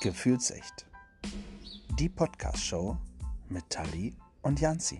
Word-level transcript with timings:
Gefühlsecht. 0.00 0.86
Die 1.98 2.08
Podcast-Show 2.08 2.96
mit 3.50 3.68
Tali 3.68 4.14
und 4.40 4.58
Janzi. 4.58 4.98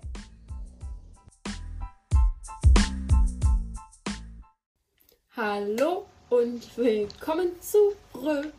Hallo 5.35 6.07
und 6.29 6.77
willkommen 6.77 7.53
zurück. 7.63 8.53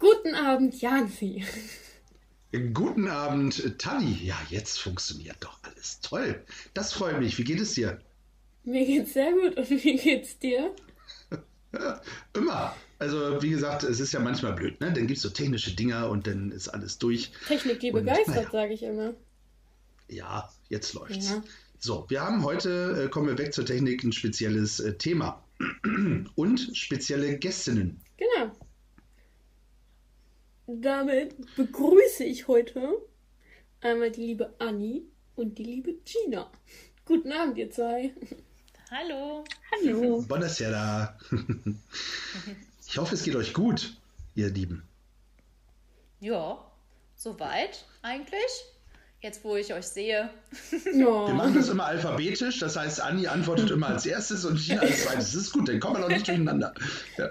Guten 0.00 0.34
Abend, 0.34 0.80
Janzi. 0.80 1.44
Guten 2.74 3.06
Abend, 3.06 3.78
Tali. 3.78 4.14
Ja, 4.14 4.36
jetzt 4.50 4.80
funktioniert 4.80 5.36
doch 5.38 5.62
alles. 5.62 6.00
Toll. 6.00 6.44
Das 6.74 6.92
freut 6.92 7.20
mich. 7.20 7.38
Wie 7.38 7.44
geht 7.44 7.60
es 7.60 7.74
dir? 7.74 8.00
Mir 8.64 8.84
geht's 8.84 9.12
sehr 9.12 9.30
gut. 9.30 9.56
Und 9.56 9.70
wie 9.70 9.96
geht's 9.96 10.36
dir? 10.40 10.74
Immer. 12.34 12.74
Also, 12.98 13.40
wie 13.42 13.50
gesagt, 13.50 13.84
es 13.84 14.00
ist 14.00 14.12
ja 14.12 14.18
manchmal 14.18 14.54
blöd, 14.54 14.80
ne? 14.80 14.92
Dann 14.92 15.06
gibt 15.06 15.18
es 15.18 15.22
so 15.22 15.30
technische 15.30 15.74
Dinger 15.74 16.10
und 16.10 16.26
dann 16.26 16.50
ist 16.50 16.68
alles 16.68 16.98
durch. 16.98 17.30
Technik, 17.46 17.78
die 17.80 17.92
und, 17.92 18.00
begeistert, 18.00 18.34
naja. 18.34 18.50
sage 18.50 18.74
ich 18.74 18.82
immer. 18.82 19.14
Ja, 20.08 20.50
jetzt 20.68 20.94
läuft's. 20.94 21.30
Ja. 21.30 21.42
So, 21.78 22.06
wir 22.08 22.22
haben 22.22 22.42
heute, 22.42 23.04
äh, 23.04 23.08
kommen 23.08 23.28
wir 23.28 23.38
weg 23.38 23.54
zur 23.54 23.64
Technik, 23.64 24.02
ein 24.02 24.12
spezielles 24.12 24.80
äh, 24.80 24.94
Thema 24.94 25.44
und 26.34 26.76
spezielle 26.76 27.38
Gästinnen. 27.38 28.00
Genau. 28.16 28.50
Damit 30.66 31.36
begrüße 31.54 32.24
ich 32.24 32.48
heute 32.48 32.94
einmal 33.80 34.10
die 34.10 34.22
liebe 34.22 34.54
Anni 34.58 35.04
und 35.36 35.56
die 35.58 35.64
liebe 35.64 35.94
Gina. 36.04 36.50
Guten 37.04 37.30
Abend, 37.30 37.56
ihr 37.58 37.70
zwei. 37.70 38.12
Hallo. 38.90 39.44
Hallo. 39.70 40.22
Buonasera. 40.22 41.16
Ich 42.90 42.96
hoffe, 42.96 43.14
es 43.14 43.22
geht 43.22 43.36
euch 43.36 43.52
gut, 43.52 43.92
ihr 44.34 44.48
Lieben. 44.48 44.82
Ja, 46.20 46.64
soweit 47.16 47.84
eigentlich. 48.00 48.64
Jetzt, 49.20 49.44
wo 49.44 49.56
ich 49.56 49.74
euch 49.74 49.84
sehe. 49.84 50.30
Ja. 50.94 51.26
Wir 51.26 51.34
machen 51.34 51.54
das 51.54 51.68
immer 51.68 51.84
alphabetisch, 51.84 52.60
das 52.60 52.76
heißt, 52.76 53.02
Anni 53.02 53.26
antwortet 53.26 53.70
immer 53.70 53.88
als 53.88 54.06
erstes 54.06 54.46
und 54.46 54.58
Gina 54.58 54.80
als 54.80 55.02
zweites. 55.02 55.32
Das 55.32 55.34
ist 55.34 55.52
gut, 55.52 55.68
dann 55.68 55.80
kommen 55.80 55.96
wir 55.96 56.00
noch 56.00 56.08
nicht 56.08 56.26
durcheinander. 56.28 56.72
Ja. 57.18 57.28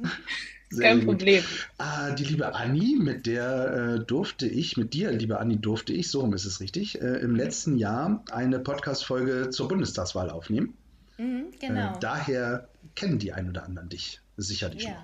Kein 0.80 1.04
Problem. 1.04 1.44
Ah, 1.76 2.12
die 2.12 2.24
liebe 2.24 2.54
Anni, 2.54 2.96
mit 2.98 3.26
der 3.26 3.98
äh, 3.98 4.04
durfte 4.06 4.46
ich, 4.46 4.78
mit 4.78 4.94
dir, 4.94 5.12
liebe 5.12 5.38
Anni, 5.40 5.60
durfte 5.60 5.92
ich, 5.92 6.10
so 6.10 6.20
rum 6.20 6.32
ist 6.32 6.46
es 6.46 6.60
richtig, 6.60 7.02
äh, 7.02 7.18
im 7.18 7.36
letzten 7.36 7.76
Jahr 7.76 8.24
eine 8.30 8.60
Podcast-Folge 8.60 9.50
zur 9.50 9.68
Bundestagswahl 9.68 10.30
aufnehmen. 10.30 10.78
Mhm, 11.18 11.50
genau. 11.60 11.92
Äh, 11.92 12.00
daher 12.00 12.69
kennen 12.94 13.18
die 13.18 13.32
ein 13.32 13.48
oder 13.48 13.64
anderen 13.64 13.88
dich 13.88 14.20
sicherlich 14.36 14.84
ja, 14.84 14.90
schon. 14.90 15.02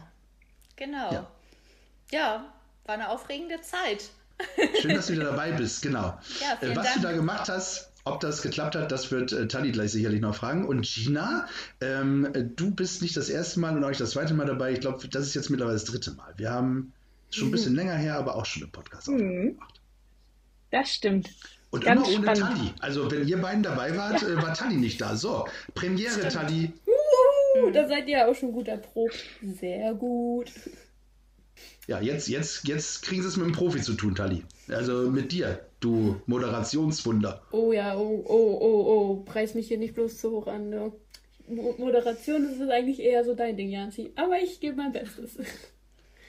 Genau. 0.76 1.12
Ja. 1.12 1.30
ja, 2.10 2.54
war 2.84 2.94
eine 2.94 3.08
aufregende 3.08 3.60
Zeit. 3.60 4.10
Schön, 4.80 4.94
dass 4.94 5.06
du 5.06 5.14
wieder 5.14 5.24
dabei 5.30 5.52
bist, 5.52 5.82
genau. 5.82 6.18
Ja, 6.40 6.58
äh, 6.60 6.76
was 6.76 6.84
Dank. 6.86 6.96
du 6.96 7.02
da 7.02 7.12
gemacht 7.12 7.48
hast, 7.48 7.90
ob 8.04 8.20
das 8.20 8.42
geklappt 8.42 8.76
hat, 8.76 8.92
das 8.92 9.10
wird 9.10 9.32
äh, 9.32 9.48
Tali 9.48 9.72
gleich 9.72 9.92
sicherlich 9.92 10.20
noch 10.20 10.34
fragen. 10.34 10.66
Und 10.66 10.82
Gina, 10.82 11.48
ähm, 11.80 12.28
du 12.54 12.70
bist 12.70 13.02
nicht 13.02 13.16
das 13.16 13.28
erste 13.28 13.60
Mal 13.60 13.76
und 13.76 13.82
auch 13.82 13.88
nicht 13.88 14.00
das 14.00 14.10
zweite 14.10 14.34
Mal 14.34 14.46
dabei. 14.46 14.72
Ich 14.72 14.80
glaube, 14.80 15.08
das 15.08 15.26
ist 15.26 15.34
jetzt 15.34 15.50
mittlerweile 15.50 15.76
das 15.76 15.86
dritte 15.86 16.12
Mal. 16.12 16.32
Wir 16.36 16.50
haben 16.50 16.92
schon 17.30 17.48
ein 17.48 17.50
bisschen 17.50 17.72
mhm. 17.72 17.78
länger 17.78 17.94
her, 17.94 18.16
aber 18.16 18.36
auch 18.36 18.46
schon 18.46 18.62
einen 18.62 18.72
Podcast 18.72 19.08
mhm. 19.08 19.56
gemacht. 19.56 19.80
Das 20.70 20.94
stimmt. 20.94 21.30
Und 21.70 21.84
Ganz 21.84 22.08
immer 22.08 22.18
ohne 22.18 22.36
spannend. 22.36 22.58
Tali. 22.58 22.74
Also, 22.80 23.10
wenn 23.10 23.26
ihr 23.26 23.40
beiden 23.40 23.62
dabei 23.62 23.96
wart, 23.96 24.22
ja. 24.22 24.28
äh, 24.28 24.36
war 24.42 24.54
Tali 24.54 24.76
nicht 24.76 25.00
da. 25.00 25.16
So, 25.16 25.48
Premiere, 25.74 26.12
Stimmt. 26.30 26.72
Uhu, 27.62 27.70
da 27.70 27.88
seid 27.88 28.08
ihr 28.08 28.28
auch 28.28 28.34
schon 28.34 28.52
gut 28.52 28.68
erprobt. 28.68 29.24
Sehr 29.42 29.94
gut. 29.94 30.52
Ja, 31.86 32.00
jetzt, 32.00 32.28
jetzt, 32.28 32.66
jetzt 32.66 33.02
kriegen 33.02 33.22
sie 33.22 33.28
es 33.28 33.36
mit 33.36 33.46
dem 33.46 33.52
Profi 33.52 33.80
zu 33.80 33.94
tun, 33.94 34.14
Tali. 34.14 34.42
Also 34.68 35.10
mit 35.10 35.30
dir, 35.30 35.60
du 35.80 36.20
Moderationswunder. 36.26 37.42
Oh 37.52 37.72
ja, 37.72 37.96
oh, 37.96 38.24
oh, 38.26 38.58
oh, 38.60 38.86
oh. 38.86 39.16
Preis 39.24 39.54
mich 39.54 39.68
hier 39.68 39.78
nicht 39.78 39.94
bloß 39.94 40.18
zu 40.18 40.32
hoch 40.32 40.48
an. 40.48 40.70
Ne? 40.70 40.92
Moderation 41.48 42.48
ist 42.48 42.60
eigentlich 42.68 43.00
eher 43.00 43.24
so 43.24 43.34
dein 43.34 43.56
Ding, 43.56 43.70
Janzi. 43.70 44.12
Aber 44.16 44.36
ich 44.42 44.58
gebe 44.58 44.76
mein 44.76 44.92
Bestes. 44.92 45.38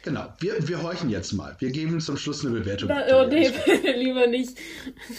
Genau, 0.04 0.26
wir, 0.40 0.68
wir 0.68 0.84
horchen 0.84 1.10
jetzt 1.10 1.34
mal. 1.34 1.56
Wir 1.60 1.72
geben 1.72 2.00
zum 2.00 2.18
Schluss 2.18 2.46
eine 2.46 2.58
Bewertung. 2.60 2.88
Da, 2.88 3.24
oh 3.24 3.28
nee, 3.28 3.50
lieber 3.96 4.28
nicht. 4.28 4.58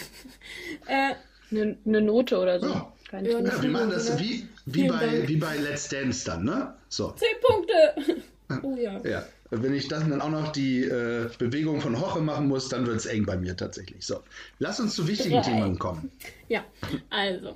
äh, 0.87 1.13
eine, 1.51 1.77
eine, 1.85 2.01
Note 2.01 2.39
oder 2.39 2.59
so. 2.59 2.67
Ja, 2.67 2.93
ja, 3.11 3.61
wir 3.61 3.69
machen 3.69 3.89
das 3.89 4.17
wie, 4.19 4.47
wie, 4.73 4.87
bei, 4.87 5.27
wie 5.27 5.35
bei 5.37 5.57
Let's 5.57 5.87
Dance 5.89 6.25
dann, 6.25 6.43
ne? 6.45 6.75
So. 6.89 7.11
Zehn 7.11 7.35
Punkte! 7.41 8.23
Oh 8.63 8.75
ja. 8.75 8.99
ja. 9.07 9.25
Wenn 9.51 9.73
ich 9.73 9.87
dann 9.87 10.21
auch 10.21 10.29
noch 10.29 10.51
die 10.51 10.83
äh, 10.83 11.29
Bewegung 11.37 11.81
von 11.81 11.99
Hoche 11.99 12.19
machen 12.21 12.47
muss, 12.47 12.69
dann 12.69 12.85
wird 12.85 12.97
es 12.97 13.05
eng 13.05 13.25
bei 13.25 13.37
mir 13.37 13.55
tatsächlich. 13.55 14.05
So, 14.05 14.21
lass 14.59 14.79
uns 14.79 14.95
zu 14.95 15.07
wichtigen 15.07 15.35
ja, 15.35 15.41
Themen 15.41 15.77
kommen. 15.77 16.11
Ja, 16.47 16.63
also. 17.09 17.55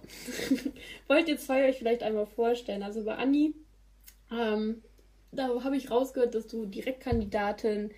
Wollt 1.07 1.27
ihr 1.27 1.37
zwei 1.37 1.69
euch 1.69 1.77
vielleicht 1.77 2.03
einmal 2.03 2.27
vorstellen? 2.27 2.83
Also 2.83 3.03
bei 3.03 3.15
Anni 3.15 3.53
ähm, 4.33 4.81
da 5.31 5.63
habe 5.63 5.77
ich 5.77 5.91
rausgehört, 5.91 6.35
dass 6.35 6.47
du 6.47 6.65
Direktkandidatin 6.65 7.91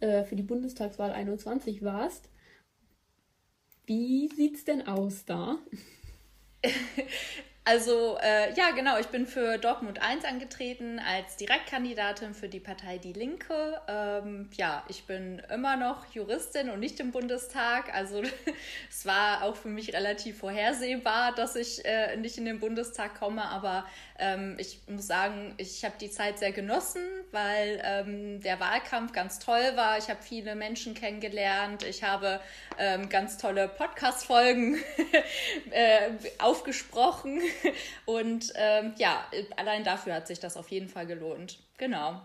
äh, 0.00 0.24
für 0.24 0.36
die 0.36 0.42
Bundestagswahl 0.42 1.12
21 1.12 1.82
warst. 1.82 2.28
Wie 3.86 4.28
sieht's 4.28 4.64
denn 4.64 4.86
aus 4.86 5.24
da? 5.24 5.58
Also 7.66 8.18
äh, 8.22 8.52
ja, 8.52 8.72
genau, 8.72 8.98
ich 8.98 9.06
bin 9.06 9.26
für 9.26 9.56
Dortmund 9.56 10.02
1 10.02 10.26
angetreten 10.26 10.98
als 10.98 11.36
Direktkandidatin 11.36 12.34
für 12.34 12.46
die 12.46 12.60
Partei 12.60 12.98
Die 12.98 13.14
Linke. 13.14 13.80
Ähm, 13.88 14.50
ja, 14.52 14.84
ich 14.88 15.06
bin 15.06 15.38
immer 15.50 15.76
noch 15.76 16.04
Juristin 16.12 16.68
und 16.68 16.78
nicht 16.80 17.00
im 17.00 17.10
Bundestag. 17.10 17.94
Also 17.94 18.20
es 18.90 19.06
war 19.06 19.44
auch 19.44 19.56
für 19.56 19.68
mich 19.68 19.94
relativ 19.94 20.40
vorhersehbar, 20.40 21.34
dass 21.34 21.56
ich 21.56 21.82
äh, 21.86 22.18
nicht 22.18 22.36
in 22.36 22.44
den 22.44 22.60
Bundestag 22.60 23.18
komme. 23.18 23.42
Aber 23.42 23.86
ähm, 24.18 24.56
ich 24.58 24.80
muss 24.86 25.06
sagen, 25.06 25.54
ich 25.56 25.84
habe 25.84 25.94
die 26.00 26.10
Zeit 26.10 26.38
sehr 26.38 26.52
genossen, 26.52 27.02
weil 27.32 27.80
ähm, 27.84 28.40
der 28.40 28.60
Wahlkampf 28.60 29.12
ganz 29.12 29.38
toll 29.38 29.72
war. 29.74 29.98
Ich 29.98 30.08
habe 30.08 30.22
viele 30.22 30.54
Menschen 30.54 30.94
kennengelernt. 30.94 31.82
Ich 31.84 32.02
habe 32.04 32.40
ähm, 32.78 33.08
ganz 33.08 33.38
tolle 33.38 33.68
Podcast-Folgen 33.68 34.76
äh, 35.70 36.10
aufgesprochen. 36.38 37.40
Und 38.06 38.52
ähm, 38.54 38.94
ja, 38.98 39.24
allein 39.56 39.82
dafür 39.82 40.14
hat 40.14 40.28
sich 40.28 40.38
das 40.38 40.56
auf 40.56 40.68
jeden 40.70 40.88
Fall 40.88 41.06
gelohnt. 41.06 41.58
Genau. 41.76 42.22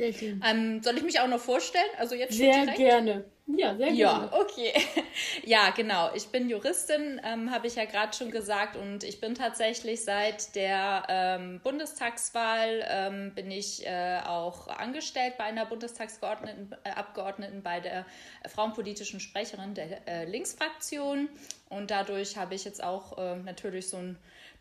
Sehr 0.00 0.14
schön. 0.14 0.42
Ähm, 0.48 0.82
soll 0.82 0.96
ich 0.96 1.02
mich 1.02 1.20
auch 1.20 1.28
noch 1.28 1.40
vorstellen? 1.40 1.84
Also 1.98 2.14
jetzt 2.14 2.30
schon 2.30 2.38
Sehr 2.38 2.60
direkt? 2.62 2.78
gerne. 2.78 3.24
Ja, 3.46 3.76
sehr 3.76 3.92
gerne. 3.92 3.98
Ja, 3.98 4.32
okay. 4.32 4.72
Ja, 5.44 5.70
genau. 5.70 6.10
Ich 6.14 6.28
bin 6.28 6.48
Juristin, 6.48 7.20
ähm, 7.22 7.50
habe 7.50 7.66
ich 7.66 7.74
ja 7.74 7.84
gerade 7.84 8.16
schon 8.16 8.30
gesagt, 8.30 8.76
und 8.76 9.04
ich 9.04 9.20
bin 9.20 9.34
tatsächlich 9.34 10.02
seit 10.02 10.54
der 10.54 11.02
ähm, 11.08 11.60
Bundestagswahl 11.62 12.82
ähm, 12.88 13.34
bin 13.34 13.50
ich 13.50 13.86
äh, 13.86 14.20
auch 14.24 14.68
angestellt 14.68 15.34
bei 15.36 15.44
einer 15.44 15.66
Bundestagsabgeordneten 15.66 17.58
äh, 17.58 17.60
bei 17.62 17.80
der 17.80 18.06
äh, 18.42 18.48
frauenpolitischen 18.48 19.20
Sprecherin 19.20 19.74
der 19.74 20.08
äh, 20.08 20.24
Linksfraktion. 20.24 21.28
Und 21.68 21.90
dadurch 21.90 22.38
habe 22.38 22.54
ich 22.54 22.64
jetzt 22.64 22.82
auch 22.82 23.18
äh, 23.18 23.36
natürlich 23.36 23.90
so 23.90 23.98
ein 23.98 24.16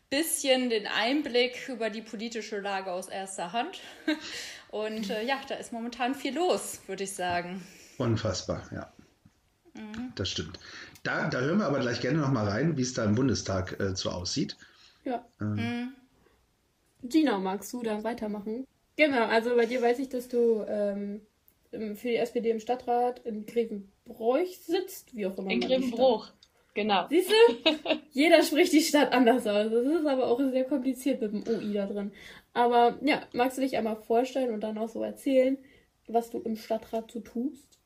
bisschen 0.10 0.70
den 0.70 0.88
Einblick 0.88 1.70
über 1.70 1.90
die 1.90 2.02
politische 2.02 2.60
Lage 2.60 2.92
aus 2.92 3.08
erster 3.08 3.54
Hand. 3.54 3.80
Und 4.72 5.10
äh, 5.10 5.26
ja, 5.26 5.40
da 5.48 5.56
ist 5.56 5.74
momentan 5.74 6.16
viel 6.16 6.36
los, 6.36 6.82
würde 6.88 7.04
ich 7.04 7.14
sagen. 7.14 7.66
Unfassbar, 7.98 8.64
ja. 8.72 8.92
Mhm. 9.74 10.14
Das 10.16 10.30
stimmt. 10.30 10.60
Da, 11.04 11.28
da 11.30 11.40
hören 11.40 11.60
wir 11.60 11.66
aber 11.66 11.80
gleich 11.80 12.02
gerne 12.02 12.20
noch 12.20 12.32
mal 12.32 12.48
rein, 12.48 12.78
wie 12.78 12.82
es 12.82 12.94
da 12.94 13.06
im 13.06 13.16
Bundestag 13.16 13.80
äh, 13.80 13.96
so 13.96 14.10
aussieht. 14.10 14.58
Ja. 15.04 15.26
Ähm. 15.42 15.56
Mhm. 15.56 15.94
Gina, 17.04 17.38
magst 17.38 17.72
du 17.74 17.82
da 17.82 18.04
weitermachen? 18.04 18.68
Genau, 18.98 19.26
also 19.26 19.56
bei 19.56 19.66
dir 19.66 19.82
weiß 19.82 20.00
ich, 20.00 20.10
dass 20.10 20.28
du 20.28 20.66
ähm, 20.68 21.22
für 21.72 22.10
die 22.10 22.18
SPD 22.18 22.50
im 22.50 22.60
Stadtrat 22.60 23.20
in 23.20 23.46
Grevenbroich 23.46 24.60
sitzt, 24.60 25.16
wie 25.16 25.26
auch 25.26 25.38
immer. 25.38 25.50
In 25.50 25.62
Grevenbruch. 25.62 26.32
Genau. 26.74 27.08
Siehst 27.10 27.30
du? 27.30 27.70
Jeder 28.12 28.44
spricht 28.44 28.74
die 28.74 28.82
Stadt 28.82 29.12
anders 29.12 29.48
aus. 29.48 29.72
Das 29.72 29.86
ist 29.86 30.06
aber 30.06 30.28
auch 30.28 30.40
sehr 30.40 30.66
kompliziert 30.66 31.22
mit 31.22 31.34
dem 31.34 31.44
OI 31.48 31.74
da 31.74 31.86
drin. 31.86 32.12
Aber 32.54 33.00
ja, 33.02 33.28
magst 33.34 33.58
du 33.58 33.62
dich 33.62 33.78
einmal 33.78 33.98
vorstellen 33.98 34.54
und 34.54 34.62
dann 34.62 34.78
auch 34.78 34.90
so 34.90 35.04
erzählen, 35.04 35.58
was 36.08 36.30
du 36.30 36.40
im 36.40 36.56
Stadtrat 36.56 37.12
so 37.12 37.20
tust? 37.20 37.80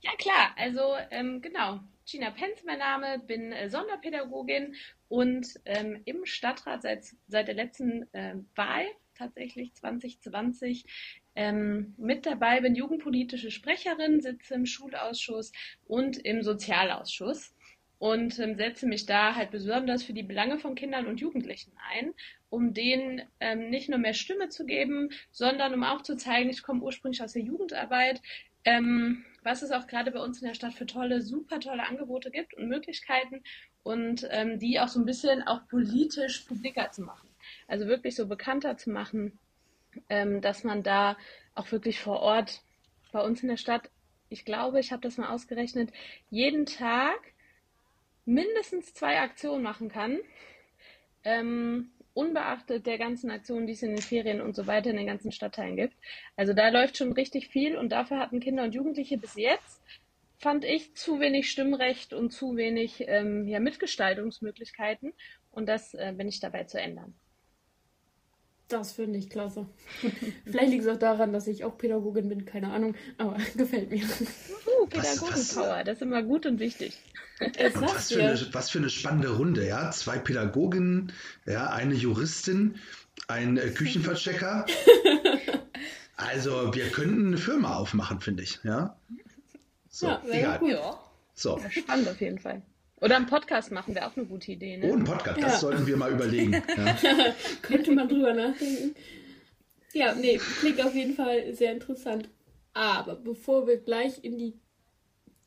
Ja, 0.00 0.12
klar. 0.16 0.54
Also, 0.56 0.94
ähm, 1.10 1.40
genau. 1.42 1.80
Gina 2.10 2.30
Penz, 2.30 2.64
mein 2.64 2.78
Name, 2.78 3.18
bin 3.18 3.52
äh, 3.52 3.68
Sonderpädagogin 3.68 4.74
und 5.08 5.46
ähm, 5.66 6.00
im 6.06 6.24
Stadtrat 6.24 6.82
seit, 6.82 7.04
seit 7.26 7.48
der 7.48 7.54
letzten 7.54 8.12
äh, 8.14 8.36
Wahl, 8.54 8.86
tatsächlich 9.14 9.74
2020, 9.74 10.86
ähm, 11.34 11.94
mit 11.98 12.24
dabei, 12.24 12.60
bin 12.60 12.74
jugendpolitische 12.74 13.50
Sprecherin, 13.50 14.20
sitze 14.22 14.54
im 14.54 14.64
Schulausschuss 14.64 15.52
und 15.86 16.16
im 16.18 16.42
Sozialausschuss 16.42 17.54
und 17.98 18.38
ähm, 18.38 18.56
setze 18.56 18.86
mich 18.86 19.04
da 19.04 19.34
halt 19.34 19.50
besonders 19.50 20.02
für 20.02 20.14
die 20.14 20.22
Belange 20.22 20.58
von 20.58 20.76
Kindern 20.76 21.06
und 21.06 21.20
Jugendlichen 21.20 21.72
ein 21.90 22.14
um 22.50 22.74
denen 22.74 23.22
ähm, 23.40 23.70
nicht 23.70 23.88
nur 23.88 23.98
mehr 23.98 24.14
Stimme 24.14 24.48
zu 24.48 24.64
geben, 24.64 25.10
sondern 25.30 25.74
um 25.74 25.84
auch 25.84 26.02
zu 26.02 26.16
zeigen, 26.16 26.50
ich 26.50 26.62
komme 26.62 26.82
ursprünglich 26.82 27.22
aus 27.22 27.32
der 27.32 27.42
Jugendarbeit, 27.42 28.22
ähm, 28.64 29.24
was 29.42 29.62
es 29.62 29.70
auch 29.70 29.86
gerade 29.86 30.10
bei 30.10 30.20
uns 30.20 30.40
in 30.40 30.48
der 30.48 30.54
Stadt 30.54 30.74
für 30.74 30.86
tolle, 30.86 31.22
super 31.22 31.60
tolle 31.60 31.86
Angebote 31.86 32.30
gibt 32.30 32.54
und 32.54 32.68
Möglichkeiten 32.68 33.42
und 33.82 34.26
ähm, 34.30 34.58
die 34.58 34.80
auch 34.80 34.88
so 34.88 35.00
ein 35.00 35.06
bisschen 35.06 35.42
auch 35.42 35.66
politisch 35.68 36.40
publiker 36.40 36.90
zu 36.90 37.02
machen. 37.02 37.28
Also 37.66 37.86
wirklich 37.86 38.14
so 38.14 38.26
bekannter 38.26 38.76
zu 38.76 38.90
machen, 38.90 39.38
ähm, 40.08 40.40
dass 40.40 40.64
man 40.64 40.82
da 40.82 41.16
auch 41.54 41.70
wirklich 41.72 42.00
vor 42.00 42.20
Ort 42.20 42.62
bei 43.12 43.20
uns 43.20 43.42
in 43.42 43.48
der 43.48 43.56
Stadt, 43.56 43.90
ich 44.28 44.44
glaube, 44.44 44.80
ich 44.80 44.92
habe 44.92 45.02
das 45.02 45.16
mal 45.16 45.30
ausgerechnet, 45.30 45.90
jeden 46.30 46.66
Tag 46.66 47.18
mindestens 48.26 48.92
zwei 48.92 49.20
Aktionen 49.20 49.62
machen 49.62 49.88
kann. 49.88 50.18
Ähm, 51.24 51.90
unbeachtet 52.18 52.84
der 52.86 52.98
ganzen 52.98 53.30
Aktionen, 53.30 53.66
die 53.68 53.74
es 53.74 53.82
in 53.82 53.90
den 53.90 54.02
Ferien 54.02 54.40
und 54.40 54.56
so 54.56 54.66
weiter 54.66 54.90
in 54.90 54.96
den 54.96 55.06
ganzen 55.06 55.30
Stadtteilen 55.30 55.76
gibt. 55.76 55.94
Also 56.36 56.52
da 56.52 56.68
läuft 56.68 56.96
schon 56.96 57.12
richtig 57.12 57.46
viel 57.48 57.76
und 57.76 57.90
dafür 57.90 58.18
hatten 58.18 58.40
Kinder 58.40 58.64
und 58.64 58.74
Jugendliche 58.74 59.18
bis 59.18 59.36
jetzt, 59.36 59.80
fand 60.36 60.64
ich, 60.64 60.94
zu 60.94 61.20
wenig 61.20 61.48
Stimmrecht 61.48 62.12
und 62.12 62.30
zu 62.30 62.56
wenig 62.56 63.04
ähm, 63.06 63.46
ja, 63.46 63.60
Mitgestaltungsmöglichkeiten 63.60 65.12
und 65.52 65.68
das 65.68 65.94
äh, 65.94 66.12
bin 66.16 66.28
ich 66.28 66.40
dabei 66.40 66.64
zu 66.64 66.80
ändern. 66.80 67.14
Das 68.68 68.92
finde 68.92 69.18
ich 69.18 69.30
klasse. 69.30 69.66
Vielleicht 70.44 70.70
liegt 70.70 70.84
es 70.84 70.88
auch 70.88 70.98
daran, 70.98 71.32
dass 71.32 71.46
ich 71.46 71.64
auch 71.64 71.78
Pädagogin 71.78 72.28
bin, 72.28 72.44
keine 72.44 72.70
Ahnung, 72.70 72.94
aber 73.16 73.38
gefällt 73.56 73.90
mir. 73.90 74.04
Uh, 74.04 74.86
Pädagogenpower, 74.86 75.84
das 75.84 75.96
ist 75.96 76.02
immer 76.02 76.22
gut 76.22 76.44
und 76.44 76.60
wichtig. 76.60 76.98
Was 77.74 78.12
für, 78.12 78.20
eine, 78.20 78.48
was 78.52 78.68
für, 78.68 78.78
eine, 78.78 78.90
spannende 78.90 79.28
Runde, 79.28 79.64
ja? 79.64 79.92
Zwei 79.92 80.18
Pädagoginnen, 80.18 81.12
ja, 81.46 81.70
eine 81.70 81.94
Juristin, 81.94 82.80
ein 83.28 83.56
äh, 83.58 83.68
Küchenverchecker. 83.68 84.66
also 86.16 86.74
wir 86.74 86.88
könnten 86.88 87.28
eine 87.28 87.38
Firma 87.38 87.76
aufmachen, 87.76 88.20
finde 88.20 88.42
ich, 88.42 88.58
ja. 88.64 88.96
So, 89.88 90.08
ja, 90.08 90.22
egal. 90.32 90.60
Ja. 90.68 91.00
So. 91.36 91.60
Spannend 91.70 92.08
auf 92.08 92.20
jeden 92.20 92.40
Fall. 92.40 92.62
Oder 93.00 93.16
einen 93.16 93.26
Podcast 93.26 93.70
machen 93.70 93.94
wäre 93.94 94.06
auch 94.06 94.16
eine 94.16 94.26
gute 94.26 94.52
Idee. 94.52 94.76
Ne? 94.76 94.90
Oh, 94.90 94.94
ein 94.94 95.04
Podcast, 95.04 95.40
das 95.40 95.60
sollten 95.60 95.86
wir 95.86 95.96
mal 95.96 96.12
überlegen. 96.12 96.52
Ja. 96.76 97.34
Könnte 97.62 97.92
man 97.92 98.08
drüber 98.08 98.32
nachdenken. 98.34 98.94
Ja, 99.92 100.14
nee, 100.14 100.38
klingt 100.60 100.80
auf 100.84 100.94
jeden 100.94 101.14
Fall 101.14 101.54
sehr 101.54 101.72
interessant. 101.72 102.28
Aber 102.74 103.16
bevor 103.16 103.66
wir 103.66 103.78
gleich 103.78 104.22
in 104.22 104.38
die 104.38 104.54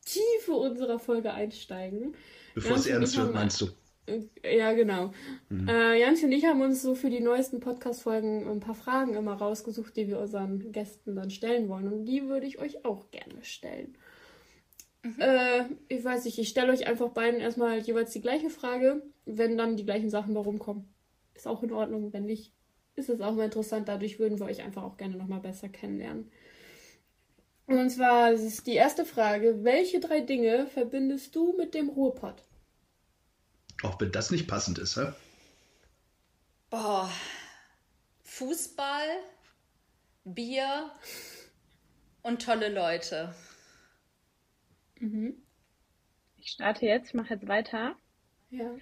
Tiefe 0.05 0.53
unserer 0.53 0.99
Folge 0.99 1.33
einsteigen. 1.33 2.15
Bevor 2.55 2.77
es 2.77 2.87
ernst 2.87 3.17
wird, 3.17 3.33
meinst 3.33 3.61
du? 3.61 3.67
Äh, 4.07 4.57
ja, 4.57 4.73
genau. 4.73 5.13
Mhm. 5.49 5.67
Äh, 5.67 5.99
Jansch 5.99 6.23
und 6.23 6.31
ich 6.31 6.45
haben 6.45 6.61
uns 6.61 6.81
so 6.81 6.95
für 6.95 7.09
die 7.09 7.21
neuesten 7.21 7.59
Podcast-Folgen 7.59 8.49
ein 8.49 8.59
paar 8.59 8.75
Fragen 8.75 9.13
immer 9.15 9.33
rausgesucht, 9.33 9.95
die 9.95 10.07
wir 10.07 10.19
unseren 10.19 10.71
Gästen 10.71 11.15
dann 11.15 11.29
stellen 11.29 11.69
wollen. 11.69 11.91
Und 11.91 12.05
die 12.05 12.27
würde 12.27 12.47
ich 12.47 12.59
euch 12.59 12.83
auch 12.83 13.11
gerne 13.11 13.43
stellen. 13.43 13.95
Mhm. 15.03 15.19
Äh, 15.19 15.65
ich 15.87 16.03
weiß 16.03 16.25
nicht, 16.25 16.37
ich 16.37 16.49
stelle 16.49 16.71
euch 16.71 16.87
einfach 16.87 17.09
beiden 17.09 17.39
erstmal 17.39 17.79
jeweils 17.79 18.11
die 18.11 18.21
gleiche 18.21 18.49
Frage, 18.49 19.01
wenn 19.25 19.57
dann 19.57 19.77
die 19.77 19.85
gleichen 19.85 20.09
Sachen 20.09 20.35
da 20.35 20.41
rumkommen. 20.41 20.93
Ist 21.33 21.47
auch 21.47 21.63
in 21.63 21.71
Ordnung, 21.71 22.13
wenn 22.13 22.25
nicht, 22.25 22.53
ist 22.95 23.09
es 23.09 23.21
auch 23.21 23.33
mal 23.33 23.45
interessant. 23.45 23.87
Dadurch 23.87 24.19
würden 24.19 24.39
wir 24.39 24.45
euch 24.45 24.61
einfach 24.61 24.83
auch 24.83 24.97
gerne 24.97 25.15
nochmal 25.15 25.39
besser 25.39 25.69
kennenlernen. 25.69 26.31
Und 27.65 27.89
zwar 27.89 28.31
ist 28.33 28.67
die 28.67 28.75
erste 28.75 29.05
Frage: 29.05 29.63
Welche 29.63 29.99
drei 29.99 30.21
Dinge 30.21 30.67
verbindest 30.67 31.35
du 31.35 31.55
mit 31.57 31.73
dem 31.73 31.89
Ruhrpott? 31.89 32.43
Auch 33.83 33.99
wenn 33.99 34.11
das 34.11 34.29
nicht 34.29 34.47
passend 34.47 34.77
ist, 34.77 34.97
hä? 34.97 35.13
Boah. 36.69 37.09
Fußball, 38.23 39.07
Bier 40.23 40.91
und 42.21 42.41
tolle 42.41 42.69
Leute. 42.69 43.33
Mhm. 45.01 45.33
Ich 46.37 46.51
starte 46.51 46.85
jetzt, 46.85 47.09
ich 47.09 47.13
mache 47.13 47.33
jetzt 47.33 47.47
weiter. 47.47 47.95
Ja. 48.51 48.75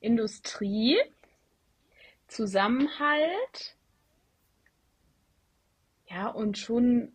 Industrie, 0.00 0.96
Zusammenhalt, 2.28 3.76
ja, 6.08 6.28
und 6.28 6.58
schon 6.58 7.12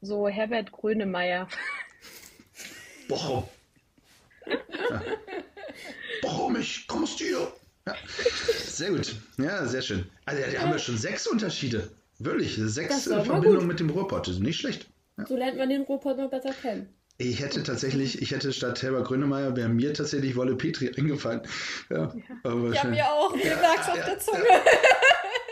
so 0.00 0.28
Herbert 0.28 0.72
Grönemeyer. 0.72 1.48
Bochum. 3.08 3.44
Ja. 4.46 5.02
Bochum, 6.20 6.56
ich 6.56 6.86
komme 6.86 7.04
aus 7.04 7.16
dir. 7.16 7.52
Ja. 7.86 7.96
Sehr 8.58 8.90
gut. 8.90 9.16
Ja, 9.38 9.64
sehr 9.66 9.82
schön. 9.82 10.10
Also 10.26 10.42
da 10.42 10.60
haben 10.60 10.72
wir 10.72 10.78
schon 10.78 10.98
sechs 10.98 11.26
Unterschiede. 11.26 11.90
Wirklich, 12.18 12.56
sechs 12.56 13.04
Verbindungen 13.04 13.66
mit 13.66 13.80
dem 13.80 13.90
Ruhrpott. 13.90 14.28
Nicht 14.40 14.58
schlecht. 14.60 14.86
Ja. 15.16 15.26
So 15.26 15.36
lernt 15.36 15.56
man 15.56 15.68
den 15.68 15.82
Ruhrpott 15.82 16.18
noch 16.18 16.30
besser 16.30 16.52
kennen. 16.52 16.94
Ich 17.16 17.40
hätte 17.40 17.62
tatsächlich, 17.62 18.20
ich 18.20 18.32
hätte 18.32 18.52
statt 18.52 18.82
Herbert 18.82 19.06
Grönemeyer, 19.06 19.54
wäre 19.54 19.68
mir 19.68 19.94
tatsächlich 19.94 20.34
Wolle 20.34 20.56
Petri 20.56 20.90
eingefallen. 20.96 21.42
Ja, 21.88 22.12
aber 22.42 22.74
ja 22.74 22.84
mir 22.84 23.08
auch, 23.08 23.32
wie 23.34 23.46
ja, 23.46 23.56
sag's 23.58 23.88
auf 23.88 24.04
der 24.04 24.18
Zunge. 24.18 24.44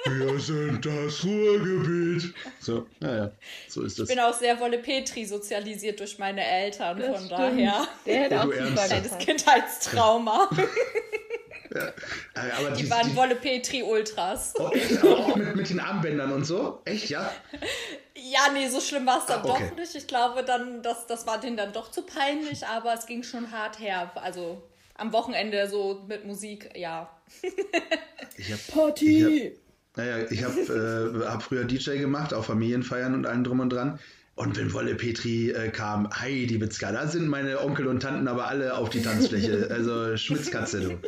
Wir 0.05 0.41
sind 0.41 0.85
das 0.85 1.25
Ruhrgebiet. 1.25 2.35
So, 2.59 2.89
naja, 2.99 3.31
so 3.69 3.83
ist 3.83 4.01
das. 4.01 4.09
Ich 4.09 4.17
bin 4.17 4.25
auch 4.25 4.35
sehr 4.35 4.59
Wolle 4.59 4.79
Petri 4.79 5.25
sozialisiert 5.25 6.01
durch 6.01 6.19
meine 6.19 6.45
Eltern, 6.45 6.99
das 6.99 7.07
von 7.07 7.27
stimmt. 7.27 7.31
daher. 7.31 7.89
Der 8.07 8.17
hätte 8.17 8.41
auch 8.41 8.51
ein 8.51 8.75
kleines 8.75 9.19
Kindheitstrauma. 9.19 10.51
Ja, 11.75 11.93
aber 12.59 12.71
die, 12.73 12.83
die 12.83 12.91
waren 12.91 13.11
die, 13.11 13.17
Wolle 13.17 13.35
Petri 13.37 13.83
Ultras. 13.83 14.55
Oh, 14.59 14.71
auch 15.07 15.37
mit, 15.37 15.57
mit 15.57 15.71
den 15.71 15.81
Armbändern 15.81 16.33
und 16.33 16.45
so? 16.45 16.83
Echt, 16.85 17.09
ja? 17.11 17.33
Ja, 18.15 18.53
nee, 18.53 18.69
so 18.69 18.81
schlimm 18.81 19.07
war 19.07 19.19
es 19.19 19.27
dann 19.27 19.41
ah, 19.41 19.51
okay. 19.51 19.71
doch 19.71 19.77
nicht. 19.77 19.95
Ich 19.95 20.07
glaube, 20.07 20.45
dann, 20.45 20.83
das, 20.83 21.07
das 21.07 21.27
war 21.27 21.41
denen 21.41 21.57
dann 21.57 21.73
doch 21.73 21.91
zu 21.91 22.03
peinlich, 22.03 22.67
aber 22.67 22.95
es 22.95 23.07
ging 23.07 23.23
schon 23.23 23.51
hart 23.51 23.81
her. 23.81 24.13
Also 24.17 24.63
am 24.95 25.13
Wochenende 25.13 25.69
so 25.69 26.05
mit 26.09 26.25
Musik, 26.25 26.71
ja. 26.77 27.11
Ich 28.37 28.51
hab, 28.51 28.67
Party! 28.69 29.27
Ich 29.27 29.45
hab, 29.45 29.53
naja, 29.97 30.27
ich 30.31 30.43
habe 30.43 31.23
äh, 31.23 31.29
hab 31.29 31.43
früher 31.43 31.65
DJ 31.65 31.99
gemacht, 31.99 32.33
auf 32.33 32.47
Familienfeiern 32.47 33.15
und 33.15 33.27
allem 33.27 33.45
drum 33.45 33.61
und 33.61 33.71
dran. 33.71 33.99
Und 34.35 34.57
wenn 34.57 34.73
Wolle 34.73 34.95
Petri 34.95 35.51
äh, 35.51 35.69
kam, 35.69 36.09
Heidi 36.19 36.61
Witzka, 36.61 36.91
da 36.93 37.07
sind 37.07 37.29
meine 37.29 37.61
Onkel 37.61 37.87
und 37.87 38.01
Tanten 38.01 38.27
aber 38.29 38.49
alle 38.49 38.77
auf 38.77 38.89
die 38.89 39.03
Tanzfläche. 39.03 39.69
also 39.71 40.17
Schmitzkatze, 40.17 40.81
du. 40.81 40.99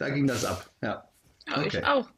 Da 0.00 0.08
ging 0.08 0.26
das 0.26 0.46
ab, 0.46 0.70
ja. 0.80 1.06
Okay. 1.54 1.78
Ich 1.78 1.84
auch. 1.84 2.08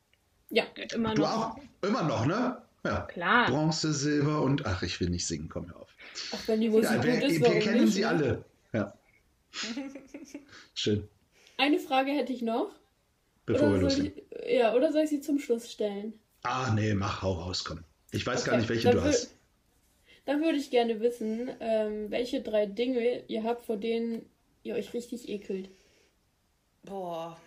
Ja, 0.50 0.62
immer 0.94 1.08
noch. 1.08 1.14
Du 1.16 1.24
auch? 1.24 1.56
Immer 1.82 2.02
noch, 2.04 2.26
ne? 2.26 2.62
Ja. 2.84 3.00
Klar. 3.00 3.46
Bronze, 3.50 3.92
Silber 3.92 4.42
und 4.42 4.66
ach, 4.66 4.84
ich 4.84 5.00
will 5.00 5.10
nicht 5.10 5.26
singen, 5.26 5.48
komm 5.48 5.66
hör 5.66 5.80
auf. 5.80 5.88
Auch 6.30 6.46
wenn 6.46 6.60
die 6.60 6.68
Musik 6.68 6.92
ja, 6.92 7.02
wir, 7.02 7.14
gut 7.14 7.30
ist, 7.30 7.40
wir 7.40 7.58
kennen 7.58 7.84
nicht? 7.84 7.94
sie 7.94 8.04
alle. 8.04 8.44
Ja. 8.72 8.94
Schön. 10.74 11.08
Eine 11.58 11.80
Frage 11.80 12.12
hätte 12.12 12.32
ich 12.32 12.42
noch. 12.42 12.70
Bevor 13.46 13.66
oder 13.66 13.76
wir 13.78 13.82
loslegen. 13.82 14.22
Ja, 14.48 14.74
oder 14.74 14.92
soll 14.92 15.02
ich 15.02 15.10
sie 15.10 15.20
zum 15.20 15.40
Schluss 15.40 15.68
stellen? 15.72 16.12
Ah, 16.44 16.70
nee, 16.72 16.94
mach, 16.94 17.22
hau 17.22 17.32
raus, 17.32 17.64
komm. 17.64 17.80
Ich 18.12 18.24
weiß 18.24 18.42
okay. 18.42 18.50
gar 18.50 18.56
nicht, 18.58 18.68
welche 18.68 18.90
dann 18.90 18.98
du 18.98 19.02
hast. 19.02 19.34
Dann 20.24 20.40
würde 20.40 20.58
ich 20.58 20.70
gerne 20.70 21.00
wissen, 21.00 21.50
ähm, 21.58 22.12
welche 22.12 22.42
drei 22.42 22.66
Dinge 22.66 23.24
ihr 23.26 23.42
habt, 23.42 23.66
vor 23.66 23.76
denen 23.76 24.24
ihr 24.62 24.76
euch 24.76 24.94
richtig 24.94 25.28
ekelt. 25.28 25.68
Boah. 26.84 27.40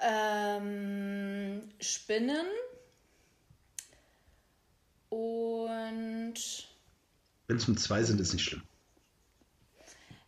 Ähm, 0.00 1.68
Spinnen 1.80 2.46
und. 5.08 6.34
Wenn 7.48 7.56
es 7.56 7.68
nur 7.68 7.76
zwei 7.76 8.02
sind, 8.02 8.20
ist 8.20 8.32
nicht 8.32 8.44
schlimm. 8.44 8.62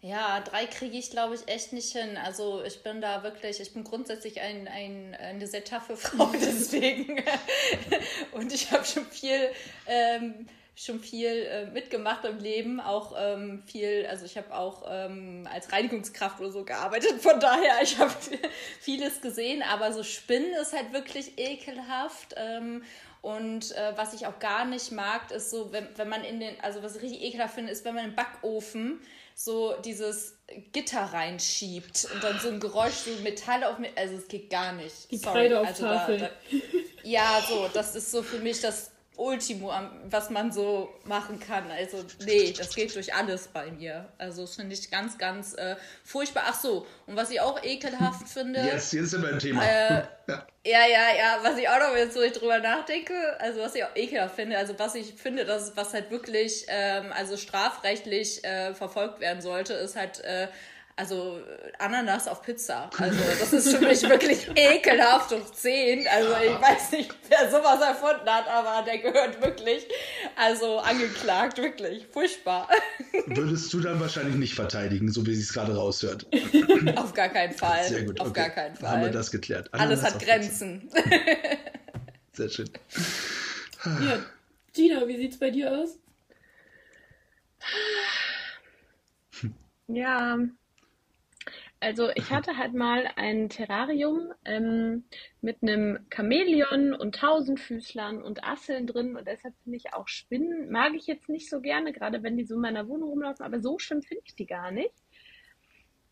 Ja, 0.00 0.40
drei 0.40 0.66
kriege 0.66 0.96
ich, 0.96 1.10
glaube 1.10 1.34
ich, 1.34 1.48
echt 1.48 1.72
nicht 1.72 1.92
hin. 1.92 2.16
Also 2.16 2.62
ich 2.62 2.82
bin 2.84 3.00
da 3.00 3.24
wirklich, 3.24 3.60
ich 3.60 3.74
bin 3.74 3.82
grundsätzlich 3.82 4.40
ein, 4.40 4.68
ein, 4.68 5.16
eine 5.16 5.46
sehr 5.48 5.64
taffe 5.64 5.96
Frau, 5.98 6.26
deswegen. 6.34 7.22
und 8.32 8.52
ich 8.52 8.70
habe 8.70 8.84
schon 8.84 9.06
viel, 9.06 9.50
ähm, 9.86 10.46
schon 10.84 11.00
viel 11.00 11.26
äh, 11.26 11.66
mitgemacht 11.66 12.24
im 12.24 12.38
Leben, 12.38 12.80
auch 12.80 13.14
ähm, 13.18 13.62
viel, 13.66 14.06
also 14.08 14.24
ich 14.24 14.36
habe 14.36 14.54
auch 14.54 14.84
ähm, 14.88 15.48
als 15.52 15.72
Reinigungskraft 15.72 16.40
oder 16.40 16.52
so 16.52 16.64
gearbeitet, 16.64 17.14
von 17.20 17.40
daher, 17.40 17.82
ich 17.82 17.98
habe 17.98 18.12
vieles 18.80 19.20
gesehen, 19.20 19.62
aber 19.62 19.92
so 19.92 20.04
Spinnen 20.04 20.52
ist 20.54 20.72
halt 20.72 20.92
wirklich 20.92 21.38
ekelhaft. 21.38 22.34
Ähm, 22.36 22.82
und 23.20 23.72
äh, 23.72 23.92
was 23.96 24.14
ich 24.14 24.26
auch 24.28 24.38
gar 24.38 24.64
nicht 24.64 24.92
mag, 24.92 25.32
ist 25.32 25.50
so, 25.50 25.72
wenn, 25.72 25.88
wenn 25.96 26.08
man 26.08 26.22
in 26.22 26.38
den, 26.38 26.54
also 26.62 26.82
was 26.84 26.94
ich 26.94 27.02
richtig 27.02 27.22
ekelhaft 27.22 27.54
finde, 27.56 27.72
ist, 27.72 27.84
wenn 27.84 27.96
man 27.96 28.04
im 28.04 28.14
Backofen 28.14 29.00
so 29.34 29.74
dieses 29.84 30.38
Gitter 30.72 31.00
reinschiebt 31.00 32.08
und 32.14 32.22
dann 32.22 32.38
so 32.38 32.48
ein 32.48 32.60
Geräusch, 32.60 32.94
so 32.94 33.10
Metall 33.22 33.64
auf 33.64 33.78
mir, 33.78 33.90
also 33.96 34.14
es 34.14 34.28
geht 34.28 34.50
gar 34.50 34.72
nicht. 34.72 35.10
Die 35.10 35.16
Sorry, 35.16 35.52
auf 35.52 35.66
also 35.66 35.82
da, 35.84 36.06
da, 36.06 36.30
Ja, 37.02 37.42
so, 37.48 37.68
das 37.74 37.96
ist 37.96 38.12
so 38.12 38.22
für 38.22 38.38
mich 38.38 38.60
das 38.60 38.92
Ultimo, 39.18 39.72
was 40.08 40.30
man 40.30 40.52
so 40.52 40.88
machen 41.04 41.40
kann. 41.40 41.70
Also, 41.70 42.04
nee, 42.24 42.54
das 42.56 42.74
geht 42.74 42.94
durch 42.94 43.12
alles 43.12 43.48
bei 43.48 43.70
mir. 43.72 44.08
Also, 44.16 44.42
das 44.42 44.54
finde 44.54 44.74
ich 44.74 44.90
ganz, 44.90 45.18
ganz 45.18 45.54
äh, 45.54 45.74
furchtbar. 46.04 46.44
Ach 46.46 46.54
so, 46.54 46.86
und 47.06 47.16
was 47.16 47.30
ich 47.30 47.40
auch 47.40 47.62
ekelhaft 47.62 48.28
finde. 48.32 48.60
Yes, 48.60 48.92
jetzt 48.92 49.10
sind 49.10 49.22
wir 49.22 49.30
ein 49.30 49.38
Thema. 49.40 49.64
Äh, 49.64 50.04
ja. 50.28 50.46
ja, 50.64 50.86
ja, 50.86 51.16
ja. 51.18 51.38
Was 51.42 51.58
ich 51.58 51.68
auch 51.68 51.80
noch 51.80 51.96
jetzt, 51.96 52.16
wo 52.16 52.20
ich 52.20 52.32
drüber 52.32 52.60
nachdenke, 52.60 53.12
also 53.40 53.60
was 53.60 53.74
ich 53.74 53.84
auch 53.84 53.96
ekelhaft 53.96 54.36
finde, 54.36 54.56
also 54.56 54.78
was 54.78 54.94
ich 54.94 55.14
finde, 55.14 55.44
dass 55.44 55.76
was 55.76 55.92
halt 55.92 56.10
wirklich, 56.12 56.66
ähm, 56.68 57.12
also 57.12 57.36
strafrechtlich 57.36 58.44
äh, 58.44 58.72
verfolgt 58.72 59.18
werden 59.18 59.42
sollte, 59.42 59.74
ist 59.74 59.96
halt 59.96 60.20
äh, 60.20 60.46
also 60.98 61.40
Ananas 61.78 62.26
auf 62.26 62.42
Pizza. 62.42 62.90
Also 62.98 63.18
das 63.38 63.52
ist 63.52 63.76
für 63.76 63.86
mich 63.86 64.02
wirklich 64.02 64.50
ekelhaft 64.56 65.32
und 65.32 65.54
zehn. 65.54 66.04
Also 66.08 66.30
ich 66.44 66.60
weiß 66.60 66.90
nicht, 66.92 67.14
wer 67.28 67.48
sowas 67.48 67.80
erfunden 67.80 68.28
hat, 68.28 68.48
aber 68.48 68.84
der 68.84 68.98
gehört 68.98 69.40
wirklich, 69.40 69.86
also 70.34 70.78
angeklagt, 70.78 71.58
wirklich. 71.58 72.04
Furchtbar. 72.10 72.68
Würdest 73.26 73.72
du 73.72 73.80
dann 73.80 74.00
wahrscheinlich 74.00 74.34
nicht 74.34 74.54
verteidigen, 74.54 75.12
so 75.12 75.24
wie 75.24 75.36
sie 75.36 75.42
es 75.42 75.52
gerade 75.52 75.76
raushört? 75.76 76.26
Auf 76.96 77.14
gar 77.14 77.28
keinen 77.28 77.54
Fall. 77.54 77.84
Sehr 77.84 78.02
gut. 78.02 78.20
Auf 78.20 78.30
okay. 78.30 78.40
gar 78.40 78.50
keinen 78.50 78.74
Fall. 78.74 78.90
Haben 78.90 79.02
wir 79.02 79.12
das 79.12 79.30
geklärt. 79.30 79.72
Ananas 79.72 80.02
Alles 80.02 80.14
hat 80.14 80.22
Grenzen. 80.22 80.90
Sehr 82.32 82.48
schön. 82.48 82.70
Ja, 83.84 84.18
Gina, 84.72 85.06
wie 85.06 85.16
sieht's 85.16 85.38
bei 85.38 85.50
dir 85.50 85.70
aus? 85.70 85.96
Ja, 89.86 90.38
also 91.80 92.10
ich 92.14 92.30
hatte 92.30 92.56
halt 92.56 92.74
mal 92.74 93.10
ein 93.16 93.48
Terrarium 93.48 94.32
ähm, 94.44 95.04
mit 95.40 95.62
einem 95.62 96.06
Chamäleon 96.14 96.94
und 96.94 97.14
Tausendfüßlern 97.14 98.22
und 98.22 98.44
Asseln 98.44 98.86
drin 98.86 99.16
und 99.16 99.26
deshalb 99.26 99.54
finde 99.62 99.76
ich 99.76 99.94
auch 99.94 100.08
Spinnen, 100.08 100.70
mag 100.70 100.94
ich 100.94 101.06
jetzt 101.06 101.28
nicht 101.28 101.48
so 101.48 101.60
gerne, 101.60 101.92
gerade 101.92 102.22
wenn 102.22 102.36
die 102.36 102.44
so 102.44 102.56
in 102.56 102.60
meiner 102.60 102.88
Wohnung 102.88 103.10
rumlaufen, 103.10 103.44
aber 103.44 103.60
so 103.60 103.78
schlimm 103.78 104.02
finde 104.02 104.22
ich 104.26 104.34
die 104.34 104.46
gar 104.46 104.70
nicht. 104.70 104.94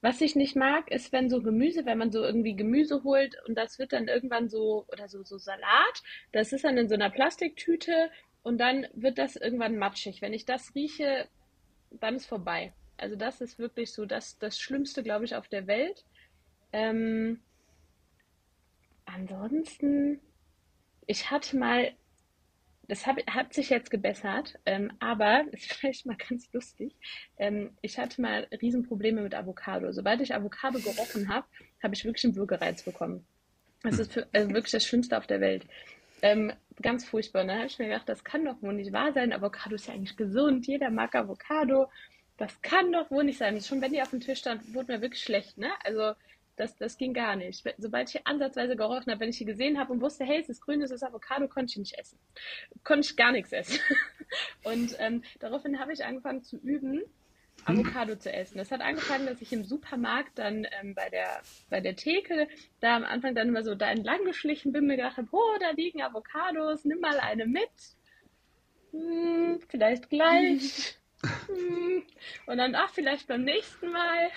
Was 0.03 0.21
ich 0.21 0.37
nicht 0.37 0.55
mag, 0.55 0.91
ist, 0.93 1.11
wenn 1.13 1.31
so 1.31 1.43
Gemüse, 1.43 1.85
wenn 1.87 1.99
man 1.99 2.13
so 2.13 2.23
irgendwie 2.23 2.55
Gemüse 2.55 3.03
holt 3.03 3.35
und 3.49 3.57
das 3.57 3.79
wird 3.79 3.93
dann 3.93 4.09
irgendwann 4.09 4.49
so, 4.49 4.85
oder 4.93 5.09
so, 5.09 5.25
so 5.25 5.39
Salat, 5.39 6.03
das 6.33 6.53
ist 6.53 6.65
dann 6.65 6.77
in 6.77 6.89
so 6.89 6.95
einer 6.95 7.11
Plastiktüte 7.11 8.11
und 8.43 8.59
dann 8.59 8.87
wird 8.95 9.19
das 9.19 9.35
irgendwann 9.35 9.79
matschig. 9.79 10.23
Wenn 10.23 10.35
ich 10.35 10.45
das 10.45 10.75
rieche, 10.75 11.27
dann 11.91 12.17
ist 12.17 12.27
vorbei. 12.27 12.73
Also 12.99 13.17
das 13.17 13.41
ist 13.41 13.59
wirklich 13.59 13.93
so 13.93 14.07
das, 14.07 14.39
das 14.39 14.59
Schlimmste, 14.59 15.03
glaube 15.03 15.25
ich, 15.25 15.35
auf 15.35 15.49
der 15.49 15.67
Welt. 15.67 16.05
Ähm, 16.73 17.41
ansonsten, 19.05 20.21
ich 21.07 21.31
hatte 21.31 21.57
mal, 21.57 21.93
das 22.89 23.07
hab, 23.07 23.19
hat 23.27 23.53
sich 23.53 23.71
jetzt 23.71 23.91
gebessert, 23.91 24.59
ähm, 24.65 24.93
aber 24.99 25.45
ist 25.53 25.73
vielleicht 25.73 26.07
mal 26.07 26.17
ganz 26.17 26.53
lustig. 26.53 26.95
Ähm, 27.37 27.77
ich 27.83 27.99
hatte 27.99 28.21
mal 28.21 28.47
Riesenprobleme 28.63 29.23
mit 29.23 29.35
Avocado. 29.35 29.93
Sobald 29.93 30.21
ich 30.21 30.35
Avocado 30.35 30.79
gerochen 30.79 31.29
habe, 31.29 31.47
habe 31.83 31.95
ich 31.95 32.05
wirklich 32.05 32.25
einen 32.25 32.37
Würgereiz 32.37 32.83
bekommen. 32.83 33.27
Das 33.83 33.99
ist 33.99 34.13
für, 34.13 34.27
also 34.33 34.51
wirklich 34.51 34.73
das 34.73 34.85
Schlimmste 34.85 35.17
auf 35.17 35.27
der 35.27 35.41
Welt. 35.41 35.67
Ähm, 36.23 36.53
ganz 36.81 37.05
furchtbar. 37.05 37.43
Und 37.43 37.49
dann 37.49 37.59
habe 37.59 37.67
ich 37.67 37.79
mir 37.79 37.89
gedacht, 37.89 38.09
das 38.09 38.25
kann 38.25 38.45
doch 38.45 38.61
wohl 38.63 38.73
nicht 38.73 38.93
wahr 38.93 39.13
sein. 39.13 39.33
Avocado 39.33 39.75
ist 39.75 39.87
ja 39.87 39.95
eigentlich 39.95 40.17
gesund. 40.17 40.67
Jeder 40.67 40.91
mag 40.91 41.15
Avocado 41.15 41.89
das 42.37 42.61
kann 42.63 42.93
doch 42.93 43.11
wohl 43.11 43.25
nicht 43.25 43.39
sein. 43.39 43.61
Schon 43.61 43.81
wenn 43.81 43.93
die 43.93 44.03
auf 44.03 44.11
dem 44.11 44.21
Tisch 44.21 44.41
stand, 44.41 44.75
wurde 44.75 44.93
mir 44.93 45.01
wirklich 45.01 45.23
schlecht, 45.23 45.59
ne? 45.59 45.71
Also 45.85 46.15
das, 46.57 46.75
das 46.77 46.97
ging 46.97 47.13
gar 47.13 47.37
nicht. 47.37 47.65
Sobald 47.79 48.15
ich 48.15 48.27
ansatzweise 48.27 48.77
gerochen 48.77 49.11
habe, 49.11 49.21
wenn 49.21 49.29
ich 49.29 49.37
sie 49.37 49.45
gesehen 49.45 49.79
habe 49.79 49.93
und 49.93 50.01
wusste, 50.01 50.25
hey, 50.25 50.41
es 50.41 50.49
ist 50.49 50.63
grün, 50.63 50.81
es 50.83 50.91
ist 50.91 51.03
Avocado, 51.03 51.49
konnte 51.49 51.73
ich 51.73 51.77
nicht 51.77 51.99
essen. 51.99 52.19
Konnte 52.83 53.07
ich 53.09 53.17
gar 53.17 53.33
nichts 53.33 53.53
essen. 53.53 53.79
Und 54.65 54.97
ähm, 54.99 55.23
daraufhin 55.39 55.79
habe 55.79 55.93
ich 55.93 56.05
angefangen 56.05 56.43
zu 56.43 56.57
üben, 56.57 57.03
Avocado 57.65 58.17
zu 58.17 58.33
essen. 58.33 58.59
Das 58.59 58.71
hat 58.71 58.81
angefangen, 58.81 59.27
dass 59.27 59.43
ich 59.43 59.53
im 59.53 59.65
Supermarkt 59.65 60.39
dann 60.39 60.67
ähm, 60.81 60.95
bei, 60.95 61.11
der, 61.11 61.43
bei 61.69 61.81
der 61.81 61.97
Theke 61.97 62.49
da 62.81 62.97
am 62.97 63.05
Anfang 63.05 63.35
dann 63.35 63.49
immer 63.49 63.63
so 63.63 63.75
da 63.75 63.91
entlang 63.91 64.25
geschlichen 64.25 64.73
bin, 64.73 64.87
mir 64.87 64.97
gedacht 64.97 65.17
habe, 65.17 65.29
oh, 65.33 65.59
da 65.61 65.71
liegen 65.71 66.03
Avocados, 66.03 66.85
nimm 66.85 67.01
mal 67.01 67.19
eine 67.21 67.47
mit. 67.47 67.69
Hm, 68.93 69.61
vielleicht 69.69 70.09
gleich. 70.11 70.99
Hm. 71.47 72.03
Und 72.47 72.59
dann, 72.59 72.75
ach, 72.75 72.91
vielleicht 72.91 73.29
beim 73.29 73.45
nächsten 73.45 73.91
Mal. 73.91 74.31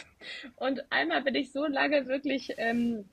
Und 0.56 0.92
einmal 0.92 1.22
bin 1.24 1.36
ich 1.36 1.52
so 1.52 1.66
lange 1.66 2.08
wirklich 2.08 2.54
ähm, 2.58 3.10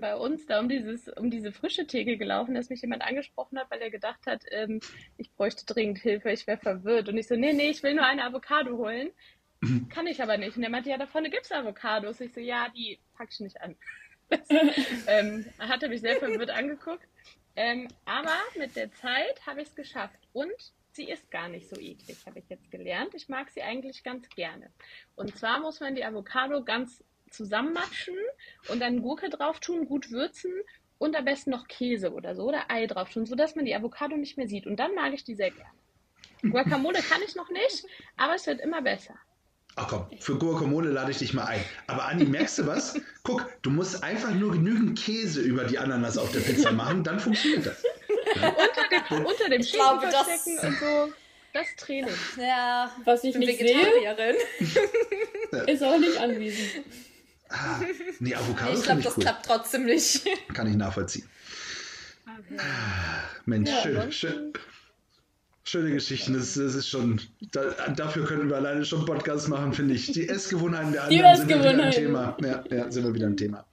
bei 0.00 0.16
uns 0.16 0.46
da 0.46 0.60
um, 0.60 0.68
dieses, 0.68 1.08
um 1.08 1.30
diese 1.30 1.52
frische 1.52 1.86
Theke 1.86 2.16
gelaufen, 2.16 2.54
dass 2.54 2.70
mich 2.70 2.82
jemand 2.82 3.02
angesprochen 3.02 3.58
hat, 3.58 3.70
weil 3.70 3.80
er 3.80 3.90
gedacht 3.90 4.26
hat, 4.26 4.44
ähm, 4.50 4.80
ich 5.16 5.32
bräuchte 5.32 5.66
dringend 5.66 5.98
Hilfe, 5.98 6.30
ich 6.30 6.46
wäre 6.46 6.58
verwirrt. 6.58 7.08
Und 7.08 7.16
ich 7.16 7.26
so, 7.26 7.36
nee, 7.36 7.52
nee, 7.52 7.70
ich 7.70 7.82
will 7.82 7.94
nur 7.94 8.04
eine 8.04 8.24
Avocado 8.24 8.76
holen. 8.76 9.10
Kann 9.90 10.06
ich 10.06 10.22
aber 10.22 10.36
nicht. 10.36 10.56
Und 10.56 10.62
er 10.62 10.70
meinte, 10.70 10.90
ja, 10.90 10.98
da 10.98 11.06
vorne 11.06 11.30
gibt 11.30 11.44
es 11.44 11.52
Avocados. 11.52 12.20
Ich 12.20 12.32
so, 12.32 12.40
ja, 12.40 12.68
die 12.74 12.98
pack 13.16 13.28
ich 13.32 13.40
nicht 13.40 13.60
an. 13.60 13.76
Das, 14.30 14.40
ähm, 15.06 15.46
hat 15.58 15.82
er 15.82 15.88
mich 15.88 16.02
sehr 16.02 16.16
verwirrt 16.16 16.50
angeguckt. 16.50 17.08
Ähm, 17.56 17.88
aber 18.04 18.36
mit 18.58 18.76
der 18.76 18.92
Zeit 18.92 19.46
habe 19.46 19.62
ich 19.62 19.68
es 19.68 19.74
geschafft. 19.74 20.18
Und 20.34 20.52
sie 20.98 21.08
ist 21.08 21.30
gar 21.30 21.48
nicht 21.48 21.68
so 21.68 21.76
eklig, 21.76 22.18
habe 22.26 22.40
ich 22.40 22.48
jetzt 22.48 22.70
gelernt. 22.70 23.14
Ich 23.14 23.28
mag 23.28 23.48
sie 23.50 23.62
eigentlich 23.62 24.02
ganz 24.02 24.28
gerne. 24.30 24.68
Und 25.14 25.34
zwar 25.38 25.60
muss 25.60 25.80
man 25.80 25.94
die 25.94 26.04
Avocado 26.04 26.62
ganz 26.62 27.02
zusammenmatschen 27.30 28.16
und 28.68 28.80
dann 28.80 29.00
Gurke 29.00 29.30
drauf 29.30 29.60
tun, 29.60 29.86
gut 29.86 30.10
würzen 30.10 30.52
und 30.98 31.16
am 31.16 31.24
besten 31.24 31.50
noch 31.50 31.68
Käse 31.68 32.12
oder 32.12 32.34
so 32.34 32.48
oder 32.48 32.68
Ei 32.68 32.86
drauf 32.86 33.10
tun, 33.10 33.26
sodass 33.26 33.54
man 33.54 33.64
die 33.64 33.74
Avocado 33.74 34.16
nicht 34.16 34.36
mehr 34.36 34.48
sieht. 34.48 34.66
Und 34.66 34.76
dann 34.76 34.94
mag 34.94 35.14
ich 35.14 35.22
die 35.24 35.36
sehr 35.36 35.52
gerne. 35.52 35.70
Guacamole 36.42 37.00
kann 37.00 37.22
ich 37.26 37.36
noch 37.36 37.50
nicht, 37.50 37.84
aber 38.16 38.34
es 38.34 38.46
wird 38.46 38.60
immer 38.60 38.82
besser. 38.82 39.14
Ach 39.76 39.86
komm, 39.86 40.06
für 40.18 40.36
Guacamole 40.36 40.90
lade 40.90 41.12
ich 41.12 41.18
dich 41.18 41.32
mal 41.32 41.44
ein. 41.44 41.60
Aber 41.86 42.06
Anni, 42.06 42.24
merkst 42.24 42.58
du 42.58 42.66
was? 42.66 43.00
Guck, 43.22 43.46
du 43.62 43.70
musst 43.70 44.02
einfach 44.02 44.34
nur 44.34 44.50
genügend 44.50 44.98
Käse 44.98 45.40
über 45.42 45.64
die 45.64 45.78
Ananas 45.78 46.18
auf 46.18 46.32
der 46.32 46.40
Pizza 46.40 46.72
machen, 46.72 47.04
dann 47.04 47.20
funktioniert 47.20 47.66
das. 47.66 47.84
Unter, 48.34 48.88
dem, 48.90 49.24
unter 49.26 49.48
dem 49.48 49.62
Schinken 49.62 50.00
verstecken 50.00 50.56
das, 50.56 50.64
und 50.64 50.78
so. 50.78 51.12
Das 51.52 51.66
Training. 51.76 52.14
Ja, 52.36 52.90
was 53.04 53.24
ich 53.24 53.34
nicht 53.34 53.58
Vegetarierin. 53.58 54.34
sehe, 54.60 55.60
ist 55.66 55.82
auch 55.82 55.98
nicht 55.98 56.16
anwesend. 56.18 56.84
Ah, 57.48 57.80
nee, 58.20 58.34
Avocado 58.34 58.74
Ich 58.74 58.82
glaube, 58.82 59.00
das 59.02 59.16
cool. 59.16 59.22
klappt 59.22 59.46
trotzdem 59.46 59.86
nicht. 59.86 60.26
Kann 60.52 60.66
ich 60.68 60.76
nachvollziehen. 60.76 61.26
Okay. 62.26 62.58
Ah, 62.58 63.22
Mensch, 63.46 63.70
ja, 63.70 63.82
schön, 63.82 64.12
schön. 64.12 64.52
Schöne 65.64 65.90
Geschichten, 65.90 66.32
das, 66.34 66.54
das 66.54 66.74
ist 66.74 66.88
schon, 66.88 67.20
da, 67.52 67.62
dafür 67.90 68.24
könnten 68.24 68.48
wir 68.48 68.56
alleine 68.56 68.84
schon 68.86 69.04
Podcasts 69.04 69.48
machen, 69.48 69.72
finde 69.74 69.94
ich. 69.94 70.12
Die 70.12 70.28
Essgewohnheiten 70.28 70.92
der 70.92 71.04
anderen 71.04 71.36
sind 71.36 71.48
wir 71.48 71.58
wieder 71.58 71.84
ein 71.84 71.90
Thema. 71.90 72.36
Ja, 72.42 72.64
ja, 72.70 72.90
sind 72.90 73.04
wir 73.04 73.14
wieder 73.14 73.26
ein 73.26 73.36
Thema. 73.36 73.66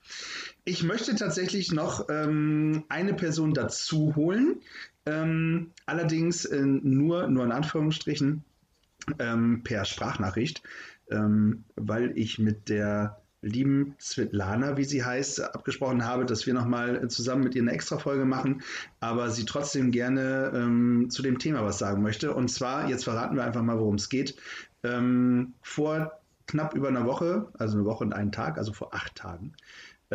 Ich 0.67 0.84
möchte 0.84 1.13
tatsächlich 1.15 1.72
noch 1.72 2.10
ähm, 2.10 2.86
eine 2.89 3.13
Person 3.13 3.53
dazu 3.53 4.15
holen, 4.15 4.62
ähm, 5.05 5.72
allerdings 5.86 6.43
äh, 6.45 6.65
nur, 6.65 7.27
nur 7.27 7.45
in 7.45 7.51
Anführungsstrichen 7.51 8.43
ähm, 9.19 9.62
per 9.63 9.86
Sprachnachricht, 9.86 10.63
ähm, 11.12 11.65
weil 11.75 12.17
ich 12.17 12.39
mit 12.39 12.69
der 12.69 13.22
lieben 13.43 13.93
Svetlana, 14.01 14.75
wie 14.75 14.86
sie 14.86 15.05
heißt, 15.05 15.53
abgesprochen 15.53 16.03
habe, 16.03 16.25
dass 16.25 16.48
wir 16.48 16.55
nochmal 16.55 17.07
zusammen 17.10 17.43
mit 17.43 17.53
ihr 17.53 17.62
eine 17.62 17.74
Extra-Folge 17.74 18.25
machen, 18.25 18.63
aber 19.00 19.29
sie 19.29 19.45
trotzdem 19.45 19.91
gerne 19.91 20.51
ähm, 20.55 21.12
zu 21.12 21.22
dem 21.22 21.38
Thema 21.38 21.63
was 21.63 21.77
sagen 21.77 22.01
möchte. 22.01 22.34
Und 22.34 22.50
zwar, 22.50 22.89
jetzt 22.89 23.03
verraten 23.03 23.36
wir 23.36 23.43
einfach 23.43 23.62
mal, 23.62 23.77
worum 23.77 23.95
es 23.95 24.10
geht. 24.10 24.36
Ähm, 24.81 25.53
vor 25.62 26.19
knapp 26.48 26.75
über 26.75 26.88
einer 26.88 27.05
Woche, 27.05 27.50
also 27.53 27.77
eine 27.77 27.86
Woche 27.86 28.03
und 28.03 28.13
einen 28.13 28.31
Tag, 28.31 28.57
also 28.57 28.74
vor 28.74 28.95
acht 28.95 29.13
Tagen, 29.15 29.53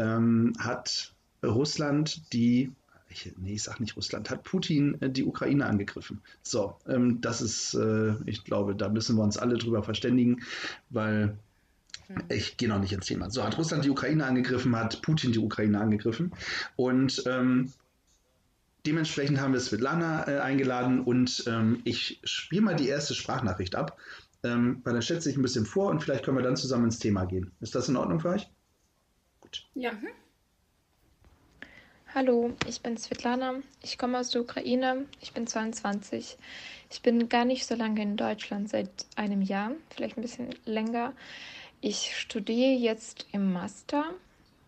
ähm, 0.00 0.52
hat 0.58 1.14
Russland 1.44 2.32
die 2.32 2.72
ich, 3.12 3.32
nee, 3.38 3.54
ich 3.54 3.62
sag 3.64 3.80
nicht 3.80 3.96
Russland, 3.96 4.30
hat 4.30 4.44
Putin 4.44 5.00
äh, 5.02 5.10
die 5.10 5.24
Ukraine 5.24 5.66
angegriffen. 5.66 6.20
So, 6.42 6.76
ähm, 6.86 7.20
das 7.20 7.42
ist, 7.42 7.74
äh, 7.74 8.14
ich 8.24 8.44
glaube, 8.44 8.76
da 8.76 8.88
müssen 8.88 9.16
wir 9.16 9.24
uns 9.24 9.36
alle 9.36 9.58
drüber 9.58 9.82
verständigen, 9.82 10.42
weil 10.90 11.36
ich 12.28 12.56
gehe 12.56 12.68
noch 12.68 12.80
nicht 12.80 12.92
ins 12.92 13.06
Thema. 13.06 13.30
So 13.30 13.44
hat 13.44 13.58
Russland 13.58 13.84
die 13.84 13.90
Ukraine 13.90 14.24
angegriffen, 14.26 14.74
hat 14.76 15.02
Putin 15.02 15.32
die 15.32 15.38
Ukraine 15.38 15.80
angegriffen. 15.80 16.32
Und 16.76 17.22
ähm, 17.26 17.72
dementsprechend 18.86 19.40
haben 19.40 19.52
wir 19.52 19.60
Svetlana 19.60 20.26
äh, 20.28 20.38
eingeladen 20.40 21.00
und 21.00 21.44
ähm, 21.46 21.80
ich 21.84 22.20
spiele 22.24 22.62
mal 22.62 22.76
die 22.76 22.88
erste 22.88 23.14
Sprachnachricht 23.14 23.74
ab, 23.74 23.98
ähm, 24.42 24.80
weil 24.84 24.94
dann 24.94 25.02
schätze 25.02 25.30
ich 25.30 25.36
ein 25.36 25.42
bisschen 25.42 25.66
vor 25.66 25.90
und 25.90 26.02
vielleicht 26.02 26.24
können 26.24 26.36
wir 26.36 26.44
dann 26.44 26.56
zusammen 26.56 26.86
ins 26.86 26.98
Thema 26.98 27.26
gehen. 27.26 27.52
Ist 27.60 27.74
das 27.74 27.88
in 27.88 27.96
Ordnung 27.96 28.20
für 28.20 28.30
euch? 28.30 28.50
Gut. 29.50 29.66
Ja. 29.74 29.92
Mhm. 29.92 30.08
Hallo, 32.14 32.52
ich 32.68 32.80
bin 32.82 32.96
Svetlana. 32.96 33.62
Ich 33.82 33.98
komme 33.98 34.18
aus 34.18 34.30
der 34.30 34.42
Ukraine. 34.42 35.06
Ich 35.20 35.32
bin 35.32 35.46
22. 35.46 36.36
Ich 36.90 37.02
bin 37.02 37.28
gar 37.28 37.44
nicht 37.44 37.66
so 37.66 37.74
lange 37.74 38.00
in 38.02 38.16
Deutschland, 38.16 38.68
seit 38.68 38.90
einem 39.16 39.42
Jahr, 39.42 39.72
vielleicht 39.92 40.16
ein 40.16 40.22
bisschen 40.22 40.54
länger. 40.66 41.14
Ich 41.80 42.16
studiere 42.16 42.78
jetzt 42.78 43.26
im 43.32 43.52
Master 43.52 44.14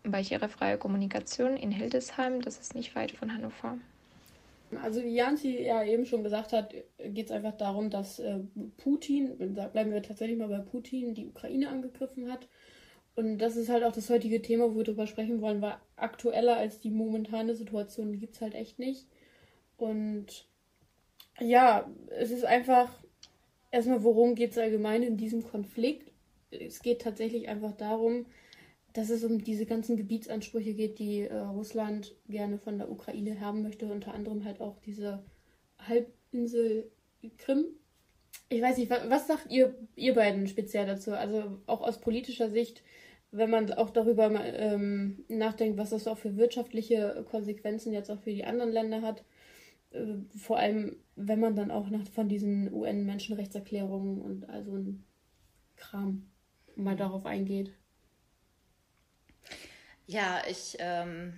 barrierefreie 0.03 0.77
Kommunikation 0.77 1.55
in 1.55 1.71
Hildesheim. 1.71 2.41
Das 2.41 2.59
ist 2.59 2.75
nicht 2.75 2.93
weit 2.93 3.11
von 3.11 3.33
Hannover. 3.33 3.77
Also 4.81 5.01
wie 5.01 5.15
Janzi 5.15 5.61
ja 5.63 5.83
eben 5.83 6.05
schon 6.05 6.23
gesagt 6.23 6.51
hat, 6.51 6.73
geht 6.97 7.27
es 7.27 7.31
einfach 7.31 7.55
darum, 7.55 7.89
dass 7.89 8.19
äh, 8.19 8.39
Putin, 8.77 9.37
bleiben 9.37 9.93
wir 9.93 10.01
tatsächlich 10.03 10.37
mal 10.37 10.49
bei 10.49 10.59
Putin, 10.59 11.13
die 11.13 11.27
Ukraine 11.27 11.69
angegriffen 11.69 12.29
hat. 12.29 12.47
Und 13.15 13.37
das 13.37 13.55
ist 13.55 13.69
halt 13.69 13.83
auch 13.83 13.91
das 13.91 14.09
heutige 14.09 14.41
Thema, 14.41 14.71
wo 14.71 14.77
wir 14.77 14.83
drüber 14.83 15.07
sprechen 15.07 15.41
wollen, 15.41 15.61
weil 15.61 15.77
aktueller 15.95 16.57
als 16.57 16.79
die 16.79 16.89
momentane 16.89 17.55
Situation 17.55 18.19
gibt 18.19 18.35
es 18.35 18.41
halt 18.41 18.55
echt 18.55 18.79
nicht. 18.79 19.07
Und 19.77 20.47
ja, 21.39 21.89
es 22.09 22.31
ist 22.31 22.45
einfach 22.45 23.03
erstmal, 23.71 24.03
worum 24.03 24.35
geht 24.35 24.51
es 24.51 24.57
allgemein 24.57 25.03
in 25.03 25.17
diesem 25.17 25.43
Konflikt? 25.43 26.11
Es 26.49 26.81
geht 26.81 27.01
tatsächlich 27.01 27.49
einfach 27.49 27.73
darum, 27.73 28.25
dass 28.93 29.09
es 29.09 29.23
um 29.23 29.43
diese 29.43 29.65
ganzen 29.65 29.97
Gebietsansprüche 29.97 30.73
geht, 30.73 30.99
die 30.99 31.21
äh, 31.21 31.35
Russland 31.35 32.15
gerne 32.29 32.59
von 32.59 32.77
der 32.77 32.91
Ukraine 32.91 33.39
haben 33.39 33.63
möchte, 33.63 33.87
unter 33.87 34.13
anderem 34.13 34.45
halt 34.45 34.61
auch 34.61 34.79
diese 34.79 35.23
Halbinsel 35.79 36.91
Krim. 37.37 37.65
Ich 38.49 38.61
weiß 38.61 38.77
nicht, 38.77 38.91
was, 38.91 39.27
sagt 39.27 39.51
ihr, 39.51 39.75
ihr 39.95 40.13
beiden 40.13 40.47
speziell 40.47 40.85
dazu? 40.85 41.13
Also 41.13 41.59
auch 41.65 41.81
aus 41.81 42.01
politischer 42.01 42.49
Sicht, 42.49 42.83
wenn 43.33 43.49
man 43.49 43.73
auch 43.73 43.89
darüber 43.89 44.29
ähm, 44.45 45.25
nachdenkt, 45.27 45.77
was 45.77 45.89
das 45.89 46.07
auch 46.07 46.19
für 46.19 46.37
wirtschaftliche 46.37 47.25
Konsequenzen 47.29 47.91
jetzt 47.91 48.11
auch 48.11 48.19
für 48.19 48.31
die 48.31 48.45
anderen 48.45 48.71
Länder 48.71 49.01
hat. 49.01 49.23
Äh, 49.89 50.17
vor 50.37 50.59
allem, 50.59 50.97
wenn 51.15 51.39
man 51.39 51.55
dann 51.55 51.71
auch 51.71 51.89
nach, 51.89 52.07
von 52.09 52.29
diesen 52.29 52.71
UN-Menschenrechtserklärungen 52.71 54.21
und 54.21 54.49
also 54.49 54.75
ein 54.75 55.03
Kram 55.75 56.29
mal 56.75 56.95
darauf 56.95 57.25
eingeht. 57.25 57.71
Ja, 60.05 60.43
ich, 60.47 60.75
ähm, 60.77 61.33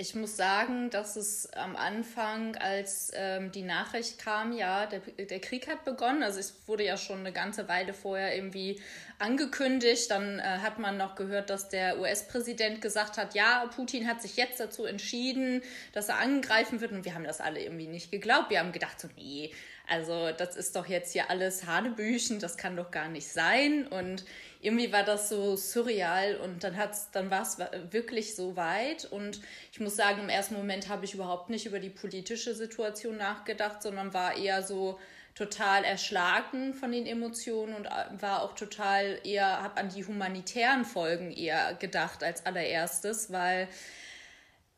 ich 0.00 0.14
muss 0.14 0.36
sagen, 0.36 0.90
dass 0.90 1.16
es 1.16 1.52
am 1.54 1.74
Anfang, 1.74 2.54
als 2.56 3.10
ähm, 3.14 3.50
die 3.50 3.62
Nachricht 3.62 4.18
kam, 4.18 4.52
ja, 4.52 4.86
der, 4.86 5.00
der 5.00 5.40
Krieg 5.40 5.66
hat 5.66 5.84
begonnen. 5.84 6.22
Also 6.22 6.38
es 6.38 6.54
wurde 6.66 6.84
ja 6.84 6.96
schon 6.96 7.18
eine 7.18 7.32
ganze 7.32 7.68
Weile 7.68 7.92
vorher 7.92 8.34
irgendwie 8.36 8.80
angekündigt. 9.18 10.08
Dann 10.12 10.38
äh, 10.38 10.42
hat 10.42 10.78
man 10.78 10.96
noch 10.96 11.16
gehört, 11.16 11.50
dass 11.50 11.68
der 11.68 11.98
US-Präsident 11.98 12.80
gesagt 12.80 13.18
hat, 13.18 13.34
ja, 13.34 13.68
Putin 13.74 14.06
hat 14.06 14.22
sich 14.22 14.36
jetzt 14.36 14.60
dazu 14.60 14.84
entschieden, 14.84 15.62
dass 15.92 16.08
er 16.08 16.18
angreifen 16.18 16.80
wird. 16.80 16.92
Und 16.92 17.04
wir 17.04 17.14
haben 17.14 17.24
das 17.24 17.40
alle 17.40 17.60
irgendwie 17.60 17.88
nicht 17.88 18.12
geglaubt. 18.12 18.50
Wir 18.50 18.60
haben 18.60 18.72
gedacht, 18.72 19.00
so, 19.00 19.08
nee, 19.16 19.50
also 19.88 20.30
das 20.36 20.54
ist 20.56 20.76
doch 20.76 20.86
jetzt 20.86 21.12
hier 21.12 21.30
alles 21.30 21.66
Hanebüchen, 21.66 22.40
das 22.40 22.56
kann 22.56 22.76
doch 22.76 22.90
gar 22.90 23.08
nicht 23.08 23.28
sein. 23.28 23.86
Und 23.86 24.24
irgendwie 24.60 24.92
war 24.92 25.02
das 25.02 25.28
so 25.28 25.56
surreal 25.56 26.36
und 26.36 26.62
dann 26.62 26.76
hat's, 26.76 27.10
dann 27.10 27.30
war 27.30 27.42
es 27.42 27.58
wirklich 27.90 28.36
so 28.36 28.56
weit. 28.56 29.06
Und 29.06 29.40
ich 29.72 29.80
muss 29.80 29.96
sagen, 29.96 30.20
im 30.20 30.28
ersten 30.28 30.54
Moment 30.54 30.88
habe 30.88 31.04
ich 31.04 31.14
überhaupt 31.14 31.48
nicht 31.48 31.66
über 31.66 31.80
die 31.80 31.90
politische 31.90 32.54
Situation 32.54 33.16
nachgedacht, 33.16 33.82
sondern 33.82 34.12
war 34.12 34.36
eher 34.36 34.62
so 34.62 34.98
total 35.34 35.84
erschlagen 35.84 36.74
von 36.74 36.90
den 36.90 37.06
Emotionen 37.06 37.74
und 37.74 37.86
äh, 37.86 38.20
war 38.20 38.42
auch 38.42 38.56
total 38.56 39.20
eher, 39.22 39.62
habe 39.62 39.76
an 39.76 39.88
die 39.88 40.04
humanitären 40.04 40.84
Folgen 40.84 41.30
eher 41.30 41.74
gedacht 41.74 42.24
als 42.24 42.44
allererstes, 42.44 43.32
weil 43.32 43.68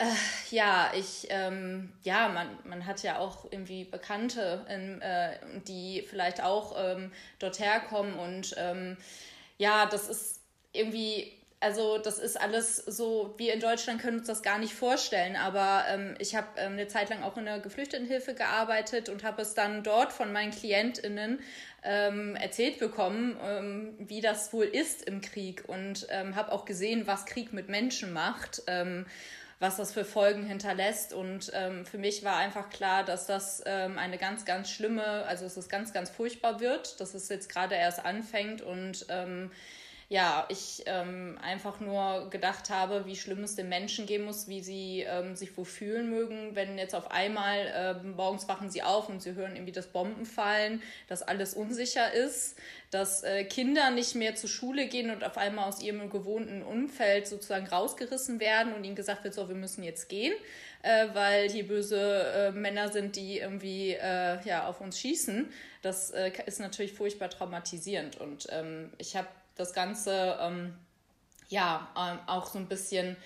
äh, 0.01 0.07
ja, 0.51 0.93
ich, 0.95 1.27
ähm, 1.29 1.93
ja, 2.03 2.29
man, 2.29 2.49
man 2.65 2.87
hat 2.87 3.03
ja 3.03 3.19
auch 3.19 3.45
irgendwie 3.51 3.85
Bekannte, 3.85 4.65
in, 4.69 5.01
äh, 5.03 5.37
die 5.69 6.07
vielleicht 6.09 6.43
auch 6.43 6.75
ähm, 6.79 7.13
dort 7.39 7.61
herkommen 7.61 8.15
und 8.15 8.55
ähm, 8.57 8.97
ja, 9.59 9.85
das 9.85 10.09
ist 10.09 10.41
irgendwie, 10.73 11.31
also 11.61 11.99
das 11.99 12.19
ist 12.19 12.41
alles 12.41 12.77
so, 12.77 13.35
wir 13.37 13.53
in 13.53 13.61
Deutschland 13.61 14.01
können 14.01 14.21
uns 14.21 14.27
das 14.27 14.43
gar 14.43 14.59
nicht 14.59 14.73
vorstellen, 14.73 15.37
aber 15.37 15.85
ähm, 15.91 16.15
ich 16.19 16.35
habe 16.35 16.49
ähm, 16.57 16.73
eine 16.73 16.89
Zeit 16.89 17.11
lang 17.11 17.23
auch 17.23 17.37
in 17.37 17.45
der 17.45 17.61
Geflüchtetenhilfe 17.61 18.33
gearbeitet 18.33 19.11
und 19.11 19.23
habe 19.23 19.43
es 19.43 19.53
dann 19.53 19.83
dort 19.83 20.15
von 20.15 20.33
meinen 20.33 20.51
KlientInnen 20.51 21.41
ähm, 21.83 22.37
erzählt 22.37 22.79
bekommen, 22.79 23.37
ähm, 23.45 23.95
wie 23.99 24.23
das 24.23 24.55
wohl 24.55 24.65
ist 24.65 25.03
im 25.03 25.21
Krieg 25.21 25.65
und 25.67 26.07
ähm, 26.09 26.37
habe 26.37 26.53
auch 26.53 26.65
gesehen, 26.65 27.07
was 27.07 27.27
Krieg 27.27 27.53
mit 27.53 27.69
Menschen 27.69 28.15
macht 28.15 28.63
ähm, 28.67 29.05
was 29.61 29.77
das 29.77 29.93
für 29.93 30.05
Folgen 30.05 30.45
hinterlässt. 30.45 31.13
Und 31.13 31.53
ähm, 31.55 31.87
für 31.87 31.99
mich 31.99 32.25
war 32.25 32.37
einfach 32.37 32.71
klar, 32.71 33.05
dass 33.05 33.27
das 33.27 33.63
ähm, 33.67 33.99
eine 33.99 34.19
ganz, 34.19 34.45
ganz 34.45 34.71
schlimme, 34.71 35.05
also 35.27 35.45
dass 35.45 35.57
es 35.57 35.69
ganz, 35.69 35.93
ganz 35.93 36.11
furchtbar 36.11 36.61
wird, 36.61 37.01
dass 37.01 37.15
es 37.15 37.29
jetzt 37.29 37.49
gerade 37.49 37.77
erst 37.77 38.05
anfängt 38.05 38.63
und 38.63 39.07
ähm, 39.11 39.53
ja, 40.11 40.45
ich 40.49 40.83
ähm, 40.87 41.39
einfach 41.41 41.79
nur 41.79 42.31
gedacht 42.31 42.69
habe, 42.69 43.07
wie 43.07 43.15
schlimm 43.15 43.45
es 43.45 43.55
den 43.55 43.69
Menschen 43.69 44.07
gehen 44.07 44.25
muss, 44.25 44.49
wie 44.49 44.61
sie 44.61 45.07
ähm, 45.09 45.37
sich 45.37 45.57
wo 45.57 45.63
fühlen 45.63 46.11
mögen, 46.11 46.57
wenn 46.57 46.79
jetzt 46.79 46.97
auf 46.97 47.13
einmal 47.13 47.73
ähm, 47.73 48.17
morgens 48.17 48.49
wachen 48.49 48.71
sie 48.71 48.83
auf 48.83 49.09
und 49.09 49.23
sie 49.23 49.35
hören 49.35 49.55
irgendwie 49.55 49.71
das 49.71 49.87
Bomben 49.87 50.27
fallen, 50.27 50.83
dass 51.07 51.23
alles 51.23 51.55
unsicher 51.55 52.13
ist, 52.13 52.59
dass 52.91 53.23
äh, 53.23 53.45
Kinder 53.45 53.93
nicht 53.93 54.17
mehr 54.17 54.35
zur 54.35 54.51
Schule 54.51 54.89
gehen 54.89 55.13
und 55.13 55.23
auf 55.23 55.39
einmal 55.39 55.69
aus 55.69 55.81
ihrem 55.81 56.11
gewohnten 56.11 56.65
Umfeld 56.65 57.29
sozusagen 57.29 57.69
rausgerissen 57.69 58.41
werden 58.41 58.73
und 58.73 58.83
ihnen 58.83 58.97
gesagt 58.97 59.23
wird, 59.23 59.35
so, 59.35 59.49
wir 59.49 59.55
müssen 59.55 59.85
jetzt 59.85 60.09
gehen. 60.09 60.35
Äh, 60.83 61.09
weil 61.13 61.51
hier 61.51 61.69
böse 61.69 62.01
äh, 62.01 62.53
Männer 62.53 62.89
sind, 62.89 63.15
die 63.15 63.39
irgendwie 63.39 63.93
äh, 63.93 64.43
ja, 64.45 64.67
auf 64.67 64.81
uns 64.81 64.99
schießen. 64.99 65.53
Das 65.83 66.11
äh, 66.11 66.33
ist 66.47 66.59
natürlich 66.59 66.95
furchtbar 66.95 67.29
traumatisierend. 67.29 68.19
Und 68.19 68.47
ähm, 68.51 68.91
ich 68.97 69.15
habe 69.15 69.29
das 69.57 69.73
Ganze 69.73 70.39
ähm, 70.41 70.75
ja 71.49 71.89
ähm, 71.97 72.19
auch 72.27 72.47
so 72.47 72.59
ein 72.59 72.69
bisschen 72.69 73.17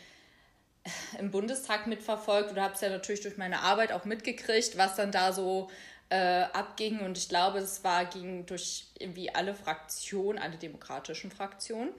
im 1.18 1.30
Bundestag 1.30 1.86
mitverfolgt 1.86 2.50
oder 2.52 2.62
habe 2.62 2.74
es 2.74 2.80
ja 2.80 2.90
natürlich 2.90 3.22
durch 3.22 3.36
meine 3.36 3.60
Arbeit 3.60 3.92
auch 3.92 4.04
mitgekriegt, 4.04 4.76
was 4.76 4.96
dann 4.96 5.12
da 5.12 5.32
so 5.32 5.70
äh, 6.10 6.42
abging. 6.52 7.00
Und 7.00 7.16
ich 7.16 7.28
glaube, 7.28 7.58
es 7.58 7.82
war 7.84 8.04
ging 8.04 8.44
durch 8.46 8.86
irgendwie 8.98 9.34
alle 9.34 9.54
Fraktionen, 9.54 10.40
alle 10.40 10.56
demokratischen 10.56 11.30
Fraktionen, 11.30 11.90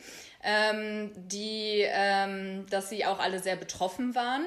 ähm, 0.43 1.11
die, 1.15 1.83
ähm, 1.87 2.65
dass 2.69 2.89
sie 2.89 3.05
auch 3.05 3.19
alle 3.19 3.39
sehr 3.39 3.55
betroffen 3.55 4.13
waren 4.13 4.45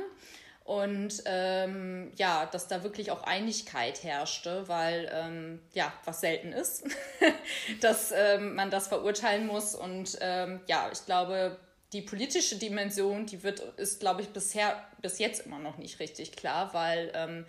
und 0.68 1.22
ähm, 1.24 2.12
ja, 2.16 2.44
dass 2.44 2.68
da 2.68 2.82
wirklich 2.82 3.10
auch 3.10 3.22
Einigkeit 3.22 4.02
herrschte, 4.04 4.68
weil 4.68 5.10
ähm, 5.14 5.62
ja, 5.72 5.90
was 6.04 6.20
selten 6.20 6.52
ist, 6.52 6.84
dass 7.80 8.12
ähm, 8.14 8.54
man 8.54 8.70
das 8.70 8.88
verurteilen 8.88 9.46
muss 9.46 9.74
und 9.74 10.18
ähm, 10.20 10.60
ja, 10.66 10.90
ich 10.92 11.06
glaube, 11.06 11.58
die 11.94 12.02
politische 12.02 12.56
Dimension, 12.56 13.24
die 13.24 13.42
wird, 13.42 13.60
ist, 13.78 14.00
glaube 14.00 14.20
ich, 14.20 14.28
bisher, 14.28 14.84
bis 15.00 15.18
jetzt 15.18 15.46
immer 15.46 15.58
noch 15.58 15.78
nicht 15.78 16.00
richtig 16.00 16.32
klar, 16.32 16.74
weil 16.74 17.12
ähm, 17.14 17.46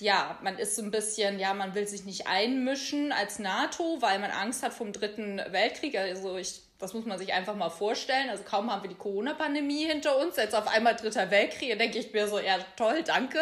ja, 0.00 0.38
man 0.42 0.58
ist 0.58 0.76
so 0.76 0.82
ein 0.82 0.90
bisschen, 0.90 1.38
ja, 1.38 1.54
man 1.54 1.74
will 1.74 1.88
sich 1.88 2.04
nicht 2.04 2.26
einmischen 2.26 3.10
als 3.10 3.38
NATO, 3.38 4.02
weil 4.02 4.18
man 4.18 4.30
Angst 4.30 4.62
hat 4.62 4.74
vom 4.74 4.92
dritten 4.92 5.38
Weltkrieg. 5.48 5.96
Also 5.96 6.36
ich 6.36 6.60
das 6.80 6.94
muss 6.94 7.04
man 7.04 7.18
sich 7.18 7.32
einfach 7.32 7.54
mal 7.54 7.68
vorstellen. 7.68 8.30
Also 8.30 8.42
kaum 8.42 8.72
haben 8.72 8.82
wir 8.82 8.88
die 8.88 8.96
Corona-Pandemie 8.96 9.84
hinter 9.84 10.18
uns, 10.18 10.36
jetzt 10.36 10.54
auf 10.54 10.66
einmal 10.66 10.96
dritter 10.96 11.30
Weltkrieg, 11.30 11.78
denke 11.78 11.98
ich 11.98 12.12
mir 12.12 12.26
so, 12.26 12.38
ja 12.38 12.58
toll, 12.76 13.02
danke. 13.04 13.38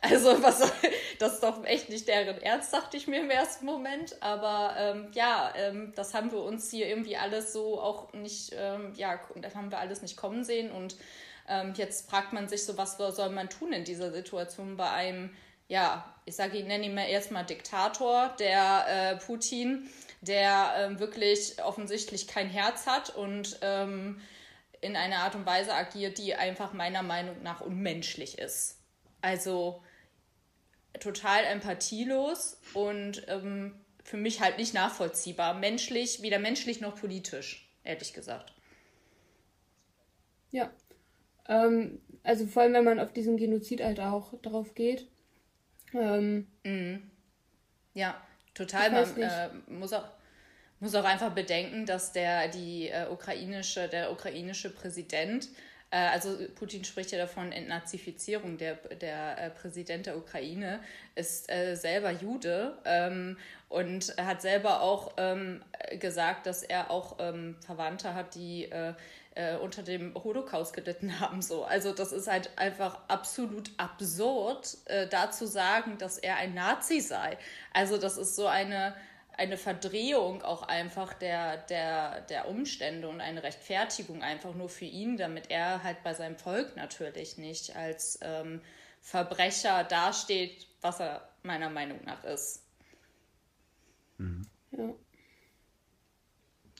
Also 0.00 0.42
was 0.42 0.72
das 1.18 1.34
ist 1.34 1.42
doch 1.42 1.64
echt 1.64 1.90
nicht 1.90 2.08
deren 2.08 2.40
Ernst, 2.40 2.72
dachte 2.72 2.96
ich 2.96 3.06
mir 3.06 3.20
im 3.20 3.30
ersten 3.30 3.66
Moment. 3.66 4.16
Aber 4.22 4.74
ähm, 4.78 5.08
ja, 5.12 5.52
ähm, 5.56 5.92
das 5.94 6.14
haben 6.14 6.32
wir 6.32 6.42
uns 6.42 6.70
hier 6.70 6.88
irgendwie 6.88 7.16
alles 7.16 7.52
so 7.52 7.80
auch 7.80 8.12
nicht, 8.14 8.54
ähm, 8.56 8.92
ja, 8.96 9.20
das 9.36 9.54
haben 9.54 9.70
wir 9.70 9.78
alles 9.78 10.00
nicht 10.00 10.16
kommen 10.16 10.42
sehen. 10.44 10.70
Und 10.70 10.96
ähm, 11.48 11.74
jetzt 11.76 12.10
fragt 12.10 12.32
man 12.32 12.48
sich 12.48 12.64
so, 12.64 12.78
was 12.78 12.96
soll 12.96 13.30
man 13.30 13.50
tun 13.50 13.72
in 13.72 13.84
dieser 13.84 14.12
Situation 14.12 14.76
bei 14.76 14.90
einem, 14.90 15.30
ja, 15.68 16.14
ich 16.24 16.36
sage, 16.36 16.56
ich 16.58 16.64
nenne 16.64 16.86
ihn 16.86 16.94
mal 16.94 17.08
erstmal 17.08 17.44
Diktator, 17.44 18.34
der 18.38 18.86
äh, 18.88 19.16
Putin 19.16 19.90
der 20.20 20.74
ähm, 20.76 20.98
wirklich 20.98 21.62
offensichtlich 21.62 22.26
kein 22.26 22.48
Herz 22.48 22.86
hat 22.86 23.10
und 23.10 23.58
ähm, 23.62 24.20
in 24.80 24.96
einer 24.96 25.18
Art 25.18 25.34
und 25.34 25.46
Weise 25.46 25.72
agiert, 25.74 26.18
die 26.18 26.34
einfach 26.34 26.72
meiner 26.72 27.02
Meinung 27.02 27.42
nach 27.42 27.60
unmenschlich 27.60 28.38
ist. 28.38 28.78
Also 29.20 29.82
total 31.00 31.44
empathielos 31.44 32.60
und 32.74 33.24
ähm, 33.28 33.74
für 34.04 34.16
mich 34.16 34.40
halt 34.40 34.58
nicht 34.58 34.74
nachvollziehbar. 34.74 35.54
Menschlich, 35.54 36.22
weder 36.22 36.38
menschlich 36.38 36.80
noch 36.80 36.96
politisch, 36.96 37.68
ehrlich 37.84 38.12
gesagt. 38.12 38.52
Ja. 40.50 40.70
Ähm, 41.48 42.00
also 42.22 42.46
vor 42.46 42.62
allem, 42.62 42.72
wenn 42.74 42.84
man 42.84 43.00
auf 43.00 43.12
diesen 43.12 43.36
Genozid 43.36 43.82
halt 43.82 44.00
auch 44.00 44.40
drauf 44.40 44.74
geht. 44.74 45.08
Ähm, 45.92 46.46
mm. 46.64 47.10
Ja. 47.94 48.20
Total, 48.54 48.90
man 48.90 49.16
äh, 49.20 49.48
muss, 49.68 49.92
auch, 49.92 50.04
muss 50.80 50.94
auch 50.94 51.04
einfach 51.04 51.30
bedenken, 51.32 51.86
dass 51.86 52.12
der, 52.12 52.48
die, 52.48 52.88
äh, 52.88 53.06
ukrainische, 53.08 53.88
der 53.88 54.10
ukrainische 54.10 54.70
Präsident 54.70 55.48
Äh, 55.90 56.08
also 56.08 56.36
Putin 56.54 56.84
spricht 56.84 57.12
ja 57.12 57.18
davon 57.18 57.52
Entnazifizierung. 57.52 58.58
Der, 58.58 58.74
der 58.74 59.38
äh, 59.38 59.50
Präsident 59.50 60.06
der 60.06 60.16
Ukraine 60.16 60.80
ist 61.14 61.50
äh, 61.50 61.74
selber 61.74 62.10
Jude 62.10 62.76
ähm, 62.84 63.38
und 63.68 64.14
hat 64.18 64.42
selber 64.42 64.82
auch 64.82 65.12
ähm, 65.16 65.62
gesagt, 65.98 66.46
dass 66.46 66.62
er 66.62 66.90
auch 66.90 67.16
ähm, 67.18 67.56
Verwandte 67.64 68.14
hat, 68.14 68.34
die 68.34 68.64
äh, 68.64 68.94
äh, 69.38 69.56
unter 69.56 69.84
dem 69.84 70.14
Holocaust 70.14 70.74
gelitten 70.74 71.20
haben. 71.20 71.40
So. 71.40 71.64
Also 71.64 71.92
das 71.92 72.12
ist 72.12 72.26
halt 72.26 72.50
einfach 72.58 72.98
absolut 73.08 73.70
absurd, 73.76 74.76
äh, 74.86 75.06
da 75.08 75.30
zu 75.30 75.46
sagen, 75.46 75.96
dass 75.98 76.18
er 76.18 76.36
ein 76.36 76.54
Nazi 76.54 77.00
sei. 77.00 77.38
Also 77.72 77.96
das 77.96 78.18
ist 78.18 78.36
so 78.36 78.46
eine 78.46 78.94
eine 79.36 79.56
Verdrehung 79.56 80.42
auch 80.42 80.64
einfach 80.64 81.14
der, 81.14 81.58
der, 81.58 82.22
der 82.22 82.48
Umstände 82.48 83.08
und 83.08 83.20
eine 83.20 83.44
Rechtfertigung 83.44 84.20
einfach 84.20 84.52
nur 84.52 84.68
für 84.68 84.84
ihn, 84.84 85.16
damit 85.16 85.48
er 85.48 85.84
halt 85.84 86.02
bei 86.02 86.12
seinem 86.12 86.36
Volk 86.36 86.74
natürlich 86.74 87.38
nicht 87.38 87.76
als 87.76 88.18
ähm, 88.20 88.60
Verbrecher 89.00 89.84
dasteht, 89.84 90.66
was 90.80 90.98
er 90.98 91.28
meiner 91.44 91.70
Meinung 91.70 92.00
nach 92.04 92.24
ist. 92.24 92.64
Mhm. 94.16 94.44
Ja. 94.72 94.92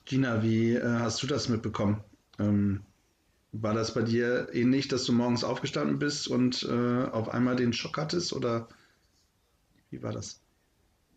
Gina, 0.05 0.43
wie 0.43 0.75
äh, 0.75 0.99
hast 0.99 1.23
du 1.23 1.29
das 1.29 1.49
mitbekommen? 1.49 2.03
Ähm, 2.39 2.83
war 3.53 3.75
das 3.75 3.95
bei 3.95 4.03
dir 4.03 4.49
ähnlich, 4.53 4.89
dass 4.89 5.05
du 5.05 5.13
morgens 5.13 5.45
aufgestanden 5.45 5.99
bist 5.99 6.29
und 6.29 6.65
äh, 6.65 7.05
auf 7.11 7.31
einmal 7.31 7.57
den 7.57 7.73
Schock 7.73 7.97
hattest 7.97 8.33
oder 8.33 8.69
wie 9.91 10.03
war 10.03 10.13
das? 10.13 10.41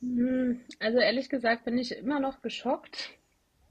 Hm, 0.01 0.61
also 0.79 0.99
ehrlich 0.99 1.29
gesagt 1.29 1.65
bin 1.65 1.77
ich 1.77 1.95
immer 1.95 2.19
noch 2.19 2.41
geschockt. 2.41 3.11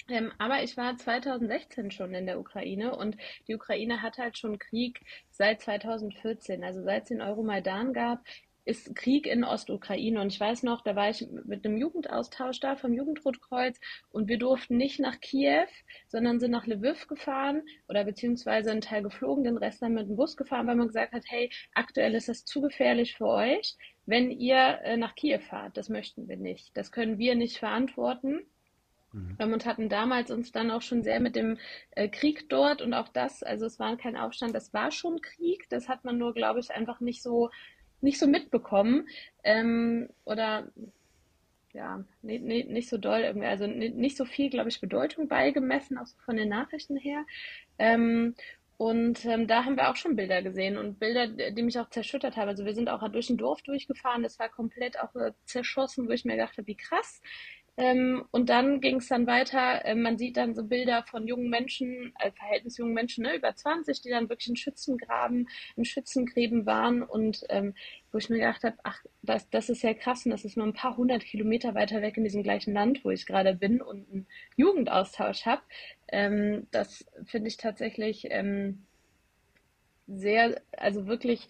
Ähm, 0.09 0.33
aber 0.39 0.63
ich 0.63 0.77
war 0.77 0.97
2016 0.97 1.91
schon 1.91 2.15
in 2.15 2.27
der 2.27 2.41
Ukraine 2.41 2.97
und 2.97 3.17
die 3.47 3.55
Ukraine 3.55 4.03
hat 4.03 4.19
halt 4.19 4.37
schon 4.37 4.59
Krieg 4.59 5.01
seit 5.31 5.63
2014. 5.63 6.65
Also 6.65 6.83
seit 6.83 7.05
es 7.05 7.09
den 7.09 7.23
Euromaidan 7.23 7.93
gab, 7.93 8.25
ist 8.71 8.95
Krieg 8.95 9.27
in 9.27 9.45
Ostukraine. 9.45 10.21
Und 10.21 10.33
ich 10.33 10.41
weiß 10.41 10.63
noch, 10.63 10.83
da 10.83 10.97
war 10.97 11.11
ich 11.11 11.27
mit 11.45 11.65
einem 11.65 11.77
Jugendaustausch 11.77 12.61
da 12.61 12.77
vom 12.77 12.93
Jugendrotkreuz 12.93 13.79
und 14.11 14.29
wir 14.29 14.39
durften 14.39 14.77
nicht 14.77 15.01
nach 15.01 15.21
Kiew, 15.21 15.67
sondern 16.09 16.41
sind 16.41 16.53
nach 16.53 16.67
Lviv 16.67 17.07
gefahren 17.07 17.63
oder 17.89 18.05
beziehungsweise 18.05 18.71
einen 18.71 18.81
Teil 18.81 19.03
geflogen, 19.03 19.45
den 19.45 19.57
Rest 19.57 19.83
dann 19.83 19.95
mit 19.95 20.09
dem 20.09 20.17
Bus 20.17 20.37
gefahren, 20.37 20.67
weil 20.67 20.77
man 20.77 20.89
gesagt 20.89 21.13
hat, 21.13 21.25
hey, 21.27 21.51
aktuell 21.75 22.15
ist 22.15 22.29
das 22.29 22.45
zu 22.45 22.61
gefährlich 22.61 23.15
für 23.17 23.27
euch 23.27 23.77
wenn 24.07 24.31
ihr 24.33 24.81
äh, 24.83 24.97
nach 24.97 25.15
Kiew 25.15 25.39
fahrt. 25.41 25.77
Das 25.77 25.89
möchten 25.89 26.29
wir 26.29 26.37
nicht. 26.37 26.77
Das 26.77 26.91
können 26.91 27.19
wir 27.19 27.37
nicht 27.37 27.59
verantworten. 27.59 28.41
Mhm. 29.13 29.37
Und 29.39 29.67
hatten 29.67 29.89
damals 29.89 30.31
uns 30.31 30.53
dann 30.53 30.71
auch 30.71 30.83
schon 30.83 31.03
sehr 31.03 31.21
mit 31.21 31.37
dem 31.37 31.59
äh, 31.93 32.09
Krieg 32.09 32.49
dort 32.49 32.83
und 32.83 32.95
auch 32.95 33.09
das, 33.09 33.43
also 33.43 33.67
es 33.67 33.79
war 33.79 33.97
kein 33.97 34.17
Aufstand, 34.17 34.55
das 34.55 34.73
war 34.73 34.91
schon 34.91 35.21
Krieg. 35.21 35.69
Das 35.69 35.89
hat 35.89 36.05
man 36.05 36.19
nur, 36.19 36.35
glaube 36.35 36.61
ich, 36.61 36.71
einfach 36.71 37.01
nicht 37.01 37.23
so, 37.23 37.51
nicht 38.01 38.19
so 38.19 38.27
mitbekommen. 38.27 39.09
Ähm, 39.45 40.09
oder 40.25 40.69
ja, 41.73 42.05
nicht, 42.23 42.43
nicht, 42.43 42.69
nicht 42.69 42.89
so 42.89 42.99
doll 42.99 43.21
irgendwie, 43.21 43.47
also 43.47 43.67
nicht, 43.67 43.95
nicht 43.95 44.17
so 44.17 44.25
viel, 44.25 44.51
glaube 44.51 44.69
ich, 44.69 44.81
Bedeutung 44.81 45.29
beigemessen, 45.29 45.99
auch 45.99 46.07
so 46.07 46.17
von 46.25 46.37
den 46.37 46.49
Nachrichten 46.49 46.97
her. 46.97 47.25
Ähm, 47.79 48.35
und 48.77 49.27
ähm, 49.27 49.47
da 49.47 49.67
haben 49.67 49.77
wir 49.77 49.91
auch 49.91 49.97
schon 49.97 50.17
Bilder 50.17 50.41
gesehen 50.41 50.79
und 50.79 50.99
Bilder, 50.99 51.27
die 51.27 51.63
mich 51.63 51.79
auch 51.79 51.91
zerschüttert 51.91 52.37
haben. 52.37 52.49
Also 52.49 52.65
wir 52.65 52.75
sind 52.75 52.89
auch 52.89 53.07
durch 53.11 53.29
ein 53.29 53.37
Dorf 53.37 53.61
durchgefahren, 53.61 54.23
das 54.23 54.39
war 54.39 54.49
komplett 54.49 54.99
auch 54.99 55.15
äh, 55.17 55.33
zerschossen, 55.45 56.09
wo 56.09 56.13
ich 56.13 56.25
mir 56.25 56.37
gedacht 56.37 56.57
habe, 56.57 56.67
wie 56.67 56.77
krass. 56.77 57.21
Ähm, 57.77 58.25
und 58.31 58.51
dann 58.51 58.81
ging 58.81 58.97
es 58.97 59.09
dann 59.09 59.27
weiter. 59.27 59.85
Äh, 59.85 59.95
man 59.95 60.19
sieht 60.19 60.37
dann 60.37 60.55
so 60.55 60.65
Bilder 60.65 61.05
von 61.05 61.27
jungen 61.27 61.49
Menschen, 61.49 62.13
äh, 62.19 62.31
verhältnisjungen 62.33 62.93
Menschen, 62.93 63.25
ne, 63.25 63.37
über 63.37 63.55
20, 63.55 64.03
die 64.03 64.11
dann 64.11 64.29
wirklich 64.29 64.49
in 64.49 64.57
Schützengraben, 64.57 65.49
in 65.77 65.85
Schützengräben 65.85 66.67
waren 66.67 67.03
und 67.03 67.45
ähm, 67.49 67.75
wo 68.13 68.19
ich 68.19 68.29
mir 68.29 68.39
gedacht 68.39 68.65
habe, 68.65 68.77
ach, 68.83 69.03
das, 69.23 69.49
das 69.51 69.71
ist 69.71 69.83
ja 69.83 69.95
krass 69.95 70.25
und 70.27 70.33
das 70.33 70.45
ist 70.45 70.57
nur 70.57 70.67
ein 70.67 70.75
paar 70.75 70.97
hundert 70.97 71.25
Kilometer 71.25 71.75
weiter 71.75 72.03
weg 72.03 72.17
in 72.17 72.25
diesem 72.25 72.43
gleichen 72.43 72.75
Land, 72.75 73.05
wo 73.05 73.11
ich 73.11 73.25
gerade 73.27 73.55
bin 73.55 73.81
und 73.81 74.11
einen 74.11 74.27
Jugendaustausch 74.57 75.47
habe. 75.47 75.63
Ähm, 76.09 76.67
das 76.73 77.07
finde 77.25 77.49
ich 77.49 77.57
tatsächlich 77.57 78.27
ähm, 78.31 78.85
sehr, 80.07 80.61
also 80.77 81.07
wirklich 81.07 81.49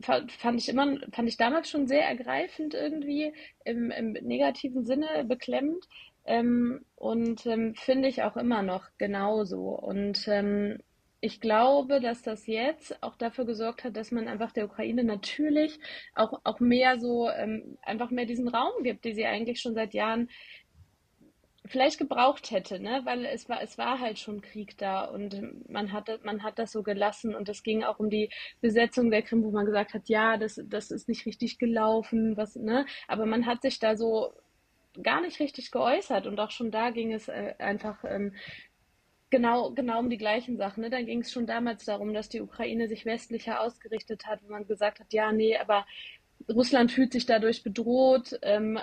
fand 0.00 0.60
ich 0.60 0.68
immer, 0.68 0.96
fand 1.12 1.28
ich 1.28 1.36
damals 1.36 1.70
schon 1.70 1.86
sehr 1.86 2.06
ergreifend 2.06 2.74
irgendwie, 2.74 3.32
im, 3.64 3.90
im 3.90 4.12
negativen 4.12 4.84
Sinne 4.84 5.24
beklemmend. 5.24 5.84
Ähm, 6.24 6.84
und 6.96 7.46
ähm, 7.46 7.74
finde 7.74 8.08
ich 8.08 8.22
auch 8.22 8.36
immer 8.36 8.62
noch 8.62 8.84
genauso. 8.98 9.70
Und 9.70 10.28
ähm, 10.28 10.78
ich 11.20 11.40
glaube, 11.40 12.00
dass 12.00 12.22
das 12.22 12.46
jetzt 12.46 13.02
auch 13.02 13.16
dafür 13.16 13.44
gesorgt 13.44 13.82
hat, 13.82 13.96
dass 13.96 14.12
man 14.12 14.28
einfach 14.28 14.52
der 14.52 14.66
Ukraine 14.66 15.02
natürlich 15.04 15.78
auch, 16.14 16.40
auch 16.44 16.60
mehr 16.60 17.00
so, 17.00 17.28
ähm, 17.30 17.76
einfach 17.82 18.10
mehr 18.10 18.26
diesen 18.26 18.48
Raum 18.48 18.82
gibt, 18.82 19.04
die 19.04 19.14
sie 19.14 19.26
eigentlich 19.26 19.60
schon 19.60 19.74
seit 19.74 19.94
Jahren 19.94 20.28
vielleicht 21.68 21.98
gebraucht 21.98 22.50
hätte, 22.50 22.80
ne? 22.80 23.02
Weil 23.04 23.24
es 23.24 23.48
war, 23.48 23.62
es 23.62 23.78
war 23.78 24.00
halt 24.00 24.18
schon 24.18 24.40
Krieg 24.40 24.76
da 24.78 25.04
und 25.04 25.68
man 25.70 25.92
hatte, 25.92 26.20
man 26.24 26.42
hat 26.42 26.58
das 26.58 26.72
so 26.72 26.82
gelassen 26.82 27.34
und 27.34 27.48
es 27.48 27.62
ging 27.62 27.84
auch 27.84 27.98
um 27.98 28.10
die 28.10 28.30
Besetzung 28.60 29.10
der 29.10 29.22
Krim, 29.22 29.42
wo 29.44 29.50
man 29.50 29.66
gesagt 29.66 29.94
hat, 29.94 30.08
ja, 30.08 30.36
das, 30.36 30.60
das 30.66 30.90
ist 30.90 31.08
nicht 31.08 31.26
richtig 31.26 31.58
gelaufen, 31.58 32.36
was, 32.36 32.56
ne? 32.56 32.86
Aber 33.06 33.26
man 33.26 33.46
hat 33.46 33.62
sich 33.62 33.78
da 33.78 33.96
so 33.96 34.32
gar 35.02 35.20
nicht 35.20 35.40
richtig 35.40 35.70
geäußert 35.70 36.26
und 36.26 36.40
auch 36.40 36.50
schon 36.50 36.70
da 36.70 36.90
ging 36.90 37.12
es 37.12 37.28
äh, 37.28 37.54
einfach 37.58 38.04
ähm, 38.04 38.32
Genau, 39.30 39.72
genau 39.72 39.98
um 39.98 40.08
die 40.08 40.16
gleichen 40.16 40.56
Sachen. 40.56 40.80
Ne? 40.82 40.90
Da 40.90 41.02
ging 41.02 41.20
es 41.20 41.30
schon 41.30 41.46
damals 41.46 41.84
darum, 41.84 42.14
dass 42.14 42.30
die 42.30 42.40
Ukraine 42.40 42.88
sich 42.88 43.04
westlicher 43.04 43.60
ausgerichtet 43.60 44.26
hat, 44.26 44.42
wo 44.42 44.50
man 44.50 44.66
gesagt 44.66 45.00
hat, 45.00 45.12
ja, 45.12 45.32
nee, 45.32 45.56
aber 45.58 45.86
Russland 46.48 46.92
fühlt 46.92 47.12
sich 47.12 47.26
dadurch 47.26 47.62
bedroht. 47.62 48.38
Ähm, 48.42 48.78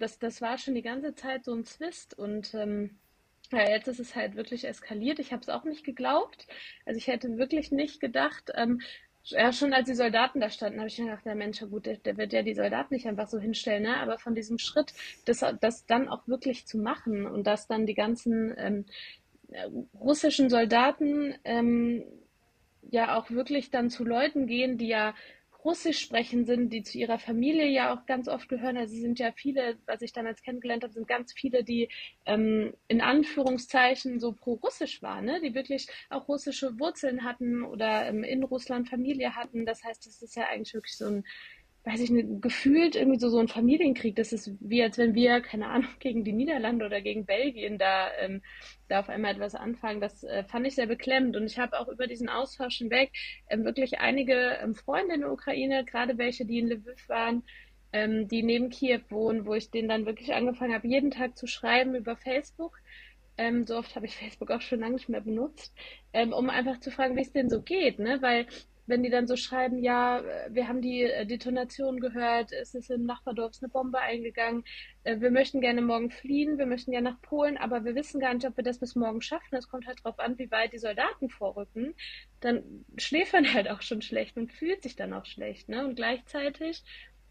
das, 0.00 0.18
das 0.18 0.40
war 0.40 0.58
schon 0.58 0.74
die 0.74 0.82
ganze 0.82 1.14
Zeit 1.14 1.44
so 1.44 1.54
ein 1.54 1.64
Zwist 1.64 2.18
und 2.18 2.54
ähm, 2.54 2.98
ja, 3.52 3.68
jetzt 3.68 3.88
ist 3.88 4.00
es 4.00 4.14
halt 4.14 4.36
wirklich 4.36 4.64
eskaliert. 4.64 5.18
Ich 5.18 5.32
habe 5.32 5.42
es 5.42 5.48
auch 5.48 5.64
nicht 5.64 5.84
geglaubt. 5.84 6.46
Also 6.86 6.98
ich 6.98 7.08
hätte 7.08 7.36
wirklich 7.36 7.72
nicht 7.72 8.00
gedacht, 8.00 8.52
ähm, 8.54 8.80
ja, 9.24 9.52
schon 9.52 9.72
als 9.72 9.86
die 9.86 9.94
Soldaten 9.94 10.40
da 10.40 10.48
standen, 10.48 10.78
habe 10.78 10.88
ich 10.88 10.98
mir 10.98 11.06
gedacht, 11.06 11.26
der 11.26 11.34
Mensch, 11.34 11.60
ja 11.60 11.66
gut, 11.66 11.86
der, 11.86 11.98
der, 11.98 12.16
wird 12.16 12.32
ja 12.32 12.42
die 12.42 12.54
Soldaten 12.54 12.94
nicht 12.94 13.06
einfach 13.06 13.28
so 13.28 13.38
hinstellen, 13.38 13.82
ne? 13.82 13.96
aber 13.98 14.18
von 14.18 14.34
diesem 14.34 14.58
Schritt, 14.58 14.94
das, 15.26 15.44
das 15.60 15.84
dann 15.86 16.08
auch 16.08 16.26
wirklich 16.26 16.66
zu 16.66 16.78
machen 16.78 17.26
und 17.26 17.46
dass 17.46 17.66
dann 17.66 17.86
die 17.86 17.94
ganzen 17.94 18.54
ähm, 18.56 18.84
russischen 19.98 20.48
Soldaten 20.48 21.34
ähm, 21.44 22.04
ja 22.90 23.16
auch 23.18 23.30
wirklich 23.30 23.70
dann 23.70 23.90
zu 23.90 24.04
Leuten 24.04 24.46
gehen, 24.46 24.78
die 24.78 24.88
ja 24.88 25.14
Russisch 25.64 26.00
sprechen 26.00 26.46
sind, 26.46 26.72
die 26.72 26.82
zu 26.82 26.98
ihrer 26.98 27.18
Familie 27.18 27.66
ja 27.66 27.94
auch 27.94 28.06
ganz 28.06 28.28
oft 28.28 28.48
gehören. 28.48 28.76
Also 28.76 28.94
sind 28.94 29.18
ja 29.18 29.32
viele, 29.32 29.78
was 29.86 30.02
ich 30.02 30.12
damals 30.12 30.42
kennengelernt 30.42 30.82
habe, 30.82 30.92
sind 30.92 31.08
ganz 31.08 31.32
viele, 31.32 31.64
die 31.64 31.88
ähm, 32.26 32.72
in 32.88 33.00
Anführungszeichen 33.00 34.20
so 34.20 34.32
pro-russisch 34.32 35.02
waren, 35.02 35.26
ne? 35.26 35.40
die 35.42 35.54
wirklich 35.54 35.88
auch 36.08 36.28
russische 36.28 36.78
Wurzeln 36.78 37.24
hatten 37.24 37.62
oder 37.64 38.06
ähm, 38.06 38.24
in 38.24 38.42
Russland 38.42 38.88
Familie 38.88 39.36
hatten. 39.36 39.66
Das 39.66 39.84
heißt, 39.84 40.06
das 40.06 40.22
ist 40.22 40.36
ja 40.36 40.46
eigentlich 40.48 40.74
wirklich 40.74 40.96
so 40.96 41.06
ein 41.06 41.24
weiß 41.84 42.00
ich 42.00 42.10
nicht, 42.10 42.42
gefühlt 42.42 42.94
irgendwie 42.94 43.18
so, 43.18 43.30
so 43.30 43.38
ein 43.38 43.48
Familienkrieg. 43.48 44.14
Das 44.16 44.32
ist 44.32 44.52
wie, 44.60 44.82
als 44.82 44.98
wenn 44.98 45.14
wir, 45.14 45.40
keine 45.40 45.68
Ahnung, 45.68 45.88
gegen 45.98 46.24
die 46.24 46.32
Niederlande 46.32 46.84
oder 46.84 47.00
gegen 47.00 47.24
Belgien 47.24 47.78
da, 47.78 48.08
ähm, 48.20 48.42
da 48.88 49.00
auf 49.00 49.08
einmal 49.08 49.32
etwas 49.32 49.54
anfangen. 49.54 50.00
Das 50.00 50.22
äh, 50.24 50.44
fand 50.44 50.66
ich 50.66 50.74
sehr 50.74 50.86
beklemmend. 50.86 51.36
Und 51.36 51.46
ich 51.46 51.58
habe 51.58 51.78
auch 51.80 51.88
über 51.88 52.06
diesen 52.06 52.28
Austausch 52.28 52.78
hinweg 52.78 53.10
ähm, 53.48 53.64
wirklich 53.64 53.98
einige 54.00 54.58
ähm, 54.62 54.74
Freunde 54.74 55.14
in 55.14 55.20
der 55.20 55.32
Ukraine, 55.32 55.84
gerade 55.84 56.18
welche, 56.18 56.44
die 56.44 56.58
in 56.58 56.68
Lviv 56.68 57.08
waren, 57.08 57.42
ähm, 57.92 58.28
die 58.28 58.42
neben 58.42 58.68
Kiew 58.68 59.00
wohnen, 59.08 59.46
wo 59.46 59.54
ich 59.54 59.70
denen 59.70 59.88
dann 59.88 60.06
wirklich 60.06 60.34
angefangen 60.34 60.74
habe, 60.74 60.86
jeden 60.86 61.10
Tag 61.10 61.36
zu 61.36 61.46
schreiben 61.46 61.94
über 61.94 62.16
Facebook. 62.16 62.78
Ähm, 63.38 63.64
so 63.66 63.76
oft 63.76 63.96
habe 63.96 64.04
ich 64.04 64.16
Facebook 64.16 64.50
auch 64.50 64.60
schon 64.60 64.80
lange 64.80 64.94
nicht 64.94 65.08
mehr 65.08 65.22
benutzt, 65.22 65.74
ähm, 66.12 66.34
um 66.34 66.50
einfach 66.50 66.78
zu 66.80 66.90
fragen, 66.90 67.16
wie 67.16 67.22
es 67.22 67.32
denn 67.32 67.48
so 67.48 67.62
geht, 67.62 67.98
ne? 67.98 68.20
Weil 68.20 68.46
wenn 68.86 69.02
die 69.02 69.10
dann 69.10 69.26
so 69.26 69.36
schreiben, 69.36 69.78
ja, 69.78 70.22
wir 70.48 70.68
haben 70.68 70.80
die 70.80 71.02
äh, 71.02 71.26
Detonation 71.26 72.00
gehört, 72.00 72.52
es 72.52 72.74
ist 72.74 72.90
im 72.90 73.06
Nachbardorf 73.06 73.52
eine 73.60 73.68
Bombe 73.68 73.98
eingegangen, 73.98 74.64
äh, 75.04 75.20
wir 75.20 75.30
möchten 75.30 75.60
gerne 75.60 75.82
morgen 75.82 76.10
fliehen, 76.10 76.58
wir 76.58 76.66
möchten 76.66 76.92
gerne 76.92 77.10
nach 77.10 77.20
Polen, 77.22 77.56
aber 77.56 77.84
wir 77.84 77.94
wissen 77.94 78.20
gar 78.20 78.34
nicht, 78.34 78.46
ob 78.46 78.56
wir 78.56 78.64
das 78.64 78.78
bis 78.78 78.94
morgen 78.94 79.22
schaffen. 79.22 79.54
Es 79.56 79.68
kommt 79.68 79.86
halt 79.86 79.98
darauf 80.04 80.18
an, 80.18 80.38
wie 80.38 80.50
weit 80.50 80.72
die 80.72 80.78
Soldaten 80.78 81.28
vorrücken. 81.28 81.94
Dann 82.40 82.84
schläft 82.96 83.32
man 83.32 83.44
halt 83.54 83.68
auch 83.70 83.82
schon 83.82 84.02
schlecht 84.02 84.36
und 84.36 84.52
fühlt 84.52 84.82
sich 84.82 84.96
dann 84.96 85.12
auch 85.12 85.26
schlecht. 85.26 85.68
Ne? 85.68 85.84
Und 85.84 85.96
gleichzeitig 85.96 86.82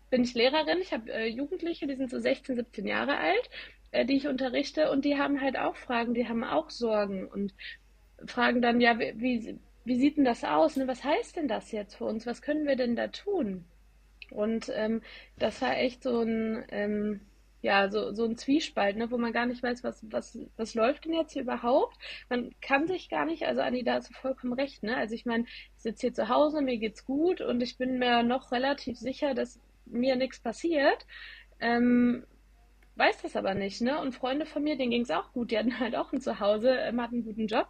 bin 0.10 0.24
ich 0.24 0.34
Lehrerin, 0.34 0.80
ich 0.82 0.94
habe 0.94 1.12
äh, 1.12 1.28
Jugendliche, 1.28 1.88
die 1.88 1.96
sind 1.96 2.10
so 2.10 2.20
16, 2.20 2.56
17 2.56 2.88
Jahre 2.88 3.18
alt, 3.18 3.50
äh, 3.92 4.06
die 4.06 4.18
ich 4.18 4.28
unterrichte 4.28 4.92
und 4.92 5.06
die 5.06 5.18
haben 5.18 5.42
halt 5.42 5.58
auch 5.58 5.76
Fragen, 5.76 6.14
die 6.14 6.28
haben 6.28 6.44
auch 6.44 6.70
Sorgen 6.70 7.28
und 7.28 7.54
fragen 8.26 8.62
dann, 8.62 8.82
ja, 8.82 9.00
wie, 9.00 9.60
wie 9.86 10.00
sieht 10.00 10.18
denn 10.18 10.26
das 10.26 10.44
aus? 10.44 10.76
Ne? 10.76 10.88
Was 10.88 11.04
heißt 11.04 11.36
denn 11.36 11.48
das 11.48 11.72
jetzt 11.72 11.96
für 11.96 12.06
uns? 12.06 12.26
Was 12.26 12.42
können 12.42 12.68
wir 12.68 12.76
denn 12.76 12.96
da 12.96 13.08
tun? 13.08 13.66
Und 14.32 14.72
ähm, 14.76 15.02
das 15.38 15.62
war 15.62 15.78
echt 15.78 16.04
so 16.04 16.22
ein, 16.22 16.66
ähm, 16.70 17.22
ja, 17.62 17.90
so, 17.90 18.14
so 18.14 18.26
ein 18.26 18.38
Zwiespalt, 18.38 18.96
ne, 18.96 19.12
wo 19.12 19.18
man 19.18 19.34
gar 19.34 19.46
nicht 19.46 19.62
weiß, 19.62 19.84
was, 19.84 20.06
was, 20.12 20.40
was 20.56 20.76
läuft 20.76 21.06
denn 21.06 21.14
jetzt 21.14 21.34
hier 21.34 21.42
überhaupt? 21.42 21.98
Man 22.30 22.52
kann 22.62 22.88
sich 22.88 23.10
gar 23.10 23.26
nicht, 23.26 23.46
also 23.46 23.62
Anni, 23.62 23.84
da 23.84 23.96
hast 23.96 24.10
du 24.10 24.14
vollkommen 24.14 24.54
recht, 24.54 24.84
ne? 24.84 24.96
Also 24.96 25.16
ich 25.16 25.26
meine, 25.26 25.44
ich 25.46 25.82
sitze 25.82 26.08
hier 26.08 26.14
zu 26.14 26.30
Hause, 26.30 26.62
mir 26.62 26.78
geht's 26.78 27.06
gut 27.06 27.42
und 27.42 27.62
ich 27.62 27.78
bin 27.78 28.00
mir 28.00 28.24
noch 28.24 28.52
relativ 28.52 28.98
sicher, 28.98 29.34
dass 29.34 29.60
mir 29.86 30.16
nichts 30.16 30.40
passiert. 30.40 31.06
Ähm, 31.60 32.26
weiß 32.96 33.22
das 33.24 33.36
aber 33.36 33.54
nicht, 33.56 33.82
ne? 33.82 34.00
Und 34.00 34.16
Freunde 34.16 34.46
von 34.46 34.64
mir, 34.64 34.78
denen 34.78 34.92
ging's 34.92 35.12
auch 35.12 35.34
gut, 35.34 35.52
die 35.52 35.58
hatten 35.58 35.80
halt 35.80 35.96
auch 35.96 36.14
ein 36.14 36.22
Zuhause, 36.22 36.70
ähm, 36.72 37.02
hatten 37.02 37.16
einen 37.16 37.26
guten 37.26 37.48
Job, 37.48 37.68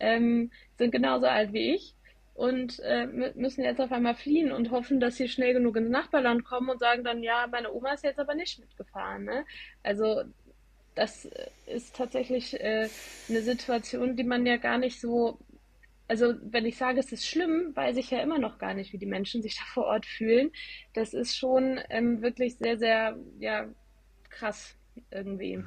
ähm, 0.00 0.50
sind 0.78 0.90
genauso 0.90 1.26
alt 1.26 1.52
wie 1.52 1.74
ich 1.74 1.94
und 2.34 2.80
äh, 2.80 3.06
müssen 3.34 3.64
jetzt 3.64 3.80
auf 3.80 3.92
einmal 3.92 4.14
fliehen 4.14 4.50
und 4.50 4.70
hoffen, 4.70 4.98
dass 4.98 5.16
sie 5.16 5.28
schnell 5.28 5.52
genug 5.52 5.76
ins 5.76 5.90
Nachbarland 5.90 6.44
kommen 6.44 6.70
und 6.70 6.80
sagen 6.80 7.04
dann, 7.04 7.22
ja, 7.22 7.46
meine 7.50 7.72
Oma 7.72 7.92
ist 7.92 8.02
jetzt 8.02 8.18
aber 8.18 8.34
nicht 8.34 8.58
mitgefahren. 8.58 9.24
Ne? 9.24 9.44
Also 9.82 10.22
das 10.94 11.28
ist 11.66 11.96
tatsächlich 11.96 12.58
äh, 12.58 12.88
eine 13.28 13.42
Situation, 13.42 14.16
die 14.16 14.24
man 14.24 14.46
ja 14.46 14.56
gar 14.56 14.78
nicht 14.78 15.00
so, 15.00 15.38
also 16.08 16.34
wenn 16.42 16.66
ich 16.66 16.78
sage, 16.78 16.98
es 16.98 17.12
ist 17.12 17.26
schlimm, 17.26 17.76
weiß 17.76 17.96
ich 17.98 18.10
ja 18.10 18.20
immer 18.20 18.38
noch 18.38 18.58
gar 18.58 18.74
nicht, 18.74 18.92
wie 18.92 18.98
die 18.98 19.06
Menschen 19.06 19.42
sich 19.42 19.56
da 19.58 19.64
vor 19.74 19.84
Ort 19.84 20.06
fühlen. 20.06 20.50
Das 20.94 21.12
ist 21.12 21.36
schon 21.36 21.78
ähm, 21.90 22.22
wirklich 22.22 22.56
sehr, 22.56 22.78
sehr, 22.78 23.18
ja, 23.38 23.68
krass 24.30 24.76
irgendwie. 25.10 25.62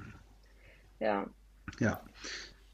Ja. 1.00 1.30
Ja. 1.80 2.02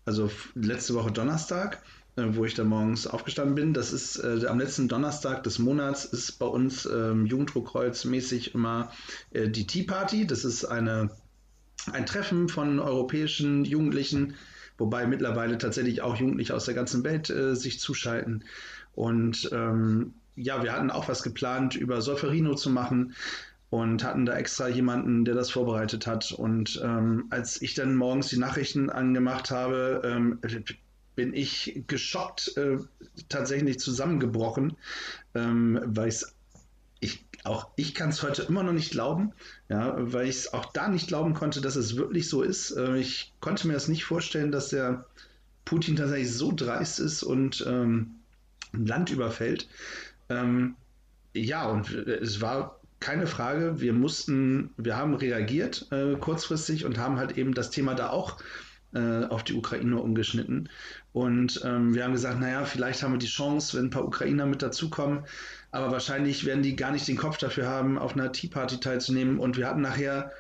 Also 0.10 0.32
letzte 0.56 0.95
Woche 0.95 1.12
Donnerstag 1.12 1.84
äh, 2.15 2.36
wo 2.36 2.43
ich 2.43 2.56
da 2.56 2.63
morgens 2.63 3.06
aufgestanden 3.06 3.54
bin. 3.54 3.76
Das 3.76 3.93
ist 3.93 4.17
äh, 4.17 4.48
am 4.48 4.58
letzten 4.58 4.88
Donnerstag 4.88 5.43
des 5.43 5.60
Monats 5.60 6.04
ist 6.04 6.39
bei 6.39 6.48
uns 6.48 6.88
ähm, 6.88 7.28
Jugenddruckkreuz 7.28 8.06
mäßig 8.06 8.56
immer 8.56 8.91
äh, 9.30 9.50
die 9.50 9.67
Tea 9.67 9.84
Party. 9.84 10.26
Das 10.26 10.45
ist 10.45 10.65
eine, 10.65 11.12
ein 11.91 12.08
Treffen 12.08 12.50
von 12.50 12.80
europäischen 12.80 13.65
Jugendlichen, 13.65 14.34
wobei 14.80 15.06
mittlerweile 15.06 15.60
tatsächlich 15.60 16.02
auch 16.02 16.15
Jugendliche 16.15 16.56
aus 16.56 16.65
der 16.65 16.74
ganzen 16.74 17.04
Welt 17.04 17.30
äh, 17.30 17.56
sich 17.56 17.80
zuschalten. 17.80 18.43
Und 18.95 19.48
ähm, 19.52 20.15
ja, 20.36 20.63
wir 20.63 20.74
hatten 20.74 20.89
auch 20.89 21.08
was 21.08 21.22
geplant, 21.22 21.76
über 21.76 22.02
Solferino 22.02 22.56
zu 22.56 22.72
machen 22.72 23.13
und 23.69 24.03
hatten 24.03 24.25
da 24.25 24.36
extra 24.36 24.67
jemanden, 24.67 25.25
der 25.25 25.36
das 25.36 25.51
vorbereitet 25.51 26.08
hat. 26.08 26.32
Und 26.32 26.82
ähm, 26.84 27.25
als 27.29 27.62
ich 27.62 27.75
dann 27.75 27.95
morgens 27.95 28.29
die 28.29 28.39
Nachrichten 28.39 28.89
angemacht 28.89 29.51
habe, 29.51 30.01
ähm, 30.03 30.39
bin 31.15 31.34
ich 31.34 31.84
geschockt 31.88 32.55
äh, 32.58 32.77
tatsächlich 33.27 33.79
zusammengebrochen, 33.79 34.77
ähm, 35.36 35.79
weil 35.86 36.08
ich 37.01 37.25
auch 37.45 37.69
ich 37.75 37.95
kann 37.95 38.10
es 38.10 38.23
heute 38.23 38.43
immer 38.43 38.63
noch 38.63 38.73
nicht 38.73 38.91
glauben, 38.91 39.34
ja, 39.69 39.95
weil 39.97 40.27
ich 40.27 40.36
es 40.36 40.53
auch 40.53 40.65
da 40.71 40.88
nicht 40.88 41.08
glauben 41.08 41.34
konnte, 41.34 41.62
dass 41.62 41.75
es 41.75 41.95
wirklich 41.95 42.27
so 42.27 42.41
ist. 42.41 42.71
Äh, 42.71 42.97
ich 42.97 43.34
konnte 43.39 43.67
mir 43.67 43.73
das 43.73 43.88
nicht 43.88 44.05
vorstellen, 44.05 44.51
dass 44.51 44.69
der 44.69 45.05
Putin 45.65 45.95
tatsächlich 45.95 46.34
so 46.34 46.51
dreist 46.51 46.99
ist 46.99 47.23
und 47.23 47.63
ähm, 47.67 48.15
ein 48.73 48.86
Land 48.86 49.12
überfällt. 49.12 49.67
Ähm, 50.29 50.75
ja, 51.34 51.69
und 51.69 51.91
es 51.91 52.41
war 52.41 52.79
keine 53.00 53.28
Frage, 53.28 53.80
wir 53.80 53.94
mussten, 53.94 54.72
wir 54.78 54.98
haben 54.98 55.14
reagiert 55.14 55.88
äh, 55.92 56.16
kurzfristig 56.16 56.86
und 56.86 56.98
haben 56.98 57.18
halt 57.18 57.38
eben 57.38 57.54
das 57.54 57.70
Thema 57.70 57.96
da 57.96 58.10
auch 58.10 58.38
äh, 58.94 59.26
auf 59.26 59.44
die 59.44 59.54
Ukraine 59.54 59.98
umgeschnitten. 59.98 60.70
Und 61.14 61.62
ähm, 61.64 61.94
wir 61.94 62.04
haben 62.04 62.14
gesagt, 62.14 62.40
naja, 62.40 62.66
vielleicht 62.66 63.04
haben 63.04 63.14
wir 63.14 63.20
die 63.20 63.28
Chance, 63.28 63.78
wenn 63.78 63.86
ein 63.86 63.90
paar 63.90 64.06
Ukrainer 64.06 64.46
mit 64.46 64.62
dazukommen, 64.62 65.26
aber 65.72 65.92
wahrscheinlich 65.92 66.46
werden 66.46 66.64
die 66.64 66.76
gar 66.76 66.92
nicht 66.92 67.08
den 67.08 67.18
Kopf 67.18 67.38
dafür 67.38 67.68
haben, 67.68 67.98
auf 67.98 68.14
einer 68.14 68.32
Tea 68.32 68.48
Party 68.48 68.80
teilzunehmen. 68.80 69.40
Und 69.40 69.58
wir 69.58 69.68
hatten 69.68 69.82
nachher 69.82 70.32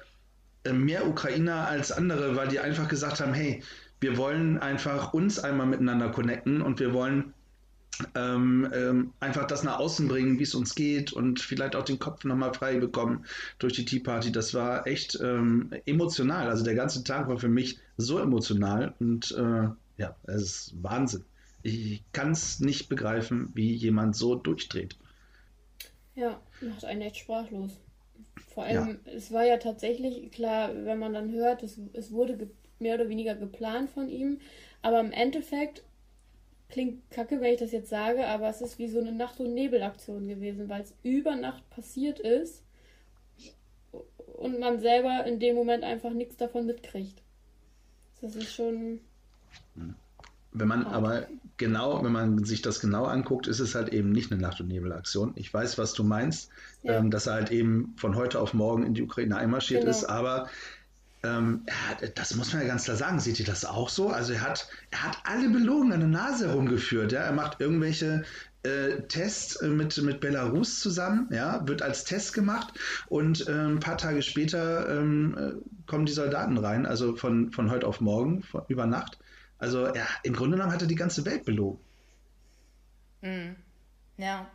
äh, 0.63 0.73
mehr 0.73 1.07
Ukrainer 1.07 1.67
als 1.67 1.91
andere, 1.91 2.35
weil 2.35 2.47
die 2.47 2.59
einfach 2.59 2.87
gesagt 2.87 3.19
haben, 3.21 3.33
hey, 3.33 3.63
wir 4.01 4.17
wollen 4.17 4.57
einfach 4.57 5.13
uns 5.13 5.39
einmal 5.39 5.67
miteinander 5.67 6.09
connecten 6.09 6.61
und 6.61 6.79
wir 6.79 6.93
wollen 6.93 7.33
ähm, 8.15 8.69
ähm, 8.73 9.13
einfach 9.19 9.45
das 9.47 9.63
nach 9.63 9.79
außen 9.79 10.07
bringen, 10.07 10.39
wie 10.39 10.43
es 10.43 10.55
uns 10.55 10.75
geht 10.75 11.11
und 11.11 11.39
vielleicht 11.41 11.75
auch 11.75 11.83
den 11.83 11.99
Kopf 11.99 12.23
nochmal 12.23 12.53
frei 12.53 12.79
bekommen 12.79 13.25
durch 13.57 13.73
die 13.73 13.85
Tea 13.85 13.99
Party. 13.99 14.31
Das 14.31 14.53
war 14.53 14.87
echt 14.87 15.19
ähm, 15.21 15.71
emotional. 15.85 16.47
Also 16.47 16.63
der 16.63 16.75
ganze 16.75 17.03
Tag 17.03 17.27
war 17.27 17.37
für 17.37 17.49
mich 17.49 17.79
so 17.97 18.19
emotional 18.19 18.93
und 18.99 19.31
äh, 19.31 19.69
ja, 19.97 20.15
es 20.23 20.41
ist 20.41 20.73
Wahnsinn. 20.81 21.25
Ich 21.61 22.03
kann 22.13 22.31
es 22.31 22.61
nicht 22.61 22.87
begreifen, 22.87 23.51
wie 23.53 23.73
jemand 23.73 24.15
so 24.15 24.35
durchdreht. 24.35 24.97
Ja, 26.15 26.39
macht 26.61 26.85
einen 26.85 27.01
echt 27.01 27.17
sprachlos. 27.17 27.71
Vor 28.53 28.63
allem, 28.63 28.99
ja. 29.05 29.11
es 29.11 29.31
war 29.31 29.45
ja 29.45 29.57
tatsächlich 29.57 30.31
klar, 30.31 30.71
wenn 30.73 30.99
man 30.99 31.13
dann 31.13 31.31
hört, 31.31 31.63
es, 31.63 31.79
es 31.93 32.11
wurde 32.11 32.49
mehr 32.79 32.95
oder 32.95 33.09
weniger 33.09 33.35
geplant 33.35 33.89
von 33.89 34.09
ihm, 34.09 34.39
aber 34.81 35.01
im 35.01 35.11
Endeffekt 35.11 35.83
klingt 36.69 37.09
kacke, 37.11 37.41
wenn 37.41 37.53
ich 37.53 37.59
das 37.59 37.71
jetzt 37.71 37.89
sage, 37.89 38.27
aber 38.27 38.49
es 38.49 38.61
ist 38.61 38.77
wie 38.77 38.87
so 38.87 38.99
eine 38.99 39.11
Nacht- 39.11 39.39
und 39.39 39.53
Nebelaktion 39.53 40.27
gewesen, 40.27 40.69
weil 40.69 40.81
es 40.81 40.93
über 41.03 41.35
Nacht 41.35 41.67
passiert 41.69 42.19
ist 42.19 42.63
und 44.37 44.59
man 44.59 44.79
selber 44.79 45.25
in 45.25 45.39
dem 45.39 45.55
Moment 45.55 45.83
einfach 45.83 46.11
nichts 46.11 46.37
davon 46.37 46.65
mitkriegt. 46.65 47.21
Das 48.21 48.35
ist 48.35 48.53
schon. 48.53 48.99
Wenn 50.51 50.67
man 50.67 50.85
hart. 50.85 50.95
aber 50.95 51.27
genau, 51.57 52.03
wenn 52.03 52.11
man 52.11 52.43
sich 52.43 52.61
das 52.61 52.79
genau 52.79 53.05
anguckt, 53.05 53.47
ist 53.47 53.59
es 53.59 53.75
halt 53.75 53.89
eben 53.89 54.11
nicht 54.11 54.31
eine 54.31 54.41
Nacht- 54.41 54.59
und 54.61 54.67
Nebelaktion. 54.67 55.33
Ich 55.35 55.53
weiß, 55.53 55.77
was 55.77 55.93
du 55.93 56.03
meinst, 56.03 56.49
ja. 56.83 56.97
ähm, 56.97 57.11
dass 57.11 57.27
er 57.27 57.33
halt 57.33 57.51
eben 57.51 57.93
von 57.97 58.15
heute 58.15 58.39
auf 58.39 58.53
morgen 58.53 58.83
in 58.83 58.93
die 58.93 59.03
Ukraine 59.03 59.37
einmarschiert 59.37 59.81
genau. 59.81 59.91
ist, 59.91 60.05
aber 60.05 60.49
ähm, 61.23 61.65
hat, 61.69 62.17
das 62.17 62.35
muss 62.35 62.53
man 62.53 62.61
ja 62.61 62.67
ganz 62.67 62.85
klar 62.85 62.97
sagen. 62.97 63.19
Seht 63.19 63.39
ihr 63.39 63.45
das 63.45 63.65
auch 63.65 63.89
so? 63.89 64.09
Also 64.09 64.33
er 64.33 64.41
hat, 64.41 64.67
er 64.91 65.03
hat 65.03 65.17
alle 65.23 65.49
belogen 65.49 65.91
an 65.91 65.99
der 65.99 66.09
Nase 66.09 66.47
herumgeführt. 66.47 67.11
Ja? 67.11 67.21
Er 67.21 67.33
macht 67.33 67.59
irgendwelche 67.59 68.23
äh, 68.63 69.01
Tests 69.07 69.55
äh, 69.57 69.67
mit, 69.67 69.97
mit 70.01 70.19
Belarus 70.19 70.79
zusammen, 70.79 71.29
ja, 71.31 71.65
wird 71.67 71.81
als 71.81 72.03
Test 72.03 72.33
gemacht 72.33 72.73
und 73.07 73.47
äh, 73.47 73.51
ein 73.51 73.79
paar 73.79 73.97
Tage 73.97 74.21
später 74.21 74.89
ähm, 74.89 75.37
äh, 75.37 75.87
kommen 75.87 76.05
die 76.05 76.11
Soldaten 76.11 76.57
rein, 76.57 76.85
also 76.85 77.15
von, 77.15 77.51
von 77.51 77.71
heute 77.71 77.87
auf 77.87 78.01
morgen, 78.01 78.43
von, 78.43 78.63
über 78.67 78.85
Nacht. 78.85 79.17
Also 79.57 79.87
ja, 79.87 80.05
im 80.23 80.33
Grunde 80.33 80.57
genommen 80.57 80.73
hat 80.73 80.81
er 80.81 80.87
die 80.87 80.95
ganze 80.95 81.25
Welt 81.25 81.45
belogen. 81.45 81.79
Mhm. 83.21 83.55
Ja. 84.17 84.49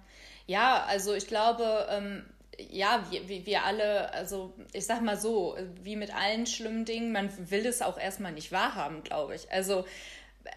Ja, 0.46 0.84
also 0.86 1.14
ich 1.14 1.26
glaube, 1.26 1.86
ähm, 1.88 2.24
ja, 2.70 3.06
wir, 3.10 3.46
wir 3.46 3.64
alle, 3.64 4.12
also 4.12 4.54
ich 4.72 4.86
sag 4.86 5.02
mal 5.02 5.18
so, 5.18 5.56
wie 5.82 5.96
mit 5.96 6.14
allen 6.14 6.46
schlimmen 6.46 6.84
Dingen, 6.84 7.12
man 7.12 7.30
will 7.50 7.66
es 7.66 7.82
auch 7.82 7.98
erstmal 7.98 8.32
nicht 8.32 8.52
wahrhaben, 8.52 9.02
glaube 9.02 9.34
ich. 9.34 9.50
Also 9.50 9.84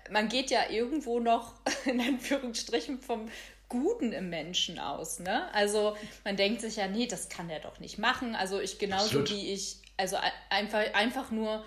man 0.09 0.29
geht 0.29 0.49
ja 0.49 0.69
irgendwo 0.69 1.19
noch 1.19 1.53
in 1.85 2.01
Anführungsstrichen 2.01 2.99
vom 2.99 3.29
Guten 3.69 4.13
im 4.13 4.29
Menschen 4.29 4.79
aus, 4.79 5.19
ne? 5.19 5.53
Also 5.53 5.97
man 6.23 6.37
denkt 6.37 6.61
sich 6.61 6.77
ja, 6.77 6.87
nee, 6.87 7.05
das 7.05 7.27
kann 7.27 7.49
er 7.49 7.59
doch 7.59 7.79
nicht 7.79 7.97
machen. 7.97 8.33
Also 8.33 8.61
ich 8.61 8.79
genauso 8.79 9.19
Absolut. 9.19 9.31
wie 9.31 9.51
ich, 9.51 9.77
also 9.97 10.17
einfach, 10.49 10.93
einfach 10.93 11.31
nur 11.31 11.65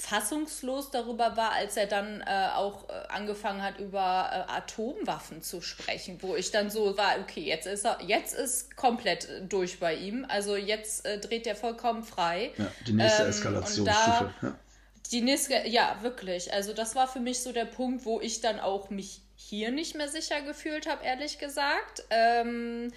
fassungslos 0.00 0.90
darüber 0.90 1.36
war, 1.36 1.52
als 1.52 1.76
er 1.76 1.86
dann 1.86 2.22
äh, 2.22 2.48
auch 2.54 2.88
äh, 2.88 2.92
angefangen 3.08 3.62
hat, 3.62 3.78
über 3.78 4.46
äh, 4.48 4.52
Atomwaffen 4.52 5.42
zu 5.42 5.60
sprechen, 5.60 6.18
wo 6.22 6.36
ich 6.36 6.50
dann 6.50 6.70
so 6.70 6.96
war, 6.96 7.18
okay, 7.20 7.42
jetzt 7.42 7.66
ist 7.66 7.84
er, 7.84 7.98
jetzt 8.06 8.34
ist 8.34 8.76
komplett 8.76 9.28
durch 9.48 9.78
bei 9.78 9.94
ihm. 9.94 10.24
Also 10.28 10.56
jetzt 10.56 11.04
äh, 11.04 11.18
dreht 11.18 11.46
er 11.46 11.54
vollkommen 11.54 12.02
frei. 12.02 12.52
Ja, 12.56 12.66
die 12.86 12.92
nächste 12.94 13.22
ähm, 13.24 13.28
Eskalationsstufe. 13.28 14.34
Ja. 14.42 14.54
Die 15.12 15.20
nächste, 15.20 15.68
ja, 15.68 15.98
wirklich. 16.02 16.52
Also 16.52 16.72
das 16.72 16.94
war 16.94 17.06
für 17.06 17.20
mich 17.20 17.42
so 17.42 17.52
der 17.52 17.64
Punkt, 17.64 18.04
wo 18.04 18.20
ich 18.20 18.40
dann 18.40 18.58
auch 18.60 18.90
mich 18.90 19.20
hier 19.36 19.70
nicht 19.70 19.96
mehr 19.96 20.08
sicher 20.08 20.40
gefühlt 20.42 20.88
habe, 20.88 21.04
ehrlich 21.04 21.38
gesagt. 21.38 22.04
Ähm, 22.10 22.92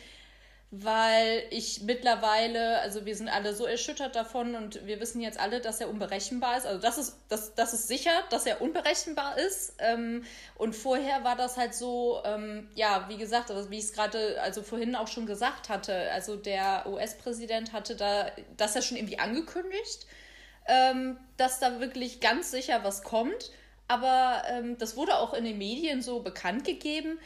weil 0.75 1.43
ich 1.51 1.83
mittlerweile, 1.83 2.79
also 2.79 3.05
wir 3.05 3.15
sind 3.15 3.29
alle 3.29 3.53
so 3.53 3.65
erschüttert 3.65 4.15
davon 4.15 4.55
und 4.55 4.88
wir 4.88 4.99
wissen 4.99 5.21
jetzt 5.21 5.39
alle, 5.39 5.62
dass 5.62 5.79
er 5.79 5.88
unberechenbar 5.88 6.57
ist. 6.57 6.65
Also 6.65 6.81
das 6.81 6.97
ist, 6.97 7.17
das, 7.29 7.53
das 7.53 7.75
ist 7.75 7.88
sicher, 7.88 8.09
dass 8.31 8.47
er 8.47 8.59
unberechenbar 8.59 9.38
ist. 9.38 9.75
Ähm, 9.77 10.25
und 10.55 10.75
vorher 10.75 11.23
war 11.23 11.36
das 11.36 11.57
halt 11.57 11.75
so, 11.75 12.23
ähm, 12.25 12.71
ja, 12.73 13.05
wie 13.07 13.17
gesagt, 13.17 13.51
also 13.51 13.69
wie 13.69 13.77
ich 13.77 13.83
es 13.83 13.93
gerade, 13.93 14.41
also 14.41 14.63
vorhin 14.63 14.95
auch 14.95 15.07
schon 15.07 15.27
gesagt 15.27 15.69
hatte, 15.69 16.12
also 16.12 16.38
der 16.38 16.88
US-Präsident 16.88 17.71
hatte 17.71 17.95
da 17.95 18.31
das 18.57 18.73
ja 18.73 18.81
schon 18.81 18.97
irgendwie 18.97 19.19
angekündigt, 19.19 20.07
ähm, 20.67 21.19
dass 21.38 21.59
da 21.59 21.81
wirklich 21.81 22.19
ganz 22.19 22.49
sicher 22.49 22.83
was 22.83 23.03
kommt. 23.03 23.51
Aber 23.88 24.41
ähm, 24.49 24.79
das 24.79 24.97
wurde 24.97 25.19
auch 25.19 25.36
in 25.36 25.43
den 25.43 25.59
Medien 25.59 26.01
so 26.01 26.21
bekannt 26.21 26.63
gegeben. 26.65 27.19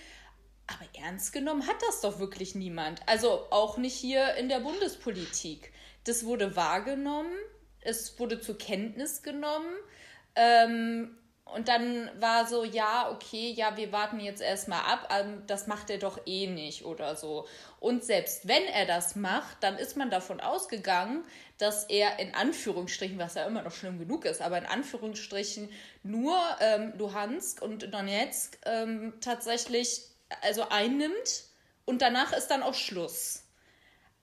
Aber 0.68 0.86
ernst 1.02 1.32
genommen 1.32 1.66
hat 1.66 1.82
das 1.88 2.02
doch 2.02 2.20
wirklich 2.20 2.54
niemand. 2.56 3.02
Also 3.06 3.48
auch 3.52 3.78
nicht 3.78 3.96
hier 3.96 4.36
in 4.36 4.50
der 4.50 4.60
Bundespolitik. 4.60 5.72
Das 6.04 6.26
wurde 6.26 6.56
wahrgenommen, 6.56 7.34
es 7.82 8.20
wurde 8.20 8.42
zur 8.42 8.58
Kenntnis 8.58 9.24
genommen. 9.24 9.74
Ähm, 10.36 11.18
und 11.54 11.70
dann 11.70 12.10
war 12.20 12.46
so, 12.46 12.64
ja, 12.64 13.10
okay, 13.12 13.52
ja, 13.52 13.78
wir 13.78 13.92
warten 13.92 14.20
jetzt 14.20 14.42
erstmal 14.42 14.82
ab, 14.82 15.10
ähm, 15.18 15.44
das 15.48 15.68
macht 15.68 15.90
er 15.90 15.98
doch 15.98 16.20
eh 16.26 16.48
nicht 16.48 16.84
oder 16.86 17.16
so. 17.16 17.48
Und 17.80 18.04
selbst 18.04 18.48
wenn 18.48 18.64
er 18.64 18.86
das 18.86 19.16
macht, 19.16 19.58
dann 19.62 19.78
ist 19.78 19.96
man 19.96 20.10
davon 20.10 20.42
ausgegangen, 20.42 21.24
dass 21.58 21.86
er 21.86 22.20
in 22.20 22.36
Anführungsstrichen, 22.36 23.18
was 23.18 23.36
ja 23.36 23.46
immer 23.46 23.62
noch 23.62 23.72
schlimm 23.72 24.00
genug 24.00 24.26
ist, 24.26 24.42
aber 24.42 24.58
in 24.58 24.66
Anführungsstrichen 24.66 25.70
nur 26.04 26.38
ähm, 26.60 26.94
Luhansk 26.98 27.62
und 27.62 27.94
Donetsk 27.94 28.58
ähm, 28.66 29.14
tatsächlich 29.22 30.02
also 30.42 30.68
einnimmt 30.70 31.46
und 31.86 32.02
danach 32.02 32.34
ist 32.34 32.48
dann 32.48 32.64
auch 32.64 32.74
Schluss. 32.74 33.44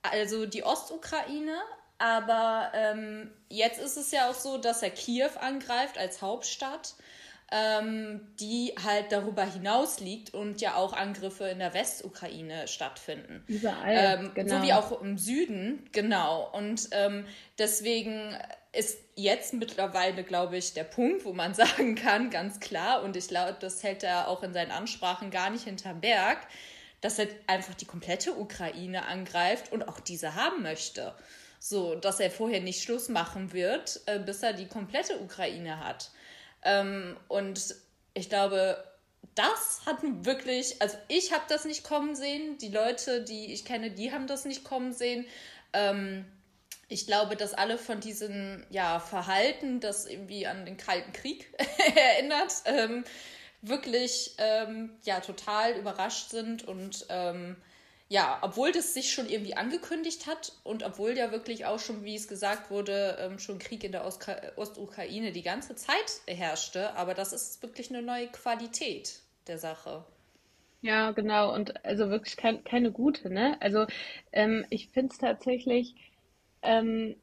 Also 0.03 0.47
die 0.47 0.65
Ostukraine, 0.65 1.57
aber 1.99 2.73
ähm, 2.75 3.33
jetzt 3.49 3.79
ist 3.81 3.97
es 3.97 4.11
ja 4.11 4.29
auch 4.29 4.35
so, 4.35 4.59
dass 4.59 4.83
er 4.83 4.91
Kiew 4.91 5.31
angreift 5.41 5.97
als 5.97 6.21
Hauptstadt 6.21 6.95
die 7.53 8.75
halt 8.85 9.13
darüber 9.13 9.45
hinaus 9.45 10.01
liegt 10.01 10.35
und 10.35 10.61
ja 10.61 10.75
auch 10.75 10.93
Angriffe 10.93 11.45
in 11.45 11.61
der 11.61 11.73
Westukraine 11.73 12.67
stattfinden. 12.67 13.45
Überall, 13.47 14.19
ähm, 14.21 14.31
genau. 14.35 14.57
So 14.57 14.63
wie 14.67 14.73
auch 14.73 15.01
im 15.01 15.19
Süden, 15.19 15.89
genau. 15.93 16.51
Und 16.53 16.89
ähm, 16.93 17.27
deswegen 17.59 18.37
ist 18.73 18.99
jetzt 19.15 19.55
mittlerweile, 19.55 20.25
glaube 20.25 20.57
ich, 20.57 20.75
der 20.75 20.85
Punkt, 20.85 21.25
wo 21.25 21.33
man 21.33 21.55
sagen 21.55 21.95
kann, 21.95 22.31
ganz 22.31 22.61
klar, 22.61 23.03
und 23.03 23.17
ich 23.17 23.29
glaube, 23.29 23.57
das 23.61 23.83
hält 23.83 24.03
er 24.03 24.29
auch 24.29 24.43
in 24.43 24.53
seinen 24.53 24.71
Ansprachen 24.71 25.31
gar 25.31 25.51
nicht 25.51 25.65
hinterm 25.65 26.01
Berg, 26.01 26.39
dass 27.01 27.19
er 27.19 27.29
einfach 27.47 27.75
die 27.75 27.85
komplette 27.85 28.33
Ukraine 28.33 29.07
angreift 29.07 29.71
und 29.73 29.87
auch 29.89 30.01
diese 30.01 30.35
haben 30.35 30.63
möchte. 30.63 31.15
So, 31.61 31.95
dass 31.95 32.21
er 32.21 32.31
vorher 32.31 32.61
nicht 32.61 32.83
Schluss 32.83 33.09
machen 33.09 33.53
wird, 33.53 34.01
äh, 34.07 34.19
bis 34.19 34.43
er 34.43 34.53
die 34.53 34.67
komplette 34.67 35.19
Ukraine 35.21 35.81
hat. 35.85 36.11
Ähm, 36.65 37.17
und 37.29 37.75
ich 38.15 38.29
glaube, 38.29 38.83
das 39.35 39.83
hat 39.87 39.99
wirklich, 40.03 40.81
also 40.81 40.97
ich 41.09 41.33
habe 41.33 41.45
das 41.49 41.65
nicht 41.65 41.85
kommen 41.85 42.15
sehen, 42.15 42.59
die 42.59 42.69
Leute, 42.69 43.23
die 43.23 43.53
ich 43.53 43.65
kenne, 43.65 43.91
die 43.91 44.13
haben 44.13 44.27
das 44.27 44.45
nicht 44.45 44.65
kommen 44.65 44.93
sehen. 44.93 45.27
Ähm, 45.73 46.25
ich 46.89 47.07
glaube, 47.07 47.37
dass 47.37 47.55
alle 47.55 47.79
von 47.79 48.01
diesem 48.01 48.65
ja, 48.71 49.01
Verhalten, 49.01 49.81
das 49.81 50.07
irgendwie 50.07 50.47
an 50.47 50.65
den 50.65 50.77
Kalten 50.77 51.13
Krieg 51.13 51.53
erinnert, 51.97 52.53
ähm, 52.67 53.05
wirklich 53.63 54.35
ähm, 54.39 54.91
ja, 55.05 55.21
total 55.21 55.73
überrascht 55.77 56.31
sind 56.31 56.63
und 56.65 57.07
ähm, 57.09 57.57
ja, 58.15 58.39
obwohl 58.43 58.71
das 58.71 58.95
sich 58.95 59.13
schon 59.13 59.29
irgendwie 59.29 59.57
angekündigt 59.57 60.29
hat 60.29 60.53
und 60.63 60.85
obwohl 60.85 61.19
ja 61.19 61.33
wirklich 61.33 61.67
auch 61.67 61.81
schon, 61.81 62.05
wie 62.05 62.15
es 62.15 62.29
gesagt 62.29 62.71
wurde, 62.71 63.19
ähm, 63.19 63.41
schon 63.41 63.59
Krieg 63.59 63.83
in 63.83 63.91
der 63.91 64.07
Ostukraine 64.07 65.33
die 65.33 65.43
ganze 65.43 65.75
Zeit 65.75 66.21
herrschte, 66.29 66.95
aber 66.95 67.15
das 67.15 67.33
ist 67.33 67.61
wirklich 67.61 67.91
eine 67.91 68.03
neue 68.03 68.29
Qualität 68.29 69.19
der 69.49 69.59
Sache. 69.59 70.05
Ja, 70.81 71.11
genau. 71.11 71.53
Und 71.53 71.85
also 71.85 72.09
wirklich 72.09 72.37
kein, 72.37 72.63
keine 72.63 72.93
gute, 72.93 73.31
ne? 73.31 73.57
Also 73.61 73.85
ähm, 74.31 74.65
ich 74.71 74.91
finde 74.91 75.13
es 75.13 75.19
tatsächlich 75.19 75.97
ähm, 76.63 77.17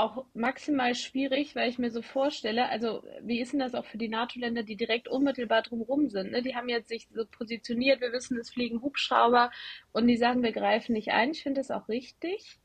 auch 0.00 0.24
maximal 0.34 0.94
schwierig, 0.94 1.54
weil 1.54 1.68
ich 1.70 1.78
mir 1.78 1.90
so 1.90 2.02
vorstelle, 2.02 2.68
also 2.68 3.02
wie 3.22 3.40
ist 3.40 3.52
denn 3.52 3.60
das 3.60 3.74
auch 3.74 3.84
für 3.84 3.98
die 3.98 4.08
NATO-Länder, 4.08 4.62
die 4.62 4.76
direkt 4.76 5.08
unmittelbar 5.08 5.62
drumherum 5.62 6.08
sind? 6.08 6.32
Ne? 6.32 6.42
Die 6.42 6.54
haben 6.56 6.68
jetzt 6.68 6.88
sich 6.88 7.08
so 7.12 7.24
positioniert, 7.26 8.00
wir 8.00 8.12
wissen, 8.12 8.38
es 8.38 8.50
fliegen 8.50 8.82
Hubschrauber 8.82 9.50
und 9.92 10.06
die 10.06 10.16
sagen, 10.16 10.42
wir 10.42 10.52
greifen 10.52 10.92
nicht 10.92 11.10
ein. 11.10 11.32
Ich 11.32 11.42
finde 11.42 11.60
das 11.60 11.70
auch 11.70 11.88
richtig. 11.88 12.58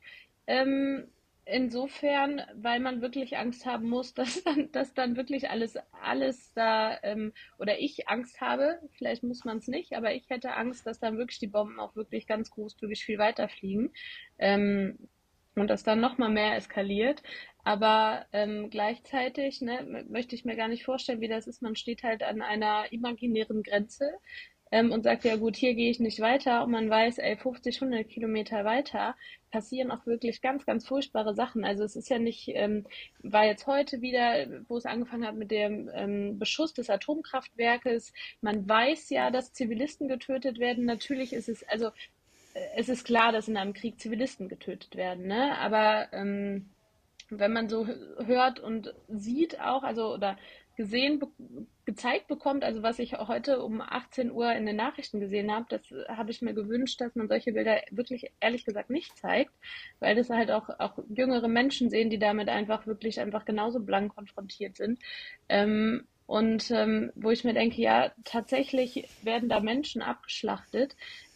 Ähm, 0.48 1.08
insofern, 1.46 2.42
weil 2.56 2.80
man 2.80 3.02
wirklich 3.02 3.38
Angst 3.38 3.66
haben 3.66 3.90
muss, 3.90 4.14
dass 4.16 4.44
dann, 4.44 4.72
dass 4.72 4.94
dann 4.94 5.16
wirklich 5.16 5.50
alles, 5.50 5.78
alles 6.02 6.54
da, 6.54 6.98
ähm, 7.04 7.34
oder 7.60 7.80
ich 7.80 8.08
Angst 8.08 8.42
habe, 8.42 8.80
vielleicht 8.98 9.24
muss 9.24 9.46
man 9.46 9.58
es 9.58 9.68
nicht, 9.68 9.94
aber 9.94 10.14
ich 10.14 10.30
hätte 10.30 10.54
Angst, 10.54 10.86
dass 10.88 11.00
dann 11.00 11.18
wirklich 11.18 11.40
die 11.40 11.48
Bomben 11.48 11.80
auch 11.80 11.96
wirklich 11.96 12.28
ganz 12.28 12.50
großzügig 12.52 13.06
viel 13.06 13.18
weiter 13.18 13.48
fliegen. 13.48 13.92
Ähm, 14.38 14.98
und 15.56 15.70
das 15.70 15.84
dann 15.84 16.00
nochmal 16.02 16.30
mehr 16.30 16.56
eskaliert. 16.56 17.22
Aber 17.64 18.26
ähm, 18.32 18.70
gleichzeitig 18.70 19.62
ne, 19.62 20.06
möchte 20.10 20.36
ich 20.36 20.46
mir 20.46 20.56
gar 20.56 20.68
nicht 20.68 20.86
vorstellen, 20.86 21.22
wie 21.22 21.28
das 21.28 21.48
ist. 21.48 21.62
Man 21.62 21.76
steht 21.76 22.04
halt 22.04 22.22
an 22.24 22.42
einer 22.42 22.92
imaginären 22.92 23.64
Grenze 23.64 24.12
ähm, 24.72 24.92
und 24.92 25.04
sagt, 25.04 25.24
ja 25.24 25.36
gut, 25.38 25.56
hier 25.56 25.74
gehe 25.74 25.90
ich 25.90 26.00
nicht 26.00 26.20
weiter. 26.20 26.64
Und 26.64 26.72
man 26.72 26.90
weiß, 26.90 27.18
ey, 27.20 27.38
50, 27.38 27.82
100 27.82 28.08
Kilometer 28.08 28.66
weiter 28.66 29.16
passieren 29.52 29.90
auch 29.90 30.06
wirklich 30.06 30.42
ganz, 30.42 30.66
ganz 30.66 30.86
furchtbare 30.88 31.34
Sachen. 31.34 31.64
Also 31.64 31.84
es 31.84 31.96
ist 31.96 32.10
ja 32.10 32.20
nicht, 32.20 32.50
ähm, 32.50 32.86
war 33.24 33.46
jetzt 33.46 33.68
heute 33.68 34.02
wieder, 34.02 34.48
wo 34.68 34.78
es 34.78 34.86
angefangen 34.86 35.26
hat 35.26 35.36
mit 35.36 35.50
dem 35.50 35.90
ähm, 35.94 36.38
Beschuss 36.40 36.74
des 36.74 36.90
Atomkraftwerkes. 36.90 38.12
Man 38.42 38.68
weiß 38.68 39.10
ja, 39.12 39.32
dass 39.32 39.54
Zivilisten 39.54 40.08
getötet 40.08 40.60
werden. 40.60 40.86
Natürlich 40.86 41.32
ist 41.32 41.48
es, 41.48 41.64
also 41.68 41.92
es 42.76 42.90
ist 42.90 43.06
klar, 43.06 43.32
dass 43.32 43.48
in 43.48 43.58
einem 43.58 43.74
Krieg 43.74 44.00
Zivilisten 44.00 44.48
getötet 44.48 44.96
werden, 44.96 45.28
ne? 45.28 45.58
aber 45.60 46.08
ähm, 46.14 46.70
wenn 47.30 47.54
man 47.54 47.70
so 47.70 47.88
hört 47.88 48.60
und 48.60 48.94
sieht 49.08 49.60
auch, 49.60 49.84
also 49.84 50.14
oder 50.14 50.38
gesehen, 50.76 51.20
be 51.20 51.28
gezeigt 51.86 52.28
bekommt, 52.28 52.64
also 52.64 52.82
was 52.82 52.98
ich 52.98 53.14
heute 53.14 53.62
um 53.62 53.80
18 53.80 54.32
Uhr 54.32 54.52
in 54.54 54.66
den 54.66 54.76
Nachrichten 54.76 55.20
gesehen 55.20 55.52
habe, 55.52 55.68
das 55.70 55.82
habe 56.08 56.32
ich 56.32 56.42
mir 56.42 56.56
gewünscht, 56.56 57.00
dass 57.00 57.16
man 57.16 57.28
solche 57.28 57.52
Bilder 57.52 57.80
wirklich 57.92 58.32
ehrlich 58.40 58.66
gesagt 58.66 58.90
nicht 58.90 59.16
zeigt, 59.18 59.52
weil 60.00 60.16
das 60.16 60.32
halt 60.32 60.50
auch, 60.50 60.68
auch 60.80 60.98
jüngere 61.10 61.48
Menschen 61.48 61.92
sehen, 61.92 62.10
die 62.10 62.18
damit 62.18 62.50
einfach 62.50 62.88
wirklich 62.88 63.20
einfach 63.20 63.46
genauso 63.46 63.80
blank 63.80 64.16
konfrontiert 64.16 64.78
sind. 64.78 64.98
Ähm, 65.48 66.08
und 66.26 66.72
ähm, 66.72 67.12
wo 67.14 67.30
ich 67.30 67.44
mir 67.44 67.54
denke, 67.54 67.80
ja, 67.80 68.12
tatsächlich 68.24 69.08
werden 69.22 69.48
da 69.48 69.60
Menschen 69.60 70.02
abgeschlachtet, 70.02 70.96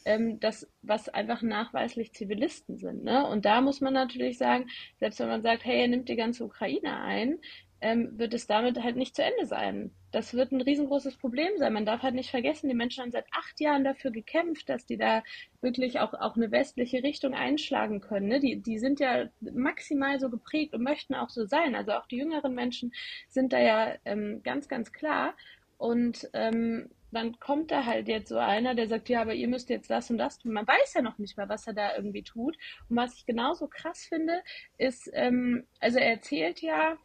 ähm, 0.10 0.40
das, 0.40 0.68
was 0.82 1.08
einfach 1.08 1.44
nachweislich 1.44 2.14
Zivilisten 2.14 2.80
sind. 2.80 3.04
Ne? 3.04 3.28
Und 3.28 3.46
da 3.46 3.62
muss 3.62 3.80
man 3.80 3.94
natürlich 3.94 4.40
sagen, 4.40 4.68
selbst 5.00 5.20
wenn 5.20 5.28
man 5.28 5.44
sagt, 5.44 5.64
hey, 5.66 5.82
er 5.82 5.88
nimmt 5.88 6.10
die 6.10 6.16
ganze 6.16 6.44
Ukraine 6.44 7.00
ein, 7.00 7.38
ähm, 7.82 8.18
wird 8.18 8.34
es 8.34 8.48
damit 8.48 8.82
halt 8.84 8.96
nicht 8.96 9.16
zu 9.16 9.24
Ende 9.24 9.46
sein. 9.46 9.92
Das 10.12 10.34
wird 10.34 10.52
ein 10.52 10.62
riesengroßes 10.62 11.18
Problem 11.18 11.52
sein. 11.58 11.74
Man 11.74 11.86
darf 11.86 12.02
halt 12.02 12.16
nicht 12.16 12.32
vergessen, 12.32 12.68
die 12.70 12.76
Menschen 12.76 13.04
haben 13.04 13.12
seit 13.12 13.28
acht 13.32 13.60
Jahren 13.60 13.84
dafür 13.84 14.10
gekämpft, 14.10 14.68
dass 14.68 14.88
die 14.88 14.98
da 14.98 15.24
wirklich 15.62 16.00
auch, 16.00 16.16
auch 16.16 16.36
eine 16.36 16.52
westliche 16.52 17.04
Richtung 17.04 17.36
einschlagen 17.36 18.02
können. 18.02 18.30
Ne? 18.30 18.40
Die, 18.40 18.60
die 18.60 18.80
sind 18.80 19.00
ja 19.00 19.30
maximal 19.40 20.20
so 20.20 20.32
geprägt 20.32 20.74
und 20.74 20.82
möchten 20.82 21.14
auch 21.14 21.30
so 21.30 21.46
sein. 21.46 21.76
Also 21.76 21.92
auch 21.92 22.08
die 22.08 22.18
jüngeren 22.18 22.56
Menschen 22.56 22.94
sind 23.28 23.54
da 23.54 23.60
ja 23.60 23.94
ähm, 24.06 24.42
ganz, 24.44 24.68
ganz 24.68 24.92
klar. 24.92 25.36
Und 25.78 26.28
ähm, 26.34 26.90
dann 27.12 27.40
kommt 27.40 27.72
da 27.72 27.86
halt 27.86 28.08
jetzt 28.08 28.30
so 28.30 28.38
einer, 28.38 28.76
der 28.76 28.88
sagt, 28.88 29.10
ja, 29.10 29.22
aber 29.22 29.34
ihr 29.34 29.48
müsst 29.48 29.70
jetzt 29.70 29.90
das 29.90 30.10
und 30.10 30.18
das 30.18 30.40
tun. 30.40 30.54
Man 30.54 30.68
weiß 30.68 30.94
ja 30.94 31.02
noch 31.02 31.18
nicht 31.18 31.38
mal, 31.38 31.50
was 31.50 31.68
er 31.68 31.74
da 31.74 31.96
irgendwie 31.96 32.24
tut. 32.24 32.58
Und 32.90 32.98
was 32.98 33.16
ich 33.16 33.26
genauso 33.26 33.68
krass 33.68 34.06
finde, 34.06 34.42
ist, 34.78 35.10
ähm, 35.14 35.66
also 35.80 36.00
er 36.00 36.12
erzählt 36.12 36.62
ja, 36.62 36.98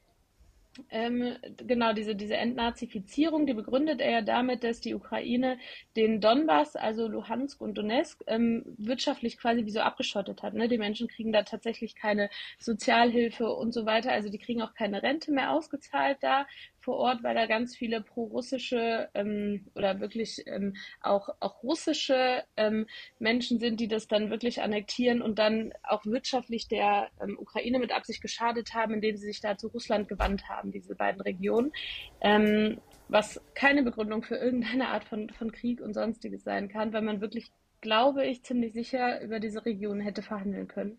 ähm, 0.90 1.36
genau 1.56 1.92
diese, 1.92 2.14
diese 2.14 2.36
Entnazifizierung, 2.36 3.46
die 3.46 3.54
begründet 3.54 4.00
er 4.00 4.10
ja 4.10 4.22
damit, 4.22 4.64
dass 4.64 4.80
die 4.80 4.94
Ukraine 4.94 5.58
den 5.96 6.20
Donbass, 6.20 6.76
also 6.76 7.06
Luhansk 7.06 7.60
und 7.60 7.74
Donetsk, 7.74 8.22
ähm, 8.26 8.64
wirtschaftlich 8.78 9.38
quasi 9.38 9.64
wie 9.64 9.70
so 9.70 9.80
abgeschottet 9.80 10.42
hat. 10.42 10.54
Ne? 10.54 10.68
Die 10.68 10.78
Menschen 10.78 11.08
kriegen 11.08 11.32
da 11.32 11.42
tatsächlich 11.42 11.94
keine 11.94 12.28
Sozialhilfe 12.58 13.52
und 13.52 13.72
so 13.72 13.86
weiter. 13.86 14.12
Also 14.12 14.30
die 14.30 14.38
kriegen 14.38 14.62
auch 14.62 14.74
keine 14.74 15.02
Rente 15.02 15.32
mehr 15.32 15.52
ausgezahlt 15.52 16.18
da 16.20 16.46
vor 16.84 16.96
Ort, 16.98 17.22
weil 17.22 17.34
da 17.34 17.46
ganz 17.46 17.74
viele 17.74 18.02
pro-russische 18.02 19.08
ähm, 19.14 19.66
oder 19.74 20.00
wirklich 20.00 20.42
ähm, 20.46 20.76
auch, 21.00 21.30
auch 21.40 21.62
russische 21.62 22.44
ähm, 22.56 22.86
Menschen 23.18 23.58
sind, 23.58 23.80
die 23.80 23.88
das 23.88 24.06
dann 24.06 24.30
wirklich 24.30 24.62
annektieren 24.62 25.22
und 25.22 25.38
dann 25.38 25.72
auch 25.82 26.04
wirtschaftlich 26.04 26.68
der 26.68 27.08
ähm, 27.20 27.38
Ukraine 27.38 27.78
mit 27.78 27.92
Absicht 27.92 28.20
geschadet 28.20 28.74
haben, 28.74 28.94
indem 28.94 29.16
sie 29.16 29.26
sich 29.26 29.40
da 29.40 29.56
zu 29.56 29.68
Russland 29.68 30.08
gewandt 30.08 30.48
haben, 30.48 30.72
diese 30.72 30.94
beiden 30.94 31.20
Regionen. 31.20 31.72
Ähm, 32.20 32.80
was 33.08 33.40
keine 33.54 33.82
Begründung 33.82 34.22
für 34.22 34.36
irgendeine 34.36 34.88
Art 34.88 35.04
von, 35.04 35.30
von 35.30 35.52
Krieg 35.52 35.80
und 35.80 35.94
sonstiges 35.94 36.44
sein 36.44 36.68
kann, 36.68 36.92
weil 36.92 37.02
man 37.02 37.20
wirklich, 37.20 37.50
glaube 37.80 38.24
ich, 38.26 38.42
ziemlich 38.42 38.72
sicher 38.72 39.20
über 39.22 39.40
diese 39.40 39.64
Region 39.64 40.00
hätte 40.00 40.22
verhandeln 40.22 40.68
können. 40.68 40.98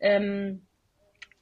Ähm, 0.00 0.65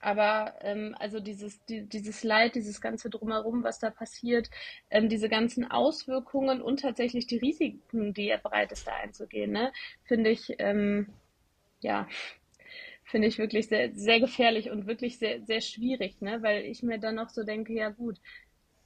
aber 0.05 0.55
ähm, 0.61 0.95
also 0.99 1.21
dieses, 1.21 1.65
die, 1.65 1.89
dieses 1.89 2.25
Leid, 2.25 2.55
dieses 2.55 2.81
ganze 2.81 3.11
Drumherum, 3.11 3.65
was 3.65 3.79
da 3.79 3.91
passiert, 3.91 4.51
ähm, 4.91 5.09
diese 5.09 5.29
ganzen 5.29 5.71
Auswirkungen 5.71 6.61
und 6.61 6.81
tatsächlich 6.81 7.27
die 7.27 7.39
Risiken, 7.39 8.13
die 8.15 8.29
er 8.29 8.39
bereit 8.39 8.73
ist, 8.73 8.87
da 8.87 8.95
einzugehen, 8.97 9.53
ne, 9.53 9.73
finde 10.05 10.31
ich, 10.31 10.55
ähm, 10.59 11.09
ja, 11.81 12.09
finde 13.05 13.29
ich 13.29 13.39
wirklich 13.39 13.69
sehr, 13.69 13.93
sehr 13.95 14.21
gefährlich 14.21 14.71
und 14.71 14.87
wirklich 14.87 15.19
sehr, 15.19 15.43
sehr 15.43 15.61
schwierig, 15.61 16.21
ne? 16.21 16.43
weil 16.43 16.65
ich 16.65 16.83
mir 16.83 16.99
dann 16.99 17.17
noch 17.17 17.29
so 17.29 17.45
denke, 17.45 17.73
ja 17.73 17.91
gut, 17.91 18.19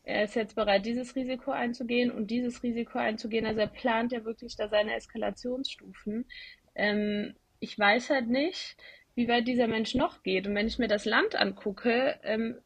er 0.03 0.25
ist 0.25 0.37
jetzt 0.37 0.55
bereit, 0.55 0.87
dieses 0.87 1.15
Risiko 1.17 1.51
einzugehen 1.51 2.11
und 2.11 2.31
dieses 2.31 2.63
Risiko 2.63 2.99
einzugehen. 2.99 3.47
Also 3.47 3.61
er 3.61 3.67
plant 3.67 4.13
ja 4.13 4.25
wirklich 4.25 4.57
da 4.57 4.69
seine 4.69 4.95
Eskalationsstufen. 4.95 6.27
Ähm, 6.75 7.35
ich 7.61 7.79
weiß 7.79 8.11
halt 8.11 8.29
nicht, 8.29 8.77
wie 9.19 9.27
weit 9.27 9.49
dieser 9.49 9.67
Mensch 9.67 9.97
noch 9.97 10.23
geht. 10.23 10.47
Und 10.47 10.55
wenn 10.55 10.69
ich 10.69 10.79
mir 10.79 10.87
das 10.87 11.05
Land 11.05 11.35
angucke, 11.35 12.21
ähm, 12.23 12.57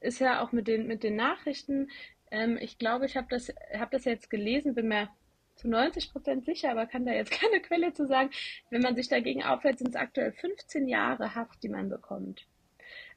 ist 0.00 0.18
ja 0.18 0.42
auch 0.42 0.50
mit 0.50 0.66
den, 0.66 0.88
mit 0.88 1.04
den 1.04 1.14
Nachrichten 1.14 1.88
Ähm, 2.32 2.58
ich 2.60 2.76
glaube, 2.76 3.06
ich 3.06 3.16
habe 3.16 3.28
das, 3.30 3.54
hab 3.78 3.92
das 3.92 4.04
jetzt 4.04 4.28
gelesen, 4.30 4.74
bin 4.74 4.88
mir 4.88 5.10
zu 5.54 5.68
90 5.68 6.10
Prozent 6.10 6.44
sicher, 6.44 6.70
aber 6.72 6.86
kann 6.86 7.06
da 7.06 7.12
jetzt 7.12 7.30
keine 7.40 7.60
Quelle 7.60 7.92
zu 7.92 8.06
sagen. 8.08 8.30
Wenn 8.70 8.82
man 8.82 8.96
sich 8.96 9.08
dagegen 9.08 9.44
aufhält, 9.44 9.78
sind 9.78 9.90
es 9.90 9.94
aktuell 9.96 10.32
15 10.32 10.88
Jahre 10.88 11.36
Haft, 11.36 11.62
die 11.62 11.68
man 11.68 11.88
bekommt. 11.88 12.46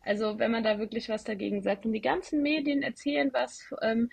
Also 0.04 0.38
wenn 0.38 0.52
man 0.52 0.64
da 0.64 0.78
wirklich 0.78 1.10
was 1.10 1.24
dagegen 1.24 1.64
sagt. 1.64 1.88
Und 1.88 1.94
die 1.94 2.02
ganzen 2.02 2.44
Medien 2.44 2.84
erzählen 2.84 3.32
was, 3.34 3.74
ähm, 3.82 4.12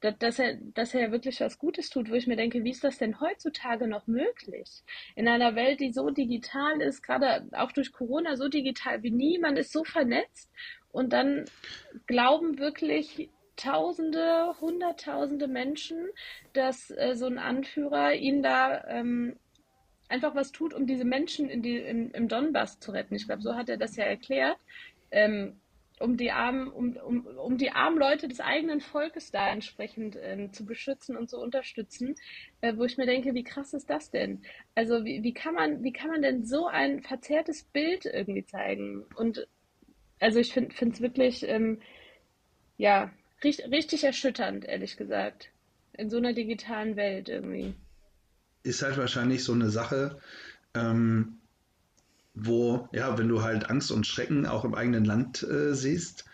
dass 0.00 0.38
er, 0.38 0.56
dass 0.74 0.94
er 0.94 1.12
wirklich 1.12 1.40
was 1.40 1.58
Gutes 1.58 1.90
tut, 1.90 2.10
wo 2.10 2.14
ich 2.14 2.26
mir 2.26 2.36
denke, 2.36 2.64
wie 2.64 2.70
ist 2.70 2.84
das 2.84 2.98
denn 2.98 3.20
heutzutage 3.20 3.86
noch 3.86 4.06
möglich? 4.06 4.82
In 5.14 5.28
einer 5.28 5.54
Welt, 5.54 5.80
die 5.80 5.92
so 5.92 6.10
digital 6.10 6.80
ist, 6.80 7.02
gerade 7.02 7.48
auch 7.52 7.72
durch 7.72 7.92
Corona 7.92 8.36
so 8.36 8.48
digital 8.48 9.02
wie 9.02 9.10
nie, 9.10 9.38
man 9.38 9.56
ist 9.56 9.72
so 9.72 9.84
vernetzt 9.84 10.50
und 10.90 11.12
dann 11.12 11.44
glauben 12.06 12.58
wirklich 12.58 13.30
Tausende, 13.56 14.54
Hunderttausende 14.60 15.46
Menschen, 15.46 16.08
dass 16.54 16.90
äh, 16.90 17.14
so 17.14 17.26
ein 17.26 17.38
Anführer 17.38 18.14
ihnen 18.14 18.42
da 18.42 18.82
ähm, 18.88 19.36
einfach 20.08 20.34
was 20.34 20.52
tut, 20.52 20.72
um 20.74 20.86
diese 20.86 21.04
Menschen 21.04 21.48
in 21.48 21.62
die, 21.62 21.76
in, 21.76 22.10
im 22.12 22.28
Donbass 22.28 22.80
zu 22.80 22.92
retten. 22.92 23.14
Ich 23.14 23.26
glaube, 23.26 23.42
so 23.42 23.54
hat 23.54 23.68
er 23.68 23.76
das 23.76 23.96
ja 23.96 24.04
erklärt. 24.04 24.58
Ähm, 25.10 25.60
um 26.02 26.16
die 26.16 26.32
armen, 26.32 26.68
um, 26.68 26.96
um, 26.96 27.26
um 27.26 27.56
die 27.56 27.70
armen 27.70 27.98
Leute 27.98 28.28
des 28.28 28.40
eigenen 28.40 28.80
Volkes 28.80 29.30
da 29.30 29.48
entsprechend 29.48 30.16
äh, 30.16 30.48
zu 30.52 30.64
beschützen 30.64 31.16
und 31.16 31.30
zu 31.30 31.38
unterstützen, 31.38 32.16
äh, 32.60 32.76
wo 32.76 32.84
ich 32.84 32.98
mir 32.98 33.06
denke, 33.06 33.34
wie 33.34 33.44
krass 33.44 33.72
ist 33.72 33.88
das 33.88 34.10
denn? 34.10 34.42
Also 34.74 35.04
wie, 35.04 35.22
wie 35.22 35.32
kann 35.32 35.54
man, 35.54 35.82
wie 35.82 35.92
kann 35.92 36.10
man 36.10 36.22
denn 36.22 36.44
so 36.44 36.66
ein 36.66 37.02
verzerrtes 37.02 37.64
Bild 37.64 38.04
irgendwie 38.04 38.44
zeigen? 38.44 39.04
Und 39.14 39.46
also 40.20 40.38
ich 40.38 40.52
finde 40.52 40.74
es 40.76 41.00
wirklich 41.00 41.48
ähm, 41.48 41.80
ja 42.76 43.10
richtig, 43.44 43.70
richtig 43.70 44.04
erschütternd, 44.04 44.64
ehrlich 44.64 44.96
gesagt, 44.96 45.50
in 45.92 46.10
so 46.10 46.16
einer 46.16 46.32
digitalen 46.32 46.96
Welt 46.96 47.28
irgendwie. 47.28 47.74
Ist 48.62 48.82
halt 48.82 48.96
wahrscheinlich 48.96 49.44
so 49.44 49.52
eine 49.52 49.70
Sache. 49.70 50.18
Ähm 50.74 51.41
wo, 52.34 52.88
ja, 52.92 53.18
wenn 53.18 53.28
du 53.28 53.42
halt 53.42 53.68
Angst 53.70 53.90
und 53.90 54.06
Schrecken 54.06 54.46
auch 54.46 54.64
im 54.64 54.74
eigenen 54.74 55.04
Land 55.04 55.42
äh, 55.42 55.74
siehst, 55.74 56.24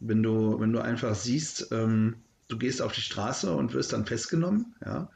wenn 0.00 0.22
du, 0.22 0.60
wenn 0.60 0.72
du 0.72 0.80
einfach 0.80 1.14
siehst, 1.14 1.68
ähm, 1.70 2.16
du 2.48 2.58
gehst 2.58 2.82
auf 2.82 2.92
die 2.92 3.00
Straße 3.00 3.54
und 3.54 3.72
wirst 3.72 3.92
dann 3.92 4.06
festgenommen, 4.06 4.74
ja. 4.84 5.08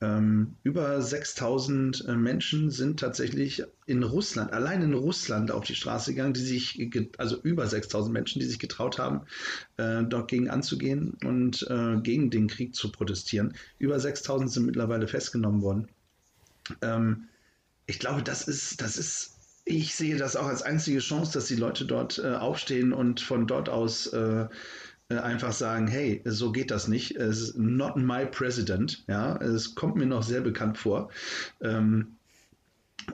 Ähm, 0.00 0.56
über 0.64 1.00
6000 1.00 2.04
äh, 2.08 2.16
Menschen 2.16 2.70
sind 2.70 2.98
tatsächlich 3.00 3.62
in 3.86 4.02
Russland, 4.02 4.52
allein 4.52 4.82
in 4.82 4.92
Russland 4.92 5.50
auf 5.52 5.64
die 5.64 5.76
Straße 5.76 6.12
gegangen, 6.12 6.34
die 6.34 6.40
sich, 6.40 6.90
also 7.16 7.40
über 7.40 7.66
6000 7.66 8.12
Menschen, 8.12 8.40
die 8.40 8.46
sich 8.46 8.58
getraut 8.58 8.98
haben, 8.98 9.22
äh, 9.76 10.02
dort 10.02 10.28
gegen 10.28 10.50
anzugehen 10.50 11.16
und 11.24 11.64
äh, 11.70 11.96
gegen 12.02 12.30
den 12.30 12.48
Krieg 12.48 12.74
zu 12.74 12.90
protestieren. 12.90 13.54
Über 13.78 14.00
6000 14.00 14.50
sind 14.50 14.66
mittlerweile 14.66 15.06
festgenommen 15.06 15.62
worden. 15.62 15.88
Ähm, 16.82 17.28
ich 17.86 17.98
glaube, 17.98 18.22
das 18.22 18.48
ist, 18.48 18.80
das 18.80 18.96
ist 18.96 19.33
ich 19.64 19.94
sehe 19.94 20.16
das 20.16 20.36
auch 20.36 20.46
als 20.46 20.62
einzige 20.62 20.98
Chance, 20.98 21.32
dass 21.32 21.46
die 21.46 21.56
Leute 21.56 21.86
dort 21.86 22.18
äh, 22.18 22.34
aufstehen 22.34 22.92
und 22.92 23.20
von 23.20 23.46
dort 23.46 23.68
aus 23.68 24.06
äh, 24.08 24.46
äh 25.08 25.16
einfach 25.16 25.52
sagen, 25.52 25.86
hey, 25.86 26.22
so 26.24 26.52
geht 26.52 26.70
das 26.70 26.88
nicht. 26.88 27.16
Es 27.16 27.40
ist 27.40 27.58
not 27.58 27.96
my 27.96 28.26
president. 28.26 29.04
Ja, 29.08 29.36
es 29.36 29.74
kommt 29.74 29.96
mir 29.96 30.06
noch 30.06 30.22
sehr 30.22 30.40
bekannt 30.42 30.78
vor. 30.78 31.10
Ähm, 31.62 32.16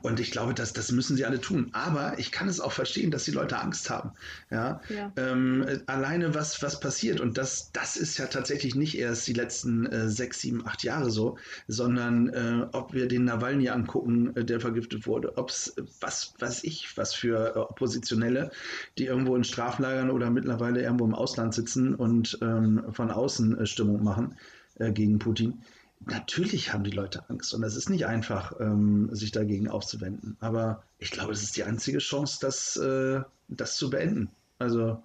und 0.03 0.21
ich 0.21 0.31
glaube, 0.31 0.55
das, 0.55 0.73
das 0.73 0.93
müssen 0.93 1.17
sie 1.17 1.25
alle 1.25 1.41
tun. 1.41 1.71
Aber 1.73 2.19
ich 2.19 2.33
kann 2.33 2.49
es 2.49 2.61
auch 2.61 2.73
verstehen, 2.73 3.11
dass 3.11 3.25
die 3.25 3.31
Leute 3.31 3.59
Angst 3.59 3.91
haben. 3.91 4.13
Ja? 4.51 4.81
ja. 4.89 5.13
Ähm, 5.17 5.67
alleine 5.87 6.35
was, 6.35 6.63
was 6.63 6.81
passiert. 6.81 7.21
Und 7.21 7.39
das, 7.39 7.71
das 7.73 7.97
ist 7.97 8.19
ja 8.19 8.27
tatsächlich 8.27 8.75
nicht 8.75 8.97
erst 8.99 9.27
die 9.27 9.33
letzten 9.33 9.87
äh, 9.87 10.09
sechs, 10.09 10.41
sieben, 10.41 10.67
acht 10.67 10.83
Jahre 10.83 11.11
so, 11.11 11.39
sondern 11.69 12.29
äh, 12.29 12.67
ob 12.73 12.93
wir 12.93 13.09
den 13.09 13.25
Nawalny 13.25 13.69
angucken, 13.69 14.35
äh, 14.37 14.45
der 14.45 14.61
vergiftet 14.61 15.07
wurde, 15.07 15.37
ob 15.37 15.51
es, 15.51 15.75
was 16.01 16.35
weiß 16.39 16.65
ich, 16.65 16.97
was 16.97 17.15
für 17.15 17.55
äh, 17.55 17.59
Oppositionelle, 17.59 18.51
die 18.99 19.07
irgendwo 19.07 19.37
in 19.37 19.45
Straflagern 19.45 20.11
oder 20.11 20.31
mittlerweile 20.31 20.83
irgendwo 20.83 21.05
im 21.05 21.15
Ausland 21.15 21.55
sitzen 21.55 21.95
und 21.95 22.39
ähm, 22.43 22.85
von 22.91 23.11
außen 23.11 23.59
äh, 23.59 23.67
Stimmung 23.67 24.03
machen 24.03 24.37
äh, 24.79 24.93
gegen 24.93 25.19
Putin 25.19 25.63
natürlich 26.07 26.73
haben 26.73 26.85
die 26.85 26.91
Leute 26.91 27.29
Angst 27.29 27.53
und 27.55 27.63
es 27.63 27.77
ist 27.77 27.91
nicht 27.91 28.07
einfach, 28.07 28.59
ähm, 28.61 29.09
sich 29.15 29.33
dagegen 29.33 29.69
aufzuwenden. 29.69 30.37
Aber 30.41 30.83
ich 30.99 31.11
glaube, 31.11 31.33
es 31.33 31.43
ist 31.43 31.57
die 31.57 31.65
einzige 31.65 31.99
Chance, 31.99 32.39
das, 32.41 32.77
äh, 32.77 33.21
das 33.49 33.77
zu 33.77 33.91
beenden. 33.91 34.31
Also. 34.59 35.03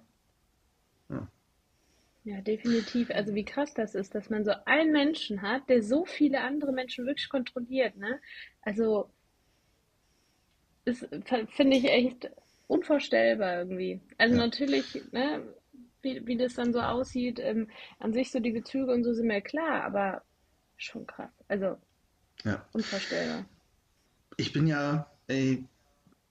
Ja. 1.08 1.28
ja, 2.24 2.40
definitiv. 2.40 3.10
Also 3.10 3.34
wie 3.34 3.44
krass 3.44 3.74
das 3.74 3.94
ist, 3.94 4.14
dass 4.14 4.30
man 4.30 4.44
so 4.44 4.52
einen 4.64 4.92
Menschen 4.92 5.42
hat, 5.42 5.68
der 5.68 5.82
so 5.82 6.04
viele 6.04 6.40
andere 6.40 6.72
Menschen 6.72 7.06
wirklich 7.06 7.28
kontrolliert. 7.28 7.96
Ne? 7.96 8.18
Also 8.62 9.10
finde 11.50 11.76
ich 11.76 11.84
echt 11.84 12.30
unvorstellbar 12.68 13.58
irgendwie. 13.58 14.00
Also 14.18 14.36
ja. 14.36 14.42
natürlich, 14.42 15.02
ne, 15.12 15.42
wie, 16.02 16.26
wie 16.26 16.36
das 16.36 16.54
dann 16.54 16.72
so 16.72 16.80
aussieht, 16.80 17.40
ähm, 17.40 17.68
an 17.98 18.12
sich 18.12 18.30
so 18.30 18.40
die 18.40 18.52
Bezüge 18.52 18.92
und 18.92 19.04
so 19.04 19.12
sind 19.12 19.26
mir 19.26 19.40
klar, 19.40 19.84
aber 19.84 20.22
schon 20.76 21.06
krass. 21.06 21.30
Also 21.48 21.78
ja. 22.44 22.64
unvorstellbar. 22.72 23.44
Ich 24.36 24.52
bin 24.52 24.66
ja, 24.66 25.10
ey, 25.28 25.64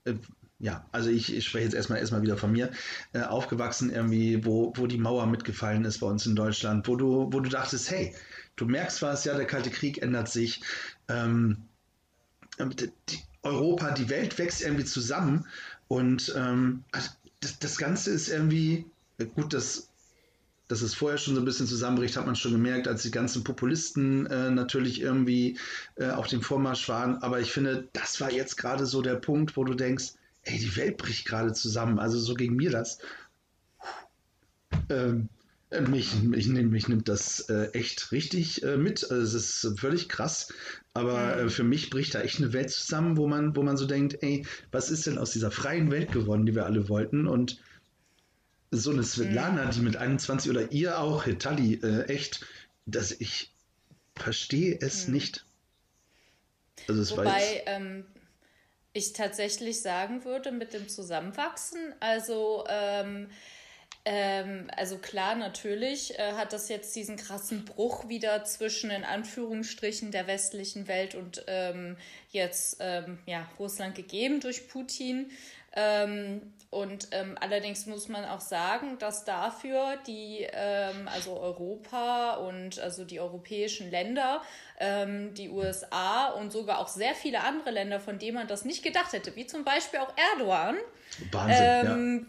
äh, 0.06 0.16
ja, 0.60 0.86
also 0.92 1.10
ich, 1.10 1.36
ich, 1.36 1.46
spreche 1.46 1.66
jetzt 1.66 1.74
erstmal 1.74 2.00
erstmal 2.00 2.22
wieder 2.22 2.38
von 2.38 2.52
mir, 2.52 2.72
äh, 3.14 3.22
aufgewachsen 3.22 3.92
irgendwie, 3.92 4.46
wo, 4.46 4.72
wo 4.76 4.88
die 4.88 4.98
Mauer 4.98 5.26
mitgefallen 5.26 5.84
ist 5.86 6.00
bei 6.00 6.08
uns 6.08 6.26
in 6.26 6.36
Deutschland, 6.36 6.88
wo 6.88 6.96
du, 6.96 7.28
wo 7.32 7.40
du 7.40 7.50
dachtest, 7.50 7.92
hey, 7.92 8.16
du 8.56 8.66
merkst 8.66 9.02
was, 9.02 9.26
ja, 9.26 9.36
der 9.36 9.48
Kalte 9.48 9.70
Krieg 9.70 10.02
ändert 10.02 10.30
sich, 10.30 10.62
ähm, 11.10 11.58
die, 12.58 13.20
Europa, 13.44 13.92
die 13.92 14.10
Welt 14.10 14.38
wächst 14.40 14.62
irgendwie 14.62 14.86
zusammen 14.86 15.46
und 15.88 16.34
ähm, 16.38 16.84
also 16.92 17.10
das, 17.42 17.60
das 17.60 17.78
Ganze 17.78 18.12
ist 18.12 18.30
irgendwie, 18.30 18.86
gut, 19.36 19.54
das 19.54 19.90
dass 20.68 20.82
es 20.82 20.96
vorher 20.96 21.18
schon 21.18 21.36
so 21.36 21.42
ein 21.42 21.46
bisschen 21.46 21.68
zusammenbricht, 21.68 22.18
hat 22.18 22.26
man 22.26 22.36
schon 22.36 22.52
gemerkt, 22.52 22.88
als 22.88 23.04
die 23.04 23.12
ganzen 23.12 23.44
Populisten 23.44 24.26
äh, 24.28 24.50
natürlich 24.50 25.02
irgendwie 25.02 25.58
äh, 25.96 26.10
auf 26.10 26.28
dem 26.28 26.42
Vormarsch 26.42 26.88
waren. 26.90 27.18
Aber 27.22 27.40
ich 27.40 27.52
finde, 27.52 27.88
das 27.94 28.20
war 28.22 28.32
jetzt 28.32 28.58
gerade 28.58 28.86
so 28.86 29.02
der 29.02 29.16
Punkt, 29.16 29.58
wo 29.58 29.64
du 29.64 29.76
denkst, 29.76 30.14
ey, 30.44 30.58
die 30.58 30.76
Welt 30.76 30.98
bricht 30.98 31.26
gerade 31.26 31.54
zusammen. 31.54 32.00
Also 32.00 32.20
so 32.20 32.34
ging 32.34 32.56
mir 32.56 32.72
das. 32.72 33.00
Ähm, 34.90 35.30
äh, 35.70 35.82
mich, 35.82 36.22
mich, 36.22 36.48
mich, 36.48 36.88
nimmt 36.88 37.10
das 37.10 37.42
äh, 37.50 37.70
echt 37.74 38.12
richtig 38.12 38.64
äh, 38.64 38.78
mit. 38.78 39.10
Also 39.10 39.38
es 39.38 39.64
ist 39.64 39.80
völlig 39.80 40.10
krass. 40.10 40.54
Aber 40.94 41.38
äh, 41.38 41.50
für 41.50 41.64
mich 41.64 41.90
bricht 41.90 42.16
da 42.16 42.22
echt 42.22 42.40
eine 42.40 42.54
Welt 42.54 42.70
zusammen, 42.70 43.18
wo 43.18 43.28
man, 43.28 43.56
wo 43.56 43.64
man 43.64 43.78
so 43.78 43.86
denkt, 43.86 44.18
ey, 44.22 44.46
was 44.72 44.90
ist 44.90 45.08
denn 45.08 45.18
aus 45.18 45.32
dieser 45.32 45.52
freien 45.52 45.92
Welt 45.92 46.12
geworden, 46.12 46.46
die 46.46 46.56
wir 46.56 46.66
alle 46.66 46.90
wollten? 46.90 47.28
Und 47.28 47.60
so 48.72 48.92
eine 48.92 49.04
Svetlana, 49.04 49.66
mhm. 49.66 49.72
die 49.72 49.80
mit 49.80 49.98
21 49.98 50.50
oder 50.50 50.72
ihr 50.72 51.00
auch, 51.00 51.24
Hitali, 51.24 51.76
äh, 51.76 52.06
echt, 52.06 52.46
dass 52.86 53.12
ich 53.12 53.52
verstehe 54.16 54.78
es 54.82 55.08
mhm. 55.08 55.14
nicht. 55.14 55.46
Also 56.88 57.02
es 57.02 57.12
Wobei 57.12 57.64
ähm, 57.66 58.06
ich 58.94 59.14
tatsächlich 59.14 59.82
sagen 59.82 60.26
würde, 60.26 60.52
mit 60.52 60.74
dem 60.74 60.88
Zusammenwachsen, 60.88 61.94
also 62.00 62.66
ähm, 62.70 63.30
ähm, 64.08 64.70
also 64.78 65.00
klar, 65.00 65.36
natürlich 65.36 66.18
äh, 66.20 66.34
hat 66.34 66.54
das 66.54 66.70
jetzt 66.70 66.96
diesen 66.96 67.18
krassen 67.18 67.66
Bruch 67.66 68.08
wieder 68.08 68.44
zwischen 68.44 68.92
in 68.92 69.04
Anführungsstrichen 69.04 70.12
der 70.12 70.28
westlichen 70.28 70.88
Welt 70.88 71.16
und 71.16 71.44
ähm, 71.48 71.98
jetzt 72.32 72.78
ähm, 72.80 73.18
ja, 73.26 73.50
Russland 73.58 73.96
gegeben 73.96 74.42
durch 74.42 74.68
Putin. 74.68 75.32
Ähm, 75.76 76.54
und 76.70 77.08
ähm, 77.12 77.38
allerdings 77.40 77.86
muss 77.86 78.10
man 78.10 78.26
auch 78.26 78.42
sagen, 78.42 78.98
dass 78.98 79.24
dafür 79.24 79.98
die, 80.08 80.46
ähm, 80.52 81.08
also 81.14 81.40
Europa 81.40 82.34
und 82.34 82.80
also 82.80 83.06
die 83.06 83.22
europäischen 83.22 83.92
Länder, 83.92 84.42
ähm, 84.80 85.34
die 85.36 85.50
USA 85.50 86.28
und 86.32 86.52
sogar 86.52 86.80
auch 86.80 86.90
sehr 86.90 87.16
viele 87.16 87.42
andere 87.42 87.72
Länder, 87.72 88.02
von 88.02 88.20
denen 88.20 88.36
man 88.36 88.48
das 88.48 88.66
nicht 88.66 88.84
gedacht 88.84 89.14
hätte, 89.14 89.36
wie 89.38 89.48
zum 89.48 89.64
Beispiel 89.64 90.00
auch 90.00 90.14
Erdogan, 90.34 90.76
Wahnsinn, 91.32 91.64
ja. 91.64 91.82
Ähm, 91.82 92.28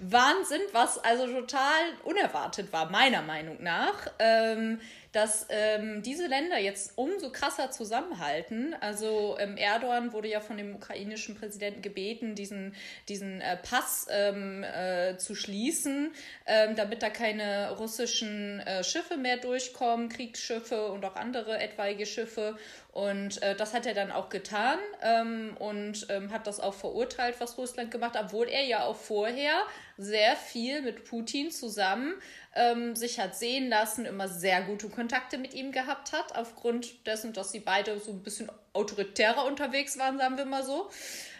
Wahnsinn, 0.00 0.62
was 0.72 0.98
also 0.98 1.26
total 1.26 1.82
unerwartet 2.04 2.72
war, 2.72 2.90
meiner 2.90 3.22
Meinung 3.22 3.62
nach. 3.62 4.08
Ähm, 4.18 4.80
dass 5.12 5.46
ähm, 5.50 6.02
diese 6.02 6.26
Länder 6.26 6.58
jetzt 6.58 6.96
umso 6.96 7.30
krasser 7.30 7.70
zusammenhalten. 7.70 8.74
Also 8.80 9.36
ähm, 9.38 9.56
Erdogan 9.56 10.12
wurde 10.12 10.28
ja 10.28 10.40
von 10.40 10.56
dem 10.56 10.74
ukrainischen 10.74 11.36
Präsidenten 11.36 11.82
gebeten, 11.82 12.34
diesen, 12.34 12.74
diesen 13.08 13.40
äh, 13.42 13.58
Pass 13.58 14.06
ähm, 14.10 14.64
äh, 14.64 15.18
zu 15.18 15.34
schließen, 15.34 16.12
ähm, 16.46 16.76
damit 16.76 17.02
da 17.02 17.10
keine 17.10 17.76
russischen 17.76 18.60
äh, 18.60 18.82
Schiffe 18.82 19.18
mehr 19.18 19.36
durchkommen, 19.36 20.08
Kriegsschiffe 20.08 20.90
und 20.90 21.04
auch 21.04 21.16
andere 21.16 21.58
etwaige 21.58 22.06
Schiffe. 22.06 22.56
Und 22.92 23.42
äh, 23.42 23.54
das 23.54 23.74
hat 23.74 23.86
er 23.86 23.94
dann 23.94 24.12
auch 24.12 24.28
getan 24.28 24.78
ähm, 25.02 25.56
und 25.58 26.06
ähm, 26.10 26.30
hat 26.30 26.46
das 26.46 26.60
auch 26.60 26.74
verurteilt, 26.74 27.36
was 27.38 27.56
Russland 27.58 27.90
gemacht 27.90 28.16
hat, 28.16 28.26
obwohl 28.26 28.48
er 28.48 28.64
ja 28.64 28.84
auch 28.84 28.96
vorher 28.96 29.62
sehr 30.02 30.36
viel 30.36 30.82
mit 30.82 31.04
Putin 31.04 31.50
zusammen 31.50 32.14
ähm, 32.54 32.94
sich 32.94 33.18
hat 33.18 33.36
sehen 33.36 33.68
lassen, 33.68 34.04
immer 34.04 34.28
sehr 34.28 34.62
gute 34.62 34.88
Kontakte 34.88 35.38
mit 35.38 35.54
ihm 35.54 35.72
gehabt 35.72 36.12
hat, 36.12 36.36
aufgrund 36.36 37.06
dessen, 37.06 37.32
dass 37.32 37.52
sie 37.52 37.60
beide 37.60 37.98
so 37.98 38.12
ein 38.12 38.22
bisschen 38.22 38.50
autoritärer 38.72 39.44
unterwegs 39.46 39.98
waren, 39.98 40.18
sagen 40.18 40.36
wir 40.36 40.44
mal 40.44 40.64
so. 40.64 40.90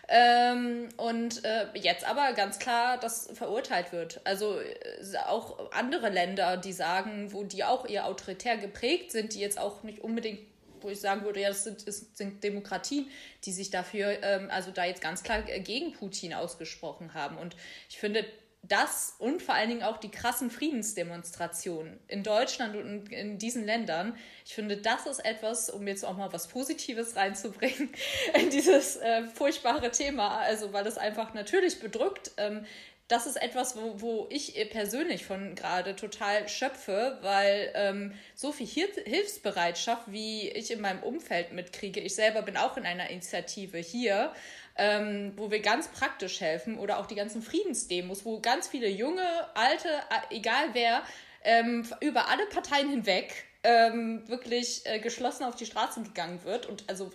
Ähm, 0.08 0.88
und 0.96 1.44
äh, 1.44 1.66
jetzt 1.74 2.04
aber 2.08 2.32
ganz 2.32 2.58
klar, 2.58 2.98
dass 2.98 3.30
verurteilt 3.34 3.92
wird. 3.92 4.20
Also 4.24 4.58
äh, 4.60 5.16
auch 5.26 5.70
andere 5.72 6.08
Länder, 6.08 6.56
die 6.56 6.72
sagen, 6.72 7.32
wo 7.32 7.44
die 7.44 7.64
auch 7.64 7.88
eher 7.88 8.06
autoritär 8.06 8.56
geprägt 8.56 9.12
sind, 9.12 9.34
die 9.34 9.40
jetzt 9.40 9.58
auch 9.58 9.82
nicht 9.82 10.00
unbedingt 10.00 10.40
wo 10.82 10.88
ich 10.88 11.00
sagen 11.00 11.24
würde, 11.24 11.40
ja, 11.40 11.48
das 11.48 11.62
sind, 11.62 11.86
das 11.86 12.06
sind 12.14 12.42
Demokratien, 12.42 13.08
die 13.44 13.52
sich 13.52 13.70
dafür, 13.70 14.20
ähm, 14.22 14.48
also 14.50 14.72
da 14.72 14.84
jetzt 14.84 15.00
ganz 15.00 15.22
klar 15.22 15.42
gegen 15.42 15.92
Putin 15.92 16.34
ausgesprochen 16.34 17.14
haben. 17.14 17.38
Und 17.38 17.54
ich 17.88 17.98
finde, 17.98 18.24
das 18.62 19.16
und 19.18 19.42
vor 19.42 19.54
allen 19.54 19.68
Dingen 19.68 19.82
auch 19.82 19.96
die 19.96 20.10
krassen 20.10 20.48
Friedensdemonstrationen 20.48 21.98
in 22.06 22.22
Deutschland 22.22 22.76
und 22.76 23.12
in 23.12 23.36
diesen 23.36 23.64
Ländern. 23.64 24.16
Ich 24.46 24.54
finde, 24.54 24.76
das 24.76 25.06
ist 25.06 25.18
etwas, 25.24 25.68
um 25.68 25.86
jetzt 25.88 26.04
auch 26.04 26.16
mal 26.16 26.32
was 26.32 26.46
Positives 26.46 27.16
reinzubringen 27.16 27.90
in 28.40 28.50
dieses 28.50 28.96
äh, 28.96 29.24
furchtbare 29.24 29.90
Thema. 29.90 30.38
Also, 30.38 30.72
weil 30.72 30.86
es 30.86 30.96
einfach 30.96 31.34
natürlich 31.34 31.80
bedrückt. 31.80 32.30
Ähm, 32.36 32.64
das 33.08 33.26
ist 33.26 33.36
etwas, 33.36 33.76
wo, 33.76 34.00
wo 34.00 34.26
ich 34.30 34.54
persönlich 34.70 35.26
von 35.26 35.54
gerade 35.54 35.94
total 35.96 36.48
schöpfe, 36.48 37.18
weil 37.20 37.70
ähm, 37.74 38.14
so 38.34 38.52
viel 38.52 38.66
Hilfsbereitschaft, 38.66 40.04
wie 40.10 40.48
ich 40.48 40.70
in 40.70 40.80
meinem 40.80 41.02
Umfeld 41.02 41.52
mitkriege, 41.52 42.00
ich 42.00 42.14
selber 42.14 42.40
bin 42.40 42.56
auch 42.56 42.78
in 42.78 42.86
einer 42.86 43.10
Initiative 43.10 43.76
hier, 43.76 44.32
ähm, 44.76 45.32
wo 45.36 45.50
wir 45.50 45.60
ganz 45.60 45.88
praktisch 45.88 46.40
helfen 46.40 46.78
oder 46.78 46.98
auch 46.98 47.06
die 47.06 47.14
ganzen 47.14 47.42
Friedensdemos, 47.42 48.24
wo 48.24 48.40
ganz 48.40 48.68
viele 48.68 48.88
junge, 48.88 49.22
alte, 49.54 49.88
egal 50.30 50.70
wer, 50.72 51.02
ähm, 51.44 51.86
über 52.00 52.28
alle 52.28 52.46
Parteien 52.46 52.88
hinweg 52.88 53.44
ähm, 53.64 54.28
wirklich 54.28 54.82
äh, 54.84 54.98
geschlossen 54.98 55.44
auf 55.44 55.56
die 55.56 55.66
Straßen 55.66 56.04
gegangen 56.04 56.42
wird 56.44 56.66
und 56.66 56.84
also 56.88 57.10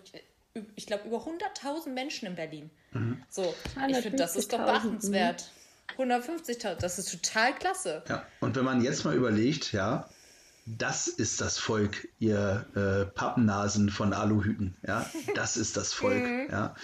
ich 0.76 0.88
glaube 0.88 1.08
über 1.08 1.18
100.000 1.18 1.90
Menschen 1.90 2.28
in 2.28 2.36
Berlin. 2.36 2.70
Mhm. 2.92 3.22
So, 3.30 3.54
ich 3.88 3.98
finde, 3.98 4.18
das 4.18 4.36
ist 4.36 4.54
doch 4.54 4.60
beachtenswert. 4.60 5.52
150.000, 5.98 6.76
das 6.76 7.00
ist 7.00 7.12
total 7.12 7.54
klasse. 7.56 8.04
Ja, 8.10 8.26
und 8.40 8.56
wenn 8.56 8.66
man 8.66 8.82
jetzt 8.82 9.06
mal 9.06 9.16
überlegt, 9.16 9.72
ja, 9.72 10.10
das 10.68 11.08
ist 11.08 11.40
das 11.40 11.58
Volk, 11.58 12.10
ihr 12.20 12.66
äh, 12.76 13.06
Pappennasen 13.06 13.90
von 13.90 14.12
Aluhüten. 14.12 14.76
Ja, 14.86 15.10
das 15.36 15.56
ist 15.56 15.78
das 15.78 15.94
Volk. 15.94 16.24
Mhm. 16.24 16.48
ja, 16.52 16.76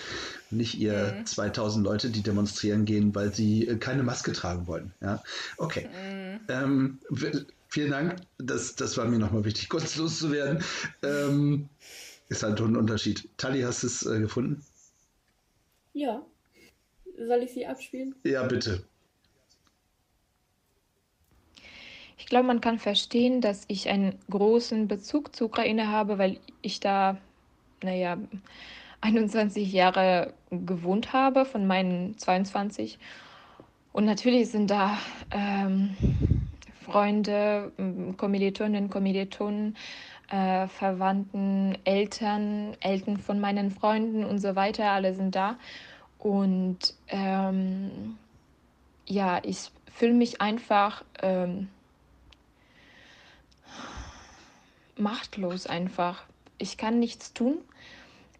nicht 0.51 0.75
ihr 0.75 1.15
mhm. 1.19 1.25
2000 1.25 1.83
Leute, 1.85 2.09
die 2.09 2.21
demonstrieren 2.21 2.85
gehen, 2.85 3.13
weil 3.13 3.33
sie 3.33 3.67
äh, 3.67 3.75
keine 3.75 4.03
Maske 4.03 4.31
tragen 4.31 4.67
wollen. 4.67 4.93
Ja, 5.01 5.21
okay. 5.57 5.89
Mhm. 5.89 6.39
Ähm, 6.47 6.99
vielen 7.67 7.91
Dank. 7.91 8.15
Das, 8.37 8.75
das 8.75 8.97
war 8.97 9.05
mir 9.05 9.19
nochmal 9.19 9.43
wichtig, 9.43 9.67
kurz 9.67 9.97
loszuwerden. 9.97 10.63
Ähm, 11.01 11.67
ist 12.29 12.43
halt 12.43 12.61
ein 12.61 12.77
Unterschied. 12.77 13.27
Tali, 13.37 13.61
hast 13.63 13.83
du 13.83 13.87
es 13.87 14.05
äh, 14.05 14.19
gefunden? 14.19 14.63
Ja. 15.93 16.25
Soll 17.17 17.43
ich 17.43 17.51
sie 17.51 17.67
abspielen? 17.67 18.15
Ja, 18.23 18.43
bitte. 18.43 18.83
Ich 22.23 22.29
glaube, 22.29 22.47
man 22.47 22.61
kann 22.61 22.79
verstehen, 22.79 23.41
dass 23.41 23.65
ich 23.67 23.89
einen 23.89 24.17
großen 24.29 24.87
Bezug 24.87 25.35
zur 25.35 25.47
Ukraine 25.47 25.89
habe, 25.89 26.17
weil 26.17 26.39
ich 26.61 26.79
da, 26.79 27.17
naja, 27.83 28.17
21 29.01 29.73
Jahre 29.73 30.33
gewohnt 30.49 31.11
habe 31.11 31.43
von 31.43 31.67
meinen 31.67 32.17
22. 32.17 32.97
Und 33.91 34.05
natürlich 34.05 34.49
sind 34.51 34.71
da 34.71 34.97
ähm, 35.31 35.97
Freunde, 36.85 37.73
Kommilitoninnen, 38.15 38.89
Kommilitonen, 38.89 39.75
äh, 40.31 40.67
Verwandten, 40.69 41.77
Eltern, 41.83 42.77
Eltern 42.79 43.17
von 43.17 43.41
meinen 43.41 43.69
Freunden 43.69 44.23
und 44.23 44.39
so 44.39 44.55
weiter, 44.55 44.91
alle 44.91 45.13
sind 45.13 45.35
da. 45.35 45.57
Und 46.19 46.95
ähm, 47.09 48.17
ja, 49.07 49.41
ich 49.43 49.71
fühle 49.93 50.13
mich 50.13 50.39
einfach 50.39 51.03
ähm, 51.21 51.67
machtlos 54.97 55.67
einfach. 55.67 56.23
Ich 56.57 56.77
kann 56.77 56.99
nichts 56.99 57.33
tun 57.33 57.57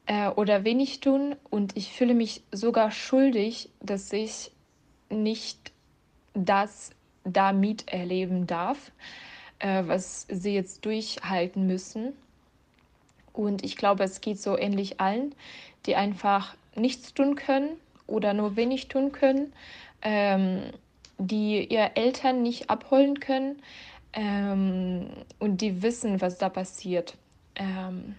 äh, 0.06 0.30
oder 0.30 0.64
wenig 0.64 1.00
tun 1.00 1.36
und 1.50 1.76
ich 1.78 1.92
fühle 1.92 2.14
mich 2.14 2.44
sogar 2.52 2.92
schuldig, 2.92 3.70
dass 3.82 4.12
ich 4.14 4.52
nicht 5.10 5.72
das 6.34 6.92
da 7.24 7.54
miterleben 7.54 8.48
darf, 8.48 8.92
äh, 9.60 9.84
was 9.86 10.28
sie 10.30 10.54
jetzt 10.54 10.86
durchhalten 10.86 11.68
müssen. 11.68 12.14
Und 13.32 13.64
ich 13.64 13.78
glaube, 13.78 14.04
es 14.04 14.22
geht 14.22 14.40
so 14.40 14.58
ähnlich 14.58 15.00
allen, 15.00 15.34
die 15.86 15.96
einfach 15.96 16.56
nichts 16.76 17.14
tun 17.14 17.36
können 17.36 17.70
oder 18.08 18.34
nur 18.34 18.56
wenig 18.56 18.88
tun 18.90 19.12
können, 19.12 19.54
ähm, 20.02 20.64
die 21.18 21.66
ihre 21.66 21.96
Eltern 21.96 22.44
nicht 22.44 22.70
abholen 22.70 23.20
können, 23.20 23.62
ähm, 24.14 25.08
und 25.40 25.62
die 25.62 25.82
wissen, 25.82 26.22
was 26.22 26.38
da 26.38 26.50
passiert. 26.50 27.18
Ähm, 27.56 28.16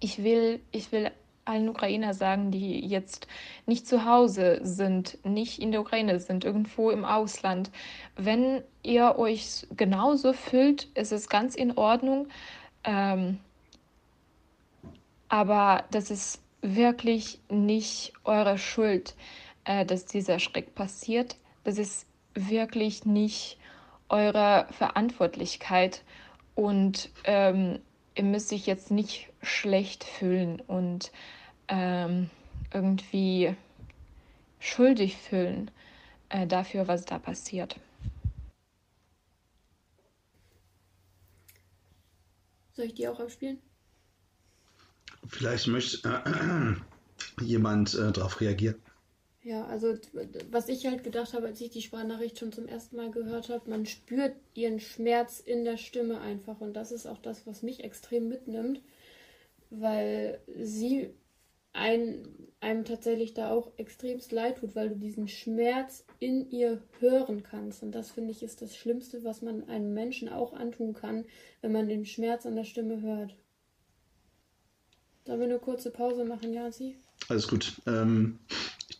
ich, 0.00 0.22
will, 0.22 0.60
ich 0.72 0.92
will 0.92 1.10
allen 1.44 1.68
Ukrainer 1.68 2.12
sagen, 2.14 2.50
die 2.50 2.84
jetzt 2.86 3.26
nicht 3.66 3.86
zu 3.86 4.04
Hause 4.04 4.60
sind, 4.62 5.18
nicht 5.24 5.60
in 5.60 5.72
der 5.72 5.80
Ukraine 5.80 6.20
sind, 6.20 6.44
irgendwo 6.44 6.90
im 6.90 7.04
Ausland. 7.04 7.70
Wenn 8.16 8.62
ihr 8.82 9.16
euch 9.18 9.66
genauso 9.76 10.34
fühlt, 10.34 10.84
ist 10.94 11.12
es 11.12 11.28
ganz 11.28 11.54
in 11.54 11.76
Ordnung. 11.76 12.28
Ähm, 12.84 13.38
aber 15.28 15.84
das 15.90 16.10
ist 16.10 16.42
wirklich 16.60 17.40
nicht 17.48 18.12
eure 18.24 18.58
Schuld, 18.58 19.14
äh, 19.64 19.86
dass 19.86 20.04
dieser 20.04 20.38
Schreck 20.38 20.74
passiert. 20.74 21.36
Das 21.64 21.78
ist 21.78 22.06
wirklich 22.34 23.04
nicht 23.04 23.58
eure 24.08 24.66
Verantwortlichkeit 24.72 26.02
und 26.54 27.10
ähm, 27.24 27.78
ihr 28.14 28.24
müsst 28.24 28.48
sich 28.48 28.66
jetzt 28.66 28.90
nicht 28.90 29.28
schlecht 29.42 30.04
fühlen 30.04 30.60
und 30.66 31.12
ähm, 31.68 32.30
irgendwie 32.72 33.54
schuldig 34.58 35.16
fühlen 35.16 35.70
äh, 36.28 36.46
dafür, 36.46 36.88
was 36.88 37.04
da 37.04 37.18
passiert. 37.18 37.78
Soll 42.72 42.86
ich 42.86 42.94
die 42.94 43.08
auch 43.08 43.18
abspielen? 43.18 43.58
Vielleicht 45.26 45.66
möchte 45.66 46.08
äh, 46.08 47.42
jemand 47.44 47.94
äh, 47.94 48.12
darauf 48.12 48.40
reagieren. 48.40 48.76
Ja, 49.48 49.64
also 49.64 49.94
was 50.50 50.68
ich 50.68 50.86
halt 50.86 51.04
gedacht 51.04 51.32
habe, 51.32 51.46
als 51.46 51.58
ich 51.62 51.70
die 51.70 51.80
Sprachnachricht 51.80 52.38
schon 52.38 52.52
zum 52.52 52.68
ersten 52.68 52.96
Mal 52.96 53.10
gehört 53.10 53.48
habe, 53.48 53.70
man 53.70 53.86
spürt 53.86 54.36
ihren 54.52 54.78
Schmerz 54.78 55.40
in 55.40 55.64
der 55.64 55.78
Stimme 55.78 56.20
einfach 56.20 56.60
und 56.60 56.74
das 56.74 56.92
ist 56.92 57.06
auch 57.06 57.16
das, 57.16 57.46
was 57.46 57.62
mich 57.62 57.82
extrem 57.82 58.28
mitnimmt, 58.28 58.82
weil 59.70 60.38
sie 60.54 61.14
ein, 61.72 62.28
einem 62.60 62.84
tatsächlich 62.84 63.32
da 63.32 63.50
auch 63.50 63.72
extremst 63.78 64.32
leid 64.32 64.58
tut, 64.58 64.76
weil 64.76 64.90
du 64.90 64.96
diesen 64.96 65.28
Schmerz 65.28 66.04
in 66.18 66.50
ihr 66.50 66.82
hören 67.00 67.42
kannst 67.42 67.82
und 67.82 67.92
das 67.92 68.10
finde 68.10 68.32
ich 68.32 68.42
ist 68.42 68.60
das 68.60 68.76
Schlimmste, 68.76 69.24
was 69.24 69.40
man 69.40 69.66
einem 69.70 69.94
Menschen 69.94 70.28
auch 70.28 70.52
antun 70.52 70.92
kann, 70.92 71.24
wenn 71.62 71.72
man 71.72 71.88
den 71.88 72.04
Schmerz 72.04 72.44
an 72.44 72.54
der 72.54 72.64
Stimme 72.64 73.00
hört. 73.00 73.34
Sollen 75.24 75.40
wir 75.40 75.46
eine 75.46 75.58
kurze 75.58 75.90
Pause 75.90 76.26
machen, 76.26 76.52
Jansi? 76.52 76.98
Alles 77.30 77.48
gut. 77.48 77.80
Ähm, 77.86 78.38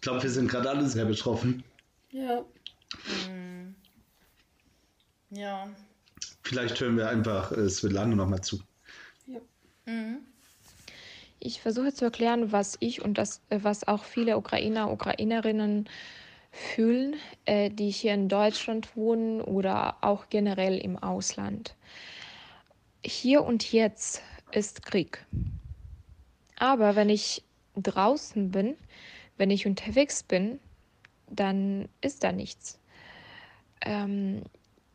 glaube, 0.09 0.23
wir 0.23 0.31
sind 0.31 0.51
gerade 0.51 0.71
alle 0.71 0.87
sehr 0.89 1.05
betroffen. 1.05 1.63
Ja. 2.13 2.43
Hm. 3.27 3.75
Ja. 5.29 5.69
Vielleicht 6.43 6.81
hören 6.81 6.97
wir 6.97 7.11
einfach 7.11 7.53
äh, 7.53 7.69
Svetlana 7.69 8.15
nochmal 8.15 8.41
zu. 8.41 8.59
Ja. 9.27 9.39
Mhm. 9.85 10.21
Ich 11.41 11.61
versuche 11.61 11.93
zu 11.93 12.07
erklären, 12.07 12.53
was 12.53 12.79
ich 12.81 13.03
und 13.03 13.19
das, 13.19 13.43
äh, 13.51 13.59
was 13.63 13.87
auch 13.87 14.05
viele 14.05 14.39
Ukrainer, 14.39 14.91
Ukrainerinnen 14.91 15.91
fühlen, 16.53 17.17
äh, 17.45 17.69
die 17.69 17.91
hier 17.91 18.15
in 18.15 18.31
Deutschland 18.31 18.97
wohnen 18.97 19.43
oder 19.43 19.99
auch 20.01 20.31
generell 20.31 20.79
im 20.79 20.97
Ausland. 20.97 21.75
Hier 23.05 23.45
und 23.45 23.73
jetzt 23.73 24.23
ist 24.53 24.83
Krieg. 24.87 25.27
Aber 26.57 26.97
wenn 26.97 27.11
ich 27.11 27.43
draußen 27.77 28.51
bin, 28.51 28.75
wenn 29.39 29.51
ich 29.51 29.67
unterwegs 29.67 30.23
bin, 30.23 30.61
dann 31.31 31.89
ist 32.01 32.25
da 32.25 32.33
nichts. 32.33 32.81
Ähm, 33.81 34.43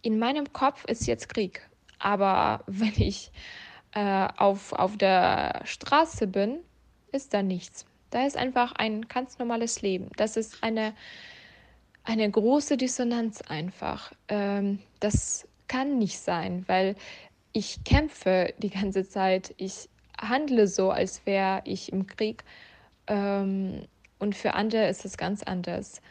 in 0.01 0.19
meinem 0.19 0.51
Kopf 0.53 0.85
ist 0.85 1.07
jetzt 1.07 1.29
Krieg. 1.29 1.67
Aber 1.99 2.63
wenn 2.67 2.93
ich 2.97 3.31
äh, 3.93 4.27
auf, 4.37 4.73
auf 4.73 4.97
der 4.97 5.61
Straße 5.65 6.27
bin, 6.27 6.59
ist 7.11 7.33
da 7.33 7.41
nichts. 7.41 7.85
Da 8.09 8.25
ist 8.25 8.37
einfach 8.37 8.73
ein 8.73 9.07
ganz 9.07 9.39
normales 9.39 9.81
Leben. 9.81 10.09
Das 10.17 10.37
ist 10.37 10.63
eine, 10.63 10.93
eine 12.03 12.29
große 12.29 12.77
Dissonanz 12.77 13.41
einfach. 13.41 14.11
Ähm, 14.27 14.79
das 14.99 15.47
kann 15.67 15.97
nicht 15.97 16.19
sein, 16.19 16.63
weil 16.67 16.95
ich 17.53 17.83
kämpfe 17.83 18.53
die 18.57 18.69
ganze 18.69 19.07
Zeit. 19.07 19.53
Ich 19.57 19.89
handle 20.19 20.67
so, 20.67 20.91
als 20.91 21.25
wäre 21.25 21.61
ich 21.65 21.91
im 21.91 22.05
Krieg. 22.07 22.43
Ähm, 23.07 23.85
und 24.23 24.35
für 24.35 24.53
andere 24.53 24.87
ist 24.87 25.03
es 25.03 25.17
ganz 25.17 25.43
anders. 25.43 26.01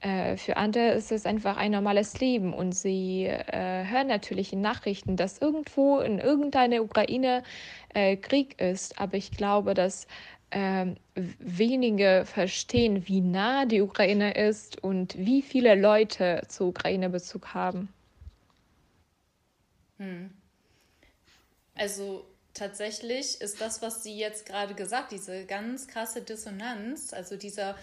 Äh, 0.00 0.36
für 0.36 0.58
andere 0.58 0.90
ist 0.90 1.10
es 1.10 1.24
einfach 1.24 1.56
ein 1.56 1.72
normales 1.72 2.20
Leben 2.20 2.52
und 2.52 2.74
sie 2.74 3.24
äh, 3.24 3.86
hören 3.86 4.06
natürlich 4.06 4.52
in 4.52 4.60
Nachrichten, 4.60 5.16
dass 5.16 5.38
irgendwo 5.38 6.00
in 6.00 6.18
irgendeiner 6.18 6.82
Ukraine 6.82 7.42
äh, 7.94 8.16
Krieg 8.16 8.60
ist. 8.60 9.00
Aber 9.00 9.16
ich 9.16 9.30
glaube, 9.30 9.72
dass 9.72 10.06
ähm, 10.50 10.96
wenige 11.14 12.24
verstehen, 12.26 13.08
wie 13.08 13.22
nah 13.22 13.64
die 13.64 13.80
Ukraine 13.80 14.34
ist 14.34 14.84
und 14.84 15.16
wie 15.16 15.40
viele 15.40 15.74
Leute 15.74 16.42
zur 16.48 16.68
Ukraine 16.68 17.08
Bezug 17.08 17.54
haben. 17.54 17.88
Hm. 19.96 20.30
Also 21.76 22.26
tatsächlich 22.54 23.40
ist 23.40 23.60
das, 23.60 23.82
was 23.82 24.02
sie 24.02 24.16
jetzt 24.16 24.46
gerade 24.46 24.74
gesagt, 24.74 25.12
diese 25.12 25.44
ganz 25.44 25.88
krasse 25.88 26.22
Dissonanz, 26.22 27.12
also 27.12 27.36
dieser 27.36 27.76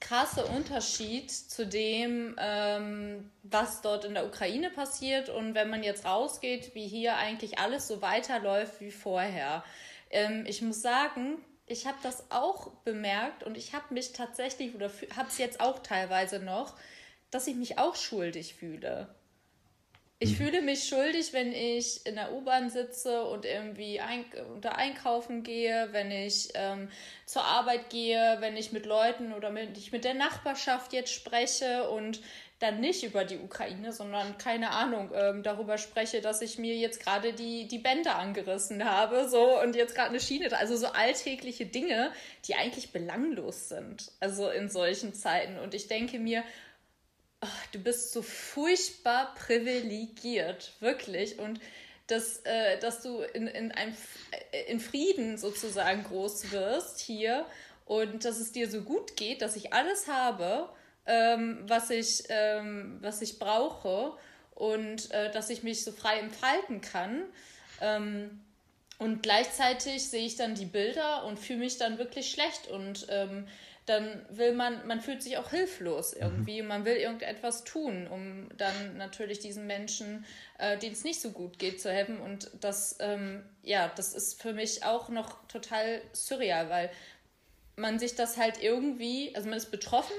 krasse 0.00 0.46
Unterschied 0.46 1.30
zu 1.30 1.66
dem, 1.66 2.34
ähm, 2.38 3.30
was 3.42 3.82
dort 3.82 4.04
in 4.04 4.14
der 4.14 4.26
Ukraine 4.26 4.70
passiert 4.70 5.28
und 5.28 5.54
wenn 5.54 5.68
man 5.68 5.82
jetzt 5.82 6.06
rausgeht, 6.06 6.74
wie 6.74 6.86
hier 6.86 7.16
eigentlich 7.16 7.58
alles 7.58 7.86
so 7.86 8.00
weiterläuft 8.00 8.80
wie 8.80 8.90
vorher. 8.90 9.62
Ähm, 10.10 10.44
ich 10.46 10.62
muss 10.62 10.80
sagen, 10.80 11.44
ich 11.66 11.86
habe 11.86 11.98
das 12.02 12.30
auch 12.30 12.70
bemerkt 12.84 13.44
und 13.44 13.56
ich 13.56 13.74
habe 13.74 13.92
mich 13.94 14.12
tatsächlich 14.12 14.74
oder 14.74 14.90
habe 15.16 15.28
es 15.28 15.38
jetzt 15.38 15.60
auch 15.60 15.80
teilweise 15.80 16.40
noch, 16.40 16.76
dass 17.30 17.46
ich 17.46 17.54
mich 17.54 17.78
auch 17.78 17.94
schuldig 17.94 18.54
fühle. 18.54 19.14
Ich 20.22 20.32
mhm. 20.32 20.44
fühle 20.44 20.62
mich 20.62 20.86
schuldig, 20.86 21.32
wenn 21.32 21.50
ich 21.52 22.04
in 22.06 22.16
der 22.16 22.34
U-Bahn 22.34 22.68
sitze 22.68 23.24
und 23.24 23.46
irgendwie 23.46 24.00
ein, 24.00 24.26
da 24.60 24.72
einkaufen 24.72 25.42
gehe, 25.42 25.88
wenn 25.92 26.10
ich 26.10 26.50
ähm, 26.54 26.90
zur 27.24 27.42
Arbeit 27.42 27.88
gehe, 27.88 28.36
wenn 28.40 28.54
ich 28.54 28.70
mit 28.70 28.84
Leuten 28.84 29.32
oder 29.32 29.48
mit, 29.48 29.78
ich 29.78 29.92
mit 29.92 30.04
der 30.04 30.12
Nachbarschaft 30.12 30.92
jetzt 30.92 31.14
spreche 31.14 31.88
und 31.88 32.20
dann 32.58 32.80
nicht 32.80 33.02
über 33.02 33.24
die 33.24 33.38
Ukraine, 33.38 33.94
sondern 33.94 34.36
keine 34.36 34.72
Ahnung, 34.72 35.10
ähm, 35.14 35.42
darüber 35.42 35.78
spreche, 35.78 36.20
dass 36.20 36.42
ich 36.42 36.58
mir 36.58 36.76
jetzt 36.76 37.02
gerade 37.02 37.32
die, 37.32 37.66
die 37.66 37.78
Bänder 37.78 38.16
angerissen 38.16 38.84
habe, 38.84 39.26
so 39.26 39.58
und 39.62 39.74
jetzt 39.74 39.94
gerade 39.94 40.10
eine 40.10 40.20
Schiene, 40.20 40.54
also 40.58 40.76
so 40.76 40.88
alltägliche 40.88 41.64
Dinge, 41.64 42.12
die 42.44 42.56
eigentlich 42.56 42.92
belanglos 42.92 43.70
sind, 43.70 44.12
also 44.20 44.50
in 44.50 44.68
solchen 44.68 45.14
Zeiten. 45.14 45.58
Und 45.58 45.72
ich 45.72 45.88
denke 45.88 46.18
mir, 46.18 46.44
ach, 47.40 47.66
du 47.72 47.78
bist 47.78 48.12
so 48.12 48.22
furchtbar 48.22 49.34
privilegiert, 49.34 50.72
wirklich. 50.80 51.38
Und 51.38 51.60
dass, 52.06 52.38
äh, 52.44 52.78
dass 52.78 53.02
du 53.02 53.20
in, 53.20 53.46
in, 53.46 53.72
einem, 53.72 53.96
äh, 54.52 54.70
in 54.70 54.80
Frieden 54.80 55.38
sozusagen 55.38 56.04
groß 56.04 56.50
wirst 56.50 57.00
hier 57.00 57.46
und 57.86 58.24
dass 58.24 58.38
es 58.38 58.52
dir 58.52 58.68
so 58.70 58.82
gut 58.82 59.16
geht, 59.16 59.42
dass 59.42 59.56
ich 59.56 59.72
alles 59.72 60.08
habe, 60.08 60.68
ähm, 61.06 61.64
was, 61.66 61.90
ich, 61.90 62.24
ähm, 62.28 62.98
was 63.00 63.22
ich 63.22 63.38
brauche 63.38 64.12
und 64.54 65.10
äh, 65.12 65.30
dass 65.30 65.50
ich 65.50 65.62
mich 65.62 65.84
so 65.84 65.92
frei 65.92 66.18
entfalten 66.18 66.80
kann. 66.80 67.24
Ähm, 67.80 68.40
und 68.98 69.22
gleichzeitig 69.22 70.04
sehe 70.10 70.26
ich 70.26 70.36
dann 70.36 70.54
die 70.54 70.66
Bilder 70.66 71.24
und 71.24 71.38
fühle 71.38 71.60
mich 71.60 71.78
dann 71.78 71.96
wirklich 71.96 72.30
schlecht 72.30 72.68
und 72.68 73.06
ähm, 73.08 73.46
dann 73.90 74.24
will 74.30 74.52
man, 74.54 74.86
man 74.86 75.00
fühlt 75.00 75.20
sich 75.22 75.36
auch 75.36 75.50
hilflos 75.50 76.14
mhm. 76.14 76.22
irgendwie. 76.22 76.62
Mhm. 76.62 76.68
Man 76.68 76.84
will 76.84 76.96
irgendetwas 76.96 77.64
tun, 77.64 78.06
um 78.06 78.48
dann 78.56 78.96
natürlich 78.96 79.40
diesen 79.40 79.66
Menschen, 79.66 80.24
äh, 80.58 80.78
denen 80.78 80.92
es 80.92 81.04
nicht 81.04 81.20
so 81.20 81.32
gut 81.32 81.58
geht, 81.58 81.80
zu 81.80 81.90
helfen. 81.90 82.20
Und 82.20 82.50
das, 82.60 82.96
ähm, 83.00 83.44
ja, 83.62 83.90
das 83.96 84.14
ist 84.14 84.40
für 84.40 84.52
mich 84.52 84.84
auch 84.84 85.08
noch 85.08 85.46
total 85.48 86.00
surreal, 86.12 86.70
weil 86.70 86.90
man 87.76 87.98
sich 87.98 88.14
das 88.14 88.36
halt 88.36 88.62
irgendwie, 88.62 89.34
also 89.34 89.48
man 89.48 89.58
ist 89.58 89.70
betroffen, 89.70 90.14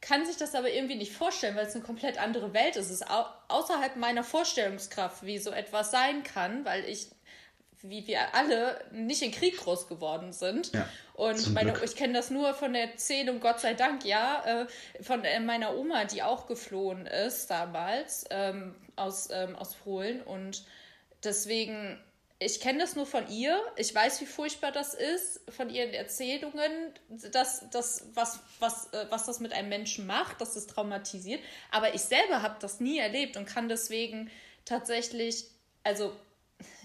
kann 0.00 0.24
sich 0.24 0.38
das 0.38 0.54
aber 0.54 0.70
irgendwie 0.70 0.94
nicht 0.94 1.12
vorstellen, 1.12 1.56
weil 1.56 1.66
es 1.66 1.74
eine 1.74 1.84
komplett 1.84 2.16
andere 2.16 2.54
Welt 2.54 2.76
ist. 2.76 2.86
Es 2.86 3.02
ist 3.02 3.10
au 3.10 3.26
außerhalb 3.48 3.96
meiner 3.96 4.24
Vorstellungskraft, 4.24 5.24
wie 5.26 5.38
so 5.38 5.50
etwas 5.50 5.90
sein 5.90 6.22
kann, 6.22 6.64
weil 6.64 6.88
ich 6.88 7.10
wie 7.82 8.06
wir 8.06 8.34
alle 8.34 8.84
nicht 8.92 9.22
in 9.22 9.30
Krieg 9.30 9.56
groß 9.56 9.88
geworden 9.88 10.32
sind. 10.32 10.72
Ja, 10.72 10.88
und 11.14 11.52
meine, 11.52 11.74
ich 11.84 11.96
kenne 11.96 12.14
das 12.14 12.30
nur 12.30 12.54
von 12.54 12.72
der 12.72 12.92
Erzählung, 12.92 13.40
Gott 13.40 13.60
sei 13.60 13.74
Dank, 13.74 14.04
ja, 14.04 14.42
äh, 14.44 15.02
von 15.02 15.24
äh, 15.24 15.40
meiner 15.40 15.76
Oma, 15.76 16.04
die 16.04 16.22
auch 16.22 16.46
geflohen 16.46 17.06
ist 17.06 17.50
damals 17.50 18.24
ähm, 18.30 18.74
aus, 18.96 19.28
ähm, 19.30 19.56
aus 19.56 19.74
Polen. 19.74 20.22
Und 20.22 20.64
deswegen, 21.22 21.98
ich 22.38 22.60
kenne 22.60 22.78
das 22.78 22.96
nur 22.96 23.06
von 23.06 23.28
ihr. 23.28 23.60
Ich 23.76 23.94
weiß, 23.94 24.20
wie 24.20 24.26
furchtbar 24.26 24.72
das 24.72 24.94
ist, 24.94 25.40
von 25.50 25.68
ihren 25.68 25.92
Erzählungen, 25.92 26.94
dass, 27.32 27.68
dass, 27.70 28.06
was, 28.14 28.40
was, 28.58 28.92
äh, 28.92 29.06
was 29.10 29.26
das 29.26 29.40
mit 29.40 29.52
einem 29.52 29.68
Menschen 29.68 30.06
macht, 30.06 30.40
dass 30.40 30.56
es 30.56 30.66
traumatisiert. 30.66 31.40
Aber 31.70 31.94
ich 31.94 32.02
selber 32.02 32.42
habe 32.42 32.56
das 32.60 32.80
nie 32.80 32.98
erlebt 32.98 33.36
und 33.36 33.46
kann 33.46 33.68
deswegen 33.68 34.30
tatsächlich, 34.64 35.46
also 35.82 36.14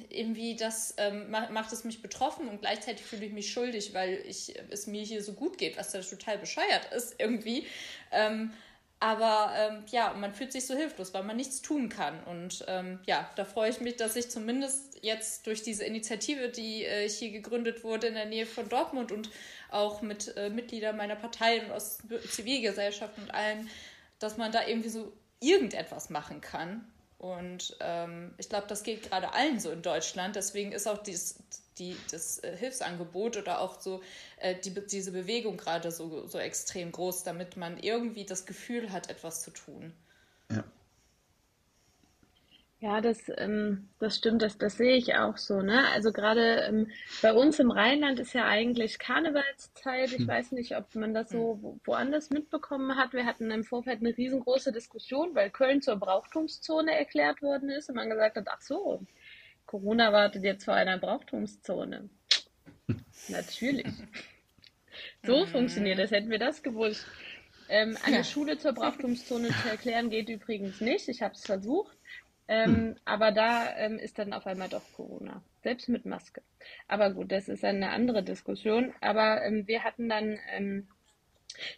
irgendwie 0.10 0.56
das 0.56 0.94
ähm, 0.98 1.30
macht 1.30 1.72
es 1.72 1.84
mich 1.84 2.02
betroffen 2.02 2.48
und 2.48 2.62
gleichzeitig 2.62 3.06
fühle 3.06 3.26
ich 3.26 3.34
mich 3.34 3.52
schuldig, 3.52 3.94
weil 3.94 4.24
ich, 4.28 4.54
es 4.70 4.88
mir 4.88 5.04
hier 5.04 5.24
so 5.24 5.34
gut 5.34 5.58
geht, 5.58 5.78
was 5.78 5.92
da 5.92 6.02
total 6.02 6.38
bescheuert 6.38 6.92
ist 6.94 7.16
irgendwie. 7.20 7.66
Ähm, 8.12 8.52
aber 9.00 9.52
ähm, 9.58 9.84
ja, 9.92 10.14
man 10.14 10.34
fühlt 10.34 10.52
sich 10.52 10.66
so 10.66 10.74
hilflos, 10.74 11.14
weil 11.14 11.24
man 11.24 11.36
nichts 11.36 11.62
tun 11.62 11.90
kann. 11.90 12.24
Und 12.24 12.64
ähm, 12.68 13.00
ja, 13.06 13.30
da 13.36 13.44
freue 13.44 13.70
ich 13.70 13.82
mich, 13.82 13.98
dass 13.98 14.16
ich 14.16 14.32
zumindest 14.32 15.04
jetzt 15.04 15.46
durch 15.48 15.62
diese 15.62 15.84
Initiative, 15.84 16.50
die 16.50 16.86
äh, 16.86 17.08
hier 17.08 17.32
gegründet 17.32 17.84
wurde 17.84 18.08
in 18.08 18.14
der 18.14 18.26
Nähe 18.26 18.46
von 18.46 18.70
Dortmund 18.70 19.12
und 19.12 19.30
auch 19.70 20.02
mit 20.02 20.36
äh, 20.38 20.50
Mitgliedern 20.50 20.96
meiner 20.96 21.16
Partei 21.16 21.62
und 21.62 21.72
aus 21.72 22.00
Zivilgesellschaft 22.30 23.18
und 23.18 23.32
allen, 23.32 23.70
dass 24.20 24.38
man 24.38 24.52
da 24.52 24.66
irgendwie 24.66 24.90
so 24.90 25.12
irgendetwas 25.42 26.10
machen 26.10 26.40
kann. 26.40 26.88
Und 27.26 27.76
ähm, 27.80 28.36
ich 28.38 28.50
glaube, 28.50 28.68
das 28.68 28.84
geht 28.84 29.10
gerade 29.10 29.34
allen 29.34 29.60
so 29.60 29.72
in 29.72 29.82
Deutschland. 29.82 30.36
Deswegen 30.36 30.72
ist 30.72 30.88
auch 30.88 31.00
dies, 31.00 31.40
die, 31.80 31.98
das 32.12 32.38
äh, 32.44 32.56
Hilfsangebot 32.56 33.38
oder 33.38 33.62
auch 33.62 33.82
so 33.82 34.04
äh, 34.38 34.54
die, 34.54 34.72
diese 34.86 35.12
Bewegung 35.12 35.58
gerade 35.58 35.90
so, 35.92 36.28
so 36.28 36.38
extrem 36.38 36.92
groß, 36.92 37.24
damit 37.24 37.58
man 37.58 37.80
irgendwie 37.80 38.26
das 38.26 38.46
Gefühl 38.46 38.92
hat, 38.92 39.10
etwas 39.10 39.42
zu 39.42 39.50
tun. 39.50 39.92
Ja. 40.52 40.64
Ja, 42.80 43.00
das, 43.00 43.32
ähm, 43.38 43.90
das 44.00 44.18
stimmt, 44.18 44.42
das, 44.42 44.58
das 44.58 44.78
sehe 44.78 44.96
ich 44.96 45.16
auch 45.16 45.38
so. 45.38 45.62
Ne? 45.62 45.88
Also 45.94 46.12
gerade 46.12 46.66
ähm, 46.68 46.92
bei 47.22 47.34
uns 47.34 47.58
im 47.60 47.72
Rheinland 47.72 48.20
ist 48.20 48.34
ja 48.34 48.46
eigentlich 48.46 49.00
Karnevalszeit. 49.00 50.12
Ich 50.12 50.20
hm. 50.20 50.28
weiß 50.28 50.52
nicht, 50.52 50.76
ob 50.76 50.94
man 50.94 51.14
das 51.14 51.30
so 51.30 51.60
hm. 51.62 51.80
woanders 51.86 52.30
mitbekommen 52.30 52.98
hat. 52.98 53.14
Wir 53.14 53.26
hatten 53.26 53.50
im 53.50 53.64
Vorfeld 53.64 54.02
eine 54.02 54.16
riesengroße 54.16 54.74
Diskussion, 54.74 55.34
weil 55.34 55.50
Köln 55.52 55.82
zur 55.82 55.96
Brauchtumszone 55.96 56.96
erklärt 56.96 57.42
worden 57.42 57.70
ist 57.70 57.90
und 57.90 57.96
man 57.96 58.10
gesagt 58.10 58.36
hat, 58.36 58.48
ach 58.50 58.62
so, 58.62 59.02
Corona 59.66 60.12
wartet 60.12 60.44
jetzt 60.44 60.66
vor 60.66 60.74
einer 60.74 60.98
Brauchtumszone. 60.98 62.10
Natürlich. 63.30 63.88
So 65.24 65.46
funktioniert 65.46 65.98
das. 65.98 66.12
Hätten 66.12 66.30
wir 66.30 66.40
das 66.40 66.62
gewusst. 66.62 67.06
Ähm, 67.68 67.98
eine 68.04 68.18
ja. 68.18 68.24
Schule 68.24 68.58
zur 68.58 68.74
Brauchtumszone 68.74 69.48
zu 69.48 69.70
erklären 69.70 70.10
geht 70.10 70.30
übrigens 70.30 70.82
nicht. 70.82 71.08
Ich 71.08 71.22
habe 71.22 71.34
es 71.34 71.44
versucht. 71.44 71.98
Ähm, 72.48 72.76
hm. 72.76 72.96
Aber 73.06 73.32
da 73.32 73.76
ähm, 73.78 73.98
ist 73.98 74.20
dann 74.20 74.34
auf 74.34 74.46
einmal 74.46 74.70
doch 74.70 74.84
Corona, 74.96 75.42
selbst 75.64 75.90
mit 75.90 76.06
Maske. 76.06 76.42
Aber 76.88 77.12
gut, 77.12 77.32
das 77.32 77.50
ist 77.50 77.64
eine 77.64 77.90
andere 77.90 78.24
Diskussion. 78.24 78.94
Aber 79.02 79.44
ähm, 79.44 79.68
wir 79.68 79.84
hatten 79.84 80.10
dann 80.10 80.38
ähm, 80.52 80.88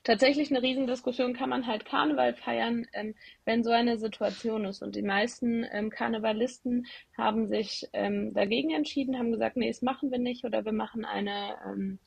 tatsächlich 0.03 0.49
eine 0.49 0.61
Riesendiskussion, 0.61 1.33
kann 1.33 1.49
man 1.49 1.67
halt 1.67 1.85
Karneval 1.85 2.33
feiern, 2.33 2.85
ähm, 2.93 3.15
wenn 3.45 3.63
so 3.63 3.71
eine 3.71 3.97
Situation 3.97 4.65
ist. 4.65 4.81
Und 4.81 4.95
die 4.95 5.03
meisten 5.03 5.65
ähm, 5.71 5.89
Karnevalisten 5.89 6.87
haben 7.17 7.47
sich 7.47 7.87
dagegen 7.91 8.71
entschieden, 8.71 9.17
haben 9.17 9.31
gesagt, 9.31 9.55
nee, 9.55 9.69
das 9.69 9.81
machen 9.81 10.11
wir 10.11 10.19
nicht 10.19 10.43
oder 10.43 10.65
wir 10.65 10.73
machen 10.73 11.05
eine 11.05 11.97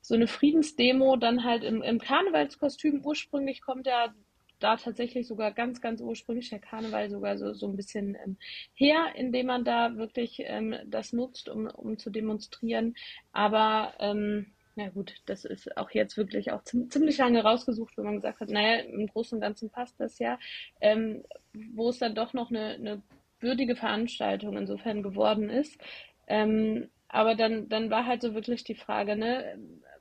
so 0.00 0.14
eine 0.14 0.28
Friedensdemo 0.28 1.16
dann 1.16 1.42
halt 1.42 1.64
im, 1.64 1.82
im 1.82 1.98
Karnevalskostüm. 1.98 3.04
Ursprünglich 3.04 3.60
kommt 3.60 3.86
ja 3.86 4.14
da 4.58 4.76
tatsächlich 4.76 5.26
sogar 5.26 5.52
ganz, 5.52 5.80
ganz 5.80 6.00
ursprünglich 6.00 6.50
der 6.50 6.58
Karneval 6.58 7.10
sogar 7.10 7.36
so, 7.38 7.52
so 7.52 7.66
ein 7.66 7.76
bisschen 7.76 8.16
ähm, 8.24 8.36
her, 8.74 9.12
indem 9.14 9.46
man 9.46 9.64
da 9.64 9.96
wirklich 9.96 10.38
ähm, 10.40 10.74
das 10.86 11.12
nutzt, 11.12 11.48
um, 11.48 11.66
um 11.66 11.98
zu 11.98 12.10
demonstrieren. 12.10 12.94
Aber 13.32 13.94
ähm, 13.98 14.52
na 14.76 14.90
gut, 14.90 15.14
das 15.26 15.44
ist 15.44 15.76
auch 15.76 15.90
jetzt 15.90 16.16
wirklich 16.16 16.52
auch 16.52 16.62
ziemlich 16.62 17.18
lange 17.18 17.42
rausgesucht, 17.42 17.96
wo 17.96 18.02
man 18.02 18.16
gesagt 18.16 18.40
hat, 18.40 18.50
naja, 18.50 18.80
im 18.80 19.06
Großen 19.06 19.36
und 19.36 19.40
Ganzen 19.42 19.70
passt 19.70 19.98
das 19.98 20.18
ja, 20.18 20.38
ähm, 20.80 21.24
wo 21.74 21.88
es 21.88 21.98
dann 21.98 22.14
doch 22.14 22.34
noch 22.34 22.50
eine, 22.50 22.74
eine 22.74 23.02
würdige 23.40 23.76
Veranstaltung 23.76 24.56
insofern 24.56 25.02
geworden 25.02 25.48
ist. 25.48 25.80
Ähm, 26.26 26.90
aber 27.08 27.34
dann, 27.34 27.68
dann 27.68 27.90
war 27.90 28.06
halt 28.06 28.20
so 28.20 28.34
wirklich 28.34 28.64
die 28.64 28.74
Frage, 28.74 29.16
ne, 29.16 29.58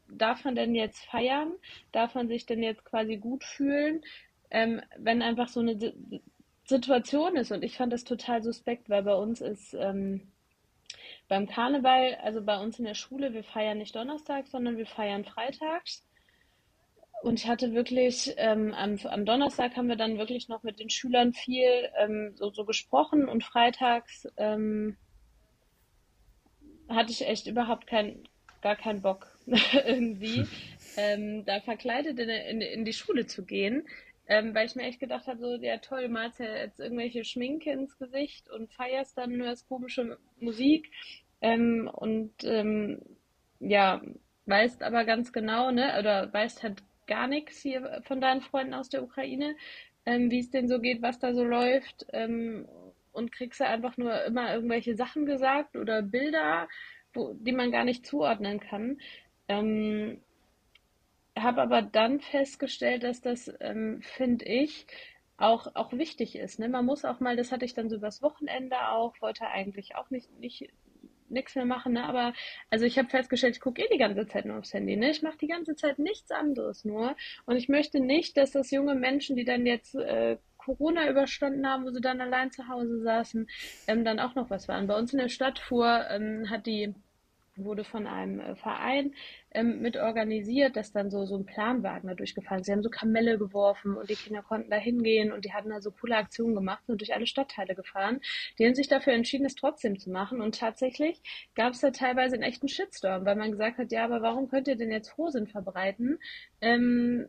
darf 0.10 0.44
man 0.44 0.56
denn 0.56 0.76
jetzt 0.76 1.06
feiern? 1.06 1.54
Darf 1.92 2.16
man 2.16 2.28
sich 2.28 2.46
denn 2.46 2.64
jetzt 2.64 2.84
quasi 2.84 3.18
gut 3.18 3.44
fühlen? 3.44 4.02
Ähm, 4.56 4.82
wenn 4.98 5.22
einfach 5.22 5.50
so 5.50 5.60
eine 5.60 5.78
Situation 6.64 7.36
ist. 7.36 7.52
Und 7.52 7.62
ich 7.62 7.76
fand 7.76 7.92
das 7.92 8.06
total 8.06 8.42
suspekt, 8.42 8.90
weil 8.90 9.04
bei 9.04 9.14
uns 9.14 9.42
ist 9.42 9.74
ähm, 9.74 10.32
beim 11.28 11.46
Karneval, 11.46 12.16
also 12.24 12.42
bei 12.42 12.58
uns 12.58 12.80
in 12.80 12.86
der 12.86 12.94
Schule, 12.94 13.34
wir 13.34 13.44
feiern 13.44 13.80
nicht 13.80 13.96
Donnerstag, 13.96 14.48
sondern 14.48 14.78
wir 14.78 14.86
feiern 14.86 15.26
freitags. 15.26 16.06
Und 17.22 17.40
ich 17.40 17.48
hatte 17.50 17.74
wirklich, 17.74 18.34
ähm, 18.38 18.74
am, 18.74 18.98
am, 19.04 19.26
Donnerstag 19.26 19.76
haben 19.76 19.90
wir 19.90 19.98
dann 19.98 20.18
wirklich 20.18 20.48
noch 20.48 20.64
mit 20.64 20.80
den 20.80 20.90
Schülern 20.90 21.34
viel 21.34 21.90
ähm, 21.98 22.34
so, 22.36 22.52
so, 22.52 22.64
gesprochen 22.64 23.28
und 23.28 23.44
freitags 23.44 24.28
ähm, 24.38 24.96
hatte 26.88 27.12
ich 27.12 27.28
echt 27.28 27.48
überhaupt 27.48 27.88
kein, 27.88 28.24
gar 28.62 28.76
keinen 28.76 29.02
Bock 29.02 29.28
irgendwie, 29.48 30.46
ähm, 30.98 31.44
da 31.46 31.60
verkleidet 31.60 32.20
in, 32.20 32.30
in, 32.30 32.62
in, 32.62 32.86
die 32.86 32.94
Schule 32.94 33.26
zu 33.26 33.44
gehen. 33.44 33.86
Ähm, 34.28 34.56
weil 34.56 34.66
ich 34.66 34.76
mir 34.76 34.84
echt 34.84 35.00
gedacht 35.00 35.28
habe, 35.28 35.40
so, 35.40 35.56
ja 35.56 35.78
toll, 35.78 36.10
malst 36.10 36.40
ja 36.40 36.56
jetzt 36.56 36.80
irgendwelche 36.80 37.24
Schminke 37.24 37.72
ins 37.72 37.98
Gesicht 37.98 38.50
und 38.50 38.72
feierst 38.74 39.18
dann 39.18 39.38
nur 39.38 39.48
das 39.48 39.68
komische 39.68 40.18
Musik 40.40 40.92
ähm, 41.42 41.90
und 41.94 42.34
ähm, 42.44 43.02
ja, 43.60 44.02
weißt 44.48 44.84
aber 44.84 45.06
ganz 45.06 45.32
genau, 45.32 45.72
ne, 45.72 45.96
oder 46.00 46.32
weißt 46.34 46.64
halt 46.64 46.84
gar 47.08 47.28
nichts 47.28 47.62
hier 47.62 48.02
von 48.04 48.22
deinen 48.22 48.42
Freunden 48.42 48.74
aus 48.74 48.90
der 48.90 49.04
Ukraine, 49.04 49.56
ähm, 50.06 50.32
wie 50.32 50.40
es 50.40 50.50
denen 50.50 50.68
so 50.68 50.80
geht, 50.80 51.02
was 51.02 51.20
da 51.20 51.34
so 51.34 51.44
läuft 51.44 52.06
ähm, 52.14 52.68
und 53.12 53.32
kriegst 53.32 53.60
du 53.60 53.66
einfach 53.66 53.98
nur 53.98 54.24
immer 54.26 54.54
irgendwelche 54.54 54.96
Sachen 54.96 55.26
gesagt 55.26 55.76
oder 55.76 56.02
Bilder, 56.02 56.68
wo, 57.14 57.34
die 57.34 57.54
man 57.54 57.72
gar 57.72 57.86
nicht 57.86 58.06
zuordnen 58.06 58.60
kann. 58.60 59.00
Ähm, 59.48 60.22
habe 61.38 61.62
aber 61.62 61.82
dann 61.82 62.20
festgestellt, 62.20 63.04
dass 63.04 63.22
das, 63.22 63.52
ähm, 63.60 64.02
finde 64.02 64.46
ich, 64.46 64.88
auch, 65.38 65.68
auch 65.76 65.92
wichtig 65.92 66.38
ist. 66.38 66.60
Ne? 66.60 66.70
Man 66.70 66.86
muss 66.86 67.06
auch 67.06 67.20
mal, 67.20 67.36
das 67.36 67.52
hatte 67.52 67.66
ich 67.66 67.74
dann 67.74 67.90
so 67.90 67.98
übers 67.98 68.22
Wochenende 68.22 68.90
auch, 68.90 69.20
wollte 69.22 69.48
eigentlich 69.48 69.96
auch 69.96 70.10
nicht, 70.10 70.32
nicht 70.40 70.70
nichts 71.28 71.56
mehr 71.56 71.66
machen, 71.66 71.94
ne? 71.94 72.04
aber 72.04 72.34
also 72.70 72.86
ich 72.86 73.00
habe 73.00 73.10
festgestellt, 73.10 73.56
ich 73.56 73.62
gucke 73.62 73.82
eh 73.82 73.88
die 73.92 73.98
ganze 73.98 74.28
Zeit 74.28 74.46
nur 74.46 74.60
aufs 74.60 74.74
Handy. 74.74 74.96
Ne? 74.96 75.10
Ich 75.10 75.24
mache 75.24 75.38
die 75.38 75.48
ganze 75.48 75.76
Zeit 75.76 75.98
nichts 76.00 76.32
anderes 76.32 76.86
nur 76.86 77.16
und 77.46 77.58
ich 77.58 77.68
möchte 77.68 78.00
nicht, 78.00 78.38
dass 78.38 78.52
das 78.52 78.72
junge 78.72 78.96
Menschen, 78.96 79.36
die 79.36 79.44
dann 79.44 79.66
jetzt 79.66 79.96
äh, 79.96 80.38
Corona 80.58 81.10
überstanden 81.10 81.68
haben, 81.68 81.86
wo 81.86 81.92
sie 81.92 82.02
dann 82.02 82.22
allein 82.22 82.52
zu 82.52 82.68
Hause 82.68 83.02
saßen, 83.02 83.48
ähm, 83.88 84.06
dann 84.06 84.20
auch 84.20 84.36
noch 84.36 84.50
was 84.50 84.68
waren. 84.68 84.88
Bei 84.88 84.98
uns 84.98 85.14
in 85.14 85.20
der 85.20 85.30
Stadt 85.30 85.60
fuhr, 85.60 86.06
ähm, 86.10 86.50
hat 86.50 86.66
die 86.66 86.94
wurde 87.58 87.84
von 87.84 88.08
einem 88.08 88.40
äh, 88.40 88.56
Verein 88.56 89.14
ähm, 89.52 89.82
mit 89.82 89.98
organisiert, 89.98 90.76
dass 90.76 90.92
dann 90.92 91.10
so, 91.10 91.26
so 91.26 91.38
ein 91.38 91.46
Planwagen 91.46 92.08
da 92.08 92.16
durchgefahren 92.16 92.60
ist. 92.60 92.66
Sie 92.68 92.72
haben 92.72 92.84
so 92.84 92.90
Kamelle 92.90 93.38
geworfen 93.38 93.96
und 93.96 94.10
die 94.10 94.16
Kinder 94.16 94.42
konnten 94.42 94.70
da 94.70 94.78
hingehen 94.78 95.32
und 95.32 95.46
die 95.46 95.54
hatten 95.54 95.70
da 95.70 95.82
so 95.82 95.92
coole 95.92 96.18
Aktionen 96.18 96.56
gemacht 96.56 96.84
und 96.88 97.02
durch 97.02 97.14
alle 97.14 97.28
Stadtteile 97.28 97.76
gefahren. 97.76 98.22
Die 98.60 98.66
haben 98.66 98.76
sich 98.76 98.88
dafür 98.88 99.14
entschieden, 99.14 99.46
es 99.46 99.56
trotzdem 99.56 100.00
zu 100.00 100.10
machen 100.10 100.42
und 100.42 100.60
tatsächlich 100.60 101.22
gab 101.56 101.74
es 101.74 101.82
da 101.82 101.92
teilweise 101.92 102.36
einen 102.36 102.44
echten 102.44 102.68
Shitstorm, 102.68 103.26
weil 103.26 103.36
man 103.36 103.52
gesagt 103.52 103.78
hat, 103.78 103.92
ja, 103.92 104.06
aber 104.06 104.22
warum 104.22 104.48
könnt 104.48 104.68
ihr 104.68 104.76
denn 104.76 104.92
jetzt 104.92 105.10
Frohsinn 105.10 105.48
verbreiten? 105.48 106.20
Ähm, 106.62 107.28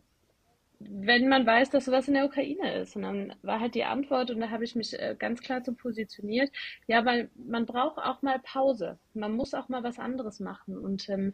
wenn 0.78 1.28
man 1.28 1.46
weiß, 1.46 1.70
dass 1.70 1.86
sowas 1.86 2.08
in 2.08 2.14
der 2.14 2.26
Ukraine 2.26 2.80
ist. 2.80 2.96
Und 2.96 3.02
dann 3.02 3.34
war 3.42 3.60
halt 3.60 3.74
die 3.74 3.84
Antwort, 3.84 4.30
und 4.30 4.40
da 4.40 4.50
habe 4.50 4.64
ich 4.64 4.74
mich 4.74 4.98
äh, 4.98 5.16
ganz 5.18 5.40
klar 5.40 5.62
so 5.64 5.72
positioniert, 5.72 6.50
ja, 6.86 7.04
weil 7.04 7.30
man 7.34 7.66
braucht 7.66 7.98
auch 7.98 8.22
mal 8.22 8.38
Pause. 8.40 8.98
Man 9.14 9.32
muss 9.32 9.54
auch 9.54 9.68
mal 9.68 9.82
was 9.82 9.98
anderes 9.98 10.40
machen. 10.40 10.78
Und 10.78 11.08
ähm, 11.08 11.32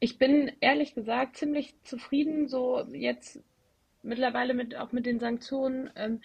ich 0.00 0.18
bin 0.18 0.50
ehrlich 0.60 0.94
gesagt 0.94 1.36
ziemlich 1.36 1.74
zufrieden, 1.84 2.48
so 2.48 2.84
jetzt 2.92 3.40
mittlerweile 4.02 4.54
mit 4.54 4.76
auch 4.76 4.92
mit 4.92 5.06
den 5.06 5.20
Sanktionen, 5.20 5.90
ähm, 5.94 6.20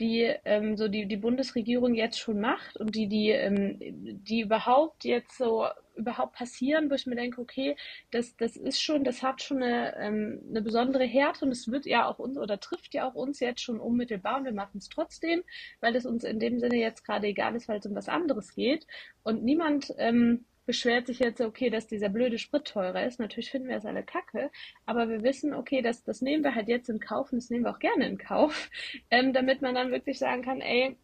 die 0.00 0.34
ähm, 0.44 0.76
so 0.76 0.88
die, 0.88 1.06
die 1.06 1.16
Bundesregierung 1.16 1.94
jetzt 1.94 2.18
schon 2.18 2.40
macht 2.40 2.76
und 2.78 2.94
die, 2.94 3.06
die, 3.06 3.30
ähm, 3.30 3.76
die 3.78 4.40
überhaupt 4.40 5.04
jetzt 5.04 5.36
so 5.36 5.66
überhaupt 5.94 6.34
passieren, 6.34 6.90
wo 6.90 6.94
ich 6.94 7.06
mir 7.06 7.14
denke, 7.14 7.40
okay, 7.40 7.76
das, 8.10 8.36
das 8.36 8.56
ist 8.56 8.82
schon, 8.82 9.04
das 9.04 9.22
hat 9.22 9.42
schon 9.42 9.62
eine, 9.62 9.94
ähm, 9.98 10.40
eine 10.48 10.62
besondere 10.62 11.04
Härte 11.04 11.44
und 11.44 11.52
es 11.52 11.70
wird 11.70 11.86
ja 11.86 12.08
auch 12.08 12.18
uns 12.18 12.38
oder 12.38 12.58
trifft 12.58 12.94
ja 12.94 13.08
auch 13.08 13.14
uns 13.14 13.38
jetzt 13.40 13.60
schon 13.60 13.78
unmittelbar 13.78 14.38
und 14.38 14.46
wir 14.46 14.52
machen 14.52 14.78
es 14.78 14.88
trotzdem, 14.88 15.42
weil 15.80 15.94
es 15.94 16.06
uns 16.06 16.24
in 16.24 16.40
dem 16.40 16.58
Sinne 16.58 16.76
jetzt 16.76 17.04
gerade 17.04 17.26
egal 17.26 17.54
ist, 17.54 17.68
weil 17.68 17.78
es 17.78 17.86
um 17.86 17.94
was 17.94 18.08
anderes 18.08 18.54
geht. 18.54 18.86
Und 19.22 19.44
niemand 19.44 19.92
ähm, 19.98 20.46
beschwert 20.70 21.08
sich 21.08 21.18
jetzt, 21.18 21.40
okay, 21.40 21.68
dass 21.68 21.88
dieser 21.88 22.08
blöde 22.08 22.38
Sprit 22.38 22.64
teurer 22.64 23.04
ist. 23.04 23.18
Natürlich 23.18 23.50
finden 23.50 23.66
wir 23.66 23.74
das 23.74 23.86
alle 23.86 24.04
kacke, 24.04 24.52
aber 24.86 25.08
wir 25.08 25.24
wissen, 25.24 25.52
okay, 25.52 25.82
das, 25.82 26.04
das 26.04 26.22
nehmen 26.22 26.44
wir 26.44 26.54
halt 26.54 26.68
jetzt 26.68 26.88
in 26.88 27.00
Kauf 27.00 27.32
und 27.32 27.42
das 27.42 27.50
nehmen 27.50 27.64
wir 27.64 27.72
auch 27.72 27.80
gerne 27.80 28.06
in 28.06 28.18
Kauf, 28.18 28.70
ähm, 29.10 29.32
damit 29.32 29.62
man 29.62 29.74
dann 29.74 29.90
wirklich 29.90 30.20
sagen 30.20 30.42
kann, 30.42 30.60
ey, 30.60 30.96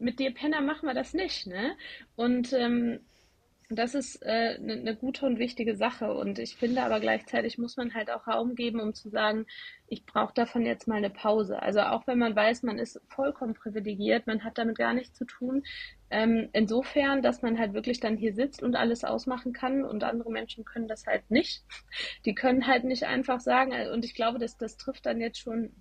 mit 0.00 0.18
dir 0.18 0.34
Penner 0.34 0.62
machen 0.62 0.88
wir 0.88 0.94
das 0.94 1.14
nicht, 1.14 1.46
ne? 1.46 1.76
Und 2.16 2.52
ähm, 2.52 2.98
das 3.70 3.94
ist 3.94 4.24
eine 4.24 4.56
äh, 4.56 4.58
ne, 4.60 4.76
ne 4.76 4.96
gute 4.96 5.26
und 5.26 5.38
wichtige 5.38 5.76
Sache. 5.76 6.14
Und 6.14 6.38
ich 6.38 6.56
finde 6.56 6.82
aber 6.82 7.00
gleichzeitig 7.00 7.58
muss 7.58 7.76
man 7.76 7.92
halt 7.92 8.10
auch 8.10 8.26
Raum 8.26 8.54
geben, 8.54 8.80
um 8.80 8.94
zu 8.94 9.10
sagen, 9.10 9.46
ich 9.88 10.06
brauche 10.06 10.32
davon 10.32 10.64
jetzt 10.64 10.88
mal 10.88 10.96
eine 10.96 11.10
Pause. 11.10 11.60
Also 11.60 11.80
auch 11.80 12.06
wenn 12.06 12.18
man 12.18 12.34
weiß, 12.34 12.62
man 12.62 12.78
ist 12.78 13.00
vollkommen 13.08 13.54
privilegiert, 13.54 14.26
man 14.26 14.42
hat 14.42 14.56
damit 14.56 14.78
gar 14.78 14.94
nichts 14.94 15.18
zu 15.18 15.26
tun. 15.26 15.64
Ähm, 16.10 16.48
insofern, 16.54 17.20
dass 17.20 17.42
man 17.42 17.58
halt 17.58 17.74
wirklich 17.74 18.00
dann 18.00 18.16
hier 18.16 18.32
sitzt 18.32 18.62
und 18.62 18.74
alles 18.74 19.04
ausmachen 19.04 19.52
kann 19.52 19.84
und 19.84 20.02
andere 20.02 20.30
Menschen 20.30 20.64
können 20.64 20.88
das 20.88 21.06
halt 21.06 21.30
nicht. 21.30 21.62
Die 22.24 22.34
können 22.34 22.66
halt 22.66 22.84
nicht 22.84 23.04
einfach 23.04 23.40
sagen, 23.40 23.72
äh, 23.72 23.90
und 23.90 24.04
ich 24.04 24.14
glaube, 24.14 24.38
dass 24.38 24.56
das 24.56 24.78
trifft 24.78 25.04
dann 25.04 25.20
jetzt 25.20 25.40
schon 25.40 25.72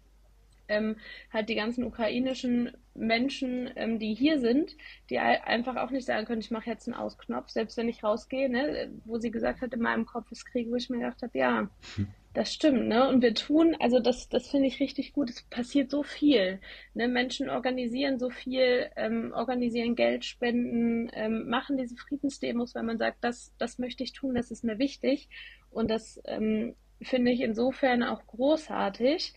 ähm, 0.67 0.97
halt 1.31 1.49
die 1.49 1.55
ganzen 1.55 1.83
ukrainischen 1.83 2.71
Menschen, 2.97 3.69
ähm, 3.75 3.99
die 3.99 4.13
hier 4.13 4.39
sind, 4.39 4.75
die 5.09 5.19
einfach 5.19 5.75
auch 5.77 5.91
nicht 5.91 6.05
sagen 6.05 6.25
können, 6.25 6.41
ich 6.41 6.51
mache 6.51 6.69
jetzt 6.69 6.87
einen 6.87 6.95
Ausknopf, 6.95 7.49
selbst 7.49 7.77
wenn 7.77 7.89
ich 7.89 8.03
rausgehe, 8.03 8.49
ne, 8.49 8.91
wo 9.05 9.17
sie 9.17 9.31
gesagt 9.31 9.61
hat, 9.61 9.73
in 9.73 9.81
meinem 9.81 10.05
Kopf 10.05 10.31
ist 10.31 10.45
Krieg, 10.45 10.69
wo 10.69 10.75
ich 10.75 10.89
mir 10.89 10.99
gedacht 10.99 11.21
habe, 11.21 11.37
ja, 11.37 11.69
hm. 11.95 12.07
das 12.33 12.53
stimmt, 12.53 12.87
ne? 12.87 13.07
Und 13.07 13.21
wir 13.21 13.33
tun, 13.33 13.75
also 13.79 13.99
das, 13.99 14.29
das 14.29 14.49
finde 14.49 14.67
ich 14.67 14.79
richtig 14.79 15.13
gut. 15.13 15.29
Es 15.29 15.43
passiert 15.43 15.91
so 15.91 16.03
viel. 16.03 16.59
Ne? 16.93 17.07
Menschen 17.07 17.49
organisieren 17.49 18.19
so 18.19 18.29
viel, 18.29 18.89
ähm, 18.95 19.31
organisieren 19.33 19.95
Geld, 19.95 20.25
spenden, 20.25 21.09
ähm, 21.13 21.47
machen 21.49 21.77
diese 21.77 21.95
Friedensdemos, 21.95 22.75
weil 22.75 22.83
man 22.83 22.97
sagt, 22.97 23.23
das, 23.23 23.53
das 23.57 23.79
möchte 23.79 24.03
ich 24.03 24.13
tun, 24.13 24.35
das 24.35 24.51
ist 24.51 24.63
mir 24.63 24.79
wichtig. 24.79 25.29
Und 25.69 25.89
das 25.89 26.21
ähm, 26.25 26.75
finde 27.01 27.31
ich 27.31 27.41
insofern 27.41 28.03
auch 28.03 28.25
großartig 28.25 29.33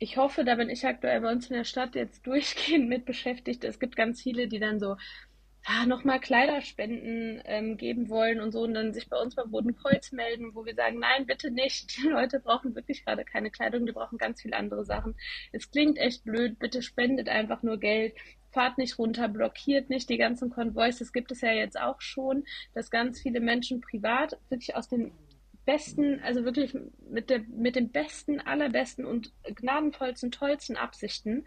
ich 0.00 0.16
hoffe, 0.16 0.44
da 0.44 0.54
bin 0.54 0.70
ich 0.70 0.84
aktuell 0.86 1.20
bei 1.20 1.30
uns 1.30 1.48
in 1.50 1.56
der 1.56 1.64
Stadt 1.64 1.94
jetzt 1.94 2.26
durchgehend 2.26 2.88
mit 2.88 3.04
beschäftigt. 3.04 3.62
Es 3.64 3.78
gibt 3.78 3.94
ganz 3.94 4.20
viele, 4.22 4.48
die 4.48 4.58
dann 4.58 4.80
so 4.80 4.96
ah, 5.66 5.84
nochmal 5.86 6.20
Kleiderspenden 6.20 7.42
ähm, 7.44 7.76
geben 7.76 8.08
wollen 8.08 8.40
und 8.40 8.50
so 8.52 8.62
und 8.62 8.72
dann 8.72 8.94
sich 8.94 9.10
bei 9.10 9.18
uns 9.18 9.34
beim 9.34 9.50
Boden 9.50 9.76
Kreuz 9.76 10.10
melden, 10.10 10.54
wo 10.54 10.64
wir 10.64 10.74
sagen, 10.74 10.98
nein, 10.98 11.26
bitte 11.26 11.50
nicht. 11.50 11.96
Die 12.02 12.08
Leute 12.08 12.40
brauchen 12.40 12.74
wirklich 12.74 13.04
gerade 13.04 13.24
keine 13.26 13.50
Kleidung, 13.50 13.84
die 13.84 13.92
brauchen 13.92 14.16
ganz 14.18 14.40
viele 14.40 14.56
andere 14.56 14.84
Sachen. 14.86 15.14
Es 15.52 15.70
klingt 15.70 15.98
echt 15.98 16.24
blöd, 16.24 16.58
bitte 16.58 16.82
spendet 16.82 17.28
einfach 17.28 17.62
nur 17.62 17.78
Geld. 17.78 18.14
Fahrt 18.52 18.78
nicht 18.78 18.98
runter, 18.98 19.28
blockiert 19.28 19.90
nicht 19.90 20.08
die 20.08 20.16
ganzen 20.16 20.50
Konvois. 20.50 20.98
Das 20.98 21.12
gibt 21.12 21.30
es 21.30 21.42
ja 21.42 21.52
jetzt 21.52 21.78
auch 21.78 22.00
schon, 22.00 22.44
dass 22.74 22.90
ganz 22.90 23.20
viele 23.20 23.40
Menschen 23.40 23.80
privat 23.80 24.38
wirklich 24.48 24.74
aus 24.74 24.88
den 24.88 25.12
besten, 25.70 26.20
also 26.24 26.44
wirklich 26.44 26.76
mit, 27.08 27.30
der, 27.30 27.42
mit 27.48 27.76
den 27.76 27.92
besten, 27.92 28.40
allerbesten 28.40 29.04
und 29.04 29.32
gnadenvollsten, 29.44 30.32
tollsten 30.32 30.76
Absichten 30.76 31.44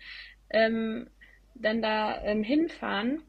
ähm, 0.50 1.10
dann 1.56 1.82
da 1.82 2.24
ähm, 2.24 2.42
hinfahren. 2.42 3.22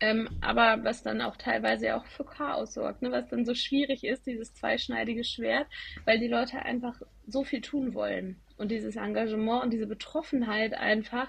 Ähm, 0.00 0.28
aber 0.40 0.84
was 0.84 1.02
dann 1.02 1.20
auch 1.20 1.36
teilweise 1.36 1.96
auch 1.96 2.06
für 2.06 2.24
Chaos 2.24 2.74
sorgt, 2.74 3.02
ne? 3.02 3.10
was 3.10 3.28
dann 3.28 3.44
so 3.44 3.54
schwierig 3.54 4.04
ist, 4.04 4.26
dieses 4.26 4.54
zweischneidige 4.54 5.24
Schwert, 5.24 5.66
weil 6.04 6.20
die 6.20 6.28
Leute 6.28 6.62
einfach 6.62 7.02
so 7.26 7.42
viel 7.42 7.60
tun 7.60 7.92
wollen. 7.92 8.40
Und 8.56 8.70
dieses 8.70 8.96
Engagement 8.96 9.64
und 9.64 9.72
diese 9.72 9.86
Betroffenheit 9.88 10.72
einfach, 10.72 11.28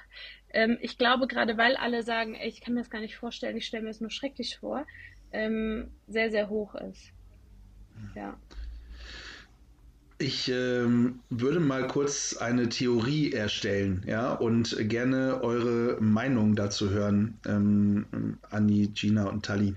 ähm, 0.51 0.77
ich 0.81 0.99
glaube, 0.99 1.27
gerade 1.27 1.57
weil 1.57 1.75
alle 1.75 2.03
sagen, 2.03 2.35
ey, 2.35 2.47
ich 2.47 2.61
kann 2.61 2.75
mir 2.75 2.81
das 2.81 2.91
gar 2.91 3.01
nicht 3.01 3.17
vorstellen, 3.17 3.57
ich 3.57 3.65
stelle 3.65 3.83
mir 3.83 3.89
das 3.89 4.01
nur 4.01 4.11
schrecklich 4.11 4.57
vor, 4.57 4.85
ähm, 5.31 5.91
sehr, 6.07 6.29
sehr 6.29 6.47
hoch 6.47 6.75
ist. 6.75 7.11
Ja. 8.15 8.37
Ich 10.19 10.49
ähm, 10.49 11.19
würde 11.29 11.59
mal 11.59 11.85
kurz 11.87 12.35
eine 12.37 12.69
Theorie 12.69 13.31
erstellen, 13.33 14.03
ja, 14.07 14.33
und 14.33 14.75
gerne 14.89 15.43
eure 15.43 16.01
Meinung 16.01 16.55
dazu 16.55 16.89
hören, 16.89 17.37
ähm, 17.45 18.37
Anni, 18.49 18.87
Gina 18.87 19.25
und 19.25 19.45
Tali. 19.45 19.75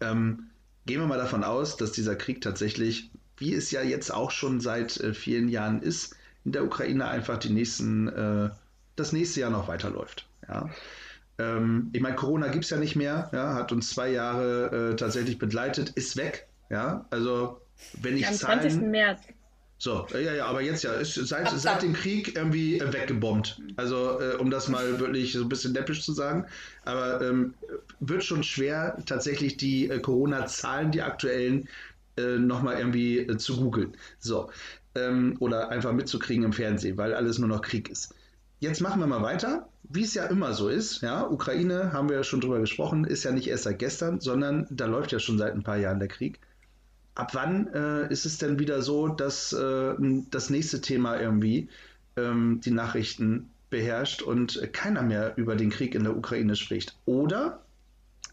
Ähm, 0.00 0.44
gehen 0.86 1.00
wir 1.00 1.06
mal 1.06 1.18
davon 1.18 1.44
aus, 1.44 1.76
dass 1.76 1.92
dieser 1.92 2.16
Krieg 2.16 2.40
tatsächlich, 2.40 3.10
wie 3.36 3.52
es 3.52 3.70
ja 3.70 3.82
jetzt 3.82 4.12
auch 4.12 4.30
schon 4.30 4.60
seit 4.60 4.98
äh, 5.00 5.12
vielen 5.12 5.48
Jahren 5.48 5.82
ist, 5.82 6.16
in 6.44 6.52
der 6.52 6.64
Ukraine 6.64 7.08
einfach 7.08 7.36
die 7.36 7.50
nächsten, 7.50 8.08
äh, 8.08 8.50
das 8.96 9.12
nächste 9.12 9.40
Jahr 9.40 9.50
noch 9.50 9.68
weiterläuft. 9.68 10.26
Ja. 10.48 10.70
Ähm, 11.38 11.90
ich 11.92 12.00
meine, 12.00 12.16
Corona 12.16 12.48
gibt 12.48 12.64
es 12.64 12.70
ja 12.70 12.78
nicht 12.78 12.96
mehr, 12.96 13.28
ja, 13.32 13.54
hat 13.54 13.70
uns 13.70 13.90
zwei 13.90 14.10
Jahre 14.10 14.92
äh, 14.92 14.96
tatsächlich 14.96 15.38
begleitet, 15.38 15.90
ist 15.90 16.16
weg. 16.16 16.48
Ja, 16.70 17.04
also 17.10 17.60
wenn 18.00 18.16
ich 18.16 18.26
Am 18.26 18.34
Zahlen, 18.34 18.60
20. 18.60 18.82
März. 18.82 19.20
So, 19.82 20.06
ja, 20.12 20.32
ja, 20.32 20.46
aber 20.46 20.60
jetzt 20.60 20.84
ja, 20.84 20.92
ist 20.92 21.14
seit, 21.14 21.50
seit 21.50 21.82
dem 21.82 21.92
Krieg 21.92 22.36
irgendwie 22.36 22.78
äh, 22.78 22.92
weggebombt. 22.92 23.60
Also, 23.74 24.20
äh, 24.20 24.36
um 24.36 24.48
das 24.48 24.68
mal 24.68 25.00
wirklich 25.00 25.32
so 25.32 25.42
ein 25.42 25.48
bisschen 25.48 25.74
läppisch 25.74 26.04
zu 26.04 26.12
sagen. 26.12 26.46
Aber 26.84 27.20
ähm, 27.20 27.54
wird 27.98 28.22
schon 28.22 28.44
schwer, 28.44 28.96
tatsächlich 29.06 29.56
die 29.56 29.90
äh, 29.90 29.98
Corona-Zahlen, 29.98 30.92
die 30.92 31.02
aktuellen, 31.02 31.68
äh, 32.16 32.38
nochmal 32.38 32.78
irgendwie 32.78 33.18
äh, 33.18 33.36
zu 33.38 33.56
googeln. 33.56 33.96
So. 34.20 34.52
Ähm, 34.94 35.36
oder 35.40 35.70
einfach 35.70 35.92
mitzukriegen 35.92 36.44
im 36.44 36.52
Fernsehen, 36.52 36.96
weil 36.96 37.12
alles 37.12 37.40
nur 37.40 37.48
noch 37.48 37.62
Krieg 37.62 37.90
ist. 37.90 38.14
Jetzt 38.60 38.82
machen 38.82 39.00
wir 39.00 39.08
mal 39.08 39.22
weiter. 39.22 39.68
Wie 39.82 40.04
es 40.04 40.14
ja 40.14 40.26
immer 40.26 40.54
so 40.54 40.68
ist, 40.68 41.00
ja, 41.00 41.28
Ukraine, 41.28 41.92
haben 41.92 42.08
wir 42.08 42.18
ja 42.18 42.22
schon 42.22 42.40
drüber 42.40 42.60
gesprochen, 42.60 43.04
ist 43.04 43.24
ja 43.24 43.32
nicht 43.32 43.48
erst 43.48 43.64
seit 43.64 43.80
gestern, 43.80 44.20
sondern 44.20 44.68
da 44.70 44.86
läuft 44.86 45.10
ja 45.10 45.18
schon 45.18 45.38
seit 45.38 45.54
ein 45.54 45.64
paar 45.64 45.78
Jahren 45.78 45.98
der 45.98 46.06
Krieg 46.06 46.38
ab 47.14 47.34
wann 47.34 47.68
äh, 47.68 48.10
ist 48.12 48.26
es 48.26 48.38
denn 48.38 48.58
wieder 48.58 48.82
so, 48.82 49.08
dass 49.08 49.52
äh, 49.52 49.94
das 50.30 50.50
nächste 50.50 50.80
Thema 50.80 51.20
irgendwie 51.20 51.68
ähm, 52.16 52.60
die 52.64 52.70
Nachrichten 52.70 53.50
beherrscht 53.70 54.22
und 54.22 54.72
keiner 54.72 55.02
mehr 55.02 55.34
über 55.36 55.56
den 55.56 55.70
Krieg 55.70 55.94
in 55.94 56.04
der 56.04 56.16
Ukraine 56.16 56.56
spricht? 56.56 56.96
Oder 57.04 57.62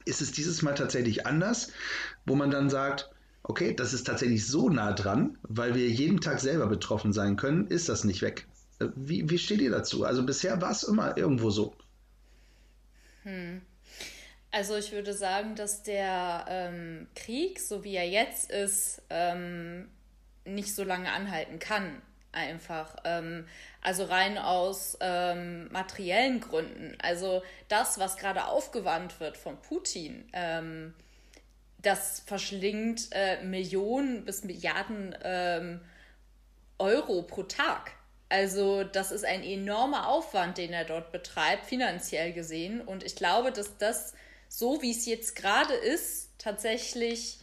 ist 0.05 0.21
es 0.21 0.31
dieses 0.31 0.61
Mal 0.61 0.75
tatsächlich 0.75 1.27
anders, 1.27 1.71
wo 2.25 2.35
man 2.35 2.51
dann 2.51 2.69
sagt, 2.69 3.09
okay, 3.43 3.73
das 3.73 3.93
ist 3.93 4.05
tatsächlich 4.05 4.45
so 4.47 4.69
nah 4.69 4.93
dran, 4.93 5.37
weil 5.43 5.75
wir 5.75 5.89
jeden 5.89 6.21
Tag 6.21 6.39
selber 6.39 6.67
betroffen 6.67 7.13
sein 7.13 7.35
können, 7.35 7.67
ist 7.67 7.89
das 7.89 8.03
nicht 8.03 8.21
weg. 8.21 8.47
Äh, 8.79 8.87
wie, 8.95 9.29
wie 9.29 9.37
steht 9.37 9.61
ihr 9.61 9.71
dazu? 9.71 10.03
Also 10.03 10.25
bisher 10.25 10.61
war 10.61 10.71
es 10.71 10.83
immer 10.83 11.17
irgendwo 11.17 11.49
so. 11.49 11.75
Hm. 13.23 13.61
Also 14.51 14.75
ich 14.75 14.91
würde 14.91 15.13
sagen, 15.13 15.55
dass 15.55 15.83
der 15.83 16.45
ähm, 16.47 17.07
Krieg, 17.15 17.59
so 17.59 17.83
wie 17.83 17.95
er 17.95 18.07
jetzt 18.07 18.51
ist, 18.51 19.01
ähm, 19.09 19.89
nicht 20.43 20.73
so 20.73 20.83
lange 20.83 21.11
anhalten 21.11 21.59
kann. 21.59 22.01
Einfach. 22.31 22.95
Ähm, 23.05 23.47
also 23.81 24.05
rein 24.05 24.37
aus 24.37 24.97
ähm, 25.01 25.71
materiellen 25.71 26.41
Gründen. 26.41 26.95
Also 27.01 27.43
das, 27.67 27.99
was 27.99 28.17
gerade 28.17 28.45
aufgewandt 28.45 29.19
wird 29.19 29.37
von 29.37 29.59
Putin, 29.61 30.27
ähm, 30.33 30.93
das 31.81 32.19
verschlingt 32.25 33.07
äh, 33.11 33.41
Millionen 33.43 34.25
bis 34.25 34.43
Milliarden 34.43 35.15
ähm, 35.23 35.81
Euro 36.77 37.21
pro 37.23 37.43
Tag. 37.43 37.91
Also 38.29 38.83
das 38.83 39.11
ist 39.11 39.25
ein 39.25 39.43
enormer 39.43 40.07
Aufwand, 40.07 40.57
den 40.57 40.71
er 40.71 40.85
dort 40.85 41.11
betreibt, 41.11 41.65
finanziell 41.65 42.31
gesehen. 42.33 42.81
Und 42.81 43.03
ich 43.03 43.15
glaube, 43.15 43.51
dass 43.51 43.77
das 43.77 44.13
so 44.49 44.81
wie 44.81 44.91
es 44.91 45.05
jetzt 45.05 45.35
gerade 45.35 45.73
ist, 45.73 46.31
tatsächlich 46.37 47.39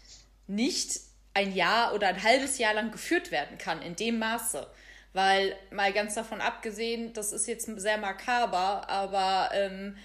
nicht 0.47 1.01
ein 1.33 1.55
Jahr 1.55 1.95
oder 1.95 2.09
ein 2.09 2.23
halbes 2.23 2.59
Jahr 2.59 2.75
lang 2.75 2.91
geführt 2.91 3.31
werden 3.31 3.57
kann, 3.57 3.81
in 3.81 3.97
dem 3.97 4.19
Maße. 4.19 4.67
Weil 5.13 5.57
mal 5.71 5.93
ganz 5.93 6.15
davon 6.15 6.43
abgesehen, 6.43 7.15
das 7.15 7.33
ist 7.33 7.47
jetzt 7.47 7.71
sehr 7.81 7.97
makaber, 7.97 8.89
aber 8.91 9.51
ähm, 9.55 9.97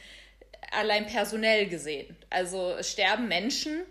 allein 0.71 1.05
personell 1.07 1.67
gesehen. 1.67 2.15
Also 2.29 2.75
es 2.77 2.91
sterben 2.91 3.27
Menschen, 3.27 3.81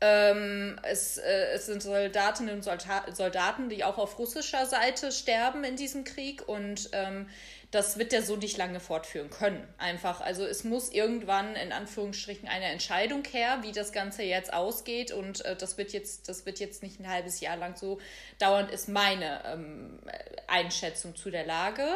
ähm, 0.00 0.78
es, 0.82 1.18
äh, 1.18 1.52
es 1.54 1.66
sind 1.66 1.82
Soldatinnen 1.82 2.56
und 2.56 2.64
Soldaten, 2.64 3.68
die 3.68 3.84
auch 3.84 3.98
auf 3.98 4.18
russischer 4.18 4.64
Seite 4.66 5.12
sterben 5.12 5.64
in 5.64 5.76
diesem 5.76 6.04
Krieg 6.04 6.48
und 6.48 6.88
ähm, 6.92 7.28
das 7.70 7.98
wird 7.98 8.12
er 8.12 8.22
so 8.22 8.34
nicht 8.34 8.56
lange 8.56 8.80
fortführen 8.80 9.30
können. 9.30 9.66
Einfach, 9.78 10.20
also 10.20 10.44
es 10.44 10.64
muss 10.64 10.90
irgendwann 10.90 11.54
in 11.54 11.70
Anführungsstrichen 11.70 12.48
eine 12.48 12.64
Entscheidung 12.64 13.22
her, 13.24 13.58
wie 13.62 13.70
das 13.70 13.92
Ganze 13.92 14.24
jetzt 14.24 14.52
ausgeht 14.52 15.12
und 15.12 15.44
äh, 15.44 15.54
das 15.54 15.78
wird 15.78 15.92
jetzt, 15.92 16.28
das 16.28 16.46
wird 16.46 16.58
jetzt 16.58 16.82
nicht 16.82 16.98
ein 16.98 17.08
halbes 17.08 17.40
Jahr 17.40 17.56
lang 17.56 17.76
so 17.76 18.00
dauern, 18.40 18.68
ist 18.68 18.88
meine 18.88 19.42
ähm, 19.46 20.00
Einschätzung 20.48 21.14
zu 21.14 21.30
der 21.30 21.46
Lage. 21.46 21.86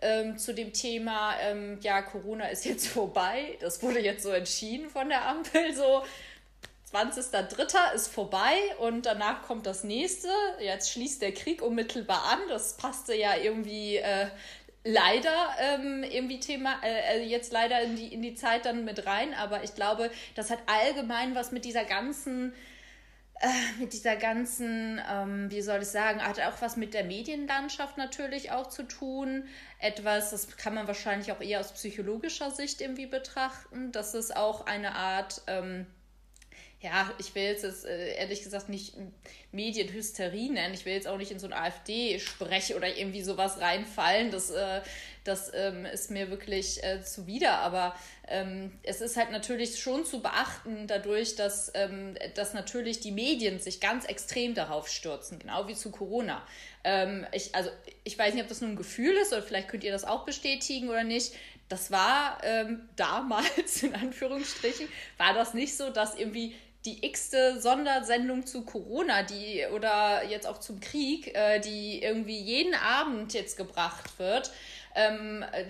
Ähm, 0.00 0.36
zu 0.36 0.52
dem 0.52 0.72
Thema, 0.72 1.34
ähm, 1.40 1.78
ja, 1.82 2.02
Corona 2.02 2.46
ist 2.46 2.64
jetzt 2.64 2.88
vorbei, 2.88 3.56
das 3.60 3.82
wurde 3.82 4.00
jetzt 4.00 4.24
so 4.24 4.30
entschieden 4.30 4.90
von 4.90 5.08
der 5.08 5.28
Ampel, 5.28 5.74
so 5.74 6.02
20.03. 6.92 7.94
ist 7.94 8.08
vorbei 8.08 8.56
und 8.80 9.06
danach 9.06 9.42
kommt 9.42 9.64
das 9.64 9.84
nächste. 9.84 10.28
Jetzt 10.58 10.90
schließt 10.90 11.22
der 11.22 11.32
Krieg 11.32 11.62
unmittelbar 11.62 12.24
an. 12.24 12.40
Das 12.48 12.76
passte 12.76 13.14
ja 13.14 13.36
irgendwie 13.36 13.98
äh, 13.98 14.26
leider 14.84 15.50
ähm, 15.58 16.02
irgendwie 16.04 16.40
Thema, 16.40 16.80
äh, 16.82 17.18
äh, 17.18 17.24
jetzt 17.24 17.52
leider 17.52 17.82
in 17.82 17.96
die, 17.96 18.12
in 18.12 18.22
die 18.22 18.34
Zeit 18.34 18.64
dann 18.64 18.84
mit 18.84 19.06
rein, 19.06 19.34
aber 19.34 19.62
ich 19.62 19.74
glaube, 19.74 20.10
das 20.34 20.50
hat 20.50 20.60
allgemein 20.66 21.34
was 21.34 21.52
mit 21.52 21.64
dieser 21.64 21.84
ganzen, 21.84 22.54
äh, 23.40 23.48
mit 23.78 23.92
dieser 23.92 24.16
ganzen, 24.16 25.00
ähm, 25.10 25.50
wie 25.50 25.60
soll 25.60 25.82
ich 25.82 25.88
sagen, 25.88 26.22
hat 26.22 26.40
auch 26.40 26.60
was 26.62 26.76
mit 26.76 26.94
der 26.94 27.04
Medienlandschaft 27.04 27.98
natürlich 27.98 28.52
auch 28.52 28.68
zu 28.68 28.84
tun. 28.84 29.44
Etwas, 29.78 30.30
das 30.30 30.56
kann 30.56 30.74
man 30.74 30.86
wahrscheinlich 30.86 31.30
auch 31.32 31.40
eher 31.40 31.60
aus 31.60 31.72
psychologischer 31.72 32.50
Sicht 32.50 32.80
irgendwie 32.80 33.06
betrachten, 33.06 33.92
dass 33.92 34.14
es 34.14 34.30
auch 34.30 34.66
eine 34.66 34.94
Art, 34.94 35.42
ähm, 35.46 35.86
ja, 36.82 37.12
ich 37.18 37.34
will 37.34 37.42
jetzt 37.42 37.84
äh, 37.84 38.14
ehrlich 38.14 38.42
gesagt 38.42 38.70
nicht 38.70 38.94
Medienhysterie 39.52 40.50
nennen. 40.50 40.72
Ich 40.72 40.86
will 40.86 40.94
jetzt 40.94 41.06
auch 41.06 41.18
nicht 41.18 41.30
in 41.30 41.38
so 41.38 41.46
ein 41.46 41.52
AfD-Sprech 41.52 42.74
oder 42.74 42.96
irgendwie 42.96 43.20
sowas 43.20 43.60
reinfallen. 43.60 44.30
Das, 44.30 44.48
äh, 44.48 44.80
das 45.24 45.52
ähm, 45.54 45.84
ist 45.84 46.10
mir 46.10 46.30
wirklich 46.30 46.82
äh, 46.82 47.02
zuwider. 47.02 47.58
Aber 47.58 47.94
ähm, 48.28 48.72
es 48.82 49.02
ist 49.02 49.18
halt 49.18 49.30
natürlich 49.30 49.78
schon 49.78 50.06
zu 50.06 50.22
beachten 50.22 50.86
dadurch, 50.86 51.36
dass, 51.36 51.70
ähm, 51.74 52.14
dass 52.34 52.54
natürlich 52.54 53.00
die 53.00 53.12
Medien 53.12 53.58
sich 53.58 53.80
ganz 53.80 54.06
extrem 54.06 54.54
darauf 54.54 54.88
stürzen, 54.88 55.38
genau 55.38 55.68
wie 55.68 55.74
zu 55.74 55.90
Corona. 55.90 56.46
Ich, 57.32 57.54
also, 57.54 57.68
ich 58.04 58.18
weiß 58.18 58.32
nicht, 58.32 58.42
ob 58.42 58.48
das 58.48 58.62
nur 58.62 58.70
ein 58.70 58.76
Gefühl 58.76 59.14
ist 59.16 59.34
oder 59.34 59.42
vielleicht 59.42 59.68
könnt 59.68 59.84
ihr 59.84 59.92
das 59.92 60.04
auch 60.04 60.24
bestätigen 60.24 60.88
oder 60.88 61.04
nicht 61.04 61.34
das 61.68 61.90
war 61.90 62.38
damals, 62.96 63.82
in 63.82 63.94
Anführungsstrichen, 63.94 64.88
war 65.18 65.34
das 65.34 65.52
nicht 65.52 65.76
so, 65.76 65.90
dass 65.90 66.18
irgendwie 66.18 66.54
die 66.84 67.04
x-te 67.04 67.60
Sondersendung 67.60 68.46
zu 68.46 68.62
Corona, 68.62 69.22
die 69.22 69.66
oder 69.74 70.24
jetzt 70.24 70.46
auch 70.46 70.58
zum 70.58 70.80
Krieg, 70.80 71.34
äh, 71.34 71.60
die 71.60 72.02
irgendwie 72.02 72.38
jeden 72.38 72.74
Abend 72.74 73.34
jetzt 73.34 73.56
gebracht 73.56 74.18
wird. 74.18 74.50
Ähm, 74.94 75.44
äh, 75.52 75.64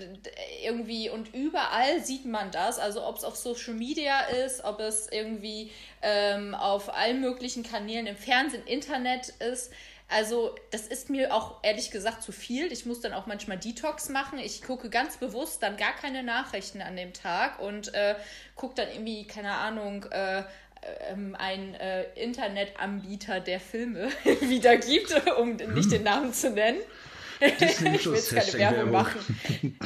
irgendwie 0.65 1.11
und 1.11 1.35
überall 1.35 2.03
sieht 2.03 2.25
man 2.25 2.51
das, 2.51 2.79
also 2.79 3.05
ob 3.05 3.17
es 3.17 3.25
auf 3.25 3.37
Social 3.37 3.75
Media 3.75 4.21
ist, 4.21 4.65
ob 4.65 4.81
es 4.81 5.09
irgendwie 5.11 5.71
ähm, 6.01 6.55
auf 6.55 6.95
allen 6.95 7.21
möglichen 7.21 7.63
Kanälen 7.63 8.07
im 8.07 8.17
Fernsehen, 8.17 8.65
Internet 8.67 9.29
ist. 9.41 9.73
Also, 10.13 10.57
das 10.73 10.89
ist 10.89 11.09
mir 11.09 11.33
auch 11.33 11.59
ehrlich 11.63 11.93
gesagt 11.93 12.25
zu 12.25 12.33
viel. 12.33 12.73
Ich 12.73 12.85
muss 12.85 13.01
dann 13.01 13.13
auch 13.13 13.27
manchmal 13.27 13.59
Detox 13.59 14.09
machen. 14.09 14.41
Ich 14.41 14.61
gucke 14.61 14.91
ganz 14.91 15.19
bewusst 15.19 15.63
dann 15.63 15.77
gar 15.77 15.95
keine 15.95 16.25
Nachrichten 16.25 16.83
an 16.83 16.97
dem 16.97 17.13
Tag 17.13 17.61
und 17.61 17.95
äh, 17.95 18.17
gucke 18.57 18.75
dann 18.75 18.89
irgendwie, 18.89 19.25
keine 19.25 19.53
Ahnung, 19.53 20.05
äh, 20.11 20.43
ähm, 21.09 21.37
ein 21.39 21.75
äh, 21.75 22.05
Internetanbieter, 22.15 23.41
der 23.41 23.61
Filme 23.61 24.09
wieder 24.41 24.77
gibt, 24.77 25.15
um 25.39 25.59
hm. 25.59 25.75
nicht 25.75 25.93
den 25.93 26.03
Namen 26.03 26.33
zu 26.33 26.51
nennen. 26.51 26.81
ich 27.41 27.81
will 27.81 28.15
jetzt 28.15 28.35
keine 28.35 28.53
Werbung, 28.53 28.91
machen. 28.91 29.39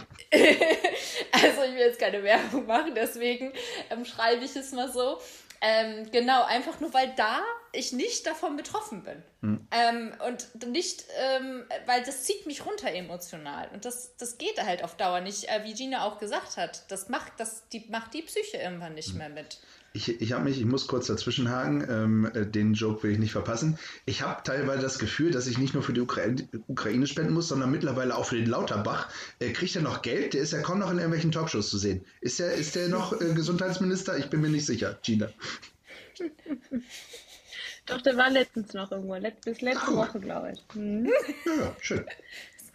also 1.33 1.63
ich 1.63 1.73
will 1.73 1.79
jetzt 1.79 2.01
keine 2.01 2.23
Werbung 2.23 2.67
machen, 2.67 2.95
deswegen 2.97 3.53
ähm, 3.91 4.05
schreibe 4.05 4.45
ich 4.45 4.57
es 4.57 4.73
mal 4.73 4.91
so. 4.91 5.21
Ähm, 5.61 6.11
genau, 6.11 6.43
einfach 6.43 6.81
nur, 6.81 6.93
weil 6.93 7.15
da 7.17 7.43
ich 7.73 7.93
nicht 7.93 8.27
davon 8.27 8.57
betroffen 8.57 9.03
bin. 9.03 9.23
Mhm. 9.41 9.69
Ähm, 9.71 10.13
und 10.27 10.67
nicht, 10.67 11.05
ähm, 11.19 11.65
weil 11.87 12.03
das 12.03 12.25
zieht 12.25 12.45
mich 12.45 12.67
runter 12.67 12.93
emotional. 12.93 13.69
Und 13.73 13.85
das, 13.85 14.17
das 14.17 14.37
geht 14.37 14.63
halt 14.63 14.85
auf 14.85 14.97
Dauer 14.97 15.21
nicht, 15.21 15.49
äh, 15.49 15.65
wie 15.65 15.73
Gina 15.73 16.05
auch 16.05 16.19
gesagt 16.19 16.57
hat. 16.57 16.91
Das 16.91 17.09
macht, 17.09 17.33
das, 17.39 17.69
die, 17.71 17.87
macht 17.89 18.13
die 18.13 18.23
Psyche 18.23 18.59
irgendwann 18.59 18.95
nicht 18.95 19.13
mhm. 19.13 19.19
mehr 19.19 19.29
mit. 19.31 19.59
Ich, 19.97 20.21
ich 20.21 20.33
habe 20.33 20.43
mich, 20.43 20.59
ich 20.59 20.65
muss 20.65 20.89
kurz 20.89 21.07
dazwischenhaken, 21.07 21.87
ähm, 21.89 22.31
äh, 22.35 22.45
den 22.45 22.75
Joke 22.75 23.05
will 23.05 23.13
ich 23.13 23.19
nicht 23.19 23.31
verpassen. 23.31 23.79
Ich 24.07 24.23
habe 24.23 24.43
teilweise 24.43 24.83
das 24.83 24.99
Gefühl, 24.99 25.31
dass 25.31 25.47
ich 25.47 25.57
nicht 25.57 25.73
nur 25.73 25.85
für 25.85 25.93
die 25.93 26.01
Ukraine, 26.01 26.49
Ukraine 26.67 27.07
spenden 27.07 27.33
muss, 27.33 27.47
sondern 27.47 27.71
mittlerweile 27.71 28.17
auch 28.17 28.27
für 28.27 28.35
den 28.35 28.47
Lauterbach. 28.47 29.09
Äh, 29.39 29.53
kriegt 29.53 29.77
er 29.77 29.83
noch 29.83 30.03
Geld? 30.03 30.35
Der 30.35 30.43
ist 30.43 30.53
ja 30.53 30.63
kaum 30.63 30.81
noch 30.81 30.91
in 30.91 30.97
irgendwelchen 30.99 31.31
Talkshows 31.31 31.71
zu 31.71 31.79
sehen. 31.79 32.05
Ist 32.21 32.41
der, 32.41 32.55
ist 32.55 32.75
der 32.75 32.89
noch 32.89 33.13
äh, 33.21 33.35
Gesundheitsminister? 33.35 34.19
Ich 34.19 34.31
bin 34.31 34.41
mir 34.41 34.49
nicht 34.49 34.67
sicher. 34.67 34.99
Gina. 35.03 35.31
Doch, 37.87 38.01
der 38.01 38.17
war 38.17 38.31
letztens 38.31 38.73
noch 38.73 38.91
irgendwo, 38.91 39.15
Let 39.15 39.43
bis 39.43 39.61
letzte 39.61 39.93
oh. 39.93 39.97
Woche, 39.97 40.19
glaube 40.19 40.53
ich. 40.53 40.75
Hm. 40.75 41.07
Ja, 41.47 41.77
schön. 41.81 42.05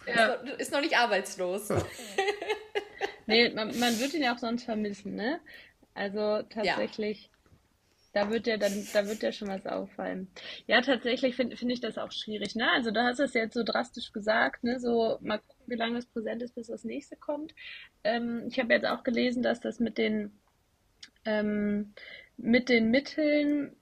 Ja. 0.06 0.34
Ist 0.58 0.72
noch 0.72 0.80
nicht 0.80 0.96
arbeitslos. 0.96 1.68
Ja. 1.68 1.84
nee, 3.26 3.50
man, 3.50 3.78
man 3.78 3.98
wird 3.98 4.14
ihn 4.14 4.22
ja 4.22 4.34
auch 4.34 4.38
sonst 4.38 4.64
vermissen, 4.64 5.16
ne? 5.16 5.40
Also 5.94 6.42
tatsächlich, 6.42 7.30
ja. 8.14 8.24
da 8.24 8.30
wird 8.30 8.46
ja 8.46 8.56
dann, 8.56 8.86
da 8.92 9.06
wird 9.06 9.22
ja 9.22 9.32
schon 9.32 9.48
was 9.48 9.66
auffallen. 9.66 10.28
Ja, 10.66 10.80
tatsächlich 10.80 11.36
finde 11.36 11.56
find 11.56 11.72
ich 11.72 11.80
das 11.80 11.98
auch 11.98 12.12
schwierig, 12.12 12.54
ne? 12.54 12.70
Also 12.72 12.90
du 12.90 13.02
hast 13.02 13.20
es 13.20 13.34
jetzt 13.34 13.54
so 13.54 13.62
drastisch 13.62 14.12
gesagt, 14.12 14.64
ne? 14.64 14.78
So 14.80 15.18
mal 15.20 15.38
gucken, 15.38 15.64
wie 15.66 15.76
lange 15.76 15.98
es 15.98 16.06
präsent 16.06 16.42
ist, 16.42 16.54
bis 16.54 16.68
das 16.68 16.84
nächste 16.84 17.16
kommt. 17.16 17.54
Ähm, 18.04 18.44
ich 18.48 18.58
habe 18.58 18.72
jetzt 18.72 18.86
auch 18.86 19.02
gelesen, 19.02 19.42
dass 19.42 19.60
das 19.60 19.80
mit 19.80 19.98
den 19.98 20.32
ähm, 21.24 21.92
mit 22.36 22.68
den 22.68 22.90
Mitteln 22.90 23.76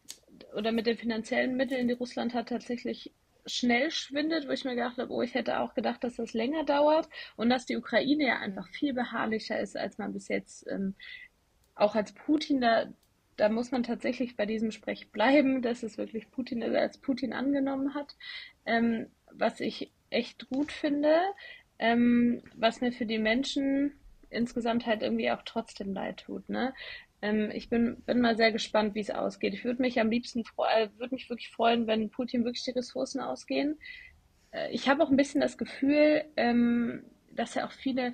oder 0.54 0.72
mit 0.72 0.86
den 0.86 0.96
finanziellen 0.96 1.56
Mitteln, 1.56 1.88
die 1.88 1.94
Russland 1.94 2.34
hat, 2.34 2.48
tatsächlich 2.48 3.12
schnell 3.46 3.90
schwindet, 3.90 4.46
wo 4.46 4.52
ich 4.52 4.64
mir 4.64 4.74
gedacht 4.74 4.98
habe, 4.98 5.12
oh, 5.12 5.22
ich 5.22 5.34
hätte 5.34 5.60
auch 5.60 5.74
gedacht, 5.74 6.04
dass 6.04 6.16
das 6.16 6.34
länger 6.34 6.64
dauert 6.64 7.08
und 7.36 7.48
dass 7.48 7.66
die 7.66 7.76
Ukraine 7.76 8.26
ja 8.26 8.38
einfach 8.38 8.68
viel 8.68 8.92
beharrlicher 8.92 9.58
ist, 9.58 9.76
als 9.76 9.98
man 9.98 10.12
bis 10.12 10.28
jetzt, 10.28 10.66
ähm, 10.68 10.94
auch 11.78 11.94
als 11.94 12.12
Putin, 12.12 12.60
da, 12.60 12.86
da 13.36 13.48
muss 13.48 13.70
man 13.70 13.82
tatsächlich 13.82 14.36
bei 14.36 14.46
diesem 14.46 14.70
Sprech 14.70 15.10
bleiben, 15.10 15.62
dass 15.62 15.82
es 15.82 15.98
wirklich 15.98 16.30
Putin 16.30 16.62
ist, 16.62 16.74
als 16.74 16.98
Putin 16.98 17.32
angenommen 17.32 17.94
hat, 17.94 18.16
ähm, 18.66 19.06
was 19.32 19.60
ich 19.60 19.92
echt 20.10 20.48
gut 20.48 20.72
finde, 20.72 21.20
ähm, 21.78 22.42
was 22.54 22.80
mir 22.80 22.92
für 22.92 23.06
die 23.06 23.18
Menschen 23.18 23.92
insgesamt 24.30 24.86
halt 24.86 25.02
irgendwie 25.02 25.30
auch 25.30 25.42
trotzdem 25.44 25.92
leid 25.92 26.24
tut. 26.26 26.48
Ne? 26.48 26.74
Ähm, 27.22 27.50
ich 27.52 27.68
bin, 27.68 28.02
bin 28.02 28.20
mal 28.20 28.36
sehr 28.36 28.52
gespannt, 28.52 28.94
wie 28.94 29.00
es 29.00 29.10
ausgeht. 29.10 29.54
Ich 29.54 29.64
würde 29.64 29.82
mich 29.82 30.00
am 30.00 30.10
liebsten 30.10 30.40
äh, 30.40 30.88
würde 30.96 31.14
mich 31.14 31.28
wirklich 31.28 31.50
freuen, 31.50 31.86
wenn 31.86 32.10
Putin 32.10 32.44
wirklich 32.44 32.64
die 32.64 32.72
Ressourcen 32.72 33.20
ausgehen. 33.20 33.78
Äh, 34.50 34.70
ich 34.72 34.88
habe 34.88 35.02
auch 35.02 35.10
ein 35.10 35.16
bisschen 35.16 35.40
das 35.40 35.58
Gefühl, 35.58 36.24
ähm, 36.36 37.04
dass 37.32 37.54
ja 37.54 37.66
auch 37.66 37.72
viele 37.72 38.12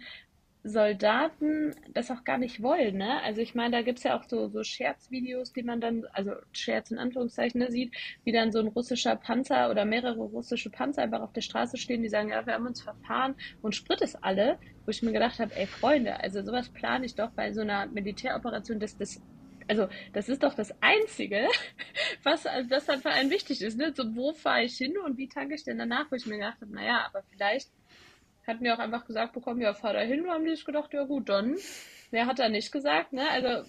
Soldaten 0.67 1.75
das 1.93 2.11
auch 2.11 2.25
gar 2.25 2.39
nicht 2.39 2.63
wollen, 2.63 2.97
ne? 2.97 3.23
Also 3.23 3.43
ich 3.43 3.55
meine, 3.55 3.77
da 3.77 3.83
gibt 3.83 3.99
es 3.99 4.05
ja 4.05 4.19
auch 4.19 4.25
so, 4.25 4.49
so 4.49 4.65
Scherzvideos, 4.65 5.53
die 5.53 5.63
man 5.63 5.79
dann, 5.79 6.07
also 6.13 6.33
Scherz 6.53 6.91
in 6.91 6.99
Anführungszeichen, 6.99 7.61
ne, 7.61 7.71
sieht, 7.71 7.95
wie 8.25 8.33
dann 8.33 8.51
so 8.51 8.61
ein 8.61 8.69
russischer 8.69 9.15
Panzer 9.15 9.71
oder 9.71 9.85
mehrere 9.85 10.23
russische 10.23 10.71
Panzer 10.71 11.03
einfach 11.03 11.21
auf 11.21 11.35
der 11.35 11.43
Straße 11.43 11.77
stehen, 11.77 12.03
die 12.03 12.09
sagen, 12.09 12.31
ja, 12.31 12.47
wir 12.47 12.55
haben 12.55 12.67
uns 12.67 12.81
verfahren 12.81 13.35
und 13.61 13.75
Sprit 13.75 14.01
ist 14.01 14.25
alle, 14.25 14.59
wo 14.87 14.91
ich 14.91 15.03
mir 15.03 15.13
gedacht 15.13 15.39
habe, 15.39 15.55
ey 15.55 15.67
Freunde, 15.67 16.19
also 16.21 16.43
sowas 16.43 16.71
plane 16.71 17.05
ich 17.05 17.15
doch 17.15 17.31
bei 17.31 17.53
so 17.53 17.61
einer 17.61 17.87
Militäroperation, 17.87 18.81
dass 18.81 18.97
das 18.97 19.21
also 19.69 19.89
das 20.13 20.29
ist 20.29 20.43
doch 20.43 20.55
das 20.55 20.75
Einzige, 20.83 21.49
was, 22.23 22.45
was 22.45 22.85
dann 22.85 23.01
für 23.01 23.11
einen 23.11 23.31
wichtig 23.31 23.63
ist. 23.63 23.79
Ne? 23.79 23.95
So, 23.97 24.15
wo 24.15 24.35
fahre 24.35 24.65
ich 24.65 24.77
hin 24.77 24.99
und 24.99 25.17
wie 25.17 25.29
tanke 25.29 25.55
ich 25.55 25.65
denn 25.65 25.79
danach? 25.79 26.11
Wo 26.11 26.17
ich 26.17 26.27
mir 26.27 26.37
gedacht 26.37 26.61
habe, 26.61 26.75
naja, 26.75 27.07
aber 27.07 27.23
vielleicht 27.31 27.71
hatten 28.47 28.65
wir 28.65 28.75
auch 28.75 28.79
einfach 28.79 29.07
gesagt 29.07 29.33
bekommen, 29.33 29.61
ja, 29.61 29.75
fahr 29.75 29.93
da 29.93 30.01
hin. 30.01 30.29
haben 30.29 30.45
die 30.45 30.51
sich 30.51 30.65
gedacht, 30.65 30.93
ja 30.93 31.05
gut, 31.05 31.29
dann. 31.29 31.57
Wer 32.11 32.27
hat 32.27 32.39
da 32.39 32.49
nicht 32.49 32.73
gesagt, 32.73 33.13
ne? 33.13 33.29
Also, 33.31 33.69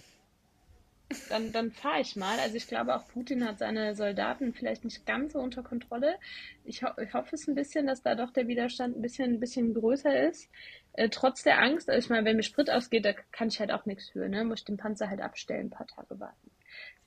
dann, 1.28 1.52
dann 1.52 1.70
fahre 1.70 2.00
ich 2.00 2.16
mal. 2.16 2.38
Also 2.40 2.56
ich 2.56 2.66
glaube, 2.66 2.94
auch 2.96 3.06
Putin 3.08 3.46
hat 3.46 3.58
seine 3.58 3.94
Soldaten 3.94 4.52
vielleicht 4.52 4.84
nicht 4.84 5.06
ganz 5.06 5.32
so 5.34 5.40
unter 5.40 5.62
Kontrolle. 5.62 6.16
Ich, 6.64 6.82
ho 6.82 6.88
ich 7.00 7.14
hoffe 7.14 7.36
es 7.36 7.46
ein 7.46 7.54
bisschen, 7.54 7.86
dass 7.86 8.02
da 8.02 8.14
doch 8.14 8.32
der 8.32 8.48
Widerstand 8.48 8.96
ein 8.96 9.02
bisschen, 9.02 9.34
ein 9.34 9.40
bisschen 9.40 9.74
größer 9.74 10.28
ist. 10.28 10.50
Äh, 10.94 11.08
trotz 11.08 11.42
der 11.42 11.60
Angst, 11.60 11.88
also 11.88 11.98
ich 12.04 12.10
meine, 12.10 12.24
wenn 12.24 12.36
mir 12.36 12.42
Sprit 12.42 12.70
ausgeht, 12.70 13.04
da 13.04 13.12
kann 13.12 13.48
ich 13.48 13.60
halt 13.60 13.70
auch 13.70 13.86
nichts 13.86 14.10
für, 14.10 14.28
ne? 14.28 14.44
Muss 14.44 14.60
ich 14.60 14.64
den 14.64 14.78
Panzer 14.78 15.08
halt 15.08 15.20
abstellen, 15.20 15.66
ein 15.66 15.70
paar 15.70 15.86
Tage 15.86 16.18
warten 16.18 16.50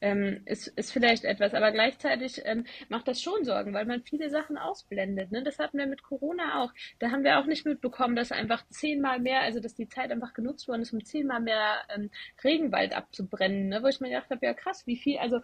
ähm, 0.02 0.42
ist, 0.46 0.68
ist 0.68 0.92
vielleicht 0.92 1.26
etwas, 1.26 1.54
aber 1.54 1.72
gleichzeitig 1.72 2.42
ähm, 2.46 2.66
macht 2.88 3.08
das 3.08 3.22
schon 3.22 3.44
Sorgen, 3.44 3.74
weil 3.74 3.86
man 3.86 4.04
viele 4.04 4.30
Sachen 4.30 4.58
ausblendet. 4.58 5.32
Ne? 5.32 5.44
Das 5.44 5.60
hatten 5.60 5.78
wir 5.78 5.88
mit 5.88 6.04
Corona 6.04 6.64
auch. 6.64 6.72
Da 7.00 7.12
haben 7.12 7.24
wir 7.24 7.40
auch 7.40 7.46
nicht 7.46 7.66
mitbekommen, 7.66 8.16
dass 8.16 8.32
einfach 8.32 8.66
zehnmal 8.70 9.20
mehr, 9.20 9.42
also 9.42 9.60
dass 9.60 9.76
die 9.76 9.90
Zeit 9.90 10.12
einfach 10.12 10.34
genutzt 10.34 10.68
worden 10.68 10.82
ist, 10.82 10.94
um 10.94 11.04
zehnmal 11.04 11.42
mehr 11.42 11.82
ähm, 11.94 12.10
Regenwald 12.44 12.96
abzubrennen. 12.96 13.70
Ne? 13.70 13.84
Wo 13.84 13.88
ich 13.88 14.00
mir 14.00 14.10
gedacht 14.10 14.30
habe, 14.30 14.46
ja 14.46 14.54
krass, 14.54 14.88
wie 14.88 14.98
viel, 14.98 15.18
also 15.18 15.42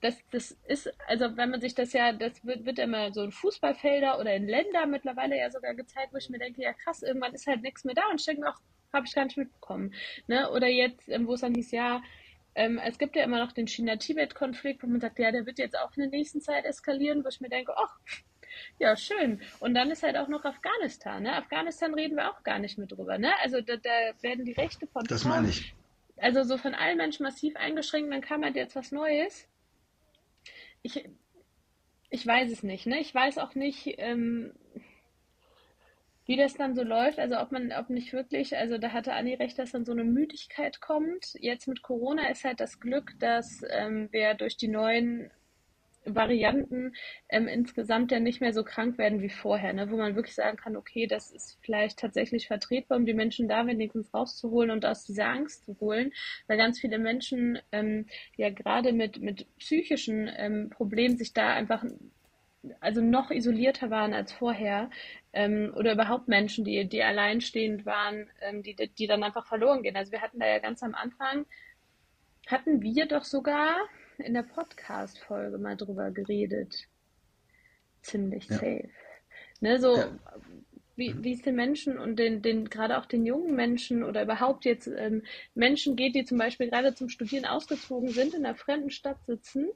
das, 0.00 0.16
das 0.30 0.52
ist, 0.66 0.92
also 1.08 1.36
wenn 1.36 1.50
man 1.50 1.60
sich 1.60 1.74
das 1.74 1.92
ja, 1.92 2.12
das 2.12 2.44
wird, 2.44 2.64
wird 2.64 2.78
immer 2.78 3.12
so 3.12 3.22
in 3.22 3.32
Fußballfelder 3.32 4.18
oder 4.18 4.34
in 4.34 4.46
Länder 4.48 4.86
mittlerweile 4.86 5.36
ja 5.36 5.50
sogar 5.50 5.74
gezeigt, 5.74 6.12
wo 6.12 6.16
ich 6.16 6.30
mir 6.30 6.38
denke, 6.38 6.62
ja 6.62 6.72
krass, 6.72 7.02
irgendwann 7.02 7.34
ist 7.34 7.46
halt 7.46 7.62
nichts 7.62 7.84
mehr 7.84 7.94
da 7.94 8.02
und 8.10 8.20
ich 8.20 8.26
denke 8.26 8.48
auch, 8.48 8.56
habe 8.92 9.06
ich 9.06 9.14
gar 9.14 9.24
nicht 9.24 9.36
mitbekommen. 9.36 9.94
Ne? 10.26 10.50
Oder 10.50 10.68
jetzt, 10.68 11.08
ähm, 11.08 11.26
wo 11.26 11.34
es 11.34 11.42
dann 11.42 11.54
hieß, 11.54 11.70
ja, 11.72 12.02
ähm, 12.54 12.78
es 12.78 12.98
gibt 12.98 13.16
ja 13.16 13.24
immer 13.24 13.38
noch 13.38 13.52
den 13.52 13.66
China-Tibet-Konflikt, 13.66 14.82
wo 14.82 14.86
man 14.86 15.00
sagt, 15.00 15.18
ja, 15.18 15.30
der 15.30 15.46
wird 15.46 15.58
jetzt 15.58 15.78
auch 15.78 15.96
in 15.96 16.02
der 16.02 16.10
nächsten 16.10 16.40
Zeit 16.40 16.64
eskalieren, 16.64 17.24
wo 17.24 17.28
ich 17.28 17.40
mir 17.40 17.48
denke, 17.48 17.74
ach, 17.76 17.98
ja, 18.78 18.96
schön. 18.96 19.40
Und 19.60 19.74
dann 19.74 19.90
ist 19.90 20.02
halt 20.02 20.16
auch 20.16 20.28
noch 20.28 20.44
Afghanistan. 20.44 21.22
Ne? 21.22 21.34
Afghanistan 21.34 21.94
reden 21.94 22.16
wir 22.16 22.30
auch 22.30 22.42
gar 22.42 22.58
nicht 22.58 22.78
mehr 22.78 22.86
drüber. 22.86 23.18
Ne? 23.18 23.32
Also 23.42 23.60
da, 23.60 23.76
da 23.76 23.90
werden 24.22 24.44
die 24.44 24.52
Rechte 24.52 24.86
von 24.86 25.04
Das 25.04 25.24
meine 25.24 25.48
ich. 25.48 25.74
Also 26.16 26.42
so 26.42 26.58
von 26.58 26.74
allen 26.74 26.98
Menschen 26.98 27.22
massiv 27.22 27.56
eingeschränkt, 27.56 28.12
dann 28.12 28.20
kam 28.20 28.44
halt 28.44 28.56
jetzt 28.56 28.76
was 28.76 28.92
Neues. 28.92 29.46
Ich, 30.82 31.08
ich 32.10 32.26
weiß 32.26 32.50
es 32.50 32.62
nicht. 32.62 32.86
Ne? 32.86 33.00
Ich 33.00 33.14
weiß 33.14 33.38
auch 33.38 33.54
nicht, 33.54 33.94
ähm, 33.98 34.52
wie 36.30 36.36
das 36.36 36.54
dann 36.54 36.76
so 36.76 36.84
läuft, 36.84 37.18
also 37.18 37.40
ob 37.40 37.50
man, 37.50 37.72
ob 37.72 37.90
nicht 37.90 38.12
wirklich, 38.12 38.56
also 38.56 38.78
da 38.78 38.92
hatte 38.92 39.14
Anni 39.14 39.34
recht, 39.34 39.58
dass 39.58 39.72
dann 39.72 39.84
so 39.84 39.90
eine 39.90 40.04
Müdigkeit 40.04 40.80
kommt. 40.80 41.34
Jetzt 41.40 41.66
mit 41.66 41.82
Corona 41.82 42.28
ist 42.30 42.44
halt 42.44 42.60
das 42.60 42.78
Glück, 42.78 43.18
dass 43.18 43.64
ähm, 43.68 44.08
wir 44.12 44.34
durch 44.34 44.56
die 44.56 44.68
neuen 44.68 45.32
Varianten 46.04 46.94
ähm, 47.30 47.48
insgesamt 47.48 48.12
ja 48.12 48.20
nicht 48.20 48.40
mehr 48.40 48.52
so 48.52 48.62
krank 48.62 48.96
werden 48.96 49.22
wie 49.22 49.28
vorher, 49.28 49.72
ne? 49.72 49.90
wo 49.90 49.96
man 49.96 50.14
wirklich 50.14 50.36
sagen 50.36 50.56
kann, 50.56 50.76
okay, 50.76 51.08
das 51.08 51.32
ist 51.32 51.58
vielleicht 51.62 51.98
tatsächlich 51.98 52.46
vertretbar, 52.46 52.98
um 52.98 53.06
die 53.06 53.12
Menschen 53.12 53.48
da 53.48 53.66
wenigstens 53.66 54.14
rauszuholen 54.14 54.70
und 54.70 54.86
aus 54.86 55.04
dieser 55.04 55.26
Angst 55.26 55.64
zu 55.64 55.80
holen, 55.80 56.12
weil 56.46 56.58
ganz 56.58 56.78
viele 56.78 57.00
Menschen 57.00 57.58
ähm, 57.72 58.06
ja 58.36 58.50
gerade 58.50 58.92
mit, 58.92 59.20
mit 59.20 59.48
psychischen 59.58 60.30
ähm, 60.36 60.70
Problemen 60.70 61.16
sich 61.16 61.32
da 61.32 61.48
einfach 61.48 61.84
also 62.80 63.00
noch 63.00 63.30
isolierter 63.30 63.90
waren 63.90 64.12
als 64.12 64.32
vorher 64.32 64.90
ähm, 65.32 65.72
oder 65.76 65.92
überhaupt 65.92 66.28
Menschen, 66.28 66.64
die, 66.64 66.88
die 66.88 67.02
alleinstehend 67.02 67.86
waren, 67.86 68.28
ähm, 68.40 68.62
die, 68.62 68.74
die 68.74 69.06
dann 69.06 69.22
einfach 69.22 69.46
verloren 69.46 69.82
gehen. 69.82 69.96
Also 69.96 70.12
wir 70.12 70.20
hatten 70.20 70.40
da 70.40 70.46
ja 70.46 70.58
ganz 70.58 70.82
am 70.82 70.94
Anfang, 70.94 71.46
hatten 72.46 72.82
wir 72.82 73.06
doch 73.06 73.24
sogar 73.24 73.76
in 74.18 74.34
der 74.34 74.42
Podcast-Folge 74.42 75.58
mal 75.58 75.76
drüber 75.76 76.10
geredet. 76.10 76.88
Ziemlich 78.02 78.48
ja. 78.48 78.56
safe. 78.56 78.88
Ne, 79.60 79.78
so, 79.78 79.96
ja. 79.96 80.10
wie, 80.96 81.14
wie 81.22 81.34
es 81.34 81.42
den 81.42 81.54
Menschen 81.54 81.98
und 81.98 82.18
den, 82.18 82.42
den, 82.42 82.68
gerade 82.68 82.98
auch 82.98 83.06
den 83.06 83.24
jungen 83.26 83.54
Menschen 83.54 84.02
oder 84.02 84.22
überhaupt 84.22 84.64
jetzt 84.64 84.86
ähm, 84.88 85.22
Menschen 85.54 85.96
geht, 85.96 86.14
die 86.14 86.24
zum 86.24 86.38
Beispiel 86.38 86.70
gerade 86.70 86.94
zum 86.94 87.08
Studieren 87.08 87.44
ausgezogen 87.44 88.08
sind, 88.08 88.34
in 88.34 88.44
einer 88.44 88.56
fremden 88.56 88.90
Stadt 88.90 89.24
sitzen 89.26 89.68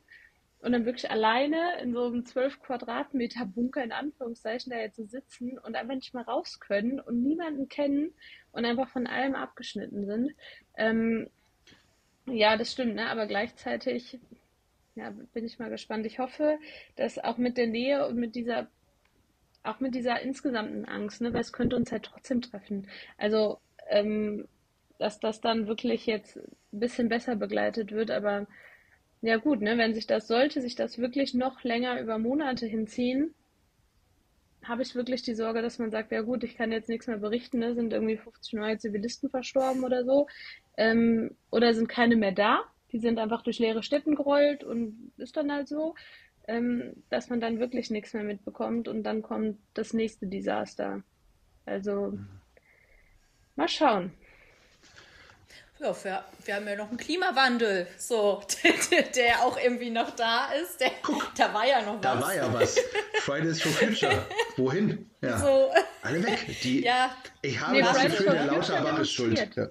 und 0.64 0.72
dann 0.72 0.86
wirklich 0.86 1.10
alleine 1.10 1.78
in 1.82 1.92
so 1.92 2.06
einem 2.06 2.24
12 2.24 2.60
Quadratmeter 2.62 3.44
Bunker 3.44 3.84
in 3.84 3.92
Anführungszeichen 3.92 4.72
da 4.72 4.78
jetzt 4.78 4.96
so 4.96 5.04
sitzen 5.04 5.58
und 5.58 5.76
einfach 5.76 5.94
nicht 5.94 6.14
mal 6.14 6.22
raus 6.22 6.58
können 6.58 7.00
und 7.00 7.22
niemanden 7.22 7.68
kennen 7.68 8.14
und 8.50 8.64
einfach 8.64 8.88
von 8.88 9.06
allem 9.06 9.34
abgeschnitten 9.34 10.06
sind. 10.06 10.32
Ähm, 10.76 11.28
ja, 12.26 12.56
das 12.56 12.72
stimmt, 12.72 12.94
ne? 12.94 13.10
aber 13.10 13.26
gleichzeitig 13.26 14.18
ja, 14.94 15.12
bin 15.34 15.44
ich 15.44 15.58
mal 15.58 15.68
gespannt. 15.68 16.06
Ich 16.06 16.18
hoffe, 16.18 16.58
dass 16.96 17.18
auch 17.18 17.36
mit 17.36 17.58
der 17.58 17.66
Nähe 17.66 18.06
und 18.06 18.16
mit 18.16 18.34
dieser, 18.34 18.68
auch 19.64 19.80
mit 19.80 19.94
dieser 19.94 20.20
insgesamten 20.22 20.86
Angst, 20.86 21.20
ne, 21.20 21.34
weil 21.34 21.42
es 21.42 21.52
könnte 21.52 21.76
uns 21.76 21.92
halt 21.92 22.04
trotzdem 22.04 22.40
treffen. 22.40 22.88
Also, 23.18 23.58
ähm, 23.90 24.48
dass 24.98 25.20
das 25.20 25.42
dann 25.42 25.66
wirklich 25.66 26.06
jetzt 26.06 26.38
ein 26.38 26.80
bisschen 26.80 27.10
besser 27.10 27.36
begleitet 27.36 27.92
wird, 27.92 28.10
aber 28.10 28.46
ja 29.24 29.38
gut, 29.38 29.62
ne, 29.62 29.78
wenn 29.78 29.94
sich 29.94 30.06
das 30.06 30.26
sollte, 30.28 30.60
sich 30.60 30.74
das 30.74 30.98
wirklich 30.98 31.32
noch 31.32 31.64
länger 31.64 31.98
über 31.98 32.18
Monate 32.18 32.66
hinziehen, 32.66 33.34
habe 34.62 34.82
ich 34.82 34.94
wirklich 34.94 35.22
die 35.22 35.34
Sorge, 35.34 35.62
dass 35.62 35.78
man 35.78 35.90
sagt, 35.90 36.12
ja 36.12 36.20
gut, 36.20 36.44
ich 36.44 36.56
kann 36.56 36.72
jetzt 36.72 36.90
nichts 36.90 37.06
mehr 37.06 37.16
berichten, 37.16 37.58
ne, 37.58 37.74
sind 37.74 37.92
irgendwie 37.94 38.18
50 38.18 38.52
neue 38.52 38.76
Zivilisten 38.76 39.30
verstorben 39.30 39.82
oder 39.82 40.04
so, 40.04 40.26
ähm, 40.76 41.30
oder 41.50 41.72
sind 41.72 41.88
keine 41.88 42.16
mehr 42.16 42.32
da, 42.32 42.64
die 42.92 42.98
sind 42.98 43.18
einfach 43.18 43.42
durch 43.42 43.58
leere 43.58 43.82
Städten 43.82 44.14
gerollt 44.14 44.62
und 44.62 45.12
ist 45.16 45.38
dann 45.38 45.50
halt 45.50 45.68
so, 45.68 45.94
ähm, 46.46 46.92
dass 47.08 47.30
man 47.30 47.40
dann 47.40 47.58
wirklich 47.58 47.90
nichts 47.90 48.12
mehr 48.12 48.24
mitbekommt 48.24 48.88
und 48.88 49.04
dann 49.04 49.22
kommt 49.22 49.58
das 49.72 49.94
nächste 49.94 50.26
Desaster. 50.26 51.02
Also 51.64 52.10
mhm. 52.10 52.28
mal 53.56 53.68
schauen 53.68 54.12
ja, 55.84 56.04
wir, 56.04 56.24
wir 56.44 56.54
haben 56.54 56.66
ja 56.66 56.76
noch 56.76 56.88
einen 56.88 56.96
Klimawandel, 56.96 57.86
so, 57.98 58.42
der, 58.90 59.02
der 59.14 59.42
auch 59.42 59.58
irgendwie 59.62 59.90
noch 59.90 60.10
da 60.10 60.52
ist. 60.52 60.80
Der, 60.80 60.90
Guck, 61.02 61.34
da 61.36 61.52
war 61.52 61.66
ja 61.66 61.82
noch 61.82 61.96
was. 61.96 62.00
Da 62.00 62.20
war 62.20 62.34
ja 62.34 62.52
was. 62.52 62.78
Fridays 63.20 63.60
for 63.60 63.72
Future. 63.72 64.26
Wohin? 64.56 65.10
Ja. 65.20 65.38
So. 65.38 65.70
Alle 66.02 66.22
weg. 66.22 66.46
Die, 66.62 66.80
ja. 66.84 67.14
Ich 67.42 67.60
habe 67.60 67.72
nee, 67.72 67.82
das 67.82 68.02
Gefühl, 68.02 68.32
der 68.32 68.46
Lauterbach 68.46 68.98
ist 68.98 69.12
schuld. 69.12 69.38
Ja. 69.54 69.68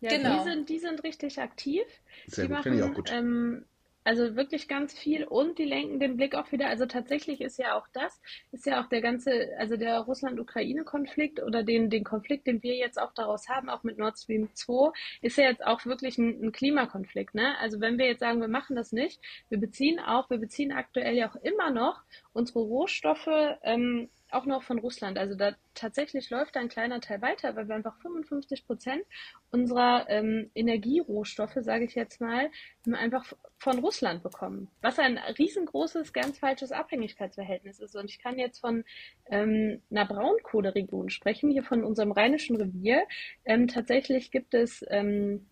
ja. 0.00 0.10
genau. 0.10 0.44
Die 0.44 0.50
sind, 0.50 0.68
die 0.68 0.78
sind 0.78 1.04
richtig 1.04 1.40
aktiv. 1.40 1.82
Sehr 2.26 2.46
die 2.46 2.54
gut, 2.54 2.62
finde 2.62 2.78
ich 2.78 2.84
auch 2.84 2.94
gut. 2.94 3.10
Ähm, 3.12 3.64
also 4.08 4.36
wirklich 4.36 4.68
ganz 4.68 4.98
viel 4.98 5.24
und 5.24 5.58
die 5.58 5.66
lenken 5.66 6.00
den 6.00 6.16
Blick 6.16 6.34
auch 6.34 6.50
wieder. 6.50 6.68
Also 6.68 6.86
tatsächlich 6.86 7.42
ist 7.42 7.58
ja 7.58 7.74
auch 7.76 7.86
das, 7.92 8.22
ist 8.52 8.64
ja 8.64 8.82
auch 8.82 8.88
der 8.88 9.02
ganze, 9.02 9.50
also 9.58 9.76
der 9.76 9.98
Russland-Ukraine-Konflikt 9.98 11.42
oder 11.42 11.62
den, 11.62 11.90
den 11.90 12.04
Konflikt, 12.04 12.46
den 12.46 12.62
wir 12.62 12.74
jetzt 12.74 12.98
auch 12.98 13.12
daraus 13.12 13.50
haben, 13.50 13.68
auch 13.68 13.82
mit 13.82 13.98
Nord 13.98 14.18
Stream 14.18 14.48
2, 14.54 14.92
ist 15.20 15.36
ja 15.36 15.44
jetzt 15.44 15.62
auch 15.62 15.84
wirklich 15.84 16.16
ein, 16.16 16.42
ein 16.42 16.52
Klimakonflikt. 16.52 17.34
Ne? 17.34 17.58
Also 17.60 17.80
wenn 17.80 17.98
wir 17.98 18.06
jetzt 18.06 18.20
sagen, 18.20 18.40
wir 18.40 18.48
machen 18.48 18.76
das 18.76 18.92
nicht, 18.92 19.20
wir 19.50 19.58
beziehen 19.58 20.00
auch, 20.00 20.30
wir 20.30 20.38
beziehen 20.38 20.72
aktuell 20.72 21.14
ja 21.14 21.28
auch 21.28 21.36
immer 21.36 21.70
noch 21.70 22.00
unsere 22.38 22.60
Rohstoffe 22.60 23.28
ähm, 23.62 24.08
auch 24.30 24.46
noch 24.46 24.62
von 24.62 24.78
Russland. 24.78 25.18
Also 25.18 25.34
da 25.34 25.56
tatsächlich 25.74 26.30
läuft 26.30 26.56
ein 26.56 26.68
kleiner 26.68 27.00
Teil 27.00 27.20
weiter, 27.22 27.56
weil 27.56 27.66
wir 27.66 27.74
einfach 27.74 27.96
55 28.00 28.66
Prozent 28.66 29.02
unserer 29.50 30.06
ähm, 30.08 30.50
Energierohstoffe, 30.54 31.56
sage 31.60 31.84
ich 31.84 31.94
jetzt 31.94 32.20
mal, 32.20 32.50
einfach 32.92 33.32
von 33.58 33.78
Russland 33.78 34.22
bekommen. 34.22 34.68
Was 34.82 34.98
ein 34.98 35.18
riesengroßes, 35.18 36.12
ganz 36.12 36.38
falsches 36.38 36.72
Abhängigkeitsverhältnis 36.72 37.80
ist. 37.80 37.96
Und 37.96 38.10
ich 38.10 38.18
kann 38.18 38.38
jetzt 38.38 38.60
von 38.60 38.84
ähm, 39.30 39.80
einer 39.90 40.06
Braunkohleregion 40.06 41.10
sprechen, 41.10 41.50
hier 41.50 41.64
von 41.64 41.82
unserem 41.82 42.12
rheinischen 42.12 42.56
Revier. 42.56 43.02
Ähm, 43.44 43.66
tatsächlich 43.66 44.30
gibt 44.30 44.54
es 44.54 44.84
ähm, 44.88 45.46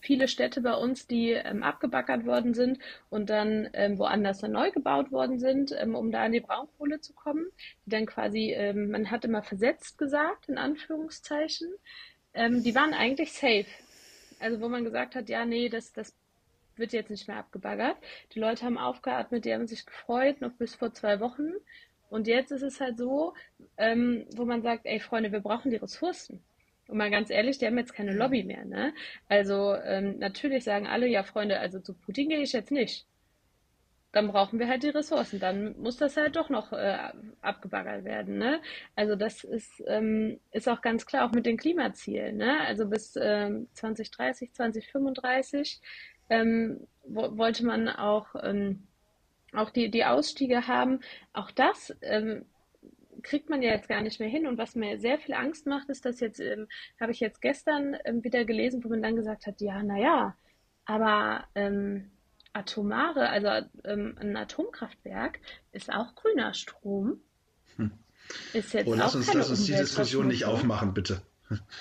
viele 0.00 0.28
Städte 0.28 0.60
bei 0.60 0.74
uns, 0.74 1.06
die 1.06 1.30
ähm, 1.30 1.62
abgebackert 1.62 2.26
worden 2.26 2.54
sind 2.54 2.78
und 3.08 3.30
dann 3.30 3.68
ähm, 3.72 3.98
woanders 3.98 4.38
dann 4.38 4.52
neu 4.52 4.70
gebaut 4.70 5.12
worden 5.12 5.38
sind, 5.38 5.72
ähm, 5.78 5.94
um 5.94 6.10
da 6.10 6.24
an 6.24 6.32
die 6.32 6.40
Braunkohle 6.40 7.00
zu 7.00 7.12
kommen. 7.12 7.46
Die 7.86 7.90
dann 7.90 8.06
quasi, 8.06 8.52
ähm, 8.52 8.90
man 8.90 9.10
hat 9.10 9.24
immer 9.24 9.42
versetzt 9.42 9.98
gesagt, 9.98 10.48
in 10.48 10.58
Anführungszeichen. 10.58 11.68
Ähm, 12.34 12.62
die 12.62 12.74
waren 12.74 12.94
eigentlich 12.94 13.32
safe. 13.32 13.66
Also 14.38 14.60
wo 14.60 14.68
man 14.68 14.84
gesagt 14.84 15.14
hat, 15.14 15.28
ja, 15.28 15.44
nee, 15.44 15.68
das, 15.68 15.92
das 15.92 16.14
wird 16.76 16.92
jetzt 16.92 17.10
nicht 17.10 17.28
mehr 17.28 17.36
abgebaggert. 17.36 17.96
Die 18.34 18.40
Leute 18.40 18.64
haben 18.64 18.78
aufgeatmet, 18.78 19.44
die 19.44 19.52
haben 19.52 19.66
sich 19.66 19.86
gefreut, 19.86 20.40
noch 20.40 20.52
bis 20.52 20.74
vor 20.74 20.92
zwei 20.94 21.20
Wochen. 21.20 21.52
Und 22.08 22.26
jetzt 22.26 22.50
ist 22.50 22.62
es 22.62 22.80
halt 22.80 22.98
so, 22.98 23.34
ähm, 23.76 24.26
wo 24.34 24.44
man 24.44 24.62
sagt, 24.62 24.86
ey 24.86 24.98
Freunde, 24.98 25.30
wir 25.30 25.40
brauchen 25.40 25.70
die 25.70 25.76
Ressourcen. 25.76 26.42
Und 26.90 26.98
mal 26.98 27.10
ganz 27.10 27.30
ehrlich, 27.30 27.58
die 27.58 27.66
haben 27.66 27.78
jetzt 27.78 27.94
keine 27.94 28.12
Lobby 28.12 28.42
mehr. 28.42 28.64
Ne? 28.64 28.92
Also 29.28 29.74
ähm, 29.74 30.18
natürlich 30.18 30.64
sagen 30.64 30.86
alle, 30.86 31.06
ja 31.06 31.22
Freunde, 31.22 31.60
also 31.60 31.80
zu 31.80 31.94
Putin 31.94 32.28
gehe 32.28 32.40
ich 32.40 32.52
jetzt 32.52 32.70
nicht. 32.70 33.06
Dann 34.12 34.26
brauchen 34.26 34.58
wir 34.58 34.66
halt 34.66 34.82
die 34.82 34.88
Ressourcen. 34.88 35.38
Dann 35.38 35.80
muss 35.80 35.96
das 35.96 36.16
halt 36.16 36.34
doch 36.34 36.48
noch 36.48 36.72
äh, 36.72 36.98
abgebaggert 37.42 38.04
werden. 38.04 38.38
Ne? 38.38 38.60
Also 38.96 39.14
das 39.14 39.44
ist, 39.44 39.82
ähm, 39.86 40.40
ist 40.50 40.68
auch 40.68 40.80
ganz 40.80 41.06
klar, 41.06 41.28
auch 41.28 41.32
mit 41.32 41.46
den 41.46 41.56
Klimazielen. 41.56 42.36
Ne? 42.36 42.60
Also 42.66 42.88
bis 42.88 43.14
ähm, 43.16 43.68
2030, 43.74 44.52
2035 44.52 45.80
ähm, 46.30 46.86
wo, 47.04 47.36
wollte 47.36 47.66
man 47.66 47.88
auch, 47.88 48.28
ähm, 48.42 48.86
auch 49.52 49.70
die, 49.70 49.90
die 49.90 50.04
Ausstiege 50.04 50.66
haben. 50.66 51.00
Auch 51.32 51.50
das 51.50 51.94
ähm, 52.02 52.46
kriegt 53.22 53.50
man 53.50 53.62
ja 53.62 53.70
jetzt 53.70 53.88
gar 53.88 54.02
nicht 54.02 54.20
mehr 54.20 54.28
hin. 54.28 54.46
Und 54.46 54.58
was 54.58 54.74
mir 54.74 54.98
sehr 54.98 55.18
viel 55.18 55.34
Angst 55.34 55.66
macht, 55.66 55.88
ist, 55.88 56.04
dass 56.04 56.20
jetzt, 56.20 56.40
ähm, 56.40 56.68
habe 57.00 57.12
ich 57.12 57.20
jetzt 57.20 57.40
gestern 57.40 57.96
ähm, 58.04 58.24
wieder 58.24 58.44
gelesen, 58.44 58.84
wo 58.84 58.88
man 58.88 59.02
dann 59.02 59.16
gesagt 59.16 59.46
hat, 59.46 59.60
ja, 59.60 59.82
naja, 59.82 60.36
aber 60.84 61.44
ähm, 61.54 62.10
atomare, 62.52 63.28
also 63.28 63.66
ähm, 63.84 64.16
ein 64.20 64.36
Atomkraftwerk 64.36 65.38
ist 65.72 65.92
auch 65.92 66.14
grüner 66.14 66.54
Strom. 66.54 67.20
Hm. 67.76 67.92
Ist 68.52 68.74
jetzt 68.74 68.86
oh, 68.86 68.94
lass 68.94 69.14
uns, 69.14 69.32
lass 69.32 69.50
uns 69.50 69.64
die 69.64 69.72
Diskussion 69.72 70.28
nicht 70.28 70.44
aufmachen, 70.44 70.94
bitte. 70.94 71.22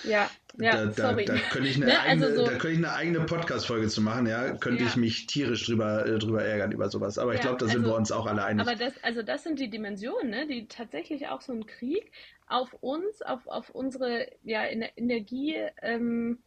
Ja, 0.03 0.29
ja, 0.57 0.85
da, 0.85 0.91
sorry. 0.91 1.25
Da, 1.25 1.33
da 1.33 1.39
könnte 1.39 1.69
ich 1.69 1.75
eine 1.77 1.85
ne? 1.85 1.99
eigene, 1.99 2.25
also 2.27 2.37
so, 2.37 2.45
da 2.45 2.57
könnte 2.57 2.69
ich 2.69 2.77
eine 2.77 2.93
eigene 2.93 3.21
Podcast-Folge 3.21 3.87
zu 3.87 4.01
machen, 4.01 4.27
ja. 4.27 4.55
Könnte 4.55 4.83
ja. 4.83 4.89
ich 4.89 4.95
mich 4.95 5.27
tierisch 5.27 5.65
drüber, 5.65 6.05
äh, 6.05 6.19
drüber 6.19 6.43
ärgern 6.43 6.71
über 6.71 6.89
sowas. 6.89 7.17
Aber 7.17 7.31
ja, 7.31 7.35
ich 7.35 7.41
glaube, 7.41 7.57
da 7.57 7.67
sind 7.67 7.79
also, 7.79 7.91
wir 7.91 7.95
uns 7.95 8.11
auch 8.11 8.25
alle 8.25 8.43
einig. 8.43 8.67
Aber 8.67 8.75
das, 8.75 8.93
also 9.03 9.21
das 9.21 9.43
sind 9.43 9.59
die 9.59 9.69
Dimensionen, 9.69 10.29
ne, 10.29 10.47
die 10.47 10.67
tatsächlich 10.67 11.27
auch 11.27 11.41
so 11.41 11.53
ein 11.53 11.65
Krieg 11.65 12.11
auf 12.47 12.73
uns, 12.81 13.21
auf, 13.21 13.47
auf 13.47 13.69
unsere 13.69 14.27
ja, 14.43 14.63
Energiepolitik 14.65 15.71
ähm, 15.81 16.39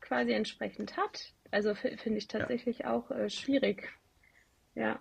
quasi 0.00 0.32
entsprechend 0.32 0.96
hat. 0.96 1.32
Also 1.50 1.74
finde 1.74 2.18
ich 2.18 2.28
tatsächlich 2.28 2.80
ja. 2.80 2.92
auch 2.92 3.10
äh, 3.10 3.28
schwierig. 3.28 3.88
Ja. 4.74 5.00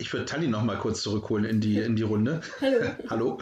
Ich 0.00 0.12
würde 0.12 0.24
Tali 0.24 0.48
noch 0.48 0.62
mal 0.62 0.78
kurz 0.78 1.02
zurückholen 1.02 1.44
in 1.44 1.60
die, 1.60 1.78
in 1.78 1.94
die 1.94 2.02
Runde. 2.02 2.40
Hallo. 2.60 2.78
Hallo. 3.10 3.38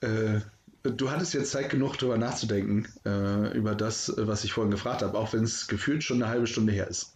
Äh, 0.00 0.40
du 0.82 1.10
hattest 1.10 1.32
jetzt 1.32 1.52
Zeit 1.52 1.70
genug, 1.70 1.96
darüber 1.96 2.18
nachzudenken, 2.18 2.88
äh, 3.04 3.56
über 3.56 3.76
das, 3.76 4.12
was 4.16 4.42
ich 4.42 4.52
vorhin 4.52 4.72
gefragt 4.72 5.02
habe, 5.02 5.16
auch 5.16 5.32
wenn 5.32 5.44
es 5.44 5.68
gefühlt 5.68 6.02
schon 6.02 6.20
eine 6.20 6.30
halbe 6.30 6.48
Stunde 6.48 6.72
her 6.72 6.88
ist. 6.88 7.14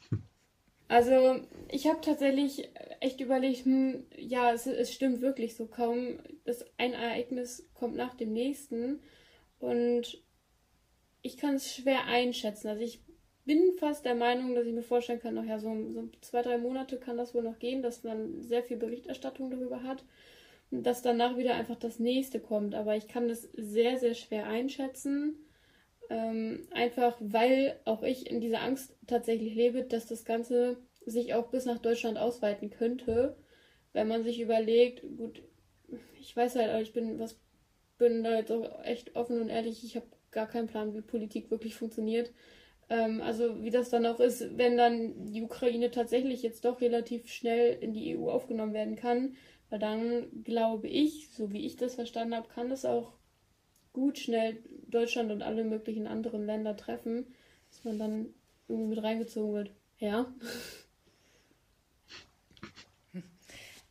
Also, 0.87 1.41
ich 1.69 1.89
habe 1.89 2.01
tatsächlich 2.01 2.69
echt 3.01 3.21
überlegt, 3.21 3.65
hm, 3.65 4.05
ja, 4.17 4.53
es, 4.53 4.67
es 4.67 4.93
stimmt 4.93 5.21
wirklich 5.21 5.57
so 5.57 5.67
kaum. 5.67 6.19
Das 6.45 6.65
ein 6.79 6.93
Ereignis 6.93 7.69
kommt 7.75 7.97
nach 7.97 8.15
dem 8.15 8.33
nächsten. 8.33 9.01
Und 9.59 10.23
ich 11.23 11.37
kann 11.37 11.57
es 11.57 11.75
schwer 11.75 12.07
einschätzen. 12.07 12.69
Also 12.69 12.83
ich 12.83 13.03
bin 13.45 13.73
fast 13.79 14.05
der 14.05 14.15
Meinung, 14.15 14.55
dass 14.55 14.67
ich 14.67 14.73
mir 14.73 14.83
vorstellen 14.83 15.21
kann, 15.21 15.35
noch 15.35 15.45
ja, 15.45 15.59
so, 15.59 15.75
so 15.93 16.09
zwei, 16.21 16.43
drei 16.43 16.59
Monate 16.59 16.99
kann 16.99 17.17
das 17.17 17.35
wohl 17.35 17.43
noch 17.43 17.59
gehen, 17.59 17.83
dass 17.83 18.05
man 18.05 18.43
sehr 18.43 18.63
viel 18.63 18.77
Berichterstattung 18.77 19.51
darüber 19.51 19.83
hat 19.83 20.05
und 20.71 20.87
dass 20.87 21.03
danach 21.03 21.37
wieder 21.37 21.55
einfach 21.55 21.77
das 21.77 21.99
nächste 21.99 22.41
kommt. 22.41 22.75
Aber 22.75 22.97
ich 22.97 23.09
kann 23.09 23.29
das 23.29 23.43
sehr, 23.55 23.99
sehr 23.99 24.15
schwer 24.15 24.47
einschätzen. 24.47 25.37
Ähm, 26.09 26.67
einfach 26.73 27.17
weil 27.21 27.79
auch 27.85 28.03
ich 28.03 28.29
in 28.29 28.41
dieser 28.41 28.63
Angst 28.63 28.97
tatsächlich 29.07 29.55
lebe, 29.55 29.85
dass 29.85 30.07
das 30.07 30.25
Ganze 30.25 30.77
sich 31.07 31.35
auch 31.35 31.49
bis 31.49 31.65
nach 31.67 31.79
Deutschland 31.79 32.19
ausweiten 32.19 32.71
könnte. 32.71 33.37
Wenn 33.93 34.09
man 34.09 34.25
sich 34.25 34.41
überlegt, 34.41 35.03
gut, 35.17 35.43
ich 36.21 36.37
weiß 36.37 36.57
halt, 36.57 36.83
ich 36.83 36.93
bin, 36.93 37.19
was, 37.19 37.39
bin 37.99 38.23
da 38.25 38.37
jetzt 38.37 38.53
auch 38.53 38.85
echt 38.85 39.17
offen 39.17 39.41
und 39.41 39.49
ehrlich, 39.49 39.85
ich 39.85 39.97
habe 39.97 40.07
gar 40.31 40.49
keinen 40.49 40.69
Plan, 40.69 40.95
wie 40.95 41.01
Politik 41.01 41.51
wirklich 41.51 41.75
funktioniert. 41.75 42.33
Ähm, 42.91 43.23
also 43.23 43.63
wie 43.63 43.71
das 43.71 43.89
dann 43.89 44.05
auch 44.05 44.21
ist, 44.21 44.59
wenn 44.59 44.77
dann 44.77 45.27
die 45.27 45.43
Ukraine 45.43 45.91
tatsächlich 45.91 46.43
jetzt 46.43 46.65
doch 46.65 46.81
relativ 46.81 47.29
schnell 47.29 47.79
in 47.81 47.93
die 47.93 48.17
EU 48.17 48.29
aufgenommen 48.29 48.75
werden 48.75 48.97
kann, 48.97 49.37
weil 49.71 49.79
dann 49.79 50.43
glaube 50.43 50.89
ich, 50.89 51.31
so 51.31 51.53
wie 51.53 51.65
ich 51.65 51.77
das 51.77 51.95
verstanden 51.95 52.35
habe, 52.35 52.49
kann 52.49 52.69
das 52.69 52.85
auch 52.85 53.13
gut 53.93 54.19
schnell 54.19 54.63
Deutschland 54.89 55.31
und 55.31 55.43
alle 55.43 55.65
möglichen 55.65 56.07
anderen 56.07 56.45
Länder 56.45 56.77
treffen, 56.77 57.33
dass 57.71 57.85
man 57.85 57.99
dann 57.99 58.27
irgendwie 58.69 58.95
mit 58.95 59.03
reingezogen 59.03 59.55
wird. 59.55 59.71
Ja. 59.99 60.33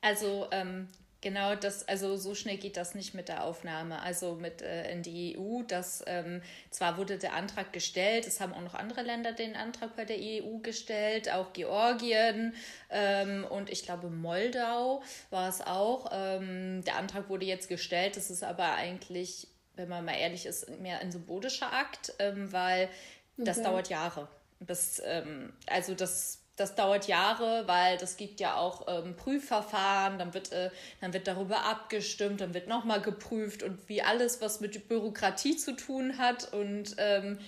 Also 0.01 0.47
ähm, 0.51 0.87
Genau, 1.21 1.53
das, 1.55 1.85
also 1.85 2.15
so 2.15 2.33
schnell 2.33 2.55
geht 2.55 2.77
das 2.77 2.95
nicht 2.95 3.13
mit 3.13 3.27
der 3.27 3.43
Aufnahme, 3.43 4.01
also 4.01 4.35
mit 4.35 4.61
äh, 4.61 4.89
in 4.89 5.03
die 5.03 5.37
EU. 5.37 5.63
Das 5.63 6.01
ähm, 6.07 6.41
zwar 6.69 6.97
wurde 6.97 7.17
der 7.17 7.33
Antrag 7.33 7.73
gestellt, 7.73 8.25
es 8.25 8.39
haben 8.39 8.53
auch 8.53 8.61
noch 8.61 8.73
andere 8.73 9.01
Länder 9.01 9.33
den 9.33 9.57
Antrag 9.57 9.97
bei 9.97 10.05
der 10.05 10.17
EU 10.17 10.59
gestellt, 10.59 11.29
auch 11.29 11.51
Georgien 11.51 12.55
ähm, 12.89 13.45
und 13.49 13.69
ich 13.69 13.83
glaube 13.83 14.09
Moldau 14.09 15.03
war 15.29 15.49
es 15.49 15.59
auch. 15.59 16.09
Ähm, 16.13 16.85
der 16.85 16.95
Antrag 16.95 17.27
wurde 17.27 17.45
jetzt 17.45 17.67
gestellt, 17.67 18.15
das 18.15 18.29
ist 18.29 18.43
aber 18.43 18.75
eigentlich, 18.75 19.49
wenn 19.75 19.89
man 19.89 20.05
mal 20.05 20.15
ehrlich 20.15 20.45
ist, 20.45 20.69
mehr 20.79 20.99
ein 20.99 21.11
symbolischer 21.11 21.73
Akt, 21.73 22.13
ähm, 22.19 22.53
weil 22.53 22.89
das 23.35 23.57
okay. 23.57 23.67
dauert 23.67 23.89
Jahre. 23.89 24.29
Bis, 24.61 25.01
ähm, 25.05 25.51
also 25.67 25.95
das 25.95 26.38
das 26.59 26.75
dauert 26.75 27.07
Jahre, 27.07 27.67
weil 27.67 27.97
das 27.97 28.17
gibt 28.17 28.39
ja 28.39 28.55
auch 28.55 28.87
ähm, 28.87 29.15
Prüfverfahren, 29.15 30.19
dann 30.19 30.33
wird, 30.33 30.51
äh, 30.51 30.69
dann 31.01 31.13
wird 31.13 31.27
darüber 31.27 31.65
abgestimmt, 31.65 32.41
dann 32.41 32.53
wird 32.53 32.67
nochmal 32.67 33.01
geprüft 33.01 33.63
und 33.63 33.87
wie 33.87 34.01
alles, 34.01 34.41
was 34.41 34.59
mit 34.59 34.87
Bürokratie 34.87 35.55
zu 35.55 35.75
tun 35.75 36.17
hat 36.17 36.51
und 36.53 36.95
ähm, 36.97 37.39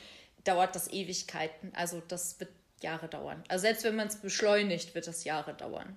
dauert 0.43 0.75
das 0.75 0.91
Ewigkeiten. 0.91 1.71
Also 1.75 2.01
das 2.07 2.39
wird 2.39 2.49
Jahre 2.81 3.07
dauern. 3.07 3.43
Also 3.47 3.63
selbst 3.63 3.83
wenn 3.83 3.95
man 3.95 4.07
es 4.07 4.15
beschleunigt, 4.15 4.95
wird 4.95 5.07
das 5.07 5.23
Jahre 5.23 5.53
dauern. 5.53 5.95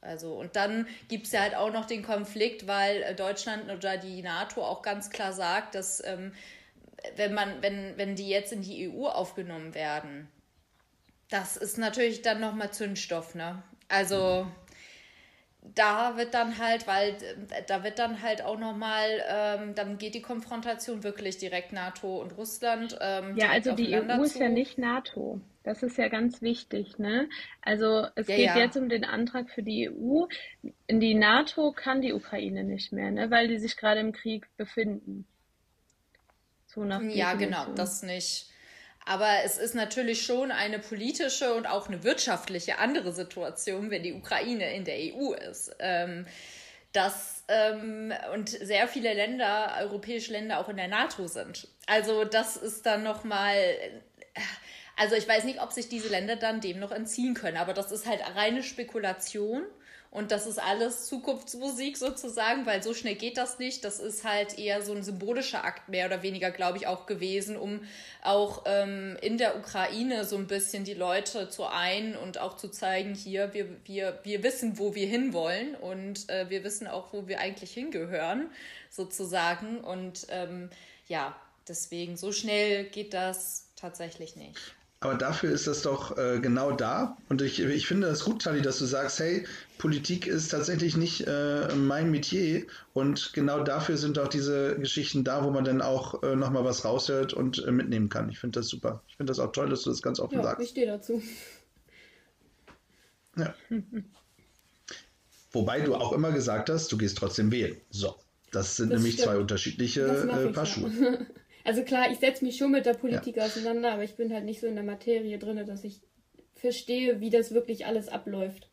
Also, 0.00 0.34
und 0.34 0.56
dann 0.56 0.88
gibt 1.08 1.26
es 1.26 1.32
ja 1.32 1.42
halt 1.42 1.54
auch 1.54 1.72
noch 1.72 1.84
den 1.84 2.02
Konflikt, 2.02 2.66
weil 2.66 3.02
äh, 3.02 3.14
Deutschland 3.14 3.70
oder 3.70 3.96
die 3.96 4.20
NATO 4.22 4.64
auch 4.64 4.82
ganz 4.82 5.10
klar 5.10 5.32
sagt, 5.32 5.76
dass 5.76 6.04
ähm, 6.04 6.32
wenn 7.16 7.34
man, 7.34 7.62
wenn, 7.62 7.96
wenn 7.96 8.16
die 8.16 8.28
jetzt 8.28 8.52
in 8.52 8.62
die 8.62 8.88
EU 8.88 9.06
aufgenommen 9.06 9.74
werden, 9.74 10.28
das 11.32 11.56
ist 11.56 11.78
natürlich 11.78 12.22
dann 12.22 12.40
nochmal 12.40 12.72
Zündstoff, 12.72 13.34
ne? 13.34 13.62
Also 13.88 14.46
da 15.74 16.16
wird 16.16 16.34
dann 16.34 16.58
halt, 16.58 16.86
weil 16.86 17.16
da 17.68 17.84
wird 17.84 17.98
dann 17.98 18.20
halt 18.20 18.42
auch 18.42 18.58
nochmal, 18.58 19.22
ähm, 19.28 19.74
dann 19.74 19.96
geht 19.96 20.14
die 20.14 20.22
Konfrontation 20.22 21.04
wirklich 21.04 21.38
direkt 21.38 21.72
NATO 21.72 22.20
und 22.20 22.36
Russland. 22.36 22.98
Ähm, 23.00 23.36
ja, 23.36 23.50
also 23.50 23.72
die 23.72 23.94
EU 23.94 24.16
zu. 24.16 24.22
ist 24.22 24.38
ja 24.38 24.48
nicht 24.48 24.76
NATO. 24.76 25.40
Das 25.62 25.82
ist 25.84 25.96
ja 25.96 26.08
ganz 26.08 26.42
wichtig, 26.42 26.98
ne? 26.98 27.28
Also 27.62 28.06
es 28.16 28.26
ja, 28.26 28.36
geht 28.36 28.46
ja. 28.46 28.58
jetzt 28.58 28.76
um 28.76 28.88
den 28.88 29.04
Antrag 29.04 29.48
für 29.50 29.62
die 29.62 29.88
EU. 29.88 30.26
In 30.88 30.98
die 31.00 31.14
NATO 31.14 31.72
kann 31.72 32.02
die 32.02 32.12
Ukraine 32.12 32.64
nicht 32.64 32.92
mehr, 32.92 33.10
ne? 33.12 33.30
Weil 33.30 33.46
die 33.46 33.58
sich 33.58 33.76
gerade 33.76 34.00
im 34.00 34.12
Krieg 34.12 34.48
befinden. 34.56 35.24
So 36.66 36.84
nach 36.84 37.02
ja, 37.02 37.34
genau, 37.34 37.72
das 37.74 38.02
nicht. 38.02 38.51
Aber 39.04 39.28
es 39.44 39.58
ist 39.58 39.74
natürlich 39.74 40.24
schon 40.24 40.52
eine 40.52 40.78
politische 40.78 41.54
und 41.54 41.66
auch 41.66 41.88
eine 41.88 42.04
wirtschaftliche 42.04 42.78
andere 42.78 43.12
Situation, 43.12 43.90
wenn 43.90 44.02
die 44.02 44.12
Ukraine 44.12 44.74
in 44.74 44.84
der 44.84 44.96
EU 44.96 45.32
ist. 45.32 45.74
Ähm, 45.80 46.26
das 46.92 47.44
ähm, 47.48 48.12
und 48.34 48.50
sehr 48.50 48.86
viele 48.86 49.14
Länder, 49.14 49.76
europäische 49.80 50.32
Länder 50.32 50.60
auch 50.60 50.68
in 50.68 50.76
der 50.76 50.88
NATO 50.88 51.26
sind. 51.26 51.68
Also 51.86 52.24
das 52.24 52.56
ist 52.56 52.86
dann 52.86 53.02
noch 53.02 53.24
mal 53.24 53.56
Also 54.96 55.16
ich 55.16 55.26
weiß 55.26 55.44
nicht, 55.44 55.60
ob 55.60 55.72
sich 55.72 55.88
diese 55.88 56.08
Länder 56.08 56.36
dann 56.36 56.60
dem 56.60 56.78
noch 56.78 56.92
entziehen 56.92 57.34
können, 57.34 57.56
aber 57.56 57.74
das 57.74 57.92
ist 57.92 58.06
halt 58.06 58.20
reine 58.36 58.62
Spekulation. 58.62 59.64
Und 60.12 60.30
das 60.30 60.46
ist 60.46 60.58
alles 60.58 61.06
Zukunftsmusik 61.06 61.96
sozusagen, 61.96 62.66
weil 62.66 62.82
so 62.82 62.92
schnell 62.92 63.14
geht 63.14 63.38
das 63.38 63.58
nicht. 63.58 63.82
Das 63.82 63.98
ist 63.98 64.24
halt 64.24 64.58
eher 64.58 64.82
so 64.82 64.92
ein 64.92 65.02
symbolischer 65.02 65.64
Akt 65.64 65.88
mehr 65.88 66.04
oder 66.04 66.22
weniger, 66.22 66.50
glaube 66.50 66.76
ich, 66.76 66.86
auch 66.86 67.06
gewesen, 67.06 67.56
um 67.56 67.80
auch 68.22 68.64
ähm, 68.66 69.16
in 69.22 69.38
der 69.38 69.56
Ukraine 69.56 70.26
so 70.26 70.36
ein 70.36 70.48
bisschen 70.48 70.84
die 70.84 70.92
Leute 70.92 71.48
zu 71.48 71.64
ein 71.64 72.14
und 72.14 72.36
auch 72.36 72.58
zu 72.58 72.68
zeigen, 72.68 73.14
hier, 73.14 73.54
wir, 73.54 73.66
wir, 73.86 74.20
wir 74.22 74.42
wissen, 74.42 74.78
wo 74.78 74.94
wir 74.94 75.06
hinwollen 75.06 75.74
und 75.76 76.28
äh, 76.28 76.50
wir 76.50 76.62
wissen 76.62 76.88
auch, 76.88 77.14
wo 77.14 77.26
wir 77.26 77.40
eigentlich 77.40 77.72
hingehören, 77.72 78.50
sozusagen. 78.90 79.80
Und 79.80 80.26
ähm, 80.28 80.68
ja, 81.08 81.34
deswegen, 81.66 82.18
so 82.18 82.32
schnell 82.32 82.84
geht 82.84 83.14
das 83.14 83.70
tatsächlich 83.76 84.36
nicht. 84.36 84.74
Aber 85.02 85.16
dafür 85.16 85.50
ist 85.50 85.66
das 85.66 85.82
doch 85.82 86.16
äh, 86.16 86.38
genau 86.38 86.70
da. 86.70 87.16
Und 87.28 87.42
ich, 87.42 87.60
ich 87.60 87.88
finde 87.88 88.06
das 88.06 88.24
gut, 88.24 88.42
Tali, 88.42 88.62
dass 88.62 88.78
du 88.78 88.84
sagst, 88.84 89.18
hey, 89.18 89.44
Politik 89.78 90.28
ist 90.28 90.50
tatsächlich 90.50 90.96
nicht 90.96 91.26
äh, 91.26 91.74
mein 91.74 92.12
Metier. 92.12 92.66
Und 92.92 93.32
genau 93.32 93.64
dafür 93.64 93.96
sind 93.96 94.16
auch 94.20 94.28
diese 94.28 94.78
Geschichten 94.78 95.24
da, 95.24 95.42
wo 95.42 95.50
man 95.50 95.64
dann 95.64 95.82
auch 95.82 96.22
äh, 96.22 96.36
nochmal 96.36 96.64
was 96.64 96.84
raushört 96.84 97.32
und 97.34 97.66
äh, 97.66 97.72
mitnehmen 97.72 98.10
kann. 98.10 98.30
Ich 98.30 98.38
finde 98.38 98.60
das 98.60 98.68
super. 98.68 99.02
Ich 99.08 99.16
finde 99.16 99.32
das 99.32 99.40
auch 99.40 99.50
toll, 99.50 99.68
dass 99.68 99.82
du 99.82 99.90
das 99.90 100.02
ganz 100.02 100.20
offen 100.20 100.36
ja, 100.36 100.44
sagst. 100.44 100.62
Ich 100.62 100.70
stehe 100.70 100.86
dazu. 100.86 101.20
Ja. 103.36 103.52
Wobei 105.50 105.80
du 105.80 105.96
auch 105.96 106.12
immer 106.12 106.30
gesagt 106.30 106.70
hast, 106.70 106.92
du 106.92 106.96
gehst 106.96 107.18
trotzdem 107.18 107.50
wählen. 107.50 107.76
So. 107.90 108.14
Das 108.52 108.76
sind 108.76 108.92
das 108.92 108.98
nämlich 109.00 109.14
stimmt. 109.14 109.30
zwei 109.30 109.38
unterschiedliche 109.38 110.02
äh, 110.02 110.52
Paar 110.52 110.66
Schuhe. 110.66 111.26
Also 111.64 111.82
klar, 111.82 112.10
ich 112.10 112.18
setze 112.18 112.44
mich 112.44 112.56
schon 112.56 112.72
mit 112.72 112.86
der 112.86 112.94
Politik 112.94 113.36
ja. 113.36 113.44
auseinander, 113.44 113.92
aber 113.92 114.04
ich 114.04 114.16
bin 114.16 114.32
halt 114.32 114.44
nicht 114.44 114.60
so 114.60 114.66
in 114.66 114.74
der 114.74 114.84
Materie 114.84 115.38
drin, 115.38 115.64
dass 115.66 115.84
ich 115.84 116.00
verstehe, 116.54 117.20
wie 117.20 117.30
das 117.30 117.52
wirklich 117.52 117.86
alles 117.86 118.08
abläuft. 118.08 118.68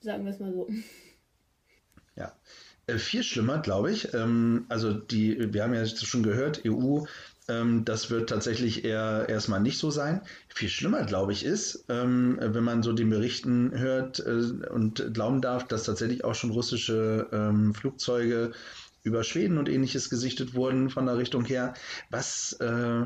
Sagen 0.00 0.24
wir 0.24 0.32
es 0.32 0.40
mal 0.40 0.52
so. 0.52 0.68
Ja. 2.16 2.36
Äh, 2.86 2.98
viel 2.98 3.22
schlimmer, 3.22 3.58
glaube 3.58 3.92
ich. 3.92 4.12
Ähm, 4.14 4.66
also 4.68 4.92
die, 4.92 5.52
wir 5.52 5.62
haben 5.62 5.74
ja 5.74 5.86
schon 5.86 6.22
gehört, 6.22 6.62
EU, 6.66 7.04
ähm, 7.48 7.84
das 7.84 8.10
wird 8.10 8.28
tatsächlich 8.28 8.84
eher 8.84 9.26
erstmal 9.28 9.60
nicht 9.60 9.78
so 9.78 9.90
sein. 9.90 10.20
Viel 10.48 10.68
schlimmer, 10.68 11.04
glaube 11.04 11.32
ich, 11.32 11.44
ist, 11.44 11.84
ähm, 11.88 12.38
wenn 12.40 12.64
man 12.64 12.82
so 12.82 12.92
den 12.92 13.10
Berichten 13.10 13.72
hört 13.78 14.20
äh, 14.20 14.68
und 14.70 15.12
glauben 15.12 15.40
darf, 15.40 15.66
dass 15.66 15.84
tatsächlich 15.84 16.24
auch 16.24 16.34
schon 16.34 16.50
russische 16.50 17.28
ähm, 17.32 17.74
Flugzeuge 17.74 18.52
über 19.02 19.24
Schweden 19.24 19.58
und 19.58 19.68
ähnliches 19.68 20.10
gesichtet 20.10 20.54
wurden 20.54 20.90
von 20.90 21.06
der 21.06 21.18
Richtung 21.18 21.44
her. 21.44 21.74
Was 22.10 22.54
äh, 22.54 23.04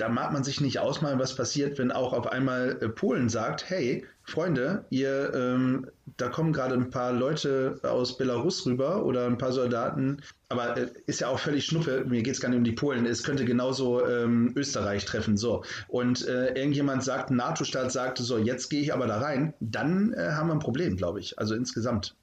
da 0.00 0.08
mag 0.08 0.32
man 0.32 0.44
sich 0.44 0.60
nicht 0.60 0.78
ausmalen, 0.78 1.18
was 1.18 1.36
passiert, 1.36 1.78
wenn 1.78 1.92
auch 1.92 2.12
auf 2.12 2.26
einmal 2.32 2.78
äh, 2.80 2.88
Polen 2.88 3.28
sagt, 3.28 3.68
hey, 3.68 4.06
Freunde, 4.22 4.86
ihr, 4.90 5.32
ähm, 5.34 5.90
da 6.16 6.28
kommen 6.28 6.52
gerade 6.52 6.74
ein 6.74 6.90
paar 6.90 7.12
Leute 7.12 7.78
aus 7.82 8.16
Belarus 8.16 8.64
rüber 8.64 9.04
oder 9.04 9.26
ein 9.26 9.36
paar 9.36 9.52
Soldaten, 9.52 10.22
aber 10.48 10.76
äh, 10.76 10.88
ist 11.06 11.20
ja 11.20 11.28
auch 11.28 11.38
völlig 11.38 11.66
Schnuppe, 11.66 12.04
mir 12.06 12.22
geht 12.22 12.34
es 12.34 12.40
gar 12.40 12.48
nicht 12.48 12.58
um 12.58 12.64
die 12.64 12.72
Polen, 12.72 13.04
es 13.04 13.22
könnte 13.22 13.44
genauso 13.44 14.06
ähm, 14.06 14.52
Österreich 14.56 15.04
treffen, 15.04 15.36
so. 15.36 15.64
Und 15.88 16.26
äh, 16.26 16.54
irgendjemand 16.54 17.04
sagt, 17.04 17.30
NATO-Staat 17.30 17.92
sagt, 17.92 18.18
so, 18.18 18.38
jetzt 18.38 18.70
gehe 18.70 18.80
ich 18.80 18.94
aber 18.94 19.06
da 19.06 19.18
rein, 19.18 19.52
dann 19.60 20.14
äh, 20.14 20.30
haben 20.30 20.48
wir 20.48 20.54
ein 20.54 20.60
Problem, 20.60 20.96
glaube 20.96 21.20
ich, 21.20 21.38
also 21.38 21.54
insgesamt. 21.54 22.14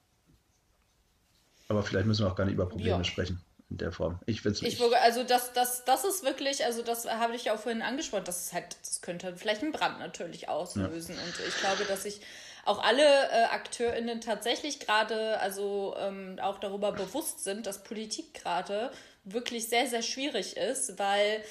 Aber 1.68 1.84
vielleicht 1.84 2.08
müssen 2.08 2.26
wir 2.26 2.32
auch 2.32 2.36
gar 2.36 2.46
nicht 2.46 2.54
über 2.54 2.68
Probleme 2.68 2.98
ja. 2.98 3.04
sprechen 3.04 3.42
in 3.70 3.78
der 3.78 3.92
Form. 3.92 4.20
Ich 4.26 4.46
Ich 4.46 4.80
würde, 4.80 5.00
also 5.02 5.24
das, 5.24 5.52
das, 5.54 5.84
das 5.84 6.06
ist 6.06 6.24
wirklich, 6.24 6.64
also 6.64 6.84
das 6.84 7.06
habe 7.06 7.36
ich 7.36 7.46
ja 7.46 7.54
auch 7.54 7.60
vorhin 7.60 7.82
angesprochen, 7.82 8.24
das 8.24 8.46
ist 8.46 8.54
halt, 8.54 8.78
das 8.82 9.02
könnte 9.02 9.36
vielleicht 9.36 9.62
einen 9.62 9.74
Brand 9.74 10.00
natürlich 10.00 10.48
auslösen. 10.48 11.16
Ja. 11.16 11.22
Und 11.22 11.34
ich 11.48 11.58
glaube, 11.60 11.84
dass 11.86 12.04
sich 12.04 12.22
auch 12.64 12.84
alle 12.84 13.04
äh, 13.04 13.46
AkteurInnen 13.52 14.22
tatsächlich 14.22 14.80
gerade, 14.80 15.40
also 15.40 15.96
ähm, 16.00 16.38
auch 16.42 16.60
darüber 16.60 16.92
bewusst 16.92 17.44
sind, 17.44 17.66
dass 17.66 17.84
Politik 17.84 18.34
gerade 18.34 18.92
wirklich 19.24 19.68
sehr, 19.68 19.88
sehr 19.88 20.02
schwierig 20.02 20.56
ist, 20.58 20.98
weil 21.00 21.44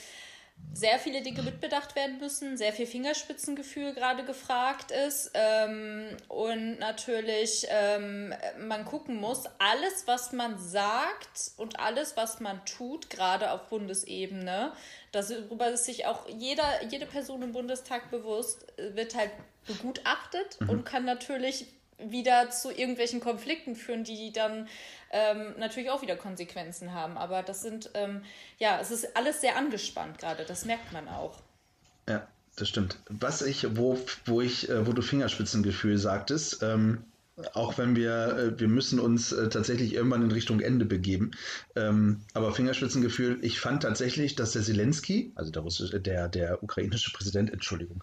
sehr 0.77 0.99
viele 0.99 1.23
Dinge 1.23 1.43
mitbedacht 1.43 1.97
werden 1.97 2.19
müssen, 2.19 2.59
sehr 2.59 2.73
viel 2.73 2.87
Fingerspitzengefühl 2.87 3.95
gerade 3.95 4.25
gefragt 4.25 4.91
ist 4.91 5.31
ähm, 5.33 6.09
und 6.29 6.79
natürlich 6.79 7.67
ähm, 7.71 8.35
man 8.59 8.85
gucken 8.85 9.17
muss, 9.17 9.45
alles, 9.59 10.07
was 10.07 10.33
man 10.33 10.59
sagt 10.59 11.53
und 11.57 11.81
alles, 11.81 12.19
was 12.19 12.41
man 12.41 12.63
tut, 12.67 13.09
gerade 13.09 13.53
auf 13.53 13.69
Bundesebene, 13.69 14.73
darüber 15.13 15.69
ist 15.71 15.87
sich 15.87 16.05
auch 16.05 16.29
jeder, 16.29 16.85
jede 16.91 17.07
Person 17.07 17.43
im 17.43 17.53
Bundestag 17.53 18.11
bewusst, 18.11 18.67
wird 18.77 19.15
halt 19.15 19.31
begutachtet 19.67 20.61
mhm. 20.61 20.69
und 20.69 20.85
kann 20.85 21.07
natürlich 21.07 21.67
wieder 21.99 22.51
zu 22.51 22.71
irgendwelchen 22.71 23.21
Konflikten 23.21 23.75
führen, 23.75 24.05
die 24.05 24.33
dann 24.33 24.69
ähm, 25.11 25.55
natürlich 25.59 25.91
auch 25.91 26.03
wieder 26.03 26.17
Konsequenzen 26.17 26.93
haben. 26.93 27.17
Aber 27.17 27.43
das 27.43 27.63
sind, 27.63 27.91
ähm, 27.95 28.23
ja, 28.59 28.79
es 28.81 28.91
ist 28.91 29.17
alles 29.17 29.41
sehr 29.41 29.57
angespannt 29.57 30.19
gerade, 30.19 30.45
das 30.45 30.65
merkt 30.65 30.93
man 30.93 31.09
auch. 31.09 31.39
Ja, 32.09 32.27
das 32.57 32.69
stimmt. 32.69 32.99
Was 33.09 33.43
ich, 33.43 33.77
wo, 33.77 33.99
wo 34.25 34.41
ich, 34.41 34.69
äh, 34.69 34.87
wo 34.87 34.93
du 34.93 35.03
Fingerspitzengefühl 35.03 35.99
sagtest, 35.99 36.63
ähm, 36.63 37.05
auch 37.53 37.77
wenn 37.77 37.97
wir, 37.97 38.37
äh, 38.39 38.61
wir 38.61 38.69
müssen 38.69 38.99
uns 38.99 39.33
äh, 39.33 39.49
tatsächlich 39.49 39.93
irgendwann 39.95 40.23
in 40.23 40.33
Richtung 40.33 40.61
Ende 40.61 40.87
begeben. 40.87 41.33
Ähm, 41.75 42.23
aber 42.33 42.55
Fingerspitzengefühl, 42.55 43.39
ich 43.43 43.61
fand 43.61 43.83
tatsächlich, 43.83 44.37
dass 44.37 44.53
der 44.53 44.63
Zelensky, 44.63 45.33
also 45.35 45.51
der 45.51 45.63
russische, 45.63 46.01
der, 46.01 46.29
der 46.29 46.63
ukrainische 46.63 47.13
Präsident, 47.13 47.53
Entschuldigung, 47.53 48.03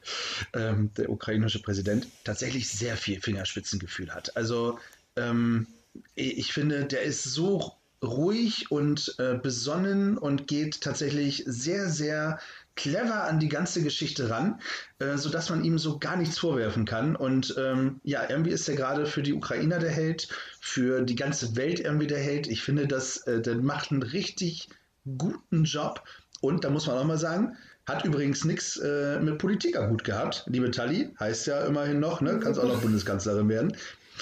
ähm, 0.53 0.91
der 0.97 1.09
ukrainische 1.09 1.61
Präsident 1.61 2.07
tatsächlich 2.23 2.69
sehr 2.69 2.95
viel 2.95 3.19
Fingerspitzengefühl 3.21 4.13
hat. 4.13 4.35
Also 4.37 4.77
ähm, 5.15 5.67
ich 6.15 6.53
finde, 6.53 6.85
der 6.85 7.01
ist 7.01 7.23
so 7.23 7.73
ruhig 8.03 8.69
und 8.69 9.15
äh, 9.17 9.35
besonnen 9.35 10.17
und 10.17 10.47
geht 10.47 10.81
tatsächlich 10.81 11.43
sehr, 11.47 11.89
sehr 11.89 12.39
clever 12.75 13.23
an 13.23 13.39
die 13.39 13.49
ganze 13.49 13.83
Geschichte 13.83 14.29
ran, 14.29 14.59
äh, 14.99 15.17
sodass 15.17 15.49
man 15.49 15.63
ihm 15.63 15.77
so 15.77 15.99
gar 15.99 16.17
nichts 16.17 16.39
vorwerfen 16.39 16.85
kann. 16.85 17.15
Und 17.15 17.55
ähm, 17.57 17.99
ja, 18.03 18.27
irgendwie 18.29 18.51
ist 18.51 18.67
er 18.67 18.75
gerade 18.75 19.05
für 19.05 19.23
die 19.23 19.33
Ukrainer 19.33 19.79
der 19.79 19.91
Held, 19.91 20.27
für 20.59 21.01
die 21.01 21.15
ganze 21.15 21.55
Welt 21.55 21.79
irgendwie 21.79 22.07
der 22.07 22.19
Held. 22.19 22.47
Ich 22.47 22.63
finde, 22.63 22.87
dass 22.87 23.17
äh, 23.27 23.41
der 23.41 23.55
macht 23.55 23.91
einen 23.91 24.03
richtig 24.03 24.69
guten 25.17 25.65
Job. 25.65 26.03
Und 26.41 26.63
da 26.63 26.69
muss 26.69 26.87
man 26.87 26.97
auch 26.97 27.05
mal 27.05 27.17
sagen, 27.17 27.55
hat 27.85 28.05
übrigens 28.05 28.45
nichts 28.45 28.77
äh, 28.77 29.19
mit 29.19 29.37
Politiker 29.37 29.87
gut 29.87 30.03
gehabt. 30.03 30.45
Liebe 30.47 30.71
Tali, 30.71 31.13
heißt 31.19 31.47
ja 31.47 31.65
immerhin 31.65 31.99
noch, 31.99 32.21
ne? 32.21 32.39
Kannst 32.39 32.59
auch 32.59 32.67
noch 32.67 32.81
Bundeskanzlerin 32.81 33.49
werden 33.49 33.73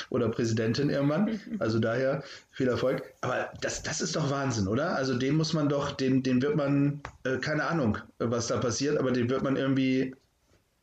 oder 0.10 0.30
Präsidentin 0.30 0.90
irgendwann. 0.90 1.40
Also 1.60 1.80
daher 1.80 2.24
viel 2.52 2.68
Erfolg. 2.68 3.04
Aber 3.22 3.52
das, 3.62 3.84
das 3.84 4.02
ist 4.02 4.16
doch 4.16 4.30
Wahnsinn, 4.30 4.68
oder? 4.68 4.96
Also 4.96 5.18
den 5.18 5.36
muss 5.36 5.54
man 5.54 5.70
doch, 5.70 5.92
den, 5.92 6.24
den 6.24 6.42
wird 6.42 6.56
man, 6.56 7.02
äh, 7.24 7.38
keine 7.38 7.66
Ahnung, 7.66 7.98
was 8.18 8.48
da 8.48 8.58
passiert, 8.58 8.98
aber 8.98 9.12
den 9.12 9.30
wird 9.30 9.44
man 9.44 9.58
irgendwie, 9.58 10.16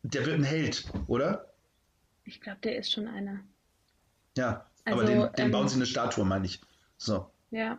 der 0.03 0.27
wird 0.27 0.37
ein 0.37 0.45
Held, 0.45 0.85
oder? 1.07 1.53
Ich 2.25 2.41
glaube, 2.41 2.59
der 2.63 2.77
ist 2.79 2.93
schon 2.93 3.09
einer. 3.09 3.41
Ja, 4.37 4.67
also, 4.85 4.99
aber 4.99 5.09
den, 5.09 5.33
den 5.33 5.47
ähm, 5.47 5.51
bauen 5.51 5.69
sie 5.69 5.77
eine 5.77 5.87
Statue, 5.87 6.25
meine 6.25 6.47
ich. 6.47 6.61
So. 6.97 7.31
Ja. 7.51 7.79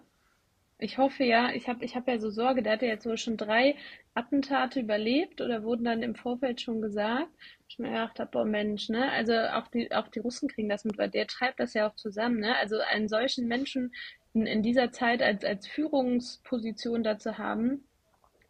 Ich 0.82 0.98
hoffe 0.98 1.26
ja, 1.26 1.52
ich 1.52 1.68
habe 1.68 1.84
ich 1.84 1.96
hab 1.98 2.08
ja 2.08 2.20
so 2.20 2.30
Sorge, 2.30 2.64
der 2.64 2.74
hat 2.74 2.82
ja 2.82 2.88
jetzt 2.88 3.06
wohl 3.06 3.18
schon 3.18 3.36
drei 3.36 3.76
Attentate 4.14 4.80
überlebt 4.80 5.42
oder 5.42 5.64
wurden 5.64 5.84
dann 5.84 6.02
im 6.04 6.16
Vorfeld 6.16 6.62
schon 6.62 6.82
gesagt. 6.82 7.30
Ich 7.68 7.80
mir 7.80 7.90
gedacht 7.90 8.18
habe, 8.20 8.32
boah 8.32 8.46
Mensch, 8.46 8.88
ne? 8.88 9.12
Also 9.12 9.34
auch 9.34 9.68
die, 9.68 9.92
auch 9.92 10.08
die 10.08 10.20
Russen 10.20 10.48
kriegen 10.48 10.70
das 10.70 10.86
mit, 10.86 10.98
weil 10.98 11.10
der 11.10 11.28
treibt 11.28 11.60
das 11.60 11.74
ja 11.74 11.90
auch 11.90 11.96
zusammen, 11.96 12.40
ne? 12.40 12.56
Also 12.56 12.80
einen 12.80 13.10
solchen 13.10 13.48
Menschen 13.48 13.94
in, 14.34 14.46
in 14.48 14.64
dieser 14.64 14.92
Zeit 14.94 15.22
als, 15.22 15.44
als 15.44 15.68
Führungsposition 15.68 17.04
da 17.04 17.18
zu 17.20 17.38
haben, 17.38 17.84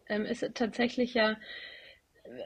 ähm, 0.08 0.26
ist 0.26 0.46
tatsächlich 0.54 1.16
ja 1.16 1.36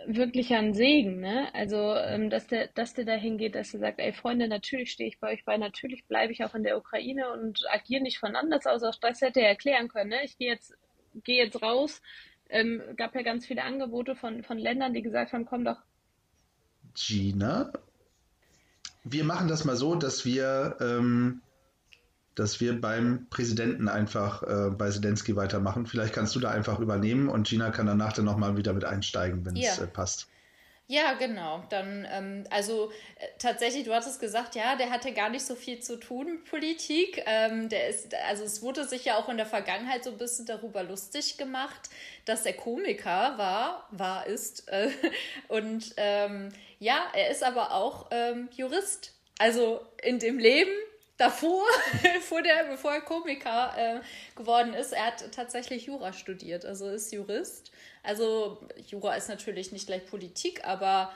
wirklich 0.07 0.53
ein 0.53 0.73
Segen, 0.73 1.19
ne? 1.19 1.53
Also, 1.53 1.95
ähm, 1.95 2.29
dass 2.29 2.47
der, 2.47 2.67
dass 2.67 2.93
der 2.93 3.05
dahin 3.05 3.37
geht, 3.37 3.55
dass 3.55 3.73
er 3.73 3.79
sagt, 3.79 3.99
ey 3.99 4.13
Freunde, 4.13 4.47
natürlich 4.47 4.91
stehe 4.91 5.09
ich 5.09 5.19
bei 5.19 5.33
euch 5.33 5.45
bei, 5.45 5.57
natürlich 5.57 6.05
bleibe 6.05 6.31
ich 6.31 6.43
auch 6.43 6.55
in 6.55 6.63
der 6.63 6.77
Ukraine 6.77 7.31
und 7.31 7.59
agiere 7.69 8.01
nicht 8.01 8.19
von 8.19 8.35
anders 8.35 8.65
aus. 8.65 8.83
Auch 8.83 8.95
das 8.95 9.21
hätte 9.21 9.41
er 9.41 9.49
erklären 9.49 9.87
können, 9.87 10.09
ne? 10.09 10.23
Ich 10.23 10.37
gehe 10.37 10.51
jetzt, 10.51 10.73
gehe 11.23 11.43
jetzt 11.43 11.61
raus. 11.61 12.01
Ähm, 12.49 12.81
gab 12.97 13.15
ja 13.15 13.21
ganz 13.21 13.45
viele 13.45 13.63
Angebote 13.63 14.15
von, 14.15 14.43
von 14.43 14.57
Ländern, 14.57 14.93
die 14.93 15.01
gesagt 15.01 15.33
haben, 15.33 15.45
komm 15.45 15.65
doch. 15.65 15.81
Gina, 16.95 17.71
wir 19.03 19.23
machen 19.23 19.47
das 19.47 19.65
mal 19.65 19.75
so, 19.75 19.95
dass 19.95 20.25
wir 20.25 20.77
ähm, 20.79 21.41
dass 22.35 22.59
wir 22.59 22.79
beim 22.79 23.27
Präsidenten 23.29 23.87
einfach 23.87 24.43
äh, 24.43 24.69
bei 24.71 24.89
Zelensky 24.89 25.35
weitermachen. 25.35 25.85
Vielleicht 25.85 26.13
kannst 26.13 26.35
du 26.35 26.39
da 26.39 26.51
einfach 26.51 26.79
übernehmen 26.79 27.29
und 27.29 27.47
Gina 27.47 27.69
kann 27.69 27.85
danach 27.85 28.13
dann 28.13 28.25
nochmal 28.25 28.57
wieder 28.57 28.73
mit 28.73 28.85
einsteigen, 28.85 29.45
wenn 29.45 29.55
es 29.55 29.77
ja. 29.77 29.83
äh, 29.83 29.87
passt. 29.87 30.27
Ja, 30.87 31.13
genau. 31.13 31.63
Dann, 31.69 32.05
ähm, 32.11 32.43
also 32.49 32.91
äh, 33.15 33.27
tatsächlich, 33.39 33.85
du 33.85 33.93
hattest 33.93 34.19
gesagt, 34.19 34.53
ja, 34.55 34.75
der 34.75 34.89
hatte 34.89 35.13
gar 35.13 35.29
nicht 35.29 35.45
so 35.45 35.55
viel 35.55 35.79
zu 35.79 35.97
tun 35.97 36.25
mit 36.25 36.45
Politik. 36.45 37.23
Ähm, 37.25 37.69
der 37.69 37.87
ist, 37.87 38.13
also 38.27 38.43
es 38.43 38.61
wurde 38.61 38.85
sich 38.85 39.05
ja 39.05 39.15
auch 39.17 39.29
in 39.29 39.37
der 39.37 39.45
Vergangenheit 39.45 40.03
so 40.03 40.11
ein 40.11 40.17
bisschen 40.17 40.45
darüber 40.45 40.83
lustig 40.83 41.37
gemacht, 41.37 41.89
dass 42.25 42.45
er 42.45 42.53
Komiker 42.53 43.37
war, 43.37 43.87
war, 43.91 44.27
ist. 44.27 44.67
Äh, 44.67 44.89
und 45.47 45.93
ähm, 45.95 46.49
ja, 46.79 47.01
er 47.13 47.31
ist 47.31 47.43
aber 47.43 47.71
auch 47.71 48.09
ähm, 48.11 48.49
Jurist. 48.55 49.13
Also 49.39 49.81
in 50.03 50.19
dem 50.19 50.37
Leben 50.37 50.71
davor, 51.17 51.63
vor 52.21 52.41
der, 52.41 52.65
bevor 52.65 52.93
er 52.93 53.01
Komiker 53.01 53.73
äh, 53.77 53.99
geworden 54.35 54.73
ist, 54.73 54.93
er 54.93 55.07
hat 55.07 55.31
tatsächlich 55.31 55.85
Jura 55.85 56.13
studiert, 56.13 56.65
also 56.65 56.89
ist 56.89 57.11
Jurist. 57.11 57.71
Also 58.01 58.59
Jura 58.87 59.15
ist 59.15 59.29
natürlich 59.29 59.71
nicht 59.71 59.87
gleich 59.87 60.05
Politik, 60.05 60.65
aber 60.65 61.11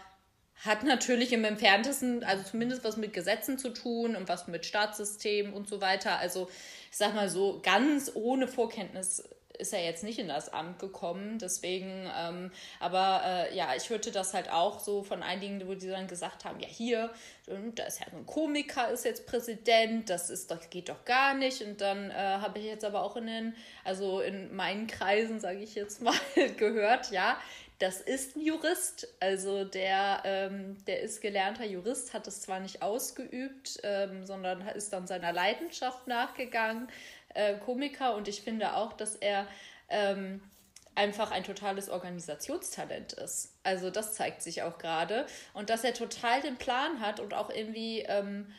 hat 0.64 0.84
natürlich 0.84 1.34
im 1.34 1.44
entferntesten, 1.44 2.24
also 2.24 2.44
zumindest 2.44 2.84
was 2.84 2.98
mit 2.98 3.14
Gesetzen 3.14 3.60
zu 3.60 3.70
tun 3.70 4.16
und 4.16 4.28
was 4.28 4.48
mit 4.48 4.66
Staatssystem 4.66 5.54
und 5.54 5.68
so 5.68 5.82
weiter. 5.82 6.18
Also 6.18 6.50
ich 6.90 6.98
sag 6.98 7.14
mal 7.14 7.30
so, 7.30 7.60
ganz 7.62 8.12
ohne 8.16 8.48
Vorkenntnis 8.48 9.24
ist 9.58 9.74
er 9.74 9.84
jetzt 9.84 10.04
nicht 10.04 10.20
in 10.20 10.28
das 10.28 10.50
Amt 10.54 10.80
gekommen. 10.80 11.40
Deswegen, 11.40 12.10
ähm, 12.18 12.52
aber 12.80 13.22
äh, 13.26 13.56
ja, 13.56 13.76
ich 13.76 13.90
hörte 13.90 14.12
das 14.12 14.34
halt 14.34 14.52
auch 14.52 14.80
so 14.80 15.04
von 15.04 15.24
einigen, 15.24 15.68
wo 15.68 15.74
die 15.74 15.88
dann 15.88 16.08
gesagt 16.08 16.46
haben, 16.46 16.60
ja 16.60 16.68
hier, 16.68 17.12
da 17.46 17.84
ist 17.84 18.00
ja 18.00 18.06
so 18.12 18.18
ein 18.18 18.26
Komiker, 18.26 18.90
ist 18.90 19.06
jetzt 19.06 19.26
Präsident, 19.26 20.10
das 20.10 20.30
ist 20.30 20.52
das 20.52 20.70
geht 20.70 20.90
doch 20.90 21.06
gar 21.06 21.34
nicht. 21.34 21.62
Und 21.62 21.82
dann 21.82 22.12
äh, 22.12 22.14
habe 22.14 22.60
ich 22.60 22.66
jetzt 22.66 22.86
aber 22.86 23.04
auch 23.04 23.16
in 23.16 23.28
den, 23.28 23.56
also 23.84 24.22
in 24.22 24.56
meinen 24.56 24.88
Kreisen, 24.88 25.40
sage 25.40 25.60
ich 25.60 25.76
jetzt 25.76 26.02
mal, 26.02 26.14
gehört, 26.58 27.12
ja, 27.12 27.38
das 27.80 28.02
ist 28.02 28.36
ein 28.36 28.42
Jurist. 28.42 29.08
Also 29.20 29.64
der, 29.64 30.22
ähm, 30.26 30.78
der 30.88 31.02
ist 31.02 31.22
gelernter 31.22 31.66
Jurist, 31.66 32.14
hat 32.14 32.28
es 32.28 32.42
zwar 32.42 32.60
nicht 32.60 32.82
ausgeübt, 32.82 33.80
ähm, 33.84 34.26
sondern 34.26 34.68
ist 34.70 34.94
dann 34.94 35.06
seiner 35.06 35.32
Leidenschaft 35.32 36.08
nachgegangen 36.08 36.88
äh, 37.38 37.56
Komiker 37.58 38.16
und 38.16 38.28
ich 38.28 38.42
finde 38.42 38.76
auch, 38.76 38.94
dass 38.94 39.16
er 39.16 39.48
ähm, 39.90 40.42
einfach 40.96 41.32
ein 41.32 41.44
totales 41.44 41.90
Organisationstalent 41.90 43.14
ist. 43.14 43.54
Also 43.64 43.92
das 43.92 44.14
zeigt 44.14 44.42
sich 44.42 44.64
auch 44.64 44.80
gerade 44.80 45.28
und 45.54 45.70
dass 45.70 45.84
er 45.84 45.94
total 45.94 46.42
den 46.42 46.58
Plan 46.58 47.00
hat 47.00 47.20
und 47.20 47.34
auch 47.34 47.52
irgendwie 47.52 48.00
ähm, 48.02 48.52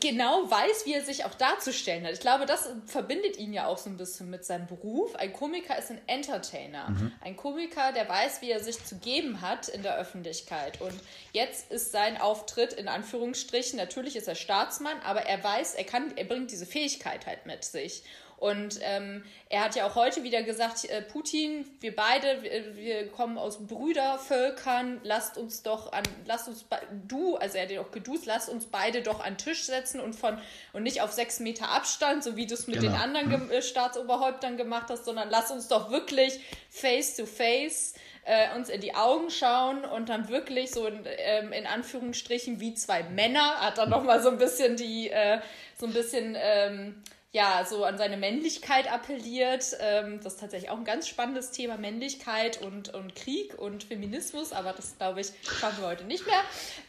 genau 0.00 0.50
weiß, 0.50 0.86
wie 0.86 0.94
er 0.94 1.02
sich 1.02 1.24
auch 1.24 1.34
darzustellen 1.34 2.04
hat. 2.04 2.12
Ich 2.12 2.20
glaube, 2.20 2.46
das 2.46 2.68
verbindet 2.86 3.38
ihn 3.38 3.52
ja 3.52 3.66
auch 3.66 3.78
so 3.78 3.90
ein 3.90 3.96
bisschen 3.96 4.30
mit 4.30 4.44
seinem 4.44 4.66
Beruf. 4.66 5.14
Ein 5.16 5.32
Komiker 5.32 5.78
ist 5.78 5.90
ein 5.90 6.00
Entertainer. 6.06 6.90
Mhm. 6.90 7.12
Ein 7.20 7.36
Komiker, 7.36 7.92
der 7.92 8.08
weiß, 8.08 8.42
wie 8.42 8.50
er 8.50 8.60
sich 8.60 8.84
zu 8.84 8.96
geben 8.98 9.40
hat 9.40 9.68
in 9.68 9.82
der 9.82 9.96
Öffentlichkeit. 9.96 10.80
Und 10.80 10.94
jetzt 11.32 11.70
ist 11.70 11.92
sein 11.92 12.20
Auftritt 12.20 12.72
in 12.72 12.88
Anführungsstrichen, 12.88 13.76
natürlich 13.76 14.16
ist 14.16 14.28
er 14.28 14.34
Staatsmann, 14.34 14.98
aber 15.04 15.22
er 15.22 15.42
weiß, 15.42 15.74
er 15.74 15.84
kann, 15.84 16.16
er 16.16 16.24
bringt 16.24 16.50
diese 16.50 16.66
Fähigkeit 16.66 17.26
halt 17.26 17.46
mit 17.46 17.64
sich. 17.64 18.02
Und 18.44 18.78
ähm, 18.82 19.24
er 19.48 19.64
hat 19.64 19.74
ja 19.74 19.86
auch 19.86 19.94
heute 19.94 20.22
wieder 20.22 20.42
gesagt, 20.42 20.84
äh, 20.84 21.00
Putin, 21.00 21.64
wir 21.80 21.96
beide, 21.96 22.42
wir, 22.42 22.76
wir, 22.76 23.08
kommen 23.08 23.38
aus 23.38 23.66
Brüdervölkern, 23.66 25.00
lasst 25.02 25.38
uns 25.38 25.62
doch 25.62 25.92
an, 25.92 26.02
lasst 26.26 26.48
uns, 26.48 26.66
du, 27.08 27.36
also 27.36 27.56
er 27.56 27.62
hat 27.62 27.70
ja 27.70 27.80
auch 27.80 27.90
geduzt, 27.90 28.26
lasst 28.26 28.50
uns 28.50 28.66
beide 28.66 29.00
doch 29.00 29.20
an 29.20 29.32
den 29.32 29.38
Tisch 29.38 29.64
setzen 29.64 29.98
und 29.98 30.12
von, 30.12 30.36
und 30.74 30.82
nicht 30.82 31.00
auf 31.00 31.10
sechs 31.10 31.40
Meter 31.40 31.70
Abstand, 31.70 32.22
so 32.22 32.36
wie 32.36 32.44
du 32.46 32.52
es 32.52 32.66
mit 32.66 32.80
genau. 32.80 32.92
den 32.92 33.00
anderen 33.00 33.32
hm. 33.32 33.48
Ge 33.48 33.62
Staatsoberhäuptern 33.62 34.58
gemacht 34.58 34.88
hast, 34.90 35.06
sondern 35.06 35.30
lass 35.30 35.50
uns 35.50 35.68
doch 35.68 35.90
wirklich 35.90 36.38
face 36.68 37.16
to 37.16 37.24
face 37.24 37.94
äh, 38.26 38.54
uns 38.54 38.68
in 38.68 38.82
die 38.82 38.94
Augen 38.94 39.30
schauen 39.30 39.86
und 39.86 40.10
dann 40.10 40.28
wirklich 40.28 40.70
so 40.70 40.86
in, 40.86 41.00
ähm, 41.16 41.50
in 41.52 41.66
Anführungsstrichen 41.66 42.60
wie 42.60 42.74
zwei 42.74 43.04
Männer, 43.04 43.60
hat 43.62 43.78
dann 43.78 43.88
nochmal 43.88 44.22
so 44.22 44.28
ein 44.28 44.36
bisschen 44.36 44.76
die, 44.76 45.08
äh, 45.08 45.40
so 45.78 45.86
ein 45.86 45.94
bisschen, 45.94 46.36
ähm, 46.38 47.02
ja, 47.34 47.64
so 47.68 47.84
an 47.84 47.98
seine 47.98 48.16
Männlichkeit 48.16 48.90
appelliert. 48.90 49.76
Ähm, 49.80 50.20
das 50.22 50.34
ist 50.34 50.40
tatsächlich 50.40 50.70
auch 50.70 50.78
ein 50.78 50.84
ganz 50.84 51.08
spannendes 51.08 51.50
Thema, 51.50 51.76
Männlichkeit 51.76 52.62
und, 52.62 52.94
und 52.94 53.16
Krieg 53.16 53.58
und 53.58 53.82
Feminismus, 53.82 54.52
aber 54.52 54.72
das, 54.72 54.96
glaube 54.96 55.20
ich, 55.20 55.32
schaffen 55.42 55.82
wir 55.82 55.88
heute 55.88 56.04
nicht 56.04 56.24
mehr. 56.26 56.40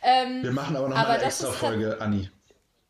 Ähm, 0.03 0.43
wir 0.43 0.51
machen 0.51 0.75
aber 0.75 0.87
noch 0.87 0.97
aber 0.97 1.13
eine 1.13 1.23
extra 1.23 1.51
Folge, 1.51 1.99
Anni. 1.99 2.29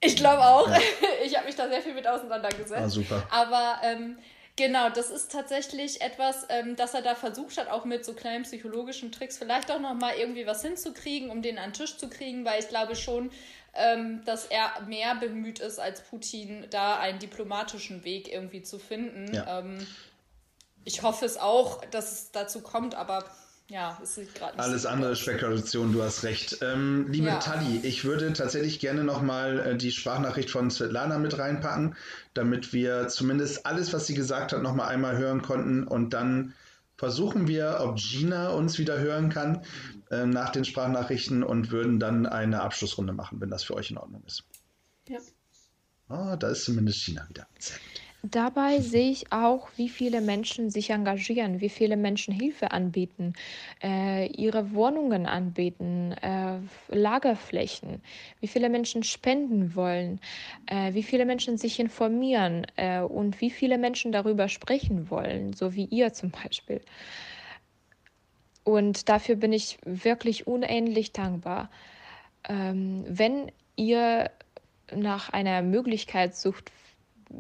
Ich 0.02 0.18
glaube 0.18 0.42
auch. 0.46 0.70
Ja. 0.70 0.80
Ich 1.26 1.36
habe 1.36 1.48
mich 1.48 1.56
da 1.56 1.68
sehr 1.68 1.82
viel 1.82 1.96
mit 1.96 2.08
auseinandergesetzt. 2.08 2.74
Ah, 2.74 2.88
super. 2.88 3.26
Aber 3.32 3.80
ähm, 3.84 4.18
Genau, 4.58 4.90
das 4.90 5.10
ist 5.10 5.34
tatsächlich 5.34 6.00
etwas, 6.00 6.46
ähm, 6.48 6.78
dass 6.78 6.94
er 6.94 7.02
da 7.02 7.14
versucht 7.14 7.58
hat, 7.58 7.68
auch 7.68 7.84
mit 7.84 8.06
so 8.06 8.14
kleinen 8.14 8.44
psychologischen 8.44 9.12
Tricks 9.12 9.38
vielleicht 9.38 9.70
auch 9.70 9.82
nochmal 9.82 10.14
irgendwie 10.18 10.48
was 10.48 10.62
hinzukriegen, 10.62 11.30
um 11.30 11.42
den 11.42 11.58
an 11.58 11.72
den 11.72 11.74
Tisch 11.74 11.98
zu 11.98 12.10
kriegen, 12.10 12.46
weil 12.46 12.62
ich 12.62 12.70
glaube 12.70 12.96
schon, 12.96 13.32
ähm, 13.76 14.24
dass 14.26 14.46
er 14.46 14.72
mehr 14.88 15.16
bemüht 15.16 15.60
ist 15.60 15.80
als 15.80 16.02
Putin, 16.02 16.66
da 16.70 16.98
einen 16.98 17.20
diplomatischen 17.20 18.04
Weg 18.04 18.32
irgendwie 18.32 18.62
zu 18.62 18.80
finden. 18.80 19.34
Ja. 19.34 19.60
Ähm, 19.60 19.86
ich 20.84 21.02
hoffe 21.02 21.26
es 21.26 21.38
auch, 21.38 21.84
dass 21.86 22.12
es 22.12 22.32
dazu 22.32 22.62
kommt, 22.62 22.96
aber 22.96 23.26
ja, 23.68 23.98
es 24.04 24.16
sieht 24.16 24.36
gerade 24.36 24.60
Alles 24.60 24.84
so 24.84 24.90
andere 24.90 25.12
aus. 25.12 25.20
Spekulation, 25.20 25.92
du 25.92 26.04
hast 26.04 26.24
recht. 26.24 26.60
Ähm, 26.62 27.08
liebe 27.10 27.28
ja. 27.28 27.40
Tali, 27.40 27.80
ich 27.82 28.06
würde 28.06 28.32
tatsächlich 28.34 28.80
gerne 28.80 29.04
nochmal 29.04 29.60
äh, 29.60 29.76
die 29.76 29.92
Sprachnachricht 29.92 30.52
von 30.52 30.70
Svetlana 30.70 31.18
mit 31.18 31.38
reinpacken, 31.38 31.96
damit 32.36 32.74
wir 32.74 33.08
zumindest 33.08 33.66
alles, 33.66 33.92
was 33.92 34.06
sie 34.06 34.14
gesagt 34.14 34.54
hat, 34.54 34.62
nochmal 34.62 34.90
einmal 34.90 35.18
hören 35.18 35.42
konnten 35.42 35.88
und 35.88 36.12
dann 36.12 36.54
versuchen 36.98 37.48
wir, 37.48 37.80
ob 37.82 37.98
Gina 37.98 38.50
uns 38.50 38.78
wieder 38.78 39.00
hören 39.00 39.30
kann 39.30 39.64
äh, 40.12 40.26
nach 40.26 40.52
den 40.52 40.66
Sprachnachrichten 40.66 41.44
und 41.44 41.72
würden 41.72 42.00
dann 42.00 42.26
eine 42.26 42.62
Abschlussrunde 42.62 43.14
machen, 43.14 43.42
wenn 43.42 43.50
das 43.50 43.64
für 43.64 43.76
euch 43.76 43.92
in 43.92 43.98
Ordnung 43.98 44.24
ist. 44.26 44.44
Ja. 45.08 45.20
Ah, 46.08 46.36
da 46.36 46.50
ist 46.50 46.66
zumindest 46.66 47.06
Gina 47.06 47.28
wieder. 47.30 47.48
Sehr 47.58 47.78
gut. 47.78 48.02
Dabei 48.32 48.80
sehe 48.82 49.12
ich 49.12 49.32
auch, 49.32 49.70
wie 49.76 49.90
viele 49.90 50.22
Menschen 50.22 50.70
sich 50.70 50.90
engagieren, 50.90 51.62
wie 51.62 51.70
viele 51.70 51.98
Menschen 51.98 52.34
Hilfe 52.34 52.72
anbieten, 52.72 53.34
äh, 53.84 54.28
ihre 54.28 54.74
Wohnungen 54.74 55.26
anbieten, 55.26 56.12
äh, 56.22 56.60
Lagerflächen, 56.90 58.02
wie 58.40 58.48
viele 58.48 58.70
Menschen 58.70 59.04
spenden 59.04 59.76
wollen, 59.76 60.20
äh, 60.68 60.94
wie 60.94 61.04
viele 61.04 61.26
Menschen 61.26 61.58
sich 61.58 61.80
informieren 61.80 62.66
äh, 62.76 63.02
und 63.02 63.42
wie 63.42 63.50
viele 63.50 63.78
Menschen 63.78 64.12
darüber 64.12 64.48
sprechen 64.48 65.10
wollen, 65.10 65.54
so 65.54 65.74
wie 65.74 65.86
ihr 65.86 66.14
zum 66.14 66.32
Beispiel. 66.32 66.82
Und 68.66 69.08
dafür 69.08 69.36
bin 69.36 69.54
ich 69.54 69.78
wirklich 69.86 70.48
unendlich 70.48 71.14
dankbar. 71.14 71.70
Ähm, 72.50 73.06
wenn 73.08 73.52
ihr 73.78 74.32
nach 74.94 75.30
einer 75.30 75.62
Möglichkeit 75.62 76.36
sucht, 76.36 76.72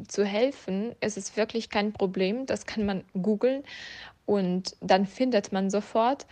zu 0.07 0.25
helfen, 0.25 0.95
ist 1.01 1.17
es 1.17 1.37
wirklich 1.37 1.69
kein 1.69 1.93
Problem. 1.93 2.45
Das 2.45 2.65
kann 2.65 2.85
man 2.85 3.03
googeln 3.13 3.63
und 4.25 4.75
dann 4.81 5.05
findet 5.05 5.51
man 5.51 5.69
sofort. 5.69 6.25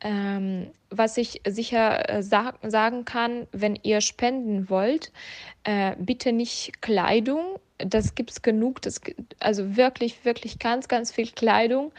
Ähm, 0.00 0.70
was 0.90 1.16
ich 1.16 1.42
sicher 1.46 2.08
äh, 2.08 2.22
sag, 2.22 2.58
sagen 2.62 3.04
kann, 3.04 3.46
wenn 3.52 3.76
ihr 3.82 4.00
spenden 4.00 4.70
wollt, 4.70 5.12
äh, 5.64 5.96
bitte 5.98 6.32
nicht 6.32 6.80
Kleidung. 6.82 7.58
Das 7.78 8.14
gibt 8.14 8.30
es 8.30 8.42
genug, 8.42 8.82
das, 8.82 9.00
also 9.38 9.76
wirklich, 9.76 10.24
wirklich 10.24 10.58
ganz, 10.58 10.88
ganz 10.88 11.12
viel 11.12 11.30
Kleidung. 11.30 11.92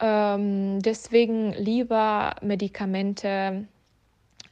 Ähm, 0.00 0.80
deswegen 0.80 1.52
lieber 1.52 2.36
Medikamente, 2.40 3.66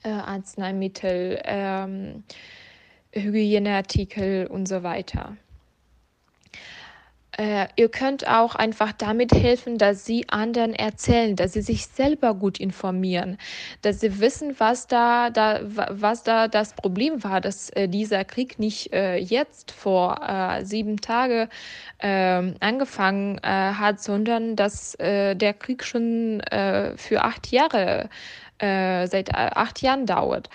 äh, 0.03 0.09
Arzneimittel, 0.09 1.41
ähm, 1.45 2.25
Hygieneartikel 3.13 4.47
und 4.47 4.67
so 4.67 4.83
weiter. 4.83 5.37
Äh, 7.37 7.67
ihr 7.77 7.89
könnt 7.89 8.29
auch 8.29 8.55
einfach 8.55 8.93
damit 8.93 9.33
helfen, 9.33 9.77
dass 9.77 10.05
sie 10.05 10.29
anderen 10.29 10.73
erzählen, 10.73 11.35
dass 11.35 11.55
sie 11.55 11.63
sich 11.63 11.87
selber 11.87 12.35
gut 12.35 12.61
informieren, 12.61 13.39
dass 13.83 14.01
sie 14.01 14.21
wissen, 14.21 14.55
was 14.59 14.87
da, 14.87 15.31
da, 15.31 15.61
was 15.65 16.23
da 16.23 16.47
das 16.47 16.75
Problem 16.75 17.25
war, 17.25 17.41
dass 17.41 17.71
äh, 17.71 17.89
dieser 17.89 18.25
Krieg 18.25 18.59
nicht 18.59 18.93
äh, 18.93 19.17
jetzt 19.17 19.73
vor 19.73 20.21
äh, 20.23 20.65
sieben 20.65 21.01
Tagen 21.01 21.49
ähm, 21.99 22.55
angefangen 22.61 23.39
äh, 23.39 23.49
hat, 23.49 24.01
sondern 24.01 24.55
dass 24.55 24.95
äh, 24.97 25.35
der 25.35 25.55
Krieg 25.55 25.85
schon 25.85 26.43
für 26.97 27.23
acht 27.23 27.51
Jahre, 27.51 28.09
seit 28.61 29.35
acht 29.35 29.83
Jahren 29.83 30.07
dauert. 30.07 30.49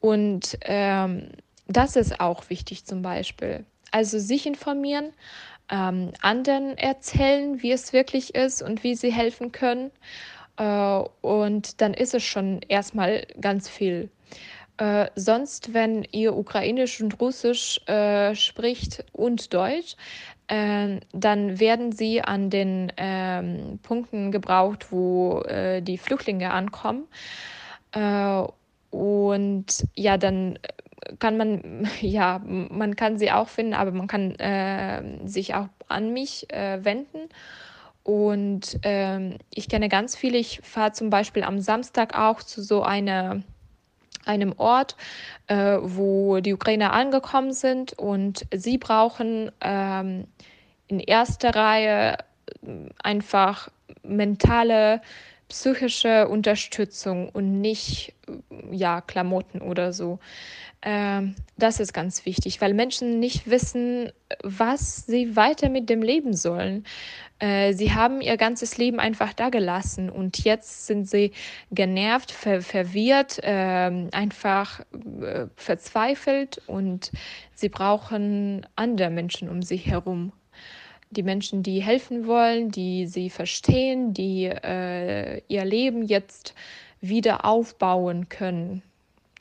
Und 0.00 0.58
ähm, 0.62 1.28
das 1.68 1.96
ist 1.96 2.20
auch 2.20 2.48
wichtig 2.50 2.84
zum 2.84 3.02
Beispiel. 3.02 3.64
Also 3.90 4.18
sich 4.18 4.46
informieren 4.46 5.12
ähm, 5.72 6.12
anderen 6.20 6.76
erzählen, 6.78 7.62
wie 7.62 7.72
es 7.72 7.92
wirklich 7.92 8.34
ist 8.34 8.62
und 8.62 8.84
wie 8.84 8.94
sie 8.94 9.10
helfen 9.10 9.50
können. 9.50 9.90
Äh, 10.58 11.02
und 11.22 11.80
dann 11.80 11.94
ist 11.94 12.14
es 12.14 12.22
schon 12.22 12.60
erstmal 12.68 13.26
ganz 13.40 13.68
viel. 13.68 14.10
Äh, 14.76 15.06
sonst, 15.16 15.74
wenn 15.74 16.04
ihr 16.12 16.36
Ukrainisch 16.36 17.00
und 17.00 17.18
Russisch 17.20 17.80
äh, 17.86 18.34
spricht 18.34 19.04
und 19.12 19.52
Deutsch, 19.52 19.96
äh, 20.48 21.00
dann 21.12 21.58
werden 21.58 21.92
sie 21.92 22.22
an 22.22 22.50
den 22.50 22.92
ähm, 22.98 23.78
Punkten 23.82 24.30
gebraucht, 24.30 24.92
wo 24.92 25.40
äh, 25.42 25.80
die 25.80 25.98
Flüchtlinge 25.98 26.50
ankommen. 26.50 27.04
Äh, 27.92 28.42
und 28.90 29.66
ja, 29.94 30.18
dann 30.18 30.58
kann 31.18 31.36
man, 31.36 31.88
ja, 32.00 32.40
man 32.44 32.96
kann 32.96 33.18
sie 33.18 33.30
auch 33.30 33.48
finden, 33.48 33.74
aber 33.74 33.92
man 33.92 34.06
kann 34.06 34.34
äh, 34.36 35.26
sich 35.26 35.54
auch 35.54 35.68
an 35.88 36.12
mich 36.12 36.52
äh, 36.52 36.84
wenden. 36.84 37.28
Und 38.04 38.78
ähm, 38.82 39.38
ich 39.54 39.68
kenne 39.68 39.88
ganz 39.88 40.16
viele. 40.16 40.38
Ich 40.38 40.60
fahre 40.62 40.92
zum 40.92 41.10
Beispiel 41.10 41.44
am 41.44 41.60
Samstag 41.60 42.18
auch 42.18 42.42
zu 42.42 42.62
so 42.62 42.82
einer 42.82 43.42
einem 44.24 44.54
Ort, 44.56 44.96
äh, 45.48 45.78
wo 45.80 46.38
die 46.38 46.54
Ukrainer 46.54 46.92
angekommen 46.92 47.52
sind 47.52 47.92
und 47.94 48.46
sie 48.54 48.78
brauchen 48.78 49.50
ähm, 49.60 50.26
in 50.86 51.00
erster 51.00 51.54
Reihe 51.54 52.18
äh, 52.62 52.66
einfach 53.02 53.68
mentale, 54.04 55.00
psychische 55.48 56.28
Unterstützung 56.28 57.28
und 57.28 57.60
nicht 57.60 58.14
ja 58.70 59.00
Klamotten 59.00 59.60
oder 59.60 59.92
so. 59.92 60.18
Ähm, 60.84 61.36
das 61.56 61.78
ist 61.78 61.92
ganz 61.92 62.26
wichtig, 62.26 62.60
weil 62.60 62.74
Menschen 62.74 63.20
nicht 63.20 63.48
wissen, 63.48 64.10
was 64.42 65.06
sie 65.06 65.36
weiter 65.36 65.68
mit 65.68 65.88
dem 65.88 66.02
Leben 66.02 66.34
sollen. 66.34 66.84
Äh, 67.38 67.72
sie 67.72 67.92
haben 67.92 68.20
ihr 68.20 68.36
ganzes 68.36 68.78
Leben 68.78 68.98
einfach 68.98 69.32
da 69.32 69.48
gelassen 69.48 70.10
und 70.10 70.42
jetzt 70.42 70.88
sind 70.88 71.08
sie 71.08 71.30
genervt, 71.70 72.32
ver 72.32 72.62
verwirrt, 72.62 73.38
äh, 73.44 74.08
einfach 74.10 74.80
äh, 75.20 75.46
verzweifelt 75.54 76.60
und 76.66 77.12
sie 77.54 77.68
brauchen 77.68 78.66
andere 78.74 79.10
Menschen 79.10 79.48
um 79.48 79.62
sich 79.62 79.86
herum. 79.86 80.32
Die 81.10 81.22
Menschen, 81.22 81.62
die 81.62 81.80
helfen 81.80 82.26
wollen, 82.26 82.70
die 82.70 83.06
sie 83.06 83.30
verstehen, 83.30 84.14
die 84.14 84.46
äh, 84.46 85.42
ihr 85.46 85.64
Leben 85.64 86.02
jetzt 86.02 86.54
wieder 87.00 87.44
aufbauen 87.44 88.28
können 88.28 88.82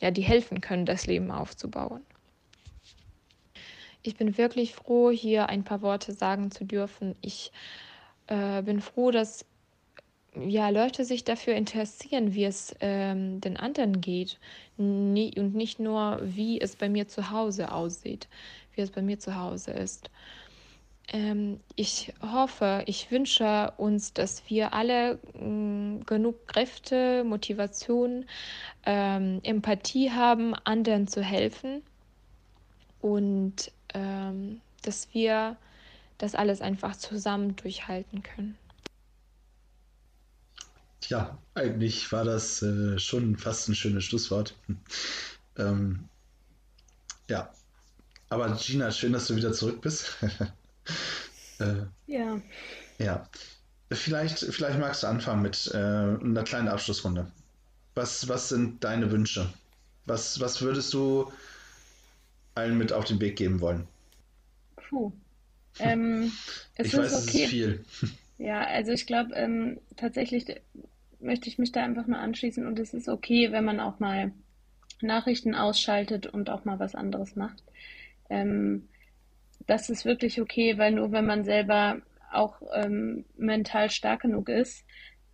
ja, 0.02 0.12
die 0.12 0.24
helfen 0.24 0.60
können, 0.60 0.86
das 0.86 1.08
Leben 1.08 1.32
aufzubauen. 1.32 2.02
Ich 4.04 4.18
bin 4.18 4.38
wirklich 4.38 4.74
froh, 4.74 5.12
hier 5.12 5.48
ein 5.48 5.64
paar 5.64 5.82
Worte 5.82 6.12
sagen 6.14 6.50
zu 6.52 6.66
dürfen. 6.66 7.16
Ich 7.22 7.52
äh, 8.28 8.64
bin 8.64 8.82
froh, 8.82 9.12
dass 9.12 9.46
ja, 10.36 10.70
Leute 10.70 11.06
sich 11.06 11.24
dafür 11.24 11.56
interessieren, 11.56 12.34
wie 12.34 12.46
es 12.46 12.74
ähm, 12.80 13.42
den 13.42 13.58
anderen 13.58 14.02
geht 14.02 14.40
Nie, 14.78 15.34
und 15.38 15.54
nicht 15.54 15.80
nur, 15.80 16.20
wie 16.24 16.60
es 16.60 16.76
bei 16.76 16.90
mir 16.90 17.08
zu 17.08 17.32
Hause 17.32 17.72
aussieht, 17.72 18.28
wie 18.74 18.82
es 18.82 18.92
bei 18.92 19.02
mir 19.02 19.20
zu 19.20 19.36
Hause 19.36 19.72
ist. 19.72 20.10
Ähm, 21.14 21.60
ich 21.76 22.14
hoffe, 22.22 22.84
ich 22.86 23.12
wünsche 23.12 23.74
uns, 23.76 24.14
dass 24.14 24.44
wir 24.48 24.74
alle 24.74 25.20
mh, 25.34 25.46
mm, 25.46 26.06
genug 26.06 26.48
Kräfte, 26.48 27.26
Motivation, 27.26 28.26
ähm, 28.86 29.42
Empathie 29.44 30.12
haben, 30.12 30.56
anderen 30.64 31.10
zu 31.10 31.22
helfen 31.22 31.82
und 33.02 33.72
ähm, 33.94 34.62
dass 34.84 35.14
wir 35.14 35.58
das 36.18 36.34
alles 36.34 36.62
einfach 36.62 36.96
zusammen 36.96 37.58
durchhalten 37.58 38.24
können. 38.24 38.58
Ja, 41.10 41.38
eigentlich 41.56 42.10
war 42.14 42.24
das 42.24 42.62
äh, 42.62 42.98
schon 43.00 43.36
fast 43.36 43.68
ein 43.68 43.76
schönes 43.76 44.06
Schlusswort. 44.06 44.56
ähm, 45.58 46.08
ja, 47.28 47.52
aber 48.30 48.56
Gina, 48.56 48.92
schön, 48.92 49.12
dass 49.12 49.28
du 49.28 49.36
wieder 49.36 49.52
zurück 49.52 49.82
bist. 49.82 50.18
äh, 51.60 51.86
ja. 52.08 52.42
Ja. 52.98 53.30
Vielleicht, 53.92 54.40
vielleicht 54.40 54.80
magst 54.80 55.04
du 55.04 55.08
anfangen 55.08 55.42
mit 55.42 55.70
äh, 55.74 55.78
einer 55.78 56.44
kleinen 56.44 56.70
Abschlussrunde. 56.70 57.30
Was, 57.94 58.30
was 58.30 58.50
sind 58.50 58.84
deine 58.84 59.12
Wünsche? 59.12 59.52
Was, 60.06 60.40
was 60.40 60.62
würdest 60.62 60.94
du 60.94 61.32
allen 62.56 62.78
mit 62.78 62.94
auf 62.94 63.06
den 63.06 63.20
Weg 63.20 63.36
geben 63.36 63.60
wollen? 63.62 63.88
Puh. 64.76 65.12
Ähm, 65.80 66.30
ich 66.78 66.98
weiß, 66.98 67.14
okay. 67.14 67.16
es 67.16 67.26
ist 67.26 67.50
viel. 67.50 67.86
Ja, 68.38 68.62
also 68.62 68.92
ich 68.92 69.06
glaube, 69.06 69.36
ähm, 69.36 69.80
tatsächlich 69.96 70.46
möchte 71.20 71.48
ich 71.48 71.60
mich 71.60 71.72
da 71.72 71.84
einfach 71.84 72.08
mal 72.08 72.20
anschließen 72.20 72.66
und 72.66 72.80
es 72.80 72.94
ist 72.94 73.08
okay, 73.08 73.52
wenn 73.52 73.64
man 73.64 73.80
auch 73.80 74.00
mal 74.00 74.32
Nachrichten 75.00 75.54
ausschaltet 75.54 76.26
und 76.26 76.50
auch 76.50 76.66
mal 76.66 76.80
was 76.80 76.96
anderes 76.96 77.36
macht. 77.36 77.64
Ähm, 78.30 78.90
das 79.72 79.90
ist 79.90 80.04
wirklich 80.04 80.42
okay, 80.42 80.78
weil 80.78 80.92
nur 80.92 81.14
wenn 81.14 81.26
man 81.26 81.46
selber 81.46 82.02
auch 82.30 82.62
ähm, 82.74 83.24
mental 83.38 83.90
stark 83.90 84.24
genug 84.24 84.50
ist, 84.50 84.86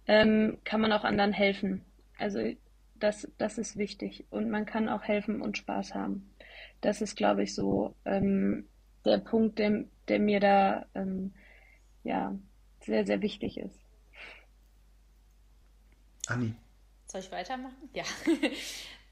ähm, 0.06 0.60
kann 0.64 0.80
man 0.80 0.92
auch 0.92 1.04
anderen 1.04 1.34
helfen. 1.34 1.84
Also 2.20 2.54
das, 2.94 3.28
das 3.40 3.58
ist 3.58 3.78
wichtig. 3.78 4.26
Und 4.30 4.52
man 4.52 4.68
kann 4.68 4.90
auch 4.90 5.02
helfen 5.02 5.42
und 5.42 5.58
Spaß 5.58 5.96
haben. 5.96 6.30
Das 6.82 7.02
ist, 7.02 7.16
glaube 7.16 7.42
ich, 7.42 7.56
so 7.56 7.96
ähm, 8.06 8.68
der 9.06 9.18
Punkt, 9.18 9.58
der, 9.58 9.86
der 10.08 10.20
mir 10.20 10.40
da 10.40 10.86
ähm, 10.94 11.34
ja, 12.04 12.38
sehr, 12.82 13.08
sehr 13.08 13.24
wichtig 13.24 13.58
ist. 13.58 13.80
Anni. 16.28 16.54
Soll 17.08 17.22
ich 17.22 17.32
weitermachen? 17.32 17.90
Ja. 17.92 18.04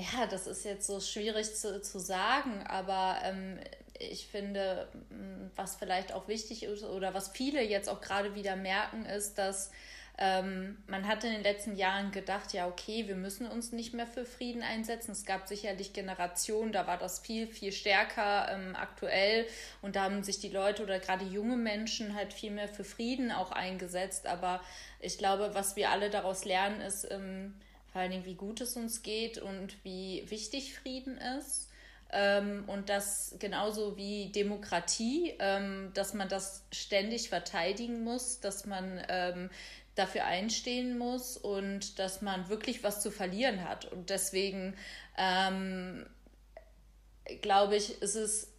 ja, 0.00 0.26
das 0.26 0.46
ist 0.46 0.64
jetzt 0.64 0.86
so 0.86 1.00
schwierig 1.00 1.54
zu, 1.54 1.80
zu 1.82 1.98
sagen, 1.98 2.64
aber 2.66 3.18
ähm, 3.24 3.58
ich 3.98 4.26
finde, 4.26 4.88
was 5.56 5.76
vielleicht 5.76 6.12
auch 6.12 6.26
wichtig 6.26 6.62
ist 6.62 6.84
oder 6.84 7.12
was 7.12 7.28
viele 7.28 7.62
jetzt 7.62 7.88
auch 7.88 8.00
gerade 8.00 8.34
wieder 8.34 8.56
merken, 8.56 9.04
ist, 9.04 9.36
dass 9.36 9.70
ähm, 10.22 10.76
man 10.86 11.06
hat 11.06 11.24
in 11.24 11.32
den 11.32 11.42
letzten 11.42 11.76
Jahren 11.76 12.10
gedacht, 12.10 12.52
ja, 12.52 12.66
okay, 12.66 13.08
wir 13.08 13.14
müssen 13.14 13.46
uns 13.46 13.72
nicht 13.72 13.94
mehr 13.94 14.06
für 14.06 14.26
Frieden 14.26 14.62
einsetzen. 14.62 15.12
Es 15.12 15.24
gab 15.24 15.48
sicherlich 15.48 15.94
Generationen, 15.94 16.72
da 16.72 16.86
war 16.86 16.98
das 16.98 17.20
viel, 17.20 17.46
viel 17.46 17.72
stärker 17.72 18.50
ähm, 18.52 18.76
aktuell 18.76 19.46
und 19.80 19.96
da 19.96 20.02
haben 20.02 20.22
sich 20.22 20.38
die 20.38 20.50
Leute 20.50 20.82
oder 20.82 20.98
gerade 20.98 21.24
junge 21.24 21.56
Menschen 21.56 22.14
halt 22.14 22.34
viel 22.34 22.50
mehr 22.50 22.68
für 22.68 22.84
Frieden 22.84 23.32
auch 23.32 23.50
eingesetzt. 23.50 24.26
Aber 24.26 24.60
ich 25.00 25.16
glaube, 25.16 25.54
was 25.54 25.76
wir 25.76 25.90
alle 25.90 26.10
daraus 26.10 26.44
lernen, 26.44 26.82
ist 26.82 27.10
ähm, 27.10 27.54
vor 27.92 28.00
allen 28.00 28.10
Dingen, 28.10 28.24
wie 28.24 28.34
gut 28.34 28.60
es 28.60 28.76
uns 28.76 29.02
geht 29.02 29.38
und 29.38 29.82
wie 29.84 30.24
wichtig 30.28 30.74
Frieden 30.74 31.18
ist. 31.38 31.68
Ähm, 32.12 32.64
und 32.66 32.88
das 32.88 33.36
genauso 33.38 33.96
wie 33.96 34.32
Demokratie, 34.32 35.34
ähm, 35.38 35.90
dass 35.94 36.14
man 36.14 36.28
das 36.28 36.64
ständig 36.72 37.28
verteidigen 37.28 38.02
muss, 38.02 38.40
dass 38.40 38.66
man 38.66 39.00
ähm, 39.08 39.50
dafür 39.94 40.24
einstehen 40.24 40.98
muss 40.98 41.36
und 41.36 41.98
dass 41.98 42.22
man 42.22 42.48
wirklich 42.48 42.82
was 42.82 43.00
zu 43.00 43.10
verlieren 43.10 43.68
hat. 43.68 43.84
Und 43.86 44.10
deswegen 44.10 44.74
glaube 47.42 47.76
ich, 47.76 48.00
ist 48.00 48.14
es 48.14 48.50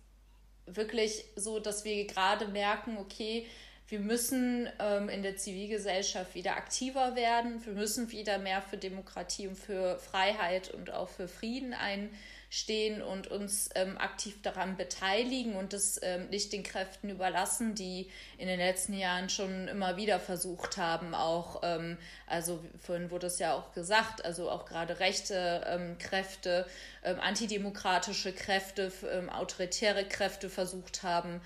wirklich 0.66 1.26
so, 1.36 1.60
dass 1.60 1.86
wir 1.86 2.06
gerade 2.08 2.48
merken, 2.48 2.98
okay, 2.98 3.48
wir 3.92 4.00
müssen 4.00 4.70
ähm, 4.80 5.10
in 5.10 5.22
der 5.22 5.36
Zivilgesellschaft 5.36 6.34
wieder 6.34 6.56
aktiver 6.56 7.16
werden. 7.16 7.64
Wir 7.66 7.74
müssen 7.74 8.10
wieder 8.12 8.38
mehr 8.38 8.62
für 8.62 8.78
Demokratie 8.78 9.48
und 9.48 9.58
für 9.58 10.00
Freiheit 10.00 10.74
und 10.74 10.92
auch 10.92 11.10
für 11.10 11.28
Frieden 11.28 11.74
einstehen 11.74 12.10
stehen 12.54 13.02
und 13.02 13.28
uns 13.28 13.70
ähm, 13.76 13.98
aktiv 13.98 14.42
daran 14.42 14.76
beteiligen 14.76 15.56
und 15.56 15.74
es 15.74 15.98
ähm, 16.04 16.28
nicht 16.28 16.52
den 16.52 16.64
Kräften 16.64 17.10
überlassen, 17.10 17.76
die 17.76 18.10
in 18.38 18.48
den 18.48 18.60
letzten 18.60 18.94
Jahren 18.94 19.30
schon 19.30 19.70
immer 19.70 19.96
wieder 19.96 20.20
versucht 20.20 20.76
haben, 20.76 21.16
auch, 21.16 21.62
ähm, 21.64 21.98
also 22.28 22.62
vorhin 22.78 23.10
wurde 23.10 23.28
es 23.28 23.40
ja 23.40 23.54
auch 23.54 23.72
gesagt, 23.72 24.26
also 24.26 24.52
auch 24.52 24.66
gerade 24.66 25.00
rechte 25.00 25.66
ähm, 25.66 25.98
Kräfte, 25.98 26.68
ähm, 27.06 27.22
antidemokratische 27.22 28.34
Kräfte, 28.34 28.92
ähm, 29.10 29.30
autoritäre 29.30 30.04
Kräfte 30.04 30.50
versucht 30.50 31.04
haben, 31.04 31.42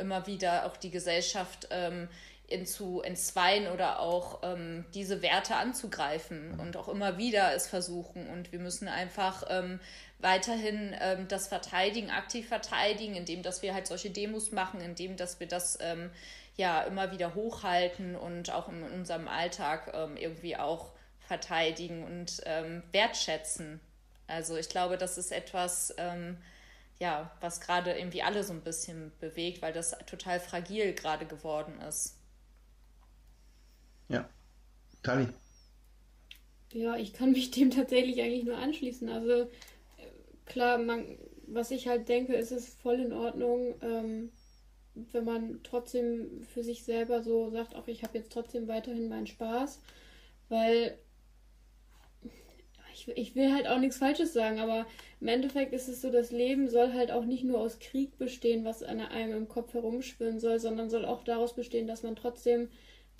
immer 0.00 0.26
wieder 0.26 0.64
auch 0.64 0.78
die 0.78 0.90
Gesellschaft 0.90 1.68
in 2.48 2.64
zu 2.64 3.02
entzweien 3.02 3.70
oder 3.70 4.00
auch 4.00 4.40
ähm, 4.42 4.86
diese 4.94 5.20
Werte 5.20 5.56
anzugreifen 5.56 6.58
und 6.58 6.78
auch 6.78 6.88
immer 6.88 7.18
wieder 7.18 7.54
es 7.54 7.68
versuchen. 7.68 8.26
Und 8.26 8.52
wir 8.52 8.58
müssen 8.58 8.88
einfach 8.88 9.44
ähm, 9.50 9.80
weiterhin 10.18 10.94
ähm, 11.00 11.28
das 11.28 11.48
verteidigen, 11.48 12.10
aktiv 12.10 12.48
verteidigen, 12.48 13.14
indem 13.14 13.42
dass 13.42 13.62
wir 13.62 13.74
halt 13.74 13.86
solche 13.86 14.10
Demos 14.10 14.52
machen, 14.52 14.80
indem 14.80 15.16
dass 15.16 15.40
wir 15.40 15.46
das 15.46 15.78
ähm, 15.80 16.10
ja 16.56 16.82
immer 16.82 17.12
wieder 17.12 17.34
hochhalten 17.34 18.16
und 18.16 18.50
auch 18.50 18.68
in 18.68 18.82
unserem 18.82 19.28
Alltag 19.28 19.92
ähm, 19.94 20.16
irgendwie 20.16 20.56
auch 20.56 20.92
verteidigen 21.20 22.04
und 22.04 22.40
ähm, 22.46 22.82
wertschätzen. 22.92 23.80
Also 24.26 24.56
ich 24.56 24.68
glaube, 24.68 24.98
das 24.98 25.18
ist 25.18 25.30
etwas, 25.30 25.94
ähm, 25.98 26.38
ja, 26.98 27.30
was 27.40 27.60
gerade 27.60 27.92
irgendwie 27.92 28.22
alle 28.22 28.42
so 28.42 28.52
ein 28.52 28.62
bisschen 28.62 29.12
bewegt, 29.20 29.62
weil 29.62 29.72
das 29.72 29.96
total 30.06 30.40
fragil 30.40 30.94
gerade 30.94 31.26
geworden 31.26 31.80
ist. 31.80 32.16
Ja. 34.08 34.28
Tali. 35.02 35.28
Ja, 36.72 36.96
ich 36.96 37.12
kann 37.12 37.32
mich 37.32 37.50
dem 37.50 37.70
tatsächlich 37.70 38.20
eigentlich 38.20 38.44
nur 38.44 38.58
anschließen. 38.58 39.08
Also 39.08 39.48
klar, 40.48 40.78
man, 40.78 41.18
was 41.46 41.70
ich 41.70 41.88
halt 41.88 42.08
denke, 42.08 42.34
ist 42.34 42.52
es 42.52 42.74
voll 42.74 43.00
in 43.00 43.12
Ordnung, 43.12 43.74
ähm, 43.82 44.32
wenn 45.12 45.24
man 45.24 45.60
trotzdem 45.62 46.42
für 46.42 46.62
sich 46.62 46.84
selber 46.84 47.22
so 47.22 47.50
sagt, 47.50 47.74
auch 47.76 47.86
ich 47.86 48.02
habe 48.02 48.18
jetzt 48.18 48.32
trotzdem 48.32 48.66
weiterhin 48.68 49.08
meinen 49.08 49.26
Spaß, 49.26 49.80
weil 50.48 50.98
ich, 52.92 53.08
ich 53.16 53.34
will 53.36 53.52
halt 53.52 53.68
auch 53.68 53.78
nichts 53.78 53.98
Falsches 53.98 54.32
sagen, 54.32 54.58
aber 54.58 54.86
im 55.20 55.28
Endeffekt 55.28 55.72
ist 55.72 55.88
es 55.88 56.00
so, 56.00 56.10
das 56.10 56.32
Leben 56.32 56.68
soll 56.68 56.92
halt 56.92 57.12
auch 57.12 57.24
nicht 57.24 57.44
nur 57.44 57.60
aus 57.60 57.78
Krieg 57.78 58.18
bestehen, 58.18 58.64
was 58.64 58.82
an 58.82 59.00
einem 59.00 59.36
im 59.36 59.48
Kopf 59.48 59.74
herumschwirren 59.74 60.40
soll, 60.40 60.58
sondern 60.58 60.90
soll 60.90 61.04
auch 61.04 61.22
daraus 61.22 61.54
bestehen, 61.54 61.86
dass 61.86 62.02
man 62.02 62.16
trotzdem 62.16 62.68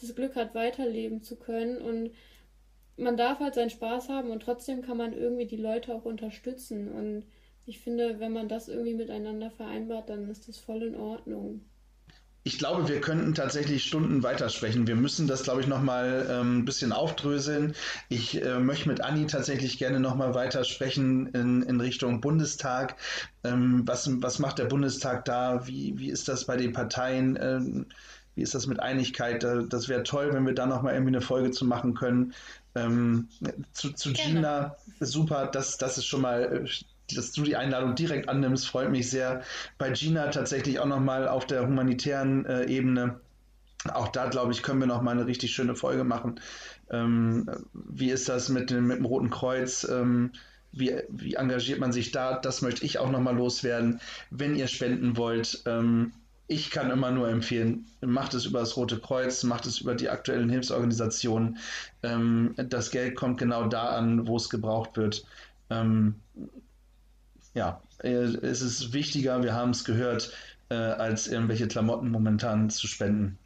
das 0.01 0.15
Glück 0.15 0.37
hat, 0.37 0.55
weiterleben 0.55 1.23
zu 1.23 1.37
können. 1.37 1.79
Und 1.79 2.11
man 2.99 3.17
darf 3.17 3.41
halt 3.41 3.55
seinen 3.55 3.71
Spaß 3.71 4.09
haben 4.09 4.31
und 4.31 4.43
trotzdem 4.43 4.83
kann 4.83 4.97
man 4.97 5.13
irgendwie 5.13 5.47
die 5.47 5.57
Leute 5.57 5.95
auch 5.95 6.05
unterstützen 6.05 6.89
und 6.89 7.25
ich 7.67 7.81
finde, 7.81 8.19
wenn 8.19 8.33
man 8.33 8.49
das 8.49 8.69
irgendwie 8.69 8.95
miteinander 8.95 9.51
vereinbart, 9.51 10.09
dann 10.09 10.31
ist 10.31 10.49
das 10.49 10.57
voll 10.57 10.83
in 10.83 10.97
Ordnung. 10.97 11.61
Ich 12.45 12.59
glaube, 12.59 12.89
wir 12.89 13.03
könnten 13.03 13.35
tatsächlich 13.35 13.85
Stunden 13.85 14.23
weitersprechen. 14.23 14.87
Wir 14.87 14.97
müssen 14.97 15.27
das, 15.27 15.43
glaube 15.43 15.61
ich, 15.61 15.67
nochmal 15.67 16.27
ähm, 16.31 16.61
ein 16.61 16.65
bisschen 16.65 16.93
aufdröseln. 16.93 17.75
Ich 18.09 18.43
äh, 18.43 18.59
möchte 18.59 18.89
mit 18.89 19.03
Anni 19.03 19.27
tatsächlich 19.27 19.77
gerne 19.77 20.01
nochmal 20.01 20.35
weitersprechen 20.35 21.27
in, 21.35 21.63
in 21.63 21.79
Richtung 21.79 22.23
Bundestag. 22.23 22.97
Ähm, 23.45 23.83
was, 23.85 24.09
was 24.23 24.39
macht 24.39 24.59
der 24.59 24.65
Bundestag 24.65 25.27
da? 25.27 25.67
Wie, 25.67 25.99
wie 25.99 26.09
ist 26.09 26.29
das 26.29 26.47
bei 26.47 26.57
den 26.57 26.73
Parteien? 26.73 27.39
Ähm, 27.39 27.87
wie 28.35 28.43
ist 28.43 28.55
das 28.55 28.69
mit 28.69 28.81
Einigkeit? 28.81 29.43
Das 29.43 29.89
wäre 29.89 30.05
toll, 30.05 30.33
wenn 30.33 30.47
wir 30.47 30.55
da 30.55 30.65
nochmal 30.65 30.95
irgendwie 30.95 31.17
eine 31.17 31.21
Folge 31.21 31.51
zu 31.51 31.65
machen 31.65 31.95
können. 31.95 32.33
Ähm, 32.75 33.29
zu, 33.73 33.93
zu 33.93 34.13
Gina, 34.13 34.77
super, 35.01 35.47
das, 35.47 35.79
das 35.79 35.99
ist 35.99 36.07
schon 36.07 36.21
mal 36.21 36.65
äh, 36.65 36.69
dass 37.17 37.33
du 37.33 37.43
die 37.43 37.57
Einladung 37.57 37.95
direkt 37.95 38.29
annimmst, 38.29 38.69
freut 38.69 38.91
mich 38.91 39.11
sehr. 39.11 39.43
Bei 39.79 39.91
Gina 39.91 40.29
tatsächlich 40.29 40.79
auch 40.79 40.87
nochmal 40.87 41.29
auf 41.29 41.47
der 41.47 41.67
humanitären 41.67 42.45
äh, 42.45 42.67
Ebene. 42.67 43.21
Auch 43.93 44.09
da, 44.09 44.29
glaube 44.29 44.53
ich, 44.53 44.63
können 44.63 44.81
wir 44.81 44.87
noch 44.87 45.03
mal 45.03 45.13
eine 45.13 45.27
richtig 45.27 45.55
schöne 45.55 45.75
Folge 45.75 46.05
machen. 46.05 46.41
Ähm, 46.91 47.49
wie 47.73 48.11
ist 48.11 48.29
das 48.29 48.49
mit 48.49 48.71
dem, 48.71 48.89
mit 48.89 48.99
dem 48.99 49.05
Roten 49.05 49.31
Kreuz? 49.31 49.87
Ähm, 49.89 50.33
wie, 50.73 50.95
wie, 51.09 51.35
engagiert 51.35 51.79
man 51.79 51.93
sich 51.93 52.11
da? 52.11 52.39
Das 52.39 52.61
möchte 52.61 52.85
ich 52.85 52.99
auch 52.99 53.11
noch 53.11 53.21
mal 53.21 53.37
loswerden. 53.37 54.01
Wenn 54.31 54.57
ihr 54.57 54.67
spenden 54.67 55.17
wollt, 55.17 55.63
ähm, 55.67 56.13
ich 56.49 56.71
kann 56.71 56.91
immer 56.91 57.11
nur 57.11 57.29
empfehlen, 57.29 57.87
macht 58.01 58.33
es 58.33 58.47
über 58.47 58.61
das 58.61 58.77
Rote 58.77 58.99
Kreuz, 58.99 59.45
macht 59.45 59.67
es 59.67 59.81
über 59.81 59.95
die 59.95 60.09
aktuellen 60.09 60.49
Hilfsorganisationen. 60.49 61.59
Ähm, 62.03 62.55
das 62.57 62.91
Geld 62.91 63.17
kommt 63.17 63.39
genau 63.39 63.69
da 63.69 63.91
an, 63.91 64.27
wo 64.27 64.37
es 64.37 64.49
gebraucht 64.49 64.97
wird. 64.97 65.25
Ähm, 65.69 66.17
ja, 67.55 67.83
äh, 67.99 68.09
es 68.09 68.63
ist 68.63 68.95
wichtiger, 68.95 69.43
wir 69.43 69.53
haben 69.53 69.71
es 69.71 69.85
gehört, 69.85 70.33
äh, 70.71 70.75
als 70.75 71.29
irgendwelche 71.29 71.69
Klamotten 71.69 72.11
momentan 72.11 72.71
zu 72.71 72.87
spenden. 72.87 73.39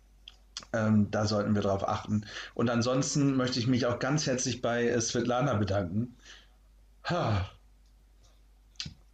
Ähm, 0.72 1.10
da 1.10 1.26
sollten 1.26 1.56
wir 1.56 1.62
darauf 1.62 1.86
achten. 1.88 2.24
Und 2.54 2.70
ansonsten 2.70 3.36
möchte 3.36 3.58
ich 3.58 3.66
mich 3.66 3.86
auch 3.86 3.98
ganz 3.98 4.26
herzlich 4.26 4.62
bei 4.62 4.86
äh, 4.86 5.00
Svetlana 5.00 5.54
bedanken. 5.54 6.16
Ha. 7.04 7.50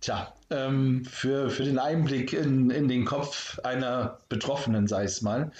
Tja, 0.00 0.32
ähm, 0.50 1.04
für, 1.04 1.50
für 1.50 1.64
den 1.64 1.78
Einblick 1.78 2.32
in, 2.32 2.70
in 2.70 2.88
den 2.88 3.04
Kopf 3.04 3.58
einer 3.60 4.18
Betroffenen, 4.28 4.86
sei 4.86 5.04
es 5.04 5.22
mal. 5.22 5.52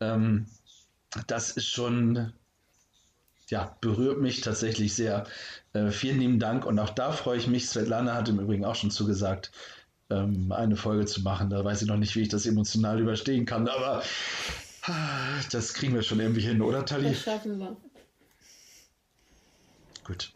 Ähm, 0.00 0.46
das 1.26 1.50
ist 1.50 1.68
schon 1.68 2.32
ja, 3.50 3.76
berührt 3.80 4.20
mich 4.20 4.40
tatsächlich 4.40 4.94
sehr. 4.94 5.26
Äh, 5.72 5.90
vielen 5.90 6.20
lieben 6.20 6.38
Dank 6.38 6.64
und 6.64 6.78
auch 6.78 6.90
da 6.90 7.12
freue 7.12 7.38
ich 7.38 7.46
mich. 7.46 7.68
Svetlana 7.68 8.14
hat 8.14 8.28
im 8.28 8.38
Übrigen 8.38 8.64
auch 8.64 8.74
schon 8.74 8.90
zugesagt, 8.90 9.50
ähm, 10.08 10.52
eine 10.52 10.76
Folge 10.76 11.06
zu 11.06 11.22
machen. 11.22 11.50
Da 11.50 11.64
weiß 11.64 11.82
ich 11.82 11.88
noch 11.88 11.96
nicht, 11.96 12.16
wie 12.16 12.22
ich 12.22 12.28
das 12.28 12.46
emotional 12.46 13.00
überstehen 13.00 13.46
kann, 13.46 13.68
aber 13.68 14.02
ah, 14.82 15.40
das 15.50 15.74
kriegen 15.74 15.94
wir 15.94 16.02
schon 16.02 16.20
irgendwie 16.20 16.40
hin, 16.40 16.62
oder 16.62 16.84
Tali? 16.84 17.10
Das 17.10 17.22
schaffen 17.22 17.58
wir. 17.58 17.76
Gut. 20.04 20.32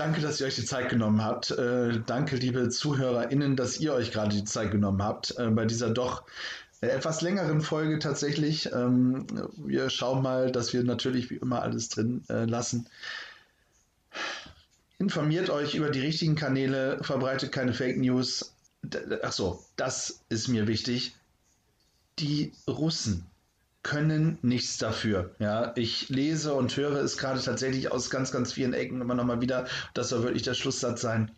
Danke, 0.00 0.22
dass 0.22 0.40
ihr 0.40 0.46
euch 0.46 0.54
die 0.54 0.64
Zeit 0.64 0.88
genommen 0.88 1.22
habt. 1.22 1.50
Äh, 1.50 2.00
danke, 2.06 2.36
liebe 2.36 2.70
ZuhörerInnen, 2.70 3.54
dass 3.54 3.80
ihr 3.80 3.92
euch 3.92 4.12
gerade 4.12 4.34
die 4.34 4.46
Zeit 4.46 4.70
genommen 4.70 5.02
habt, 5.02 5.36
äh, 5.36 5.48
bei 5.48 5.66
dieser 5.66 5.90
doch 5.90 6.22
etwas 6.80 7.20
längeren 7.20 7.60
Folge 7.60 7.98
tatsächlich. 7.98 8.72
Ähm, 8.72 9.26
wir 9.58 9.90
schauen 9.90 10.22
mal, 10.22 10.50
dass 10.52 10.72
wir 10.72 10.84
natürlich 10.84 11.28
wie 11.28 11.34
immer 11.34 11.60
alles 11.60 11.90
drin 11.90 12.24
äh, 12.30 12.46
lassen. 12.46 12.88
Informiert 14.98 15.50
euch 15.50 15.74
über 15.74 15.90
die 15.90 16.00
richtigen 16.00 16.34
Kanäle, 16.34 16.96
verbreitet 17.02 17.52
keine 17.52 17.74
Fake 17.74 17.98
News. 17.98 18.54
Ach 19.22 19.32
so, 19.32 19.62
das 19.76 20.22
ist 20.30 20.48
mir 20.48 20.66
wichtig. 20.66 21.14
Die 22.18 22.54
Russen 22.66 23.26
können 23.82 24.38
nichts 24.42 24.78
dafür. 24.78 25.34
Ja, 25.38 25.72
ich 25.76 26.08
lese 26.08 26.54
und 26.54 26.76
höre 26.76 27.02
es 27.02 27.16
gerade 27.16 27.40
tatsächlich 27.40 27.90
aus 27.90 28.10
ganz, 28.10 28.30
ganz 28.30 28.52
vielen 28.52 28.74
Ecken 28.74 29.00
immer 29.00 29.14
noch 29.14 29.24
mal 29.24 29.40
wieder. 29.40 29.66
Das 29.94 30.10
soll 30.10 30.22
wirklich 30.22 30.42
der 30.42 30.54
Schlusssatz 30.54 31.00
sein. 31.00 31.30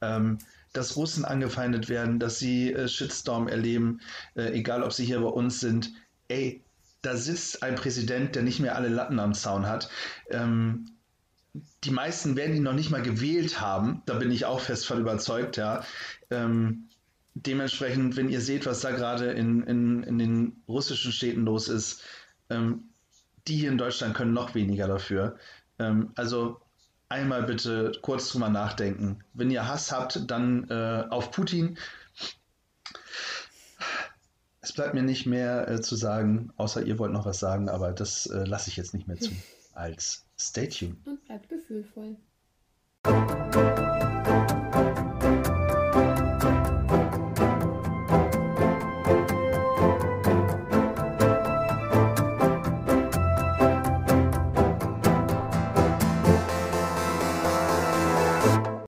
Ähm, 0.00 0.38
dass 0.72 0.96
Russen 0.96 1.24
angefeindet 1.24 1.88
werden, 1.88 2.18
dass 2.18 2.38
sie 2.38 2.72
äh, 2.72 2.88
Shitstorm 2.88 3.48
erleben, 3.48 4.00
äh, 4.36 4.52
egal 4.52 4.82
ob 4.82 4.92
sie 4.92 5.04
hier 5.04 5.20
bei 5.20 5.28
uns 5.28 5.60
sind. 5.60 5.92
Ey, 6.28 6.62
da 7.02 7.16
sitzt 7.16 7.62
ein 7.62 7.74
Präsident, 7.74 8.34
der 8.34 8.42
nicht 8.42 8.60
mehr 8.60 8.76
alle 8.76 8.88
Latten 8.88 9.18
am 9.18 9.34
Zaun 9.34 9.66
hat. 9.66 9.88
Ähm, 10.30 10.90
die 11.84 11.90
meisten 11.90 12.36
werden 12.36 12.54
ihn 12.54 12.62
noch 12.62 12.74
nicht 12.74 12.90
mal 12.90 13.02
gewählt 13.02 13.60
haben, 13.60 14.02
da 14.06 14.14
bin 14.14 14.30
ich 14.30 14.44
auch 14.44 14.60
fest 14.60 14.86
von 14.86 15.00
überzeugt, 15.00 15.56
ja. 15.56 15.84
Ähm, 16.30 16.87
dementsprechend, 17.46 18.16
wenn 18.16 18.28
ihr 18.28 18.40
seht, 18.40 18.66
was 18.66 18.80
da 18.80 18.90
gerade 18.90 19.30
in, 19.32 19.62
in, 19.62 20.02
in 20.02 20.18
den 20.18 20.62
russischen 20.68 21.12
Städten 21.12 21.44
los 21.44 21.68
ist, 21.68 22.02
ähm, 22.50 22.90
die 23.46 23.56
hier 23.56 23.70
in 23.70 23.78
Deutschland 23.78 24.14
können 24.14 24.32
noch 24.32 24.54
weniger 24.54 24.86
dafür. 24.86 25.36
Ähm, 25.78 26.12
also 26.16 26.60
einmal 27.08 27.44
bitte 27.44 27.92
kurz 28.02 28.30
drüber 28.30 28.48
nachdenken. 28.48 29.20
Wenn 29.32 29.50
ihr 29.50 29.66
Hass 29.66 29.92
habt, 29.92 30.30
dann 30.30 30.68
äh, 30.68 31.04
auf 31.10 31.30
Putin. 31.30 31.78
Es 34.60 34.72
bleibt 34.72 34.94
mir 34.94 35.02
nicht 35.02 35.26
mehr 35.26 35.68
äh, 35.68 35.80
zu 35.80 35.96
sagen, 35.96 36.52
außer 36.56 36.84
ihr 36.84 36.98
wollt 36.98 37.12
noch 37.12 37.24
was 37.24 37.38
sagen, 37.38 37.68
aber 37.68 37.92
das 37.92 38.26
äh, 38.26 38.44
lasse 38.44 38.68
ich 38.68 38.76
jetzt 38.76 38.94
nicht 38.94 39.08
mehr 39.08 39.18
zu. 39.18 39.30
Als 39.72 40.26
Stay 40.38 40.68
tuned. 40.68 41.06
Und 41.06 41.24
bleibt 41.24 41.48
gefühlvoll. 41.48 42.16